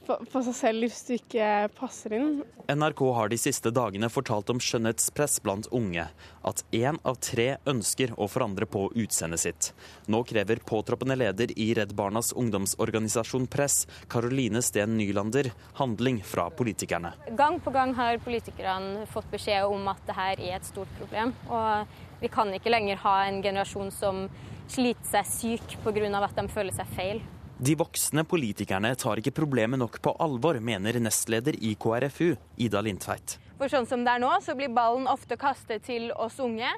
på, 0.05 0.16
på, 0.20 0.41
seg 0.45 0.57
selv 0.59 0.84
hvis 0.84 0.99
du 1.07 1.14
ikke 1.14 1.47
passer 1.78 2.12
inn. 2.18 2.43
NRK 2.68 3.01
har 3.16 3.30
de 3.32 3.39
siste 3.41 3.72
dagene 3.72 4.11
fortalt 4.12 4.53
om 4.53 4.61
skjønnhetspress 4.61 5.39
blant 5.41 5.70
unge. 5.72 6.05
At 6.45 6.61
én 6.76 6.99
av 7.09 7.16
tre 7.24 7.47
ønsker 7.72 8.12
å 8.20 8.28
forandre 8.28 8.68
på 8.68 8.82
utseendet 9.01 9.41
sitt. 9.41 9.70
Nå 10.12 10.20
krever 10.28 10.61
påtroppende 10.68 11.16
leder 11.16 11.55
i 11.57 11.70
Redd 11.78 11.95
Barnas 11.97 12.34
ungdomsorganisasjon 12.36 13.49
Press, 13.49 13.86
Karoline 14.12 14.61
Steen 14.61 14.99
Nylander, 15.01 15.49
handling 15.80 16.20
fra 16.20 16.51
politikerne. 16.53 17.14
Gang 17.41 17.57
på 17.64 17.72
gang 17.72 17.97
har 17.97 18.20
politikerne 18.28 19.09
fått 19.09 19.32
beskjed 19.32 19.72
om 19.72 19.89
at 19.89 20.05
dette 20.05 20.28
er 20.34 20.45
et 20.59 20.68
stort 20.68 20.93
problem. 21.01 21.32
Og 21.49 22.20
vi 22.20 22.28
kan 22.28 22.53
ikke 22.53 22.76
lenger 22.76 23.01
ha 23.07 23.16
en 23.24 23.41
generasjon 23.41 23.93
som 23.95 24.26
sliter 24.69 25.09
seg 25.09 25.27
syk 25.27 25.77
pga. 25.85 26.25
at 26.25 26.37
de 26.37 26.49
føler 26.49 26.73
seg 26.73 26.87
feil. 26.95 27.21
De 27.59 27.75
voksne 27.75 28.23
politikerne 28.23 28.95
tar 28.95 29.19
ikke 29.19 29.35
problemet 29.35 29.81
nok 29.81 29.99
på 30.01 30.12
alvor, 30.23 30.61
mener 30.61 31.01
nestleder 31.03 31.57
i 31.59 31.75
KrFU, 31.75 32.37
Ida 32.57 32.81
Lindtveit. 32.81 33.39
For 33.59 33.66
sånn 33.66 33.89
som 33.91 34.05
det 34.07 34.12
er 34.14 34.23
nå, 34.23 34.31
så 34.41 34.55
blir 34.55 34.71
ballen 34.71 35.09
ofte 35.11 35.35
kastet 35.37 35.83
til 35.89 36.12
oss 36.14 36.39
unge. 36.39 36.71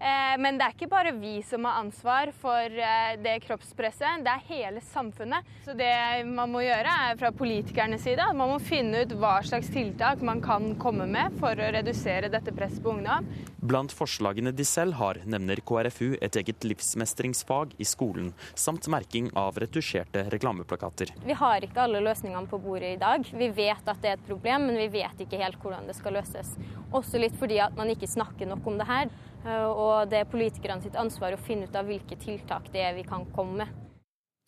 Eh, 0.00 0.34
men 0.40 0.58
det 0.58 0.66
er 0.66 0.74
ikke 0.74 0.90
bare 0.90 1.14
vi 1.16 1.38
som 1.46 1.64
har 1.68 1.78
ansvar 1.80 2.32
for 2.40 2.66
eh, 2.68 3.14
det 3.22 3.38
kroppspresset, 3.46 4.24
det 4.26 4.32
er 4.32 4.46
hele 4.48 4.82
samfunnet. 4.84 5.46
Så 5.64 5.76
det 5.78 5.94
man 6.28 6.52
må 6.52 6.64
gjøre 6.64 6.96
er 7.08 7.18
fra 7.20 7.30
politikernes 7.34 8.04
side 8.04 8.24
at 8.24 8.36
man 8.36 8.50
må 8.54 8.60
finne 8.62 9.04
ut 9.04 9.14
hva 9.20 9.38
slags 9.46 9.70
tiltak 9.72 10.22
man 10.24 10.42
kan 10.44 10.74
komme 10.82 11.06
med 11.10 11.38
for 11.40 11.54
å 11.56 11.70
redusere 11.78 12.32
dette 12.32 12.54
presset 12.54 12.82
på 12.84 12.96
ungdom. 12.96 13.28
Blant 13.64 13.94
forslagene 13.96 14.52
de 14.52 14.64
selv 14.68 14.98
har, 14.98 15.22
nevner 15.24 15.62
KrFU 15.64 16.18
et 16.20 16.36
eget 16.36 16.66
livsmestringsfag 16.68 17.72
i 17.80 17.86
skolen, 17.88 18.32
samt 18.60 18.90
merking 18.92 19.30
av 19.40 19.56
retusjerte 19.62 20.26
reklameplakater. 20.34 21.14
Vi 21.24 21.38
har 21.38 21.64
ikke 21.64 21.86
alle 21.86 22.02
løsningene 22.04 22.50
på 22.50 22.60
bordet 22.60 22.96
i 22.96 23.00
dag. 23.00 23.24
Vi 23.32 23.48
vet 23.56 23.88
at 23.88 24.02
det 24.02 24.10
er 24.10 24.18
et 24.18 24.26
problem, 24.28 24.68
men 24.68 24.80
vi 24.82 24.90
vet 24.98 25.24
ikke 25.24 25.40
helt 25.40 25.56
hvordan 25.62 25.88
det 25.88 25.96
skal 25.96 26.18
løses. 26.18 26.52
Også 26.92 27.20
litt 27.22 27.38
fordi 27.40 27.62
at 27.64 27.72
man 27.78 27.88
ikke 27.94 28.10
snakker 28.10 28.50
nok 28.50 28.68
om 28.68 28.76
det 28.80 28.90
her. 28.90 29.08
Eh, 29.44 29.68
og 29.68 30.08
det 30.10 30.22
er 30.22 30.30
politikerne 30.30 30.84
sitt 30.84 30.96
ansvar 30.98 31.36
å 31.36 31.40
finne 31.46 31.68
ut 31.68 31.76
av 31.76 31.88
hvilke 31.88 32.16
tiltak 32.20 32.70
det 32.72 32.84
er 32.84 32.94
vi 32.96 33.04
kan 33.08 33.26
komme 33.34 33.64
med. 33.64 33.80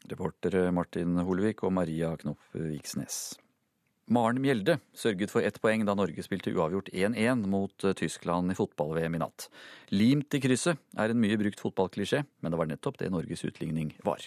Reportere 0.07 0.69
Martin 0.73 1.19
Holvik 1.27 1.65
og 1.67 1.75
Maria 1.75 2.15
Knopp 2.21 2.55
Viksnes. 2.55 3.37
Maren 4.07 4.39
Mjelde 4.39 4.77
sørget 4.95 5.33
for 5.33 5.43
ett 5.43 5.59
poeng 5.59 5.83
da 5.83 5.97
Norge 5.99 6.23
spilte 6.23 6.53
uavgjort 6.55 6.93
1-1 6.95 7.43
mot 7.51 7.85
eh, 7.85 7.97
Tyskland 7.99 8.55
i 8.55 8.59
fotball-VM 8.59 9.19
i 9.19 9.23
natt. 9.25 9.49
Limt 9.91 10.37
i 10.39 10.41
krysset 10.45 10.79
er 10.95 11.11
en 11.11 11.21
mye 11.21 11.39
brukt 11.41 11.61
fotballklisjé, 11.61 12.23
men 12.41 12.55
det 12.55 12.61
var 12.61 12.71
nettopp 12.71 13.01
det 13.03 13.11
Norges 13.11 13.43
utligning 13.49 13.97
var. 14.07 14.23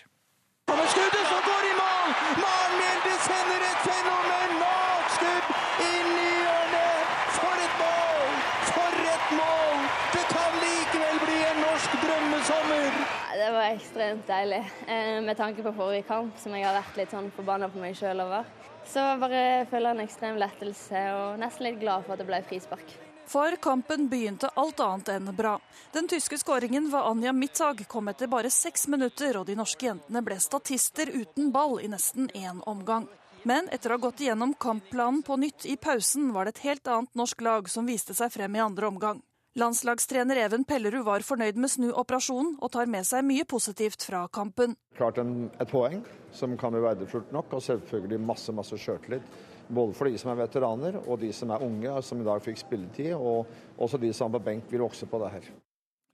Ekstremt 13.75 14.27
deilig, 14.27 14.63
eh, 14.87 15.19
med 15.21 15.37
tanke 15.37 15.63
på 15.63 15.73
forrige 15.75 16.07
kamp, 16.07 16.37
som 16.39 16.55
jeg 16.55 16.65
har 16.65 16.75
vært 16.77 16.97
litt 16.97 17.11
sånn 17.11 17.31
forbanna 17.35 17.69
på 17.69 17.81
meg 17.81 17.95
sjøl 17.95 18.23
over. 18.23 18.45
Så 18.85 19.03
bare 19.21 19.67
føler 19.69 19.91
en 19.91 20.01
ekstrem 20.05 20.39
lettelse 20.39 21.03
og 21.13 21.39
nesten 21.39 21.67
litt 21.67 21.79
glad 21.79 22.05
for 22.05 22.13
at 22.13 22.23
det 22.23 22.27
ble 22.27 22.41
frispark. 22.47 22.95
For 23.29 23.53
kampen 23.61 24.07
begynte 24.09 24.49
alt 24.57 24.79
annet 24.81 25.11
enn 25.13 25.29
bra. 25.37 25.59
Den 25.93 26.07
tyske 26.09 26.39
skåringen 26.41 26.87
ved 26.89 27.05
Anja 27.11 27.33
Mittag 27.33 27.83
kom 27.87 28.09
etter 28.09 28.27
bare 28.27 28.49
seks 28.49 28.87
minutter, 28.87 29.37
og 29.37 29.45
de 29.45 29.55
norske 29.59 29.85
jentene 29.85 30.23
ble 30.25 30.39
statister 30.41 31.11
uten 31.13 31.51
ball 31.53 31.77
i 31.79 31.91
nesten 31.91 32.31
én 32.33 32.63
omgang. 32.65 33.05
Men 33.43 33.69
etter 33.69 33.93
å 33.93 33.99
ha 33.99 34.03
gått 34.07 34.23
igjennom 34.25 34.55
kampplanen 34.57 35.21
på 35.23 35.37
nytt 35.37 35.69
i 35.69 35.77
pausen, 35.77 36.33
var 36.33 36.45
det 36.45 36.57
et 36.57 36.65
helt 36.65 36.87
annet 36.89 37.13
norsk 37.15 37.41
lag 37.45 37.69
som 37.69 37.85
viste 37.85 38.17
seg 38.17 38.33
frem 38.33 38.57
i 38.57 38.65
andre 38.65 38.89
omgang. 38.89 39.21
Landslagstrener 39.57 40.37
Even 40.37 40.61
Pellerud 40.63 41.07
var 41.07 41.23
fornøyd 41.25 41.57
med 41.57 41.71
snuoperasjonen, 41.73 42.59
og 42.61 42.69
tar 42.75 42.89
med 42.91 43.07
seg 43.07 43.25
mye 43.25 43.45
positivt 43.49 44.05
fra 44.05 44.27
kampen. 44.29 44.75
Klart 44.97 45.17
en, 45.17 45.47
et 45.57 45.71
poeng 45.71 46.03
som 46.35 46.53
kan 46.59 46.75
bli 46.75 46.83
verdifullt 46.83 47.31
nok, 47.33 47.55
og 47.57 47.63
selvfølgelig 47.65 48.19
masse 48.21 48.53
masse 48.53 48.77
sjøltillit. 48.77 49.25
Både 49.69 49.93
for 49.97 50.09
de 50.09 50.17
som 50.21 50.31
er 50.33 50.39
veteraner 50.43 50.99
og 51.01 51.19
de 51.21 51.31
som 51.33 51.49
er 51.53 51.65
unge, 51.65 51.95
som 52.05 52.21
i 52.21 52.27
dag 52.27 52.41
fikk 52.45 52.61
spilletid. 52.61 53.15
Og 53.17 53.49
også 53.77 53.99
de 54.01 54.13
som 54.13 54.29
er 54.29 54.37
på 54.37 54.45
benk 54.47 54.69
vil 54.69 54.85
vokse 54.85 55.09
på 55.09 55.21
det 55.21 55.33
her. 55.35 55.49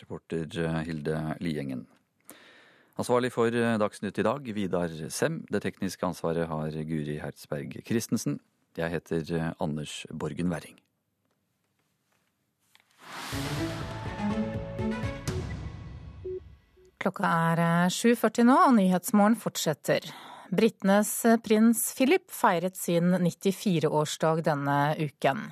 Reporter 0.03 0.57
eh, 0.64 0.80
Hilde 0.88 1.20
Liengen. 1.44 1.86
Ansvarlig 2.99 3.32
for 3.36 3.52
eh, 3.52 3.78
Dagsnytt 3.80 4.20
i 4.20 4.28
dag, 4.28 4.52
Vidar 4.56 4.95
Sem. 5.12 5.41
Det 5.52 5.64
tekniske 5.64 6.07
ansvaret 6.07 6.48
har 6.52 6.80
Guri 6.88 7.20
Hertzberg 7.24 7.80
Christensen. 7.88 8.40
Jeg 8.76 8.91
heter 8.91 9.36
eh, 9.36 9.53
Anders 9.64 10.03
Borgen 10.12 10.52
Werring. 10.52 10.80
Klokka 17.05 17.29
er 17.29 17.59
7.40 17.93 18.47
nå, 18.47 18.55
og 18.65 18.71
Nyhetsmorgen 18.79 19.35
fortsetter. 19.37 20.07
Britenes 20.49 21.09
prins 21.43 21.81
Philip 21.97 22.25
feiret 22.33 22.77
sin 22.77 23.13
94-årsdag 23.13 24.41
denne 24.45 24.77
uken. 24.97 25.43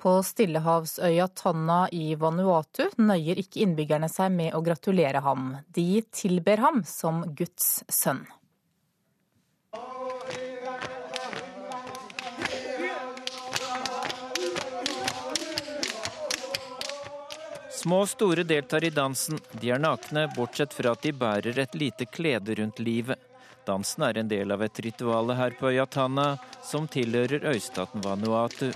På 0.00 0.18
stillehavsøya 0.24 1.28
Tanna 1.36 1.82
i 1.92 2.14
Vanuatu 2.20 2.88
nøyer 3.00 3.40
ikke 3.40 3.62
innbyggerne 3.64 4.08
seg 4.12 4.32
med 4.36 4.56
å 4.56 4.62
gratulere 4.64 5.24
ham. 5.24 5.54
De 5.68 6.02
tilber 6.12 6.64
ham 6.64 6.84
som 6.88 7.22
Guds 7.36 7.80
sønn. 7.88 8.24
Små 17.80 18.02
og 18.04 18.10
store 18.10 18.42
deltar 18.44 18.84
i 18.84 18.90
dansen. 18.92 19.38
De 19.56 19.70
er 19.72 19.80
nakne, 19.80 20.26
bortsett 20.36 20.74
fra 20.76 20.92
at 20.92 21.00
de 21.06 21.14
bærer 21.16 21.56
et 21.62 21.76
lite 21.78 22.04
klede 22.04 22.58
rundt 22.58 22.80
livet. 22.82 23.16
Dansen 23.64 24.04
er 24.04 24.18
en 24.20 24.28
del 24.28 24.52
av 24.52 24.60
et 24.66 24.80
ritual 24.84 25.32
her 25.38 25.56
på 25.56 25.70
øya 25.70 25.86
Tana, 25.88 26.34
som 26.66 26.88
tilhører 26.92 27.46
øystaten 27.54 28.04
Vanuatu. 28.04 28.68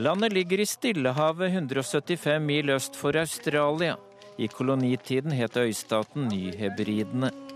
Landet 0.00 0.32
ligger 0.32 0.64
i 0.64 0.66
Stillehavet 0.66 1.52
175 1.52 2.40
mil 2.40 2.72
øst 2.72 2.96
for 2.96 3.20
Australia. 3.20 3.98
I 4.38 4.48
kolonitiden 4.48 5.36
het 5.36 5.56
øystaten 5.60 6.30
Ny-Hebridene. 6.32 7.51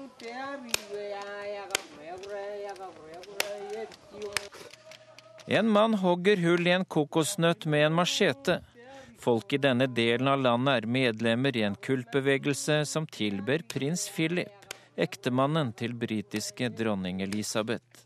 En 5.48 5.68
mann 5.70 5.94
hogger 5.94 6.36
hull 6.42 6.66
i 6.66 6.72
en 6.74 6.84
kokosnøtt 6.84 7.68
med 7.70 7.86
en 7.86 7.94
machete. 7.94 8.58
Folk 9.22 9.52
i 9.54 9.60
denne 9.62 9.86
delen 9.86 10.26
av 10.28 10.40
landet 10.42 10.80
er 10.80 10.88
medlemmer 10.90 11.56
i 11.56 11.62
en 11.62 11.76
kultbevegelse 11.78 12.80
som 12.90 13.06
tilber 13.06 13.62
prins 13.70 14.08
Philip, 14.10 14.66
ektemannen 14.98 15.70
til 15.78 15.94
britiske 15.94 16.72
dronning 16.74 17.22
Elisabeth. 17.22 18.02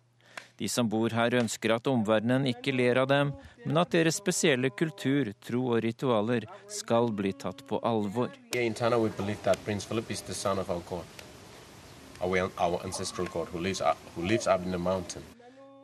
De 0.60 0.68
som 0.68 0.88
bor 0.92 1.16
her 1.16 1.32
ønsker 1.40 1.72
at 1.72 1.88
omverdenen 1.88 2.44
ikke 2.52 2.76
ler 2.76 3.00
av 3.00 3.08
dem, 3.08 3.32
men 3.64 3.80
at 3.80 3.96
deres 3.96 4.20
spesielle 4.20 4.68
kultur, 4.76 5.32
tro 5.40 5.64
og 5.72 5.80
ritualer 5.86 6.44
skal 6.68 7.08
bli 7.08 7.32
tatt 7.32 7.64
på 7.64 7.80
alvor. 7.80 8.28
Our 12.20 12.84
ancestral 12.84 13.28
god, 13.32 13.48
who 13.48 13.58
lives, 13.58 13.80
who 14.14 14.26
lives 14.28 14.46
up 14.46 14.60
in 14.62 14.72
the 14.72 14.78
mountain. 14.78 15.22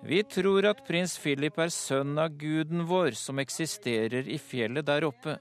Vi 0.05 0.23
tror 0.23 0.67
at 0.69 0.83
prins 0.87 1.17
Philip 1.19 1.59
er 1.59 1.71
sønn 1.73 2.19
av 2.19 2.37
guden 2.39 2.85
vår 2.87 3.17
som 3.19 3.39
eksisterer 3.43 4.29
i 4.29 4.39
fjellet 4.39 4.87
der 4.87 5.07
oppe. 5.09 5.39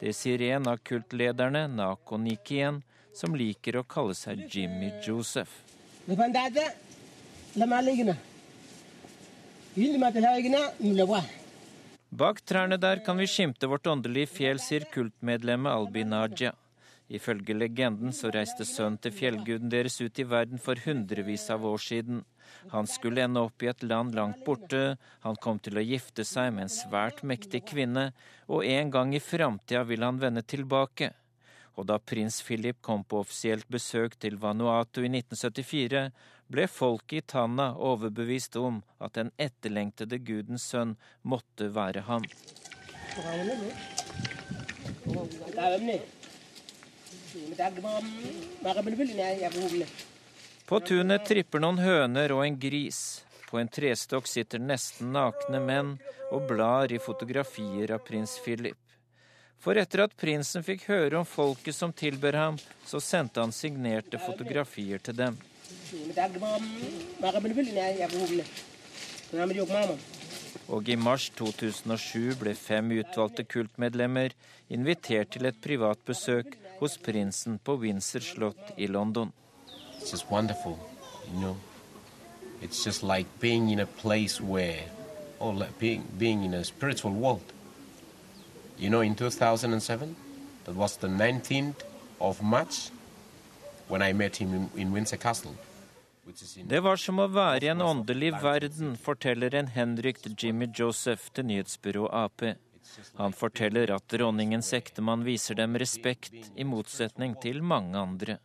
Det 0.00 0.12
sier 0.16 0.42
en 0.50 0.66
av 0.68 0.80
kultlederne, 0.82 1.68
Nako 1.70 2.18
Nikien, 2.18 2.82
som 3.14 3.36
liker 3.38 3.78
å 3.78 3.84
kalle 3.86 4.16
seg 4.18 4.42
Jimmy 4.50 4.90
Joseph. 5.06 5.52
Bak 12.12 12.42
trærne 12.44 12.76
der 12.76 13.00
kan 13.06 13.16
vi 13.16 13.26
skimte 13.30 13.70
vårt 13.70 13.86
åndelige 13.86 14.28
fjell, 14.34 14.58
sier 14.60 14.84
kultmedlemmet 14.92 15.72
Albi 15.72 16.02
Naja. 16.04 16.52
Ifølge 17.08 17.54
legenden 17.56 18.12
så 18.16 18.30
reiste 18.32 18.66
sønnen 18.68 18.98
til 19.00 19.14
fjellguden 19.14 19.70
deres 19.72 20.00
ut 20.00 20.18
i 20.18 20.26
verden 20.28 20.60
for 20.60 20.80
hundrevis 20.84 21.48
av 21.52 21.64
år 21.68 21.80
siden. 21.80 22.22
Han 22.72 22.86
skulle 22.86 23.24
ende 23.24 23.42
opp 23.44 23.62
i 23.62 23.70
et 23.70 23.82
land 23.82 24.14
langt 24.14 24.44
borte, 24.46 24.96
han 25.20 25.36
kom 25.36 25.58
til 25.58 25.78
å 25.78 25.84
gifte 25.84 26.24
seg 26.24 26.52
med 26.54 26.66
en 26.66 26.72
svært 26.72 27.22
mektig 27.26 27.64
kvinne, 27.72 28.10
og 28.48 28.64
en 28.66 28.92
gang 28.94 29.14
i 29.14 29.22
framtida 29.22 29.82
vil 29.88 30.04
han 30.06 30.20
vende 30.22 30.42
tilbake. 30.42 31.12
Og 31.80 31.88
da 31.88 31.96
prins 31.98 32.42
Philip 32.44 32.82
kom 32.84 33.04
på 33.04 33.22
offisielt 33.22 33.68
besøk 33.72 34.18
til 34.20 34.36
Vanuatu 34.40 35.00
i 35.00 35.08
1974, 35.08 36.10
ble 36.52 36.66
folket 36.68 37.22
i 37.22 37.26
Tanna 37.32 37.70
overbevist 37.80 38.58
om 38.60 38.82
at 39.00 39.16
den 39.16 39.32
etterlengtede 39.40 40.18
gudens 40.20 40.66
sønn 40.68 40.96
måtte 41.24 41.70
være 41.72 42.04
ham. 42.08 42.26
På 50.66 50.80
tunet 50.80 51.26
tripper 51.28 51.60
noen 51.60 51.80
høner 51.82 52.32
og 52.32 52.44
en 52.46 52.58
gris. 52.58 53.22
På 53.50 53.58
en 53.60 53.68
trestokk 53.68 54.28
sitter 54.30 54.62
nesten 54.62 55.10
nakne 55.12 55.60
menn 55.60 55.96
og 56.32 56.46
blar 56.48 56.92
i 56.92 57.00
fotografier 57.02 57.92
av 57.92 58.04
prins 58.06 58.38
Philip. 58.44 58.78
For 59.62 59.78
etter 59.78 60.02
at 60.06 60.16
prinsen 60.18 60.64
fikk 60.66 60.88
høre 60.88 61.20
om 61.20 61.26
folket 61.28 61.76
som 61.76 61.92
tilber 61.94 62.34
ham, 62.34 62.56
så 62.88 62.98
sendte 62.98 63.42
han 63.44 63.52
signerte 63.54 64.18
fotografier 64.18 64.98
til 64.98 65.18
dem. 65.20 65.36
Og 70.72 70.88
i 70.88 70.96
mars 70.96 71.28
2007 71.38 72.40
ble 72.40 72.56
fem 72.58 72.90
utvalgte 72.96 73.44
kultmedlemmer 73.44 74.34
invitert 74.72 75.36
til 75.36 75.46
et 75.50 75.60
privatbesøk 75.62 76.56
hos 76.80 76.98
prinsen 77.04 77.60
på 77.62 77.78
Windsor 77.84 78.24
slott 78.24 78.74
i 78.76 78.88
London. 78.90 79.30
It's 80.02 80.10
just 80.10 80.28
wonderful, 80.32 80.76
you 81.32 81.40
know. 81.40 81.56
It's 82.60 82.82
just 82.82 83.04
like 83.04 83.26
being 83.38 83.70
in 83.70 83.78
a 83.78 83.86
place 83.86 84.40
where, 84.40 84.80
or 85.38 85.54
like 85.54 85.78
being, 85.78 86.02
being 86.18 86.42
in 86.42 86.54
a 86.54 86.64
spiritual 86.64 87.12
world. 87.12 87.52
You 88.78 88.90
know, 88.90 89.00
in 89.00 89.14
2007, 89.14 90.16
that 90.64 90.74
was 90.74 90.96
the 90.96 91.06
19th 91.06 91.84
of 92.20 92.42
March, 92.42 92.90
when 93.86 94.02
I 94.02 94.12
met 94.12 94.34
him 94.36 94.52
in, 94.54 94.70
in 94.74 94.92
Windsor 94.92 95.18
Castle. 95.18 95.54
Det 96.64 96.80
var 96.80 96.96
som 96.96 97.18
å 97.22 97.28
være 97.30 97.66
i 97.66 97.70
en 97.70 97.82
åndelig 97.82 98.32
verden, 98.42 98.96
forteller 98.96 99.54
en 99.54 99.70
henrykt 99.70 100.26
Jimmy 100.34 100.66
Joseph 100.74 101.30
til 101.34 101.46
nyhetsbyrået 101.46 102.10
Ap. 102.10 102.42
Han 103.22 103.38
forteller 103.38 103.94
at 103.94 104.10
dronningens 104.10 104.72
ektemann 104.74 105.22
viser 105.22 105.62
dem 105.62 105.78
respekt, 105.78 106.34
i 106.56 106.66
motsetning 106.66 107.38
til 107.42 107.62
mange 107.62 107.98
andre. 107.98 108.38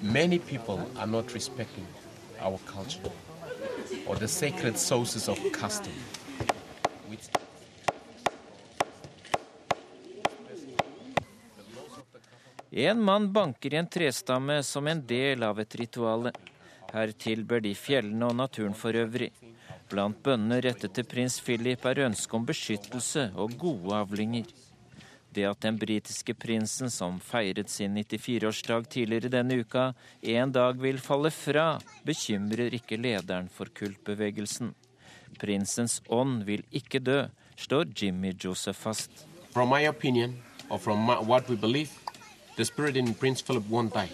Many 0.00 0.38
people 0.38 0.80
are 0.96 1.06
not 1.06 1.34
respecting 1.34 1.86
our 2.40 2.58
culture 2.66 3.10
or 4.06 4.16
the 4.16 4.28
sacred 4.28 4.78
sources 4.78 5.28
of 5.28 5.38
custom. 5.52 5.92
En 12.70 13.00
mann 13.00 13.32
banker 13.32 13.74
i 13.74 13.76
en 13.76 13.86
trestamme 13.86 14.62
som 14.62 14.86
en 14.86 15.06
del 15.06 15.42
av 15.42 15.60
et 15.60 15.74
rituale. 15.74 16.32
Her 16.92 17.12
tilber 17.12 17.60
de 17.62 17.70
fjellene 17.74 18.26
og 18.26 18.34
naturen 18.34 18.74
for 18.74 18.98
øvrig. 18.98 19.30
Blant 19.90 20.18
bønnene 20.26 20.58
rettet 20.64 20.96
til 20.96 21.06
prins 21.06 21.38
Philip 21.38 21.86
er 21.86 22.02
ønske 22.08 22.34
om 22.34 22.46
beskyttelse 22.46 23.28
og 23.38 23.54
gode 23.60 23.94
avlinger. 23.94 24.50
Det 25.34 25.44
at 25.48 25.60
den 25.66 25.78
britiske 25.78 26.34
prinsen, 26.38 26.90
som 26.90 27.18
feiret 27.18 27.70
sin 27.72 27.96
94-årsdag 27.98 28.88
tidligere 28.94 29.32
denne 29.32 29.58
uka, 29.64 29.88
en 30.22 30.52
dag 30.54 30.78
vil 30.78 31.02
falle 31.02 31.30
fra, 31.34 31.68
bekymrer 32.06 32.74
ikke 32.78 33.00
lederen 33.00 33.50
for 33.50 33.66
kultbevegelsen. 33.74 34.74
Prinsens 35.40 36.00
ånd 36.06 36.44
vil 36.46 36.62
ikke 36.70 37.02
dø, 37.02 37.24
slår 37.58 37.90
Jimmy 37.98 38.34
Joseph 38.38 38.78
fast. 38.78 39.26
from 39.54 39.68
my 39.68 39.86
opinion, 39.86 40.34
or 40.68 40.78
from 40.78 40.98
my, 41.06 41.14
what 41.14 41.48
we 41.48 41.56
believe, 41.56 41.90
the 42.56 42.64
spirit 42.64 42.96
in 42.96 43.14
Prince 43.14 43.40
Philip 43.40 43.62
won't 43.70 43.94
die. 43.94 44.08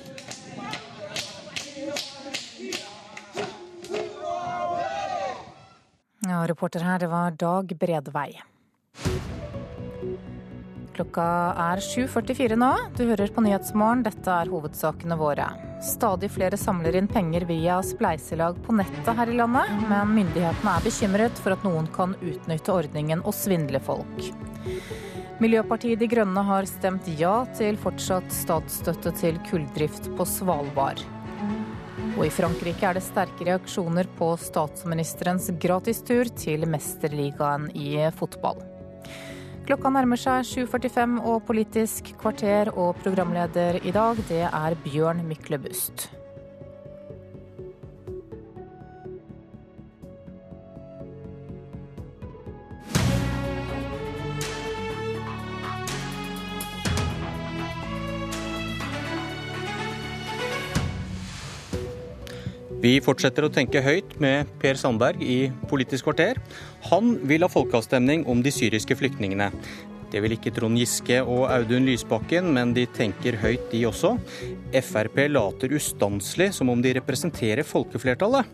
Ja, 6.29 6.47
reporter 6.47 6.81
her, 6.81 6.99
det 6.99 7.07
var 7.07 7.31
Dag 7.31 7.77
Bredvei. 7.79 8.50
Klokka 11.01 11.27
er 11.57 11.81
7.44 11.81 12.59
nå. 12.61 12.69
Du 12.93 13.07
hører 13.09 13.31
på 13.33 13.41
Nyhetsmorgen. 13.41 14.03
Dette 14.05 14.35
er 14.37 14.51
hovedsakene 14.53 15.17
våre. 15.17 15.47
Stadig 15.81 16.29
flere 16.35 16.59
samler 16.61 16.99
inn 16.99 17.07
penger 17.09 17.47
via 17.49 17.79
spleiselag 17.81 18.59
på 18.67 18.75
nettet 18.77 19.09
her 19.17 19.31
i 19.33 19.39
landet, 19.39 19.71
men 19.89 20.11
myndighetene 20.19 20.75
er 20.77 20.85
bekymret 20.85 21.41
for 21.41 21.57
at 21.57 21.65
noen 21.65 21.89
kan 21.95 22.13
utnytte 22.21 22.75
ordningen 22.75 23.25
og 23.25 23.33
svindle 23.33 23.81
folk. 23.81 24.29
Miljøpartiet 25.41 26.03
De 26.03 26.09
Grønne 26.13 26.45
har 26.45 26.69
stemt 26.69 27.09
ja 27.17 27.47
til 27.57 27.81
fortsatt 27.81 28.29
statsstøtte 28.37 29.15
til 29.23 29.41
kulldrift 29.49 30.11
på 30.19 30.27
Svalbard. 30.29 31.01
Og 32.19 32.27
i 32.27 32.35
Frankrike 32.35 32.91
er 32.91 33.01
det 33.01 33.07
sterke 33.07 33.49
reaksjoner 33.49 34.11
på 34.21 34.35
statsministerens 34.43 35.49
gratistur 35.65 36.29
til 36.37 36.69
mesterligaen 36.69 37.71
i 37.73 37.95
fotball. 38.21 38.61
Klokka 39.71 39.91
nærmer 39.95 40.19
seg 40.19 40.49
7.45 40.67 41.21
og 41.31 41.45
Politisk 41.47 42.09
kvarter, 42.19 42.73
og 42.75 42.97
programleder 43.05 43.79
i 43.87 43.93
dag 43.95 44.19
det 44.27 44.43
er 44.49 44.75
Bjørn 44.83 45.23
Myklebust. 45.29 46.09
Vi 62.81 62.94
fortsetter 63.05 63.44
å 63.44 63.51
tenke 63.52 63.82
høyt 63.85 64.15
med 64.24 64.48
Per 64.61 64.78
Sandberg 64.81 65.20
i 65.20 65.51
Politisk 65.69 66.07
kvarter. 66.07 66.39
Han 66.89 67.11
vil 67.28 67.44
ha 67.44 67.48
folkeavstemning 67.52 68.23
om 68.24 68.40
de 68.40 68.52
syriske 68.57 68.97
flyktningene. 68.97 69.51
Det 70.09 70.23
vil 70.24 70.32
ikke 70.32 70.52
Trond 70.57 70.81
Giske 70.81 71.19
og 71.20 71.43
Audun 71.52 71.85
Lysbakken, 71.85 72.48
men 72.57 72.73
de 72.73 72.86
tenker 72.97 73.36
høyt 73.43 73.66
de 73.74 73.82
også. 73.85 74.15
Frp 74.73 75.20
later 75.28 75.74
ustanselig 75.77 76.55
som 76.57 76.73
om 76.73 76.81
de 76.81 76.94
representerer 76.97 77.69
folkeflertallet. 77.69 78.48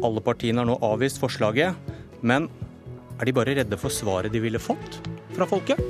Alle 0.00 0.24
partiene 0.24 0.64
har 0.64 0.70
nå 0.70 0.78
avvist 0.80 1.20
forslaget, 1.20 1.76
men 2.24 2.48
er 3.18 3.28
de 3.28 3.36
bare 3.36 3.58
redde 3.60 3.76
for 3.76 3.92
svaret 3.92 4.32
de 4.32 4.40
ville 4.40 4.62
fått 4.62 5.02
fra 5.36 5.44
folket? 5.52 5.84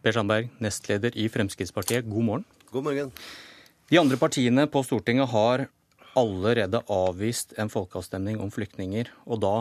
Per 0.00 0.16
Sandberg, 0.16 0.48
nestleder 0.64 1.12
i 1.20 1.28
Fremskrittspartiet, 1.28 2.08
god 2.08 2.28
morgen. 2.32 2.48
God 2.72 2.88
morgen. 2.88 3.14
De 3.90 3.98
andre 3.98 4.14
partiene 4.14 4.68
på 4.70 4.84
Stortinget 4.86 5.32
har 5.32 5.64
allerede 6.14 6.78
avvist 6.94 7.56
en 7.58 7.70
folkeavstemning 7.72 8.36
om 8.38 8.52
flyktninger. 8.54 9.08
Og 9.26 9.40
da 9.42 9.54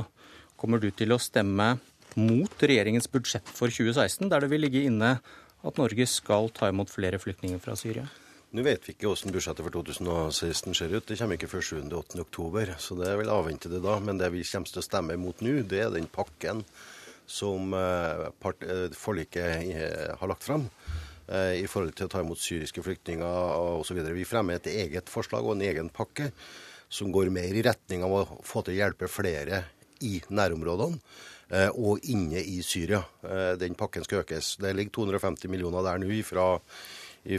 kommer 0.60 0.78
du 0.78 0.92
til 0.94 1.16
å 1.16 1.18
stemme 1.18 1.72
mot 2.14 2.62
regjeringens 2.62 3.10
budsjett 3.10 3.50
for 3.50 3.74
2016, 3.74 4.30
der 4.30 4.46
det 4.46 4.52
vil 4.52 4.62
ligge 4.68 4.86
inne 4.86 5.16
at 5.66 5.82
Norge 5.82 6.06
skal 6.06 6.52
ta 6.54 6.70
imot 6.70 6.94
flere 6.94 7.18
flyktninger 7.18 7.58
fra 7.64 7.74
Syria. 7.80 8.06
Nå 8.54 8.62
vet 8.66 8.86
vi 8.86 8.94
ikke 8.94 9.10
hvordan 9.10 9.34
budsjettet 9.34 9.66
for 9.66 9.80
2016 9.80 10.78
ser 10.78 10.94
ut. 10.94 11.10
Det 11.10 11.18
kommer 11.18 11.42
ikke 11.42 11.50
før 11.50 11.66
7.-8. 11.66 12.22
oktober, 12.22 12.76
så 12.78 13.02
det 13.02 13.18
vil 13.24 13.34
avvente 13.34 13.74
det 13.74 13.82
da. 13.82 13.98
Men 13.98 14.22
det 14.22 14.30
vi 14.38 14.46
kommer 14.46 14.70
til 14.70 14.84
å 14.84 14.86
stemme 14.92 15.18
imot 15.18 15.42
nå, 15.42 15.60
det 15.66 15.84
er 15.88 15.94
den 15.98 16.10
pakken 16.10 16.62
som 17.26 17.74
eh, 17.74 18.28
eh, 18.30 18.90
forliket 18.94 19.74
eh, 19.74 20.10
har 20.22 20.30
lagt 20.30 20.46
fram. 20.46 20.70
Eh, 21.30 21.60
i 21.62 21.68
forhold 21.70 21.94
til 21.94 22.08
å 22.08 22.10
ta 22.10 22.24
imot 22.24 22.42
syriske 22.42 22.82
flyktninger 22.82 23.26
osv. 23.78 24.00
Vi 24.16 24.26
fremmer 24.26 24.58
et 24.58 24.70
eget 24.72 25.12
forslag 25.14 25.46
og 25.46 25.54
en 25.54 25.68
egen 25.68 25.92
pakke 25.94 26.32
som 26.90 27.12
går 27.14 27.30
mer 27.34 27.54
i 27.54 27.62
retning 27.66 28.02
av 28.06 28.16
å 28.16 28.22
få 28.42 28.64
til 28.66 28.74
å 28.74 28.80
hjelpe 28.80 29.10
flere 29.12 29.62
i 30.02 30.16
nærområdene 30.34 30.98
eh, 31.54 31.70
og 31.70 32.02
inne 32.10 32.42
i 32.42 32.64
Syria. 32.66 33.04
Eh, 33.22 33.54
den 33.62 33.78
pakken 33.78 34.08
skal 34.08 34.24
økes. 34.24 34.56
Det 34.58 34.74
ligger 34.74 34.96
250 34.98 35.54
millioner 35.54 35.86
der 35.86 36.02
nå 36.02 36.18
fra 36.26 36.48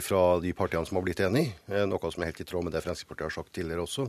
fra 0.01 0.39
de 0.39 0.53
partiene 0.55 0.85
som 0.87 0.97
har 0.99 1.05
blitt 1.05 1.19
enige, 1.23 1.55
eh, 1.67 1.85
noe 1.89 2.11
som 2.11 2.23
er 2.23 2.31
helt 2.31 2.41
i 2.43 2.47
tråd 2.47 2.65
med 2.65 2.73
det 2.75 2.83
Fremskrittspartiet 2.85 3.27
har 3.27 3.33
sagt 3.33 3.53
tidligere 3.55 3.85
også. 3.85 4.07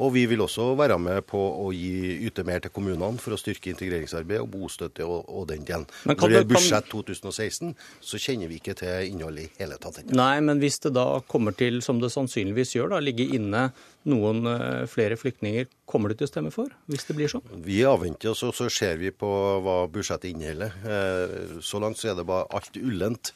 Og 0.00 0.12
vi 0.14 0.24
vil 0.30 0.40
også 0.44 0.70
være 0.78 0.98
med 1.02 1.26
på 1.26 1.38
å 1.38 1.70
gi, 1.74 2.16
yte 2.26 2.44
mer 2.46 2.62
til 2.62 2.72
kommunene 2.74 3.18
for 3.20 3.34
å 3.34 3.40
styrke 3.40 3.72
integreringsarbeid 3.72 4.40
og 4.40 4.50
bostøtte 4.54 5.04
og, 5.06 5.26
og 5.28 5.48
den 5.50 5.66
delen. 5.66 5.86
Når 6.06 6.14
det 6.14 6.30
gjelder 6.30 6.50
budsjett 6.54 6.90
2016, 6.92 7.74
så 8.00 8.22
kjenner 8.22 8.50
vi 8.50 8.60
ikke 8.60 8.76
til 8.78 9.10
innholdet 9.10 9.48
i 9.48 9.62
hele 9.64 9.78
tatt. 9.82 10.02
Nei, 10.14 10.36
men 10.46 10.62
hvis 10.62 10.80
det 10.86 10.94
da 10.96 11.06
kommer 11.28 11.56
til, 11.58 11.82
som 11.84 12.00
det 12.02 12.12
sannsynligvis 12.14 12.76
gjør, 12.76 12.94
da, 12.94 13.02
ligge 13.02 13.26
inne 13.36 13.70
noen 14.08 14.46
uh, 14.48 14.86
flere 14.88 15.18
flyktninger, 15.20 15.68
kommer 15.90 16.12
du 16.12 16.20
til 16.20 16.28
å 16.28 16.30
stemme 16.30 16.52
for, 16.54 16.70
hvis 16.88 17.08
det 17.08 17.16
blir 17.18 17.32
sånn? 17.32 17.44
Vi 17.66 17.82
avventer 17.84 18.32
oss, 18.32 18.44
og 18.46 18.54
så 18.56 18.70
ser 18.72 19.00
vi 19.02 19.10
på 19.12 19.30
hva 19.64 19.82
budsjettet 19.92 20.30
inneholder. 20.30 20.78
Uh, 20.86 21.58
så 21.64 21.82
langt 21.82 22.00
så 22.00 22.12
er 22.12 22.20
det 22.20 22.28
bare 22.28 22.48
alt 22.56 22.78
ullent 22.80 23.34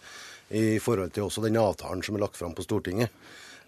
i 0.51 0.79
forhold 0.83 1.15
til 1.15 1.27
også 1.29 1.45
den 1.45 1.57
avtalen 1.61 2.03
som 2.05 2.17
er 2.17 2.25
lagt 2.27 2.37
fram 2.37 2.55
på 2.57 2.67
Stortinget. 2.67 3.13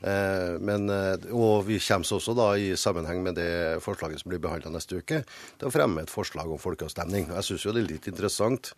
Eh, 0.00 0.56
men, 0.60 0.90
eh, 0.92 1.16
og 1.32 1.64
vi 1.66 1.78
kommer 1.80 2.18
også 2.18 2.34
da 2.36 2.50
i 2.60 2.74
sammenheng 2.76 3.22
med 3.24 3.38
det 3.40 3.82
forslaget 3.84 4.20
som 4.20 4.32
blir 4.32 4.42
behandla 4.44 4.72
neste 4.74 5.00
uke, 5.00 5.22
til 5.56 5.68
å 5.68 5.72
fremme 5.72 6.04
et 6.04 6.12
forslag 6.12 6.50
om 6.52 6.60
folkeavstemning. 6.60 7.30
Jeg 7.32 7.48
syns 7.48 7.64
det 7.64 7.80
er 7.80 7.88
litt 7.94 8.10
interessant 8.10 8.74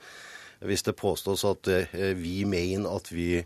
hvis 0.59 0.83
det 0.87 0.99
påstås 0.99 1.45
at 1.47 1.70
eh, 1.70 2.15
vi 2.19 2.45
mener 2.47 2.97
at 2.97 3.11
vi 3.12 3.43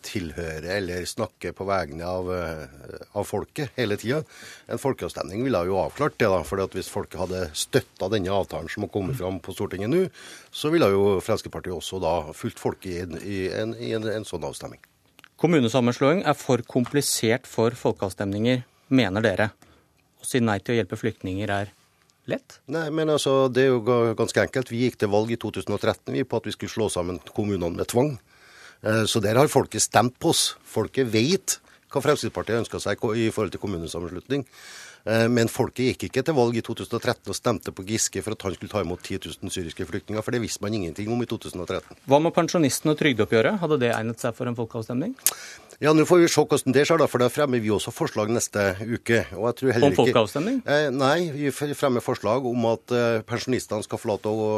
tilhører 0.00 0.64
eller 0.78 1.04
snakker 1.04 1.52
på 1.52 1.66
vegne 1.68 2.06
av, 2.08 2.30
eh, 2.32 3.02
av 3.12 3.26
folket 3.28 3.74
hele 3.76 3.98
tida. 4.00 4.22
En 4.68 4.80
folkeavstemning 4.80 5.42
ville 5.44 5.60
jo 5.68 5.76
avklart 5.76 6.16
det. 6.16 6.28
da, 6.28 6.42
for 6.42 6.56
Hvis 6.72 6.88
folket 6.88 7.20
hadde 7.20 7.50
støtta 7.52 8.08
denne 8.08 8.32
avtalen 8.32 8.70
som 8.70 8.84
har 8.84 8.88
kommet 8.88 9.16
fram 9.16 9.40
på 9.40 9.52
Stortinget 9.52 9.90
nå, 9.90 10.08
så 10.50 10.70
ville 10.70 10.88
jo 10.88 11.20
Fremskrittspartiet 11.20 11.76
også 11.76 12.00
da 12.00 12.32
fulgt 12.32 12.58
folket 12.58 12.86
i, 12.86 12.98
en, 13.00 13.18
i, 13.20 13.48
en, 13.50 13.74
i 13.76 13.92
en, 13.92 14.08
en 14.08 14.24
sånn 14.24 14.44
avstemning. 14.44 14.80
Kommunesammenslåing 15.36 16.24
er 16.24 16.34
for 16.38 16.62
komplisert 16.62 17.46
for 17.46 17.74
folkeavstemninger, 17.74 18.64
mener 18.88 19.20
dere. 19.20 19.50
Å 20.22 20.24
si 20.24 20.40
nei 20.40 20.60
til 20.60 20.76
å 20.76 20.76
hjelpe 20.78 20.96
flyktninger 20.96 21.50
er 21.50 21.72
lett? 22.30 22.60
Nei, 22.70 22.88
men 22.94 23.10
altså, 23.10 23.48
det 23.52 23.66
er 23.66 23.72
jo 23.72 23.82
ganske 24.16 24.44
enkelt. 24.46 24.70
Vi 24.70 24.84
gikk 24.86 25.00
til 25.02 25.10
valg 25.12 25.32
i 25.34 25.36
2013 25.36 26.14
vi, 26.14 26.24
på 26.24 26.38
at 26.38 26.46
vi 26.46 26.54
skulle 26.54 26.72
slå 26.72 26.88
sammen 26.88 27.18
kommunene 27.34 27.74
med 27.76 27.90
tvang. 27.90 28.14
Eh, 28.82 29.04
så 29.06 29.22
der 29.22 29.38
har 29.38 29.50
folket 29.52 29.84
stemt 29.84 30.18
på 30.18 30.32
oss. 30.34 30.52
Folket 30.64 31.10
vet 31.12 31.58
hva 31.92 32.00
Fremskrittspartiet 32.00 32.62
ønska 32.62 32.80
seg 32.80 33.04
i 33.20 33.28
forhold 33.32 33.52
til 33.52 33.62
kommunesammenslutning. 33.62 34.46
Eh, 35.02 35.26
men 35.30 35.50
folket 35.50 35.92
gikk 35.92 36.06
ikke 36.08 36.22
til 36.26 36.36
valg 36.36 36.56
i 36.58 36.62
2013 36.64 37.32
og 37.32 37.36
stemte 37.36 37.74
på 37.74 37.84
Giske 37.88 38.22
for 38.22 38.36
at 38.36 38.46
han 38.46 38.54
skulle 38.54 38.72
ta 38.72 38.84
imot 38.84 39.02
10 39.02 39.18
000 39.42 39.52
syriske 39.54 39.86
flyktninger, 39.88 40.22
for 40.22 40.34
det 40.34 40.42
visste 40.44 40.62
man 40.62 40.76
ingenting 40.78 41.10
om 41.12 41.22
i 41.24 41.28
2013. 41.28 41.98
Hva 42.06 42.20
med 42.22 42.34
pensjonistene 42.36 42.94
og 42.94 43.00
trygdeoppgjøret, 43.00 43.58
hadde 43.62 43.80
det 43.82 43.92
egnet 43.96 44.22
seg 44.22 44.36
for 44.38 44.50
en 44.50 44.58
folkeavstemning? 44.58 45.16
Ja, 45.82 45.90
nå 45.90 46.04
får 46.06 46.20
vi 46.22 46.28
se 46.30 46.44
hvordan 46.46 46.74
det 46.76 46.84
skjer, 46.86 47.00
da, 47.02 47.08
for 47.10 47.24
da 47.24 47.26
fremmer 47.32 47.58
vi 47.62 47.72
også 47.74 47.90
forslag 47.90 48.30
neste 48.30 48.68
uke. 48.86 49.24
om 49.34 49.96
folkeavstemning? 49.96 50.60
Eh, 50.62 50.90
nei, 50.94 51.16
vi 51.34 51.50
fremmer 51.50 52.04
forslag 52.04 52.46
om 52.46 52.68
at 52.70 52.94
eh, 52.94 53.24
pensjonistene 53.26 53.82
skal 53.82 53.98
få 53.98 54.12
lov 54.12 54.22
til 54.22 54.44
å 54.44 54.52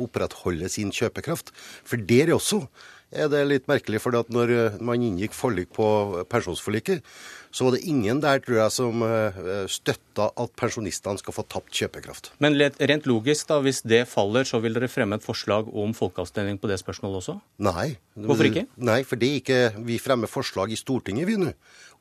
opprettholde 0.00 0.72
sin 0.72 0.88
kjøpekraft. 0.96 1.52
For 1.84 2.00
der 2.00 2.32
også 2.32 2.64
er 3.10 3.30
det 3.30 3.42
litt 3.48 3.68
merkelig. 3.70 4.00
For 4.02 4.14
når 4.32 4.54
eh, 4.54 4.80
man 4.84 5.02
inngikk 5.02 5.34
forlik 5.36 5.72
på 5.76 5.86
pensjonsforliket, 6.30 7.04
så 7.50 7.66
var 7.66 7.74
det 7.74 7.82
ingen 7.90 8.20
der 8.22 8.38
tror 8.44 8.60
jeg, 8.60 8.74
som 8.74 9.02
eh, 9.02 9.40
støtta 9.70 10.28
at 10.38 10.54
pensjonistene 10.58 11.18
skal 11.18 11.34
få 11.34 11.44
tapt 11.50 11.74
kjøpekraft. 11.74 12.32
Men 12.42 12.54
rent 12.54 13.08
logisk, 13.10 13.48
da, 13.50 13.58
hvis 13.64 13.82
det 13.82 14.04
faller, 14.10 14.46
så 14.46 14.62
vil 14.62 14.76
dere 14.76 14.90
fremme 14.90 15.18
et 15.18 15.26
forslag 15.26 15.70
om 15.74 15.94
folkeavstemning 15.96 16.60
på 16.62 16.70
det 16.70 16.78
spørsmålet 16.82 17.22
også? 17.22 17.38
Nei. 17.66 17.92
Hvorfor 18.14 18.50
ikke? 18.50 18.66
Nei, 18.78 19.00
for 19.06 19.20
det 19.20 19.28
er 19.30 19.38
ikke 19.40 19.58
Vi 19.86 19.96
fremmer 20.02 20.28
forslag 20.30 20.72
i 20.74 20.78
Stortinget, 20.78 21.26
vi 21.28 21.38
nå 21.40 21.54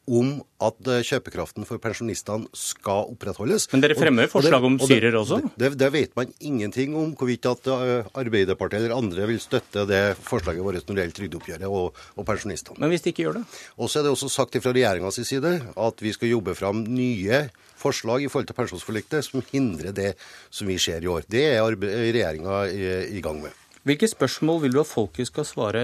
om 0.09 0.31
at 0.65 0.89
eh, 0.89 1.03
kjøpekraften 1.05 1.67
for 1.67 1.81
pensjonistene 1.81 2.49
skal 2.57 3.11
opprettholdes. 3.13 3.67
Men 3.73 3.83
dere 3.83 3.97
fremmer 3.97 4.25
jo 4.27 4.33
forslag 4.33 4.65
om 4.65 4.79
syrer 4.81 5.15
også? 5.19 5.39
Det, 5.59 5.71
det, 5.79 5.91
vet 5.93 6.15
man 6.17 6.33
ingenting 6.39 6.97
om, 6.97 7.13
hvorvidt 7.17 7.47
at 7.49 7.69
eh, 7.73 8.09
Arbeiderpartiet 8.19 8.81
eller 8.81 8.97
andre 8.97 9.29
vil 9.29 9.41
støtte 9.43 9.85
det 9.89 10.03
forslaget 10.25 10.65
vårt 10.65 10.81
når 10.81 10.97
det 10.97 11.05
gjelder 11.05 11.19
trygdeoppgjøret 11.21 11.69
og, 11.69 12.03
og 12.17 12.27
pensjonistene. 12.27 12.79
Men 12.81 12.93
hvis 12.93 13.05
de 13.05 13.13
ikke 13.13 13.27
gjør 13.27 13.39
det? 13.41 13.45
Og 13.77 13.91
så 13.91 14.01
er 14.01 14.07
det 14.07 14.13
også 14.15 14.31
sagt 14.33 14.59
fra 14.59 14.75
regjeringas 14.75 15.21
side 15.29 15.55
at 15.61 16.03
vi 16.03 16.13
skal 16.15 16.33
jobbe 16.33 16.57
fram 16.57 16.83
nye 16.87 17.45
forslag 17.79 18.25
i 18.25 18.29
forhold 18.31 18.49
til 18.49 18.57
pensjonsforliktet 18.57 19.25
som 19.25 19.43
hindrer 19.53 19.95
det 19.95 20.13
som 20.51 20.67
vi 20.67 20.79
ser 20.81 21.05
i 21.05 21.11
år. 21.11 21.27
Det 21.29 21.45
er 21.53 21.79
regjeringa 21.79 22.61
i, 22.67 22.85
i 23.19 23.23
gang 23.23 23.39
med. 23.43 23.55
Hvilke 23.87 24.09
spørsmål 24.11 24.63
vil 24.65 24.75
du 24.75 24.81
at 24.81 24.89
folket 24.89 25.29
skal 25.29 25.47
svare 25.47 25.83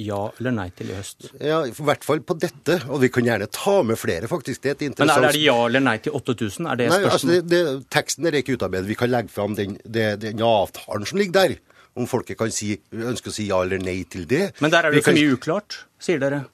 ja 0.00 0.20
eller 0.40 0.54
nei 0.56 0.68
til 0.76 0.92
i 0.92 0.96
høst? 0.96 1.26
Ja, 1.36 1.62
I 1.68 1.72
hvert 1.74 2.06
fall 2.06 2.22
på 2.24 2.36
dette, 2.40 2.78
og 2.88 3.02
vi 3.02 3.10
kan 3.12 3.26
gjerne 3.26 3.48
ta 3.52 3.74
med 3.86 4.00
flere, 4.00 4.28
faktisk. 4.30 4.62
Det 4.62 4.70
er 4.70 4.78
et 4.78 4.86
interessant... 4.88 5.20
Men 5.20 5.28
er 5.28 5.36
det 5.36 5.42
ja 5.44 5.58
eller 5.66 5.84
nei 5.84 5.96
til 6.04 6.16
8000? 6.16 6.70
Er 6.72 6.80
det 6.80 6.88
nei, 6.88 7.00
spørsmål? 7.02 7.12
altså 7.18 7.32
det, 7.32 7.42
det, 7.52 7.90
teksten 7.92 8.30
er 8.30 8.38
ikke 8.40 8.56
utarbeidet. 8.56 8.88
Vi 8.88 8.98
kan 9.02 9.12
legge 9.12 9.34
fram 9.34 9.58
den, 9.58 9.76
den, 9.84 10.42
avtalen 10.46 11.08
som 11.08 11.20
ligger 11.20 11.36
der. 11.42 11.58
Om 11.92 12.08
folket 12.08 12.38
kan 12.40 12.52
si, 12.54 12.72
ønsker 12.96 13.28
å 13.28 13.36
si 13.36 13.50
ja 13.50 13.60
eller 13.66 13.82
nei 13.82 13.98
til 14.08 14.24
det. 14.28 14.46
Men 14.64 14.72
der 14.72 14.88
er 14.88 14.94
det 14.94 15.02
jo 15.02 15.08
kan... 15.10 15.18
mye 15.18 15.36
uklart, 15.36 15.82
sier 16.00 16.22
dere. 16.22 16.46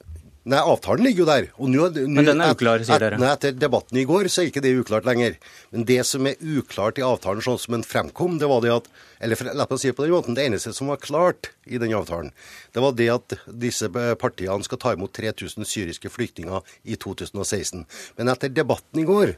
Nei, 0.47 0.59
avtalen 0.63 1.03
ligger 1.03 1.25
jo 1.25 1.27
der. 1.27 1.47
Nå, 1.59 1.87
Men 2.07 2.27
den 2.29 2.41
er 2.41 2.53
uklar, 2.55 2.79
sier 2.87 3.01
dere? 3.01 3.17
Nei, 3.19 3.33
etter 3.35 3.57
debatten 3.59 3.99
i 3.99 4.05
går 4.07 4.29
så 4.31 4.41
er 4.41 4.47
ikke 4.49 4.63
det 4.63 4.71
uklart 4.79 5.07
lenger. 5.07 5.35
Men 5.75 5.83
det 5.89 5.99
som 6.07 6.25
er 6.29 6.39
uklart 6.39 7.01
i 7.01 7.03
avtalen 7.03 7.43
sånn 7.43 7.59
som 7.59 7.75
den 7.75 7.83
fremkom, 7.83 8.37
det 8.39 8.47
var 8.49 8.63
det 8.63 8.71
at 8.77 8.89
Eller 9.19 9.35
la 9.51 9.65
meg 9.67 9.81
si 9.81 9.89
det 9.89 9.97
på 9.97 10.05
den 10.05 10.15
måten, 10.15 10.35
det 10.37 10.45
eneste 10.47 10.71
som 10.71 10.87
var 10.87 11.01
klart 11.03 11.49
i 11.67 11.75
den 11.75 11.91
avtalen, 11.91 12.31
det 12.71 12.79
var 12.79 12.93
det 12.95 13.09
at 13.11 13.33
disse 13.51 13.89
partiene 13.91 14.63
skal 14.63 14.79
ta 14.79 14.93
imot 14.95 15.11
3000 15.11 15.67
syriske 15.67 16.07
flyktninger 16.07 16.63
i 16.87 16.95
2016. 16.95 17.83
Men 18.15 18.31
etter 18.31 18.47
debatten 18.47 19.03
i 19.03 19.07
går 19.09 19.35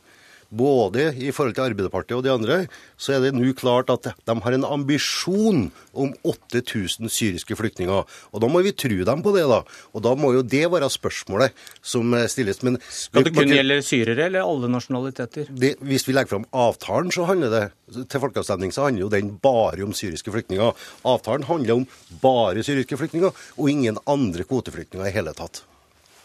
både 0.51 1.09
i 1.15 1.31
forhold 1.33 1.55
til 1.57 1.65
Arbeiderpartiet 1.69 2.17
og 2.17 2.25
de 2.25 2.33
andre, 2.33 2.57
så 2.99 3.15
er 3.15 3.25
det 3.25 3.33
nå 3.35 3.53
klart 3.57 3.91
at 3.93 4.11
de 4.27 4.35
har 4.43 4.57
en 4.57 4.67
ambisjon 4.67 5.69
om 5.91 6.13
8000 6.27 7.11
syriske 7.11 7.55
flyktninger. 7.57 8.03
Og 8.31 8.43
da 8.43 8.49
må 8.51 8.63
vi 8.65 8.75
tro 8.75 9.01
dem 9.07 9.23
på 9.23 9.35
det, 9.35 9.47
da. 9.49 9.61
Og 9.95 10.05
da 10.05 10.15
må 10.19 10.33
jo 10.35 10.43
det 10.43 10.65
være 10.71 10.91
spørsmålet 10.91 11.55
som 11.81 12.15
stilles. 12.31 12.61
Men 12.67 12.79
Skal 12.89 13.27
det 13.27 13.35
kun 13.35 13.51
gjelde 13.51 13.81
syrere 13.85 14.27
eller 14.27 14.45
alle 14.45 14.71
nasjonaliteter? 14.71 15.51
Det, 15.51 15.77
hvis 15.87 16.07
vi 16.07 16.15
legger 16.15 16.35
fram 16.35 16.49
avtalen, 16.51 17.11
så 17.15 17.27
handler 17.29 17.53
det 17.53 17.65
til 17.91 18.23
folkeavstemning 18.23 18.71
så 18.71 18.87
handler 18.87 19.05
jo 19.05 19.11
den 19.11 19.33
bare 19.43 19.83
om 19.85 19.95
syriske 19.95 20.31
flyktninger. 20.33 20.75
Avtalen 21.07 21.47
handler 21.47 21.81
om 21.81 21.87
bare 22.23 22.63
syriske 22.65 22.99
flyktninger, 22.99 23.35
og 23.57 23.69
ingen 23.69 23.99
andre 24.09 24.47
kvoteflyktninger 24.47 25.07
i 25.07 25.15
hele 25.15 25.35
tatt. 25.37 25.63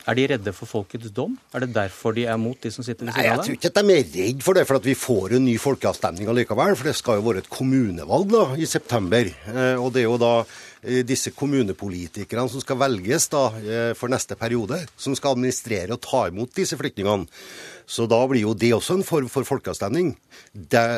Er 0.07 0.15
de 0.15 0.27
redde 0.31 0.53
for 0.55 0.71
folkets 0.71 1.11
dom? 1.11 1.33
Er 1.51 1.65
det 1.65 1.73
derfor 1.75 2.15
de 2.15 2.29
er 2.31 2.39
mot 2.39 2.59
de 2.63 2.71
som 2.71 2.85
sitter 2.87 3.09
ved 3.09 3.17
siden 3.17 3.25
av 3.25 3.25
deg? 3.25 3.33
Jeg 3.33 3.47
tror 3.47 3.57
ikke 3.57 3.71
at 3.73 3.81
de 3.81 3.97
er 3.97 4.13
redd 4.15 4.45
for 4.47 4.59
det, 4.59 4.63
for 4.69 4.79
at 4.79 4.87
vi 4.87 4.95
får 4.95 5.35
en 5.35 5.47
ny 5.49 5.57
folkeavstemning 5.59 6.31
allikevel. 6.31 6.77
For 6.79 6.87
det 6.87 6.95
skal 6.95 7.19
jo 7.19 7.27
være 7.27 7.43
et 7.43 7.51
kommunevalg 7.51 8.31
da, 8.31 8.45
i 8.55 8.69
september. 8.71 9.33
Eh, 9.51 9.75
og 9.75 9.91
det 9.97 10.05
er 10.05 10.07
jo 10.07 10.21
da 10.23 10.33
eh, 10.45 11.03
disse 11.09 11.35
kommunepolitikerne 11.35 12.47
som 12.53 12.63
skal 12.63 12.79
velges 12.85 13.27
da 13.35 13.49
eh, 13.59 13.91
for 13.99 14.13
neste 14.13 14.39
periode, 14.39 14.79
som 14.95 15.17
skal 15.19 15.35
administrere 15.35 15.99
og 15.99 16.05
ta 16.07 16.29
imot 16.31 16.55
disse 16.55 16.79
flyktningene. 16.79 17.27
Så 17.87 18.09
da 18.11 18.19
blir 18.27 18.43
jo 18.43 18.53
det 18.59 18.73
også 18.75 18.97
en 18.99 19.05
form 19.07 19.29
for 19.31 19.47
folkeavstemning. 19.47 20.17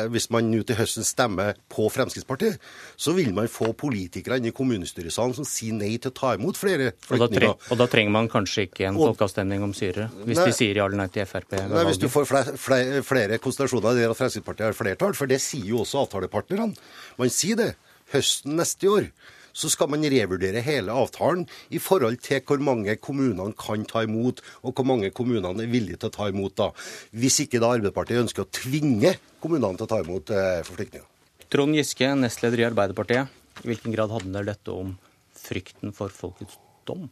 hvis 0.09 0.29
man 0.31 0.49
nå 0.49 0.63
til 0.63 0.75
høsten 0.75 1.05
stemmer 1.05 1.53
på 1.69 1.85
Fremskrittspartiet, 1.89 2.57
så 2.97 3.13
vil 3.13 3.33
man 3.33 3.47
få 3.47 3.73
politikere 3.73 4.39
i 4.41 4.51
kommunestyresalen 4.51 5.35
som 5.35 5.45
sier 5.45 5.73
nei 5.73 5.97
til 5.97 6.09
å 6.09 6.17
ta 6.17 6.33
imot 6.33 6.57
flere 6.57 6.93
flyktninger. 7.05 7.49
Og 7.49 7.71
og 7.71 7.77
da 7.77 7.87
trenger 7.87 8.11
man 8.11 8.29
kanskje 8.29 8.65
ikke 8.67 8.87
en 8.89 8.97
folkeavstemning 8.97 9.63
om 9.63 9.73
syrere, 9.73 10.09
hvis 10.25 10.37
nei, 10.41 10.45
de 10.49 10.57
sier 10.57 10.75
ja 10.75 10.85
eller 10.85 10.97
nei 10.97 11.09
til 11.13 11.25
Frp? 11.29 11.53
Nei, 11.69 11.85
hvis 11.85 12.01
du 12.01 12.09
får 12.09 12.25
flere, 12.25 12.57
flere, 12.57 13.03
flere 13.05 13.37
konstellasjoner 13.37 13.93
der 13.99 14.09
at 14.09 14.17
Fremskrittspartiet 14.17 14.71
har 14.71 14.77
flertall, 14.77 15.13
for 15.13 15.29
det 15.29 15.41
sier 15.43 15.69
jo 15.69 15.83
også 15.85 16.05
avtalepartnerne. 16.07 16.73
Man 17.21 17.33
sier 17.33 17.59
det. 17.59 17.73
Høsten 18.09 18.55
neste 18.57 18.89
år 18.89 19.11
så 19.53 19.69
skal 19.71 19.89
man 19.91 20.05
revurdere 20.09 20.63
hele 20.65 20.93
avtalen 20.95 21.45
i 21.73 21.81
forhold 21.81 22.19
til 22.25 22.41
hvor 22.47 22.61
mange 22.63 22.95
kommunene 23.01 23.53
kan 23.59 23.85
ta 23.89 24.03
imot, 24.05 24.41
og 24.63 24.75
hvor 24.75 24.87
mange 24.87 25.11
kommunene 25.15 25.65
er 25.65 25.71
villige 25.71 25.99
til 25.99 26.11
å 26.11 26.15
ta 26.15 26.29
imot. 26.31 26.55
da. 26.59 26.71
Hvis 27.11 27.41
ikke 27.45 27.61
da 27.61 27.73
Arbeiderpartiet 27.75 28.23
ønsker 28.23 28.45
å 28.45 28.51
tvinge 28.53 29.15
kommunene 29.43 29.77
til 29.79 29.87
å 29.87 29.91
ta 29.91 30.01
imot 30.03 30.33
eh, 30.35 30.61
flyktninger. 30.67 31.07
Trond 31.49 31.77
Giske, 31.77 32.11
nestleder 32.19 32.63
i 32.63 32.67
Arbeiderpartiet. 32.69 33.37
I 33.63 33.71
hvilken 33.71 33.95
grad 33.95 34.11
handler 34.13 34.45
dette 34.47 34.73
om 34.73 34.93
frykten 35.35 35.95
for 35.95 36.13
folkets 36.13 36.59
dom? 36.87 37.09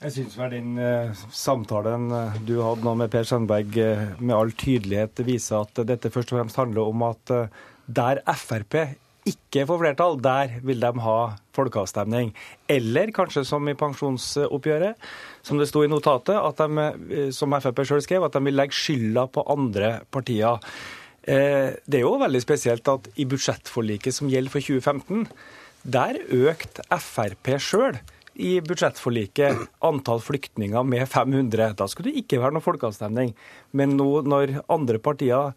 Jeg 0.00 0.14
syns 0.14 0.38
vel 0.38 0.54
den 0.54 0.78
uh, 0.80 1.12
samtalen 1.28 2.06
du 2.48 2.54
hadde 2.64 2.86
nå 2.86 2.94
med 2.96 3.10
Per 3.12 3.26
Sandberg, 3.28 3.76
uh, 3.76 4.06
med 4.16 4.32
all 4.32 4.54
tydelighet 4.56 5.20
viser 5.26 5.60
at 5.60 5.82
dette 5.90 6.08
først 6.14 6.32
og 6.32 6.40
fremst 6.40 6.60
handler 6.60 6.88
om 6.88 7.04
at 7.10 7.34
der 7.90 8.22
Frp 8.24 8.78
ikke 9.30 9.64
får 9.68 9.80
flertall, 9.82 10.18
der 10.22 10.58
vil 10.66 10.82
de 10.82 10.90
ha 11.04 11.18
folkeavstemning. 11.56 12.32
Eller 12.70 13.12
kanskje 13.14 13.44
som 13.48 13.68
i 13.70 13.76
pensjonsoppgjøret, 13.78 15.10
som 15.46 15.60
det 15.60 15.68
sto 15.70 15.84
i 15.84 15.90
notatet, 15.90 16.36
at 16.36 16.60
de, 16.60 16.86
eh, 17.16 17.30
som 17.34 17.54
Frp 17.56 17.84
sjøl 17.86 18.04
skrev, 18.04 18.26
at 18.26 18.36
de 18.36 18.44
vil 18.44 18.58
legge 18.58 18.76
skylda 18.76 19.26
på 19.32 19.46
andre 19.48 20.00
partier. 20.10 20.60
Eh, 21.22 21.76
det 21.86 22.00
er 22.00 22.06
jo 22.06 22.18
veldig 22.20 22.42
spesielt 22.42 22.88
at 22.88 23.10
i 23.16 23.26
budsjettforliket 23.28 24.14
som 24.14 24.30
gjelder 24.30 24.50
for 24.50 24.60
2015, 24.60 25.26
der 25.84 26.20
økte 26.28 26.84
Frp 26.90 27.56
sjøl 27.58 28.00
i 28.40 28.60
budsjettforliket 28.64 29.66
antall 29.84 30.20
flyktninger 30.24 30.84
med 30.86 31.08
500. 31.08 31.74
Da 31.76 31.88
skulle 31.88 32.10
det 32.10 32.24
ikke 32.24 32.40
være 32.40 32.56
noe 32.56 32.64
folkeavstemning. 32.64 33.34
Men 33.76 33.96
nå 33.98 34.22
når 34.24 34.60
andre 34.70 35.00
partier 35.02 35.52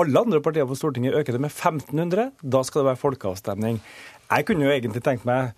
alle 0.00 0.20
andre 0.24 0.40
partier 0.44 0.68
på 0.68 0.78
Stortinget 0.78 1.16
øker 1.18 1.36
det 1.36 1.42
med 1.42 1.52
1500. 1.52 2.30
Da 2.42 2.62
skal 2.66 2.82
det 2.82 2.90
være 2.90 3.00
folkeavstemning. 3.00 3.80
Jeg 4.30 4.46
kunne 4.46 4.64
jo 4.64 4.72
egentlig 4.72 5.02
tenkt 5.04 5.26
meg 5.28 5.52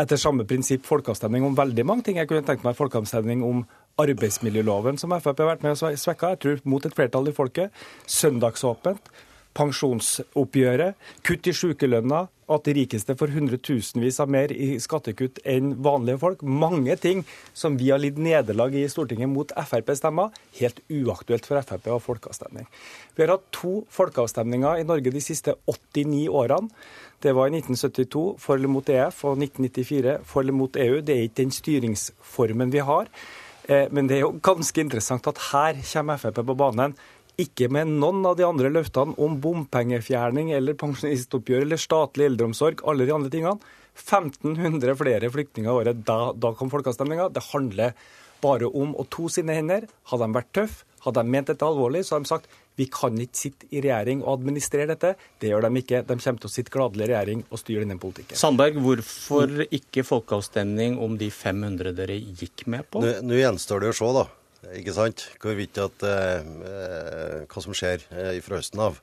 etter 0.00 0.20
samme 0.20 0.44
prinsipp 0.44 0.84
folkeavstemning 0.84 1.44
om 1.46 1.56
veldig 1.56 1.86
mange 1.88 2.04
ting. 2.06 2.18
Jeg 2.20 2.28
kunne 2.28 2.44
tenkt 2.44 2.66
meg 2.66 2.76
folkeavstemning 2.76 3.44
om 3.46 3.64
arbeidsmiljøloven, 4.02 4.98
som 5.00 5.14
Frp 5.16 5.40
har 5.40 5.54
vært 5.54 5.64
med 5.64 5.72
og 5.72 5.98
svekka, 5.98 6.34
Jeg 6.34 6.40
tror 6.42 6.60
mot 6.64 6.84
et 6.84 6.94
flertall 6.94 7.28
i 7.28 7.32
folket. 7.32 7.72
Søndagsåpent 8.06 9.08
pensjonsoppgjøret, 9.56 10.96
kutt 11.26 11.48
i 11.48 11.54
sykelønna, 11.56 12.26
at 12.46 12.66
de 12.68 12.74
rikeste 12.76 13.16
får 13.18 13.32
hundretusenvis 13.34 14.20
av 14.22 14.30
mer 14.30 14.52
i 14.54 14.76
skattekutt 14.82 15.40
enn 15.50 15.72
vanlige 15.82 16.20
folk. 16.22 16.44
Mange 16.46 16.94
ting 17.02 17.24
som 17.56 17.78
vi 17.80 17.90
har 17.90 17.98
lidd 17.98 18.20
nederlag 18.22 18.76
i 18.78 18.84
Stortinget 18.90 19.32
mot 19.32 19.50
Frp-stemmer. 19.50 20.30
Helt 20.60 20.78
uaktuelt 20.86 21.48
for 21.48 21.58
Frp 21.66 21.88
å 21.90 21.96
ha 21.96 22.04
folkeavstemning. 22.04 22.68
Vi 23.16 23.24
har 23.24 23.34
hatt 23.34 23.48
to 23.56 23.80
folkeavstemninger 23.96 24.82
i 24.82 24.86
Norge 24.86 25.14
de 25.14 25.24
siste 25.24 25.56
89 25.66 26.28
årene. 26.30 26.70
Det 27.24 27.32
var 27.34 27.48
i 27.48 27.58
1972 27.58 28.24
for 28.38 28.60
eller 28.60 28.70
mot 28.70 28.88
EF 28.92 29.24
og 29.26 29.40
1994 29.40 30.18
for 30.28 30.44
eller 30.44 30.54
mot 30.54 30.78
EU. 30.78 31.00
Det 31.00 31.16
er 31.16 31.26
ikke 31.26 31.42
den 31.42 31.54
styringsformen 31.56 32.70
vi 32.70 32.84
har. 32.84 33.10
Eh, 33.66 33.88
men 33.90 34.06
det 34.06 34.20
er 34.20 34.26
jo 34.26 34.36
ganske 34.38 34.84
interessant 34.84 35.26
at 35.26 35.40
her 35.50 35.80
kommer 35.82 36.20
Frp 36.22 36.44
på 36.46 36.58
banen 36.58 36.94
ikke 37.40 37.68
med 37.72 37.90
noen 38.00 38.24
av 38.28 38.36
de 38.38 38.46
andre 38.46 38.70
løftene 38.72 39.16
om 39.22 39.38
bompengefjerning 39.44 40.52
eller 40.56 40.76
pensjonistoppgjør 40.80 41.66
eller 41.66 41.80
statlig 41.80 42.30
eldreomsorg, 42.30 42.84
alle 42.88 43.08
de 43.08 43.16
andre 43.16 43.32
tingene. 43.32 43.74
1500 43.96 44.96
flere 45.00 45.32
flyktninger 45.32 45.70
i 45.70 45.74
året. 45.82 46.04
Da, 46.08 46.32
da 46.36 46.52
kom 46.56 46.72
folkeavstemninga. 46.72 47.30
Det 47.32 47.44
handler 47.50 47.96
bare 48.44 48.68
om 48.68 48.94
å 48.96 49.06
to 49.12 49.30
sine 49.32 49.56
hender. 49.56 49.88
Hadde 50.10 50.28
de 50.28 50.36
vært 50.36 50.52
tøffe, 50.56 50.86
hadde 51.06 51.22
de 51.22 51.32
ment 51.32 51.50
dette 51.52 51.66
alvorlig, 51.66 52.04
så 52.04 52.16
hadde 52.16 52.28
de 52.28 52.32
sagt 52.34 52.56
vi 52.76 52.84
kan 52.92 53.16
ikke 53.16 53.40
sitte 53.40 53.68
i 53.72 53.80
regjering 53.80 54.20
og 54.20 54.34
administrere 54.34 54.90
dette. 54.90 55.14
Det 55.40 55.48
gjør 55.48 55.64
de 55.64 55.80
ikke. 55.80 56.02
De 56.04 56.16
kommer 56.20 56.42
til 56.42 56.50
å 56.50 56.52
sitte 56.52 56.72
gladelig 56.74 57.06
i 57.06 57.10
regjering 57.12 57.44
og 57.48 57.60
styre 57.62 57.84
denne 57.86 57.96
politikken. 58.00 58.36
Sandberg, 58.36 58.76
hvorfor 58.84 59.62
ikke 59.64 60.04
folkeavstemning 60.04 60.98
om 61.00 61.16
de 61.20 61.30
500 61.32 61.96
dere 61.96 62.18
gikk 62.20 62.66
med 62.68 62.84
på? 62.90 63.00
Nå, 63.04 63.14
nå 63.24 63.40
gjenstår 63.40 63.86
det 63.86 63.94
å 63.94 63.96
se, 63.96 64.10
da. 64.18 64.26
Ikke 64.74 64.94
sant? 64.96 65.26
Hvorvidt 65.42 65.78
at 65.82 66.06
eh, 66.06 66.46
Hva 67.46 67.62
som 67.64 67.76
skjer 67.76 68.06
eh, 68.10 68.38
fra 68.44 68.60
høsten 68.60 68.82
av. 68.82 68.98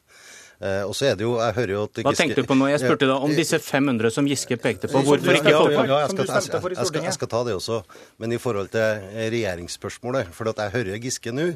Eh, 0.64 0.82
og 0.88 0.94
så 0.96 1.10
er 1.10 1.16
det 1.20 1.26
jo, 1.26 1.36
jeg 1.42 1.56
hører 1.58 1.74
jo 1.76 1.86
at 1.88 2.02
Hva 2.08 2.16
tenkte 2.18 2.44
du 2.44 2.50
på 2.50 2.58
nå? 2.58 2.68
Jeg 2.72 2.84
spurte 2.84 3.10
da 3.10 3.18
om 3.26 3.34
disse 3.36 3.60
500 3.60 4.14
som 4.16 4.28
Giske 4.30 4.58
pekte 4.62 4.92
på. 4.92 5.02
Hvorfor 5.06 5.40
ikke 5.40 5.56
folk? 5.56 5.78
Ja, 5.78 6.04
jeg, 6.04 6.14
skal, 6.14 6.28
jeg, 6.28 6.36
jeg, 6.36 6.90
skal, 6.92 7.08
jeg, 7.08 7.16
skal, 7.18 7.32
ta 7.32 7.42
det 7.48 7.58
også. 7.58 7.82
Men 8.22 8.36
i 8.36 8.42
forhold 8.42 8.72
til 8.74 9.10
regjeringsspørsmålet 9.18 10.32
For 10.36 10.52
at 10.54 10.62
jeg 10.66 10.78
hører 10.78 11.02
Giske 11.04 11.36
nå 11.36 11.52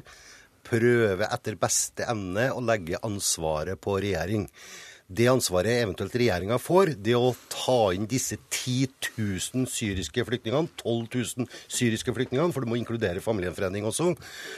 prøve 0.68 1.28
etter 1.32 1.56
beste 1.60 2.04
evne 2.12 2.50
å 2.52 2.60
legge 2.64 3.00
ansvaret 3.08 3.80
på 3.80 3.96
regjering. 4.04 4.48
Det 5.08 5.24
ansvaret 5.32 5.86
eventuelt 5.86 6.16
regjeringa 6.20 6.58
får, 6.60 6.90
det 7.00 7.14
å 7.16 7.30
ta 7.48 7.94
inn 7.96 8.10
disse 8.12 8.36
10 8.52 8.90
000 9.16 9.64
syriske 9.72 10.24
flyktningene, 10.28 10.68
12 10.82 11.06
000 11.40 11.46
syriske 11.72 12.12
flyktningene, 12.12 12.52
for 12.52 12.66
det 12.66 12.68
må 12.68 12.76
inkludere 12.76 13.24
familiegjenforening 13.24 13.88
også. 13.88 14.10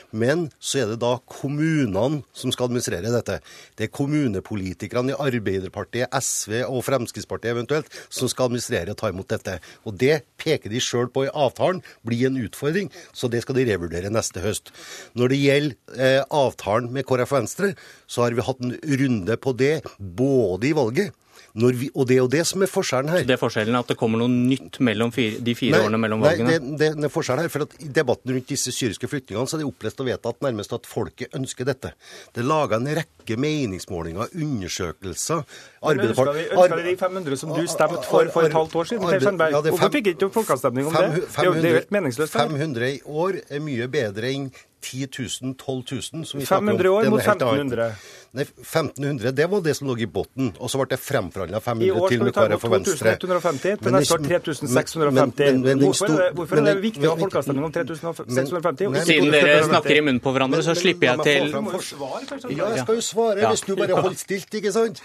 Men 0.09 0.47
så 0.57 0.81
er 0.81 0.87
det 0.89 0.97
da 1.03 1.11
kommunene 1.29 2.23
som 2.33 2.49
skal 2.49 2.65
administrere 2.65 3.11
dette. 3.13 3.35
Det 3.77 3.85
er 3.85 3.93
kommunepolitikerne 3.93 5.13
i 5.13 5.19
Arbeiderpartiet, 5.27 6.09
SV 6.17 6.63
og 6.63 6.81
Fremskrittspartiet 6.87 7.53
eventuelt 7.53 7.93
som 8.09 8.25
skal 8.25 8.49
administrere 8.49 8.95
og 8.95 8.97
ta 9.03 9.13
imot 9.13 9.29
dette. 9.29 9.59
Og 9.85 10.01
det 10.01 10.23
peker 10.41 10.73
de 10.73 10.81
sjøl 10.81 11.13
på 11.13 11.27
i 11.27 11.29
avtalen 11.29 11.83
blir 12.01 12.25
en 12.25 12.41
utfordring, 12.41 12.89
så 13.13 13.29
det 13.29 13.43
skal 13.45 13.61
de 13.61 13.67
revurdere 13.69 14.09
neste 14.09 14.41
høst. 14.41 14.73
Når 15.13 15.29
det 15.29 15.41
gjelder 15.43 16.01
eh, 16.01 16.25
avtalen 16.25 16.89
med 16.97 17.05
KrF 17.05 17.37
og 17.37 17.43
Venstre, 17.43 17.71
så 18.09 18.25
har 18.25 18.33
vi 18.33 18.49
hatt 18.49 18.65
en 18.65 18.73
runde 18.97 19.37
på 19.37 19.53
det. 19.61 19.75
både 20.01 20.38
både 20.39 20.71
i 20.71 20.77
valget 20.77 21.15
Vi, 21.53 21.89
og 21.95 22.05
det 22.07 22.15
er 22.15 22.19
jo 22.21 22.29
det 22.29 22.43
som 22.47 22.61
er 22.61 22.69
forskjellen 22.69 23.09
her. 23.09 23.23
Så 23.23 23.27
det 23.27 23.33
er 23.35 23.39
forskjellen 23.41 23.77
at 23.79 23.89
det 23.89 23.95
kommer 23.97 24.21
noe 24.21 24.29
nytt 24.29 24.77
mellom 24.85 25.11
fire, 25.11 25.39
de 25.43 25.55
fire 25.57 25.75
nei, 25.75 25.87
årene 25.87 25.99
mellom 26.01 26.21
valgene? 26.21 26.59
Nei, 26.61 26.77
det, 26.77 26.91
det 26.99 27.07
er 27.09 27.13
forskjellen 27.13 27.47
her. 27.47 27.51
for 27.53 27.65
at 27.65 27.73
I 27.81 27.89
debatten 27.95 28.35
rundt 28.35 28.51
disse 28.53 28.73
syriske 28.75 29.09
flyktningene 29.09 29.49
så 29.49 29.57
er 29.57 29.63
det 29.63 29.69
opplest 29.69 30.03
og 30.03 30.09
vedtatt 30.11 30.45
nærmest 30.45 30.75
at 30.77 30.85
folket 30.89 31.33
ønsker 31.35 31.67
dette. 31.67 31.91
Det 32.35 32.43
er 32.43 32.47
laga 32.47 32.77
en 32.77 32.91
rekke 32.99 33.39
meningsmålinger, 33.41 34.29
undersøkelser 34.37 35.43
ønsker 35.89 36.31
vi, 36.37 36.85
de 36.85 36.95
500 37.01 37.41
som 37.41 37.53
du 37.55 37.65
stemte 37.71 38.05
for 38.05 38.29
for 38.33 38.45
et 38.45 38.55
halvt 38.55 38.79
år 38.79 38.89
siden? 38.93 39.09
Per 39.09 39.25
Sandberg? 39.25 39.57
Ja, 39.57 39.61
Hvorfor 39.73 39.93
fikk 39.97 40.13
ikke 40.13 40.27
du 40.27 40.33
folkeavstemning 40.37 40.89
om 40.91 40.95
det? 40.95 41.05
Er 41.09 41.15
det 41.17 41.43
er 41.43 41.49
jo 41.49 41.75
helt 41.81 41.93
meningsløst. 41.97 42.37
500 42.37 42.93
i 42.93 42.99
år 43.05 43.41
er 43.49 43.63
mye 43.63 43.89
bedre 43.91 44.31
enn 44.35 44.51
10 44.81 45.07
000, 45.43 45.55
12 45.55 45.83
000 46.13 46.39
vi 46.39 46.45
500 46.45 46.89
år 46.89 47.09
mot 47.09 47.21
helt 47.21 47.41
annet. 47.41 47.73
1500. 47.73 47.95
Nei, 48.31 48.43
1500, 48.61 49.31
det 49.35 49.47
var 49.49 49.61
det 49.65 49.73
som 49.75 49.87
lå 49.89 49.95
i 49.99 50.05
bunnen. 50.05 50.51
Og 50.59 50.69
så 50.69 50.77
ble 50.79 50.87
det 50.91 50.99
fremforhandla 51.01 51.57
I 51.57 51.63
500 51.65 51.85
til 51.85 51.95
skal 51.99 52.19
vi 52.19 52.23
med 52.23 52.33
KrF 52.37 52.63
og 52.67 52.71
Venstre. 52.75 53.13
2150, 53.19 53.61
til 53.61 53.77
Men 53.83 53.93
neste 53.99 54.13
år 54.13 54.17
det- 54.17 54.29
3650. 54.29 54.95
men- 54.99 55.13
men- 55.13 55.61
men 55.63 55.77
den 55.79 55.87
Hvorfor 55.87 56.05
er 56.05 56.17
det, 56.17 56.35
hvorfor 56.35 56.55
er 56.57 56.63
det 56.69 56.83
viktig 56.83 57.03
å 57.03 57.09
ha 57.09 57.15
folkeavstemning 57.23 57.65
om 57.65 57.71
3650? 57.71 59.05
Siden 59.05 59.31
dere 59.31 59.63
snakker 59.63 59.95
i 59.97 60.01
munnen 60.01 60.19
på 60.21 60.31
hverandre, 60.31 60.61
så 60.63 60.75
slipper 60.75 61.05
jeg 61.07 61.17
til 61.23 62.55
Ja, 62.57 62.69
jeg 62.69 62.79
skal 62.85 62.95
jo 62.95 63.01
svare 63.01 63.49
hvis 63.49 63.65
du 63.65 63.75
bare 63.75 63.95
holder 64.01 64.15
stilt, 64.17 64.49
ikke 64.53 64.71
sant? 64.71 65.01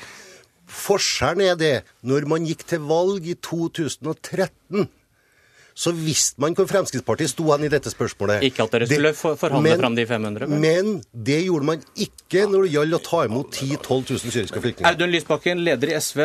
Forskjellen 0.67 1.43
er 1.53 1.57
det, 1.57 1.83
når 2.05 2.27
man 2.27 2.47
gikk 2.47 2.65
til 2.65 2.79
valg 2.81 3.27
i 3.27 3.35
2013 3.35 4.89
så 5.75 5.91
visste 5.93 6.39
man 6.39 6.55
hvor 6.55 6.69
Fremskrittspartiet 6.71 7.31
sto 7.33 7.49
hen 7.51 7.65
i 7.67 7.69
dette 7.73 7.91
spørsmålet. 7.91 8.45
Ikke 8.47 8.63
at 8.63 8.71
dere 8.71 8.87
skulle 8.87 9.11
Det- 9.11 9.17
for- 9.19 9.37
forhandle 9.37 9.71
men- 9.71 9.81
fram 9.81 9.95
de 9.97 10.07
500? 10.07 10.47
Men. 10.49 10.61
Men 10.61 11.03
det 11.13 11.45
gjorde 11.47 11.65
man 11.65 11.83
ikke 11.97 12.47
når 12.49 12.63
det 12.69 12.73
gjaldt 12.77 12.95
å 13.01 13.03
ta 13.03 13.25
imot 13.25 13.51
10 13.53 13.77
000-12 13.77 14.11
000 14.11 14.31
syriske 14.31 14.61
flyktninger. 14.63 14.87
Audun 14.93 15.11
Lysbakken, 15.11 15.65
leder 15.65 15.89
i 15.91 15.95
SV. 16.01 16.21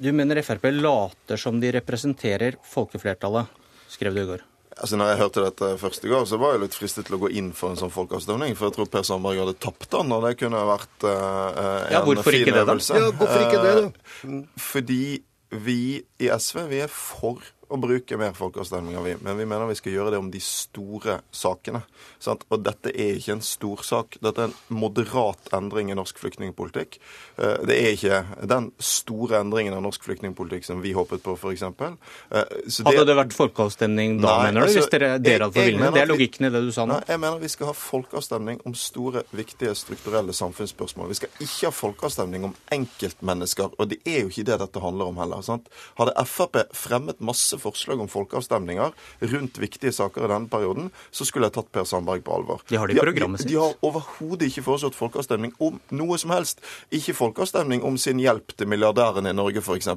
Du 0.00 0.12
mener 0.12 0.36
Frp 0.42 0.70
later 0.70 1.36
som 1.36 1.58
de 1.58 1.72
representerer 1.72 2.54
folkeflertallet, 2.62 3.48
skrev 3.90 4.14
du 4.14 4.20
i 4.22 4.26
går. 4.26 4.40
Altså, 4.80 4.94
når 4.96 5.08
jeg 5.10 5.18
hørte 5.18 5.42
dette 5.42 5.68
første 5.80 6.08
gang, 6.08 6.24
så 6.24 6.38
var 6.38 6.52
jeg 6.52 6.60
litt 6.60 6.74
fristet 6.78 7.04
til 7.08 7.16
å 7.16 7.18
gå 7.18 7.32
inn 7.34 7.52
for 7.52 7.70
en 7.70 7.76
sånn 7.76 7.90
folkeavstemning. 7.90 8.54
For 8.56 8.68
jeg 8.70 8.76
tror 8.76 8.86
Per 8.92 9.02
Sandberg 9.02 9.40
hadde 9.42 9.58
tapt 9.58 9.90
den, 9.90 10.12
og 10.12 10.22
det 10.22 10.38
kunne 10.38 10.54
vært 10.54 11.02
uh, 11.02 11.88
en 11.88 11.92
Ja, 11.96 12.02
hvorfor 12.04 12.30
fin 12.30 12.44
ikke 12.46 12.54
det, 12.54 12.62
da? 12.66 12.74
øvelse. 12.76 12.94
Ja, 12.94 13.10
hvorfor 13.10 13.40
ikke 13.42 13.62
det, 13.64 13.74
da? 13.82 14.28
Eh, 14.28 14.44
fordi 14.56 15.22
vi 15.50 15.78
i 16.20 16.28
SV 16.38 16.68
vi 16.70 16.78
er 16.84 16.86
for 16.94 17.42
å 17.70 17.76
bruke 17.80 18.16
mer 18.20 18.32
folkeavstemninger, 18.36 19.02
vi. 19.04 19.14
Men 19.24 19.36
vi 19.38 19.44
mener 19.48 19.66
vi 19.68 19.74
skal 19.78 19.92
gjøre 19.92 20.10
det 20.14 20.18
om 20.22 20.30
de 20.32 20.40
store 20.40 21.18
sakene. 21.34 21.82
Sant? 22.22 22.44
Og 22.50 22.62
dette 22.64 22.92
er 22.94 23.18
ikke 23.18 23.34
en 23.36 23.42
stor 23.44 23.82
sak. 23.84 24.16
Dette 24.24 24.46
er 24.46 24.50
en 24.50 24.78
moderat 24.80 25.50
endring 25.56 25.90
i 25.92 25.96
norsk 25.98 26.18
flyktningpolitikk. 26.22 26.98
Eh, 27.38 27.56
Det 27.68 27.76
er 27.76 27.92
ikke 27.96 28.46
den 28.48 28.70
store 28.80 29.40
endringen 29.42 29.74
av 29.76 29.82
norsk 29.84 30.02
flyktningpolitikk 30.06 30.64
som 30.64 30.80
vi 30.82 30.94
håpet 30.96 31.22
på, 31.22 31.36
f.eks. 31.36 31.62
Hadde 31.68 33.04
det 33.08 33.16
vært 33.18 33.34
folkeavstemning 33.36 34.18
da, 34.22 34.32
Nei, 34.38 34.48
mener 34.48 34.60
du? 34.60 34.66
altså, 34.66 34.80
hvis 34.82 34.90
dere, 34.92 35.10
dere 35.22 35.48
hadde 35.48 35.64
jeg 35.66 35.78
Det 35.94 36.02
er 36.02 36.10
logikken 36.10 36.46
i 36.48 36.52
det 36.54 36.62
du 36.64 36.72
sa 36.72 36.86
nå. 36.86 36.98
Nei, 36.98 37.04
jeg 37.12 37.20
mener 37.20 37.38
vi 37.42 37.48
skal 37.52 37.70
ha 37.70 37.74
folkeavstemning 37.76 38.60
om 38.68 38.74
store, 38.78 39.24
viktige 39.36 39.74
strukturelle 39.76 40.32
samfunnsspørsmål. 40.36 41.08
Vi 41.12 41.18
skal 41.20 41.44
ikke 41.44 41.68
ha 41.68 41.74
folkeavstemning 41.74 42.44
om 42.48 42.54
enkeltmennesker, 42.74 43.74
og 43.78 43.88
det 43.92 44.00
er 44.08 44.22
jo 44.24 44.32
ikke 44.32 44.46
det 44.48 44.58
dette 44.64 44.80
handler 44.82 45.12
om 45.12 45.20
heller. 45.20 45.42
sant? 45.42 45.68
Hadde 45.98 46.14
Frp 46.28 46.56
fremmet 46.76 47.20
masse 47.24 47.57
forslag 47.62 48.00
om 48.02 48.10
folkeavstemninger 48.10 48.94
rundt 49.32 49.58
viktige 49.60 49.92
saker 49.94 50.26
i 50.26 50.30
denne 50.32 50.50
perioden, 50.50 50.90
så 51.10 51.26
skulle 51.28 51.48
jeg 51.48 51.56
tatt 51.58 51.70
Per 51.74 51.86
Sandberg 51.88 52.24
på 52.26 52.34
alvor. 52.34 52.62
De 52.68 52.78
har 52.80 52.90
det 52.90 52.98
i 52.98 53.02
programmet 53.02 53.42
de, 53.44 53.50
de 53.52 53.58
har 53.60 53.76
overhodet 53.84 54.48
ikke 54.50 54.64
foreslått 54.66 54.98
folkeavstemning 54.98 55.54
om 55.62 55.78
noe 55.94 56.18
som 56.20 56.32
helst. 56.34 56.62
Ikke 56.94 57.16
folkeavstemning 57.16 57.84
om 57.86 57.98
sin 58.00 58.20
hjelp 58.22 58.54
til 58.56 58.70
milliardærene 58.70 59.32
i 59.32 59.36
Norge, 59.36 59.62
f.eks. 59.62 59.90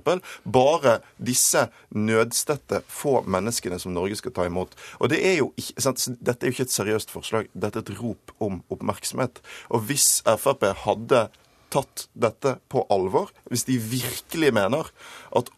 Bare 0.43 0.97
disse 1.17 1.67
nødstedte 1.95 2.83
få 2.91 3.21
menneskene 3.25 3.79
som 3.81 3.95
Norge 3.95 4.19
skal 4.19 4.35
ta 4.35 4.47
imot. 4.49 4.75
Og 4.99 5.11
det 5.13 5.21
er 5.25 5.39
jo 5.41 5.51
ikke, 5.59 5.77
sant? 5.83 6.07
Dette 6.21 6.45
er 6.45 6.51
jo 6.51 6.57
ikke 6.57 6.67
et 6.69 6.75
seriøst 6.75 7.13
forslag, 7.13 7.51
dette 7.53 7.81
er 7.81 7.85
et 7.85 8.01
rop 8.01 8.35
om 8.41 8.61
oppmerksomhet. 8.73 9.41
Og 9.71 9.85
hvis 9.89 10.21
Frp 10.41 10.65
hadde 10.85 11.27
tatt 11.71 12.07
dette 12.13 12.57
på 12.71 12.83
alvor, 12.91 13.31
hvis 13.49 13.65
de 13.69 13.77
virkelig 13.79 14.51
mener 14.55 14.91
at 15.38 15.51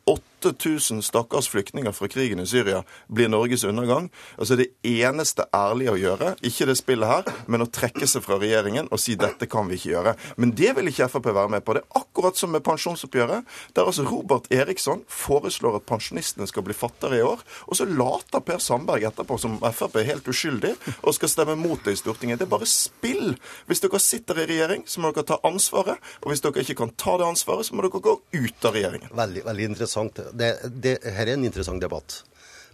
8000 0.45 1.03
stakkars 1.05 1.49
flyktninger 1.51 1.91
fra 1.95 2.07
krigen 2.11 2.41
i 2.43 2.47
Syria 2.47 2.83
blir 3.07 3.31
Norges 3.31 3.63
undergang, 3.63 4.09
altså 4.37 4.57
det 4.59 4.69
eneste 4.87 5.45
ærlige 5.55 5.93
å 5.93 5.99
gjøre, 5.99 6.33
ikke 6.45 6.67
det 6.69 6.77
spillet 6.79 7.09
her, 7.09 7.31
men 7.47 7.65
å 7.65 7.69
trekke 7.71 8.07
seg 8.09 8.25
fra 8.25 8.39
regjeringen 8.41 8.89
og 8.91 9.01
si 9.01 9.15
dette 9.19 9.47
kan 9.49 9.69
vi 9.69 9.79
ikke 9.79 9.93
gjøre. 9.93 10.15
Men 10.37 10.53
det 10.57 10.73
vil 10.77 10.91
ikke 10.91 11.09
Frp 11.13 11.29
være 11.33 11.51
med 11.55 11.65
på. 11.65 11.75
Det 11.75 11.83
er 11.83 11.99
akkurat 12.01 12.39
som 12.39 12.53
med 12.53 12.63
pensjonsoppgjøret, 12.65 13.47
der 13.75 13.89
altså 13.89 14.05
Robert 14.07 14.49
Eriksson 14.53 15.03
foreslår 15.11 15.79
at 15.79 15.87
pensjonistene 15.89 16.47
skal 16.49 16.65
bli 16.65 16.75
fattigere 16.77 17.19
i 17.19 17.25
år, 17.27 17.43
og 17.67 17.77
så 17.79 17.87
later 17.89 18.43
Per 18.43 18.61
Sandberg 18.63 19.07
etterpå 19.09 19.37
som 19.41 19.59
Frp 19.63 19.99
er 20.01 20.09
helt 20.11 20.29
uskyldig 20.29 20.73
og 21.01 21.15
skal 21.17 21.31
stemme 21.31 21.57
mot 21.59 21.81
det 21.85 21.95
i 21.95 22.01
Stortinget. 22.01 22.41
Det 22.41 22.47
er 22.47 22.53
bare 22.53 22.69
spill. 22.69 23.35
Hvis 23.69 23.83
dere 23.83 24.01
sitter 24.03 24.43
i 24.43 24.47
regjering, 24.49 24.85
så 24.87 25.03
må 25.03 25.13
dere 25.13 25.27
ta 25.33 25.39
ansvaret, 25.47 26.01
og 26.21 26.31
hvis 26.31 26.43
dere 26.43 26.63
ikke 26.63 26.77
kan 26.83 26.93
ta 26.99 27.17
det 27.19 27.27
ansvaret, 27.27 27.67
så 27.67 27.75
må 27.75 27.85
dere 27.85 28.03
gå 28.03 28.15
ut 28.33 28.67
av 28.67 28.77
regjeringen. 28.77 29.11
Veldig, 29.17 29.45
veldig 29.47 29.69
interessant. 29.71 30.21
Det, 30.33 30.49
det, 30.83 30.97
her 31.03 31.29
er 31.29 31.37
en 31.37 31.45
interessant 31.47 31.81
debatt. 31.83 32.21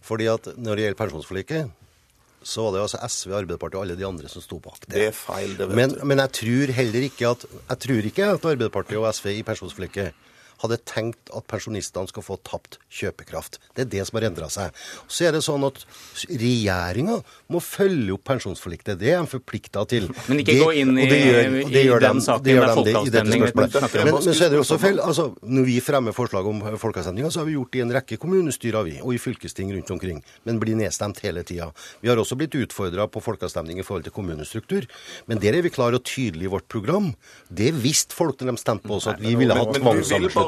Fordi 0.06 0.30
at 0.32 0.54
når 0.56 0.76
det 0.76 0.86
gjelder 0.86 1.00
pensjonsforliket, 1.00 1.76
så 2.44 2.64
var 2.64 2.76
det 2.76 2.84
altså 2.86 3.00
SV, 3.04 3.34
Arbeiderpartiet 3.42 3.80
og 3.80 3.84
alle 3.84 3.98
de 4.00 4.08
andre 4.08 4.30
som 4.32 4.44
sto 4.44 4.62
bak 4.64 4.80
det. 4.86 4.94
Det 4.94 5.08
er 5.10 5.16
feil, 5.16 5.58
det 5.60 5.68
vet 5.68 5.76
Men, 5.76 5.94
du. 5.96 6.06
men 6.08 6.22
jeg 6.24 6.32
tror 6.40 6.74
heller 6.78 7.08
ikke 7.10 7.34
at, 7.34 7.46
jeg 7.58 7.82
tror 7.86 8.10
ikke 8.12 8.30
at 8.32 8.46
Arbeiderpartiet 8.54 9.02
og 9.02 9.10
SV 9.16 9.34
i 9.34 9.44
pensjonsforliket 9.48 10.29
hadde 10.62 10.78
tenkt 10.86 11.30
at 11.36 11.48
pensjonistene 11.48 12.10
skal 12.12 12.24
få 12.26 12.38
tapt 12.44 12.78
kjøpekraft. 12.92 13.60
Det 13.76 13.86
er 13.86 13.90
det 13.94 14.08
som 14.08 14.20
har 14.20 14.28
endra 14.30 14.50
seg. 14.52 14.72
Så 15.08 15.28
er 15.28 15.32
det 15.36 15.44
sånn 15.46 15.64
at 15.68 15.84
regjeringa 16.30 17.20
må 17.54 17.62
følge 17.64 18.14
opp 18.16 18.26
pensjonsforliket. 18.30 18.98
Det 19.00 19.14
er 19.14 19.22
de 19.24 19.32
forplikta 19.32 19.86
til. 19.88 20.10
Men 20.28 20.40
ikke 20.44 20.54
Det- 20.54 20.62
gå 20.62 20.72
inn 20.76 20.98
i, 20.98 21.08
det 21.08 21.20
gjør- 21.22 21.72
det 21.72 21.86
gjør 21.86 21.98
i 21.98 22.08
den 22.08 22.22
saken 22.22 22.44
det 22.44 22.56
gjør 22.56 22.84
det 22.84 22.96
i 22.96 23.10
dette 23.10 23.32
spørsmålet. 23.52 24.06
Men, 24.06 24.14
men 24.14 24.34
så 24.34 24.46
er 24.46 24.50
det 24.50 24.60
også 24.60 24.80
feil. 24.80 25.00
altså, 25.00 25.36
Når 25.44 25.66
vi 25.66 25.80
fremmer 25.80 26.12
forslag 26.14 26.46
om 26.46 26.62
folkeavstemninger, 26.78 27.32
så 27.32 27.40
har 27.40 27.46
vi 27.46 27.54
gjort 27.54 27.72
det 27.72 27.80
i 27.80 27.82
en 27.82 27.92
rekke 27.92 28.18
kommunestyrer 28.18 28.84
vi, 28.84 29.00
og 29.02 29.14
i 29.14 29.18
fylkesting 29.18 29.72
rundt 29.74 29.92
omkring, 29.92 30.24
men 30.46 30.60
blir 30.60 30.76
nedstemt 30.76 31.20
hele 31.20 31.44
tida. 31.44 31.72
Vi 32.02 32.10
har 32.10 32.18
også 32.18 32.36
blitt 32.38 32.52
utfordra 32.52 33.08
på 33.10 33.22
folkeavstemning 33.22 33.80
i 33.80 33.84
forhold 33.84 34.04
til 34.04 34.12
kommunestruktur, 34.12 34.86
men 35.28 35.40
der 35.40 35.54
er 35.58 35.62
vi 35.62 35.70
klare 35.70 35.96
og 35.96 36.04
tydelige 36.04 36.44
i 36.50 36.52
vårt 36.52 36.68
program. 36.68 37.16
Det 37.54 37.74
visste 37.74 38.14
folk 38.14 38.38
når 38.40 38.52
de 38.52 38.58
stemte 38.58 38.84
på 38.88 38.96
oss, 38.96 39.08
at 39.08 39.20
vi 39.20 39.36
ville 39.36 39.54
hatt 39.54 39.70
Men, 39.80 39.84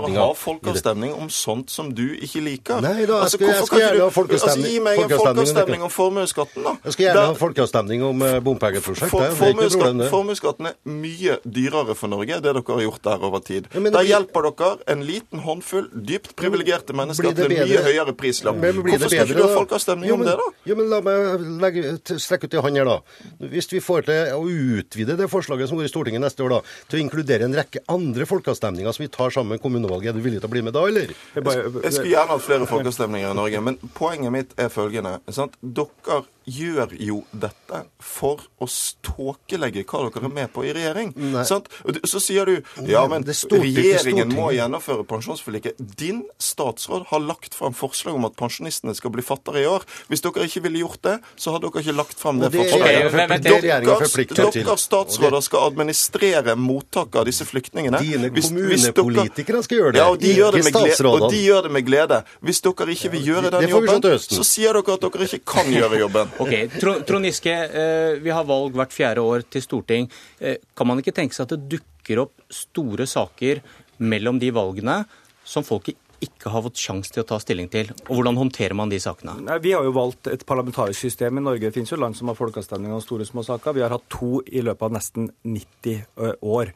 vil 0.06 0.18
ha 0.20 0.28
folkeavstemning 0.34 1.14
om 1.14 1.30
sånt 1.30 1.70
som 1.70 1.92
du 1.94 2.16
ikke 2.18 2.42
liker. 2.44 2.82
Nei 2.82 3.06
da, 3.06 3.22
Altså, 3.22 3.38
jeg 3.40 3.66
skal 3.66 3.80
gjerne 3.80 4.02
ha 4.06 4.10
folkeavstemning- 4.10 4.66
Altså, 4.66 4.72
gi 4.72 4.80
meg 4.80 5.00
en 5.00 5.10
folkeavstemning 5.10 5.82
om 5.84 5.90
formuesskatten, 5.90 6.64
da. 6.64 6.74
Jeg 6.84 6.94
skal 6.94 7.06
gjerne 7.06 7.26
ha 7.26 7.34
folkeavstemning 7.34 8.04
om 8.04 8.20
bompengeprosjektet. 8.20 9.12
bompengeprosjekt. 9.12 9.12
Ikke 9.12 9.12
noe 9.12 9.36
problem, 9.36 9.56
formuesskatten, 9.56 10.10
formuesskatten 10.12 10.66
er 10.68 10.76
mye 10.86 11.38
dyrere 11.46 11.96
for 11.96 12.08
Norge, 12.08 12.42
det 12.42 12.44
dere 12.44 12.64
har 12.68 12.82
gjort 12.86 13.02
der 13.04 13.24
over 13.28 13.40
tid. 13.40 13.68
Ja, 13.74 13.80
der 13.90 14.04
hjelper 14.08 14.42
dere 14.52 14.78
en 14.88 15.04
liten 15.06 15.40
håndfull 15.40 15.90
dypt 15.92 16.36
privilegerte 16.36 16.94
mennesker 16.94 17.34
til 17.36 17.46
en 17.46 17.68
mye 17.68 17.84
høyere 17.86 18.14
prislapp. 18.18 18.56
Hvorfor 18.56 19.08
skal 19.10 19.28
ikke 19.28 19.38
du 19.38 19.44
ha 19.48 19.56
folkeavstemning 19.56 20.12
om 20.14 20.20
det, 20.26 20.38
da? 20.38 20.48
Jo, 20.66 20.76
men 20.76 20.90
La 20.92 21.00
meg 21.00 21.40
legge, 21.62 22.00
strekke 22.20 22.46
ut 22.50 22.54
en 22.54 22.62
hånd 22.62 22.78
her, 22.78 22.86
da. 22.86 23.00
Hvis 23.40 23.68
vi 23.72 23.80
får 23.80 24.06
til 24.06 24.34
å 24.36 24.42
utvide 24.44 25.16
det 25.18 25.30
forslaget 25.32 25.70
som 25.70 25.78
går 25.78 25.86
i 25.86 25.92
Stortinget 25.92 26.22
neste 26.22 26.44
år, 26.44 26.50
da, 26.50 26.62
til 26.90 27.00
å 27.00 27.04
inkludere 27.10 27.44
en 27.48 27.54
rekke 27.56 27.80
andre 27.88 28.26
folkeavstemninger 28.26 28.92
som 28.94 29.04
vi 29.06 29.08
tar 29.08 29.30
sammen 29.32 29.50
med 29.56 29.62
kommunevalget, 29.92 30.10
er 30.10 30.18
du 30.18 30.24
villig 30.24 30.42
til 30.42 30.50
å 30.50 30.52
bli 30.52 30.64
med 30.66 30.76
da, 30.76 30.84
eller? 30.88 31.14
Jeg 31.36 31.94
skulle 31.94 32.12
gjerne 32.12 32.36
hatt 32.36 32.46
flere 32.46 32.68
folkeavstemninger 32.70 33.32
i 33.32 33.38
Norge, 33.38 33.62
men 33.62 33.78
poenget 33.98 34.34
mitt 34.34 34.54
er 34.60 34.72
følgende. 34.72 35.20
Sant? 35.30 35.58
Dere 35.62 36.22
gjør 36.52 36.94
jo 37.00 37.22
dette 37.32 37.84
for 38.02 38.42
å 38.62 38.68
ståkelegge 38.70 39.84
hva 39.88 40.04
dere 40.10 40.28
er 40.28 40.34
med 40.36 40.52
på 40.54 40.66
i 40.68 40.74
regjering. 40.76 41.14
Sant? 41.48 41.70
Så 42.08 42.22
sier 42.24 42.50
du 42.50 42.56
ja, 42.90 43.04
men 43.10 43.24
er 43.26 43.34
er 43.34 43.64
regjeringen 43.64 44.34
må 44.36 44.52
gjennomføre 44.56 45.06
pensjonsforliket. 45.10 45.80
Din 46.00 46.24
statsråd 46.42 47.08
har 47.12 47.24
lagt 47.24 47.56
fram 47.58 47.76
forslag 47.78 48.18
om 48.18 48.28
at 48.30 48.36
pensjonistene 48.40 48.96
skal 48.98 49.14
bli 49.14 49.24
fattigere 49.26 49.64
i 49.64 49.70
år. 49.70 49.86
Hvis 50.12 50.24
dere 50.26 50.48
ikke 50.50 50.64
ville 50.68 50.84
gjort 50.84 51.02
det, 51.08 51.18
så 51.36 51.56
hadde 51.56 51.70
dere 51.70 51.86
ikke 51.86 51.98
lagt 51.98 52.20
fram 52.20 52.42
det 52.42 52.52
det 52.54 52.66
forslaget. 52.66 53.00
er 53.02 53.82
Deres, 53.82 54.16
deres 54.54 54.86
statsråder 54.88 55.46
skal 55.46 55.68
administrere 55.72 56.56
mottaket 56.60 57.22
av 57.22 57.28
disse 57.30 57.48
flyktningene. 57.48 58.02
Dine 58.02 58.32
kommunepolitikere 58.34 59.64
skal 59.66 59.82
gjøre 59.82 59.96
det, 59.96 60.02
Ja, 60.02 60.10
og 60.12 60.20
de, 60.22 60.34
ikke 60.36 60.64
statsrådene. 60.70 61.26
og 61.26 61.32
de 61.32 61.42
gjør 61.46 61.68
det 61.68 61.72
med 61.78 61.86
glede. 61.88 62.22
Hvis 62.42 62.62
dere 62.66 62.90
ikke 62.96 63.12
vil 63.16 63.28
gjøre 63.32 63.54
den 63.54 63.70
jobben, 63.70 64.02
så 64.22 64.44
sier 64.48 64.78
dere 64.78 64.98
at 64.98 65.06
dere 65.06 65.30
ikke 65.30 65.44
kan 65.56 65.72
gjøre 65.72 66.02
jobben. 66.06 66.32
Ok, 66.42 67.06
Trond 67.08 67.28
Giske, 67.28 67.54
eh, 67.54 68.20
vi 68.22 68.34
har 68.34 68.48
valg 68.50 68.74
hvert 68.78 68.94
fjerde 68.96 69.24
år 69.24 69.46
til 69.50 69.62
storting. 69.66 70.10
Eh, 70.40 70.58
Kan 70.76 70.88
man 70.90 71.02
ikke 71.02 71.14
tenke 71.14 71.38
seg 71.38 71.46
at 71.46 71.56
det 71.56 71.80
dukker 71.80 72.24
opp 72.26 72.34
store 72.50 73.06
saker 73.06 73.62
mellom 74.02 74.40
de 74.42 74.50
valgene 74.56 75.04
som 75.46 75.64
folket 75.64 76.00
ikke 76.22 76.52
har 76.54 76.62
fått 76.62 76.78
sjanse 76.78 77.14
til 77.14 77.24
å 77.24 77.28
ta 77.28 77.38
stilling 77.42 77.70
til? 77.74 77.90
Og 78.08 78.18
hvordan 78.18 78.38
håndterer 78.38 78.76
man 78.78 78.90
de 78.90 79.00
sakene? 79.02 79.40
Nei, 79.42 79.58
Vi 79.60 79.72
har 79.74 79.84
jo 79.84 79.94
valgt 79.96 80.28
et 80.28 80.46
parlamentarisk 80.46 81.00
system 81.00 81.38
i 81.38 81.42
Norge. 81.42 81.62
Det 81.62 81.74
finnes 81.74 81.90
jo 81.90 81.98
land 81.98 82.16
som 82.18 82.28
har 82.30 82.38
folkeavstemning 82.38 82.94
om 82.94 83.02
store 83.02 83.26
små 83.26 83.44
saker. 83.46 83.74
Vi 83.74 83.82
har 83.82 83.90
hatt 83.90 84.10
to 84.10 84.42
i 84.46 84.62
løpet 84.62 84.82
av 84.82 84.92
nesten 84.92 85.32
90 85.44 86.06
år. 86.42 86.74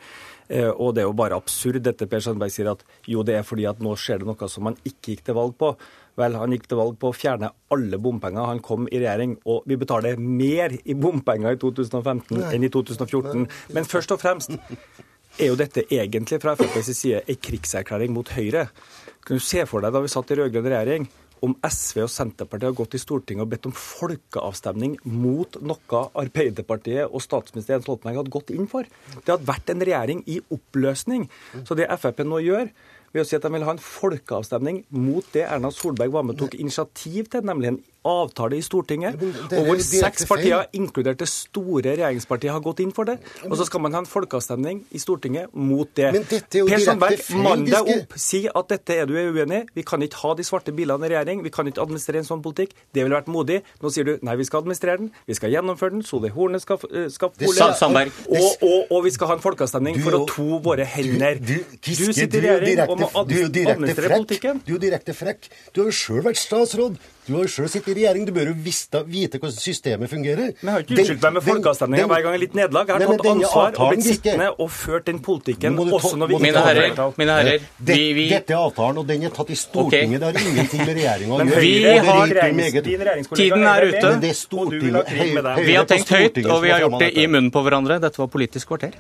Eh, 0.50 0.70
og 0.70 0.94
det 0.94 1.02
er 1.04 1.10
jo 1.10 1.14
bare 1.18 1.38
absurd 1.38 1.82
dette 1.86 2.08
Per 2.10 2.22
Sandberg 2.22 2.54
sier 2.54 2.72
at 2.72 2.84
jo, 3.10 3.24
det 3.26 3.36
er 3.40 3.46
fordi 3.46 3.66
at 3.70 3.80
nå 3.82 3.96
skjer 3.98 4.22
det 4.22 4.28
noe 4.30 4.50
som 4.50 4.64
man 4.64 4.78
ikke 4.86 5.16
gikk 5.16 5.24
til 5.26 5.38
valg 5.38 5.56
på. 5.58 5.76
Vel, 6.20 6.38
han 6.40 6.54
gikk 6.56 6.70
til 6.72 6.80
valg 6.80 6.96
på 7.00 7.12
å 7.12 7.16
fjerne 7.16 7.50
alle 7.76 8.00
bompenger. 8.00 8.48
Han 8.48 8.62
kom 8.64 8.88
i 8.88 9.02
regjering, 9.02 9.36
og 9.52 9.68
vi 9.68 9.78
betaler 9.80 10.22
mer 10.22 10.78
i 10.84 10.96
bompenger 10.96 11.58
i 11.58 11.60
2015 11.60 12.40
Nei. 12.40 12.54
enn 12.56 12.68
i 12.68 12.72
2014. 12.72 13.44
Men 13.76 13.90
først 13.90 14.16
og 14.16 14.22
fremst 14.24 14.56
er 15.36 15.52
jo 15.52 15.60
dette 15.60 15.84
egentlig 15.92 16.40
fra 16.44 16.56
FrPs 16.56 16.94
side 16.96 17.26
en 17.28 17.44
krigserklæring 17.50 18.16
mot 18.16 18.32
Høyre. 18.32 18.70
Kan 19.26 19.42
du 19.42 19.44
se 19.44 19.66
for 19.68 19.84
deg 19.84 19.92
da 19.92 20.04
vi 20.04 20.12
satt 20.12 20.32
i 20.32 20.40
rød-grønn 20.40 20.72
regjering, 20.72 21.08
om 21.44 21.54
SV 21.68 22.06
og 22.06 22.12
Senterpartiet 22.12 22.70
har 22.70 22.78
gått 22.78 22.96
i 22.98 23.02
Stortinget 23.02 23.44
og 23.44 23.52
bedt 23.52 23.68
om 23.70 23.76
folkeavstemning 23.76 24.96
mot 25.12 25.58
noe 25.62 26.02
Arbeiderpartiet 26.18 27.12
og 27.12 27.24
statsminister 27.24 27.76
Jens 27.76 27.86
Stoltenberg 27.86 28.22
hadde 28.22 28.34
gått 28.34 28.54
inn 28.56 28.70
for. 28.72 28.88
Det 29.20 29.34
hadde 29.34 29.50
vært 29.50 29.74
en 29.74 29.84
regjering 29.84 30.24
i 30.32 30.40
oppløsning. 30.56 31.28
Så 31.68 31.78
det 31.78 31.90
Frp 32.02 32.24
nå 32.26 32.40
gjør, 32.46 32.72
ved 33.16 33.24
å 33.24 33.28
si 33.28 33.38
at 33.38 33.46
de 33.48 33.52
vil 33.56 33.64
ha 33.64 33.76
en 33.76 33.82
folkeavstemning 33.82 34.84
mot 35.00 35.26
det 35.34 35.46
Erna 35.48 35.72
Solberg 35.72 36.12
var 36.12 36.26
med 36.28 36.36
og 36.36 36.46
tok 36.46 36.58
initiativ 36.60 37.32
til, 37.32 37.46
nemlig 37.48 37.72
en 37.72 37.84
avtale 38.06 38.60
i 38.60 38.62
Stortinget, 38.62 39.18
og 39.50 39.66
hvor 39.66 39.80
seks 39.82 40.28
partier, 40.30 40.68
inkludert 40.78 41.20
det 41.22 41.28
store 41.32 41.96
regjeringspartiet, 41.96 42.52
har 42.54 42.62
gått 42.64 42.84
inn 42.84 42.94
for 42.96 43.10
det. 43.10 43.18
Og 43.50 43.56
så 43.58 43.66
skal 43.68 43.82
man 43.82 43.96
ha 43.98 44.04
en 44.04 44.10
folkeavstemning 44.10 44.84
i 44.94 45.02
Stortinget 45.02 45.54
mot 45.58 45.90
det. 45.98 46.12
Per 46.54 46.84
Sandberg, 46.84 47.24
mann 47.42 47.66
deg 47.66 47.90
opp, 47.96 48.14
si 48.22 48.44
at 48.46 48.70
dette 48.72 49.00
er 49.02 49.10
du 49.10 49.16
uenig 49.18 49.64
i. 49.64 49.70
Vi 49.80 49.86
kan 49.88 50.04
ikke 50.06 50.22
ha 50.22 50.36
de 50.38 50.46
svarte 50.46 50.74
bilene 50.76 51.10
i 51.10 51.14
regjering. 51.16 51.42
Vi 51.46 51.54
kan 51.54 51.68
ikke 51.70 51.82
administrere 51.82 52.22
en 52.22 52.30
sånn 52.30 52.44
politikk. 52.46 52.76
Det 52.94 53.04
ville 53.04 53.18
vært 53.18 53.32
modig. 53.32 53.62
Nå 53.82 53.92
sier 53.94 54.08
du 54.08 54.14
nei, 54.26 54.38
vi 54.40 54.48
skal 54.48 54.62
administrere 54.64 55.02
den, 55.02 55.12
vi 55.26 55.38
skal 55.38 55.54
gjennomføre 55.54 55.98
den. 55.98 56.06
Solveig 56.06 56.36
Horne 56.38 56.62
skal, 56.62 56.80
uh, 56.86 57.08
skal 57.10 57.34
og, 58.30 58.50
og, 58.62 58.92
og, 58.92 59.00
vi 59.06 59.14
skal 59.16 59.32
ha 59.32 59.40
en 59.40 59.44
folkeavstemning 59.44 59.98
for 60.04 60.20
å 60.20 60.24
to 60.30 60.62
våre 60.66 60.86
hender. 60.90 61.42
Du, 61.42 61.58
du, 61.58 61.90
du 61.90 62.14
sitter 62.14 62.46
i 62.46 62.54
regjering 62.54 62.86
og. 62.86 63.05
Du 63.14 63.36
er 63.36 63.44
jo 63.46 64.80
direkte 64.82 65.14
frekk. 65.18 65.50
Du 65.74 65.84
har 65.84 65.92
jo 65.92 65.96
sjøl 65.96 66.24
vært 66.26 66.40
statsråd. 66.42 66.98
Du 67.26 67.34
har 67.34 67.48
jo 67.48 67.50
sjøl 67.50 67.70
sittet 67.74 67.90
i 67.90 67.94
regjering, 67.98 68.28
du 68.28 68.32
bør 68.36 68.52
jo 68.52 68.56
vite, 68.62 69.00
vite 69.10 69.40
hvordan 69.42 69.58
systemet 69.58 70.12
fungerer. 70.12 70.52
Men 70.60 70.70
jeg 70.70 70.76
har 70.76 70.84
ikke 70.84 70.98
unnskyldt 71.00 71.24
meg 71.26 71.34
med 71.34 71.46
folkeavstemninger 71.48 72.12
hver 72.12 72.22
gang 72.26 72.38
er 72.38 72.42
litt 72.44 72.58
nederlag. 72.60 72.92
Jeg 72.92 73.02
har 73.02 73.18
tatt 73.18 73.30
ansvar 73.32 73.80
og 73.80 73.94
blitt 73.96 74.06
sittende 74.06 74.50
og 74.54 74.70
ført 74.76 75.10
den 75.10 75.22
politikken 75.26 75.82
også 75.82 76.14
når 76.22 76.34
vi 76.36 76.40
har 76.46 76.70
flertall. 76.70 77.16
Mine 77.18 77.40
herrer, 77.40 77.68
vi, 77.80 78.00
vi... 78.20 78.28
Dette 78.30 78.54
er 78.54 78.62
avtalen, 78.62 79.02
og 79.02 79.10
den 79.10 79.26
er 79.26 79.34
tatt 79.34 79.50
i 79.50 79.58
Stortinget. 79.58 80.22
Okay. 80.22 80.36
Det 80.36 80.46
har 80.46 80.54
ingenting 80.54 80.86
med 80.86 81.00
regjeringa 81.02 81.34
å 81.34 81.42
gjøre. 81.42 81.66
Vi 81.66 81.74
har 82.06 83.36
Tiden 83.42 83.70
er 83.74 83.90
ute. 83.90 84.06
Men 84.06 84.22
det 84.22 84.34
er 84.36 84.42
Stortinget, 84.46 85.16
Vi 85.66 85.80
har 85.82 85.90
tenkt 85.90 86.14
høyt, 86.14 86.44
og 86.46 86.62
vi 86.62 86.76
har 86.76 86.86
gjort 86.86 87.02
det 87.02 87.16
i 87.18 87.26
munnen 87.26 87.50
på 87.50 87.66
hverandre. 87.66 87.98
Dette 88.06 88.22
var 88.22 88.30
Politisk 88.36 88.70
kvarter. 88.70 88.94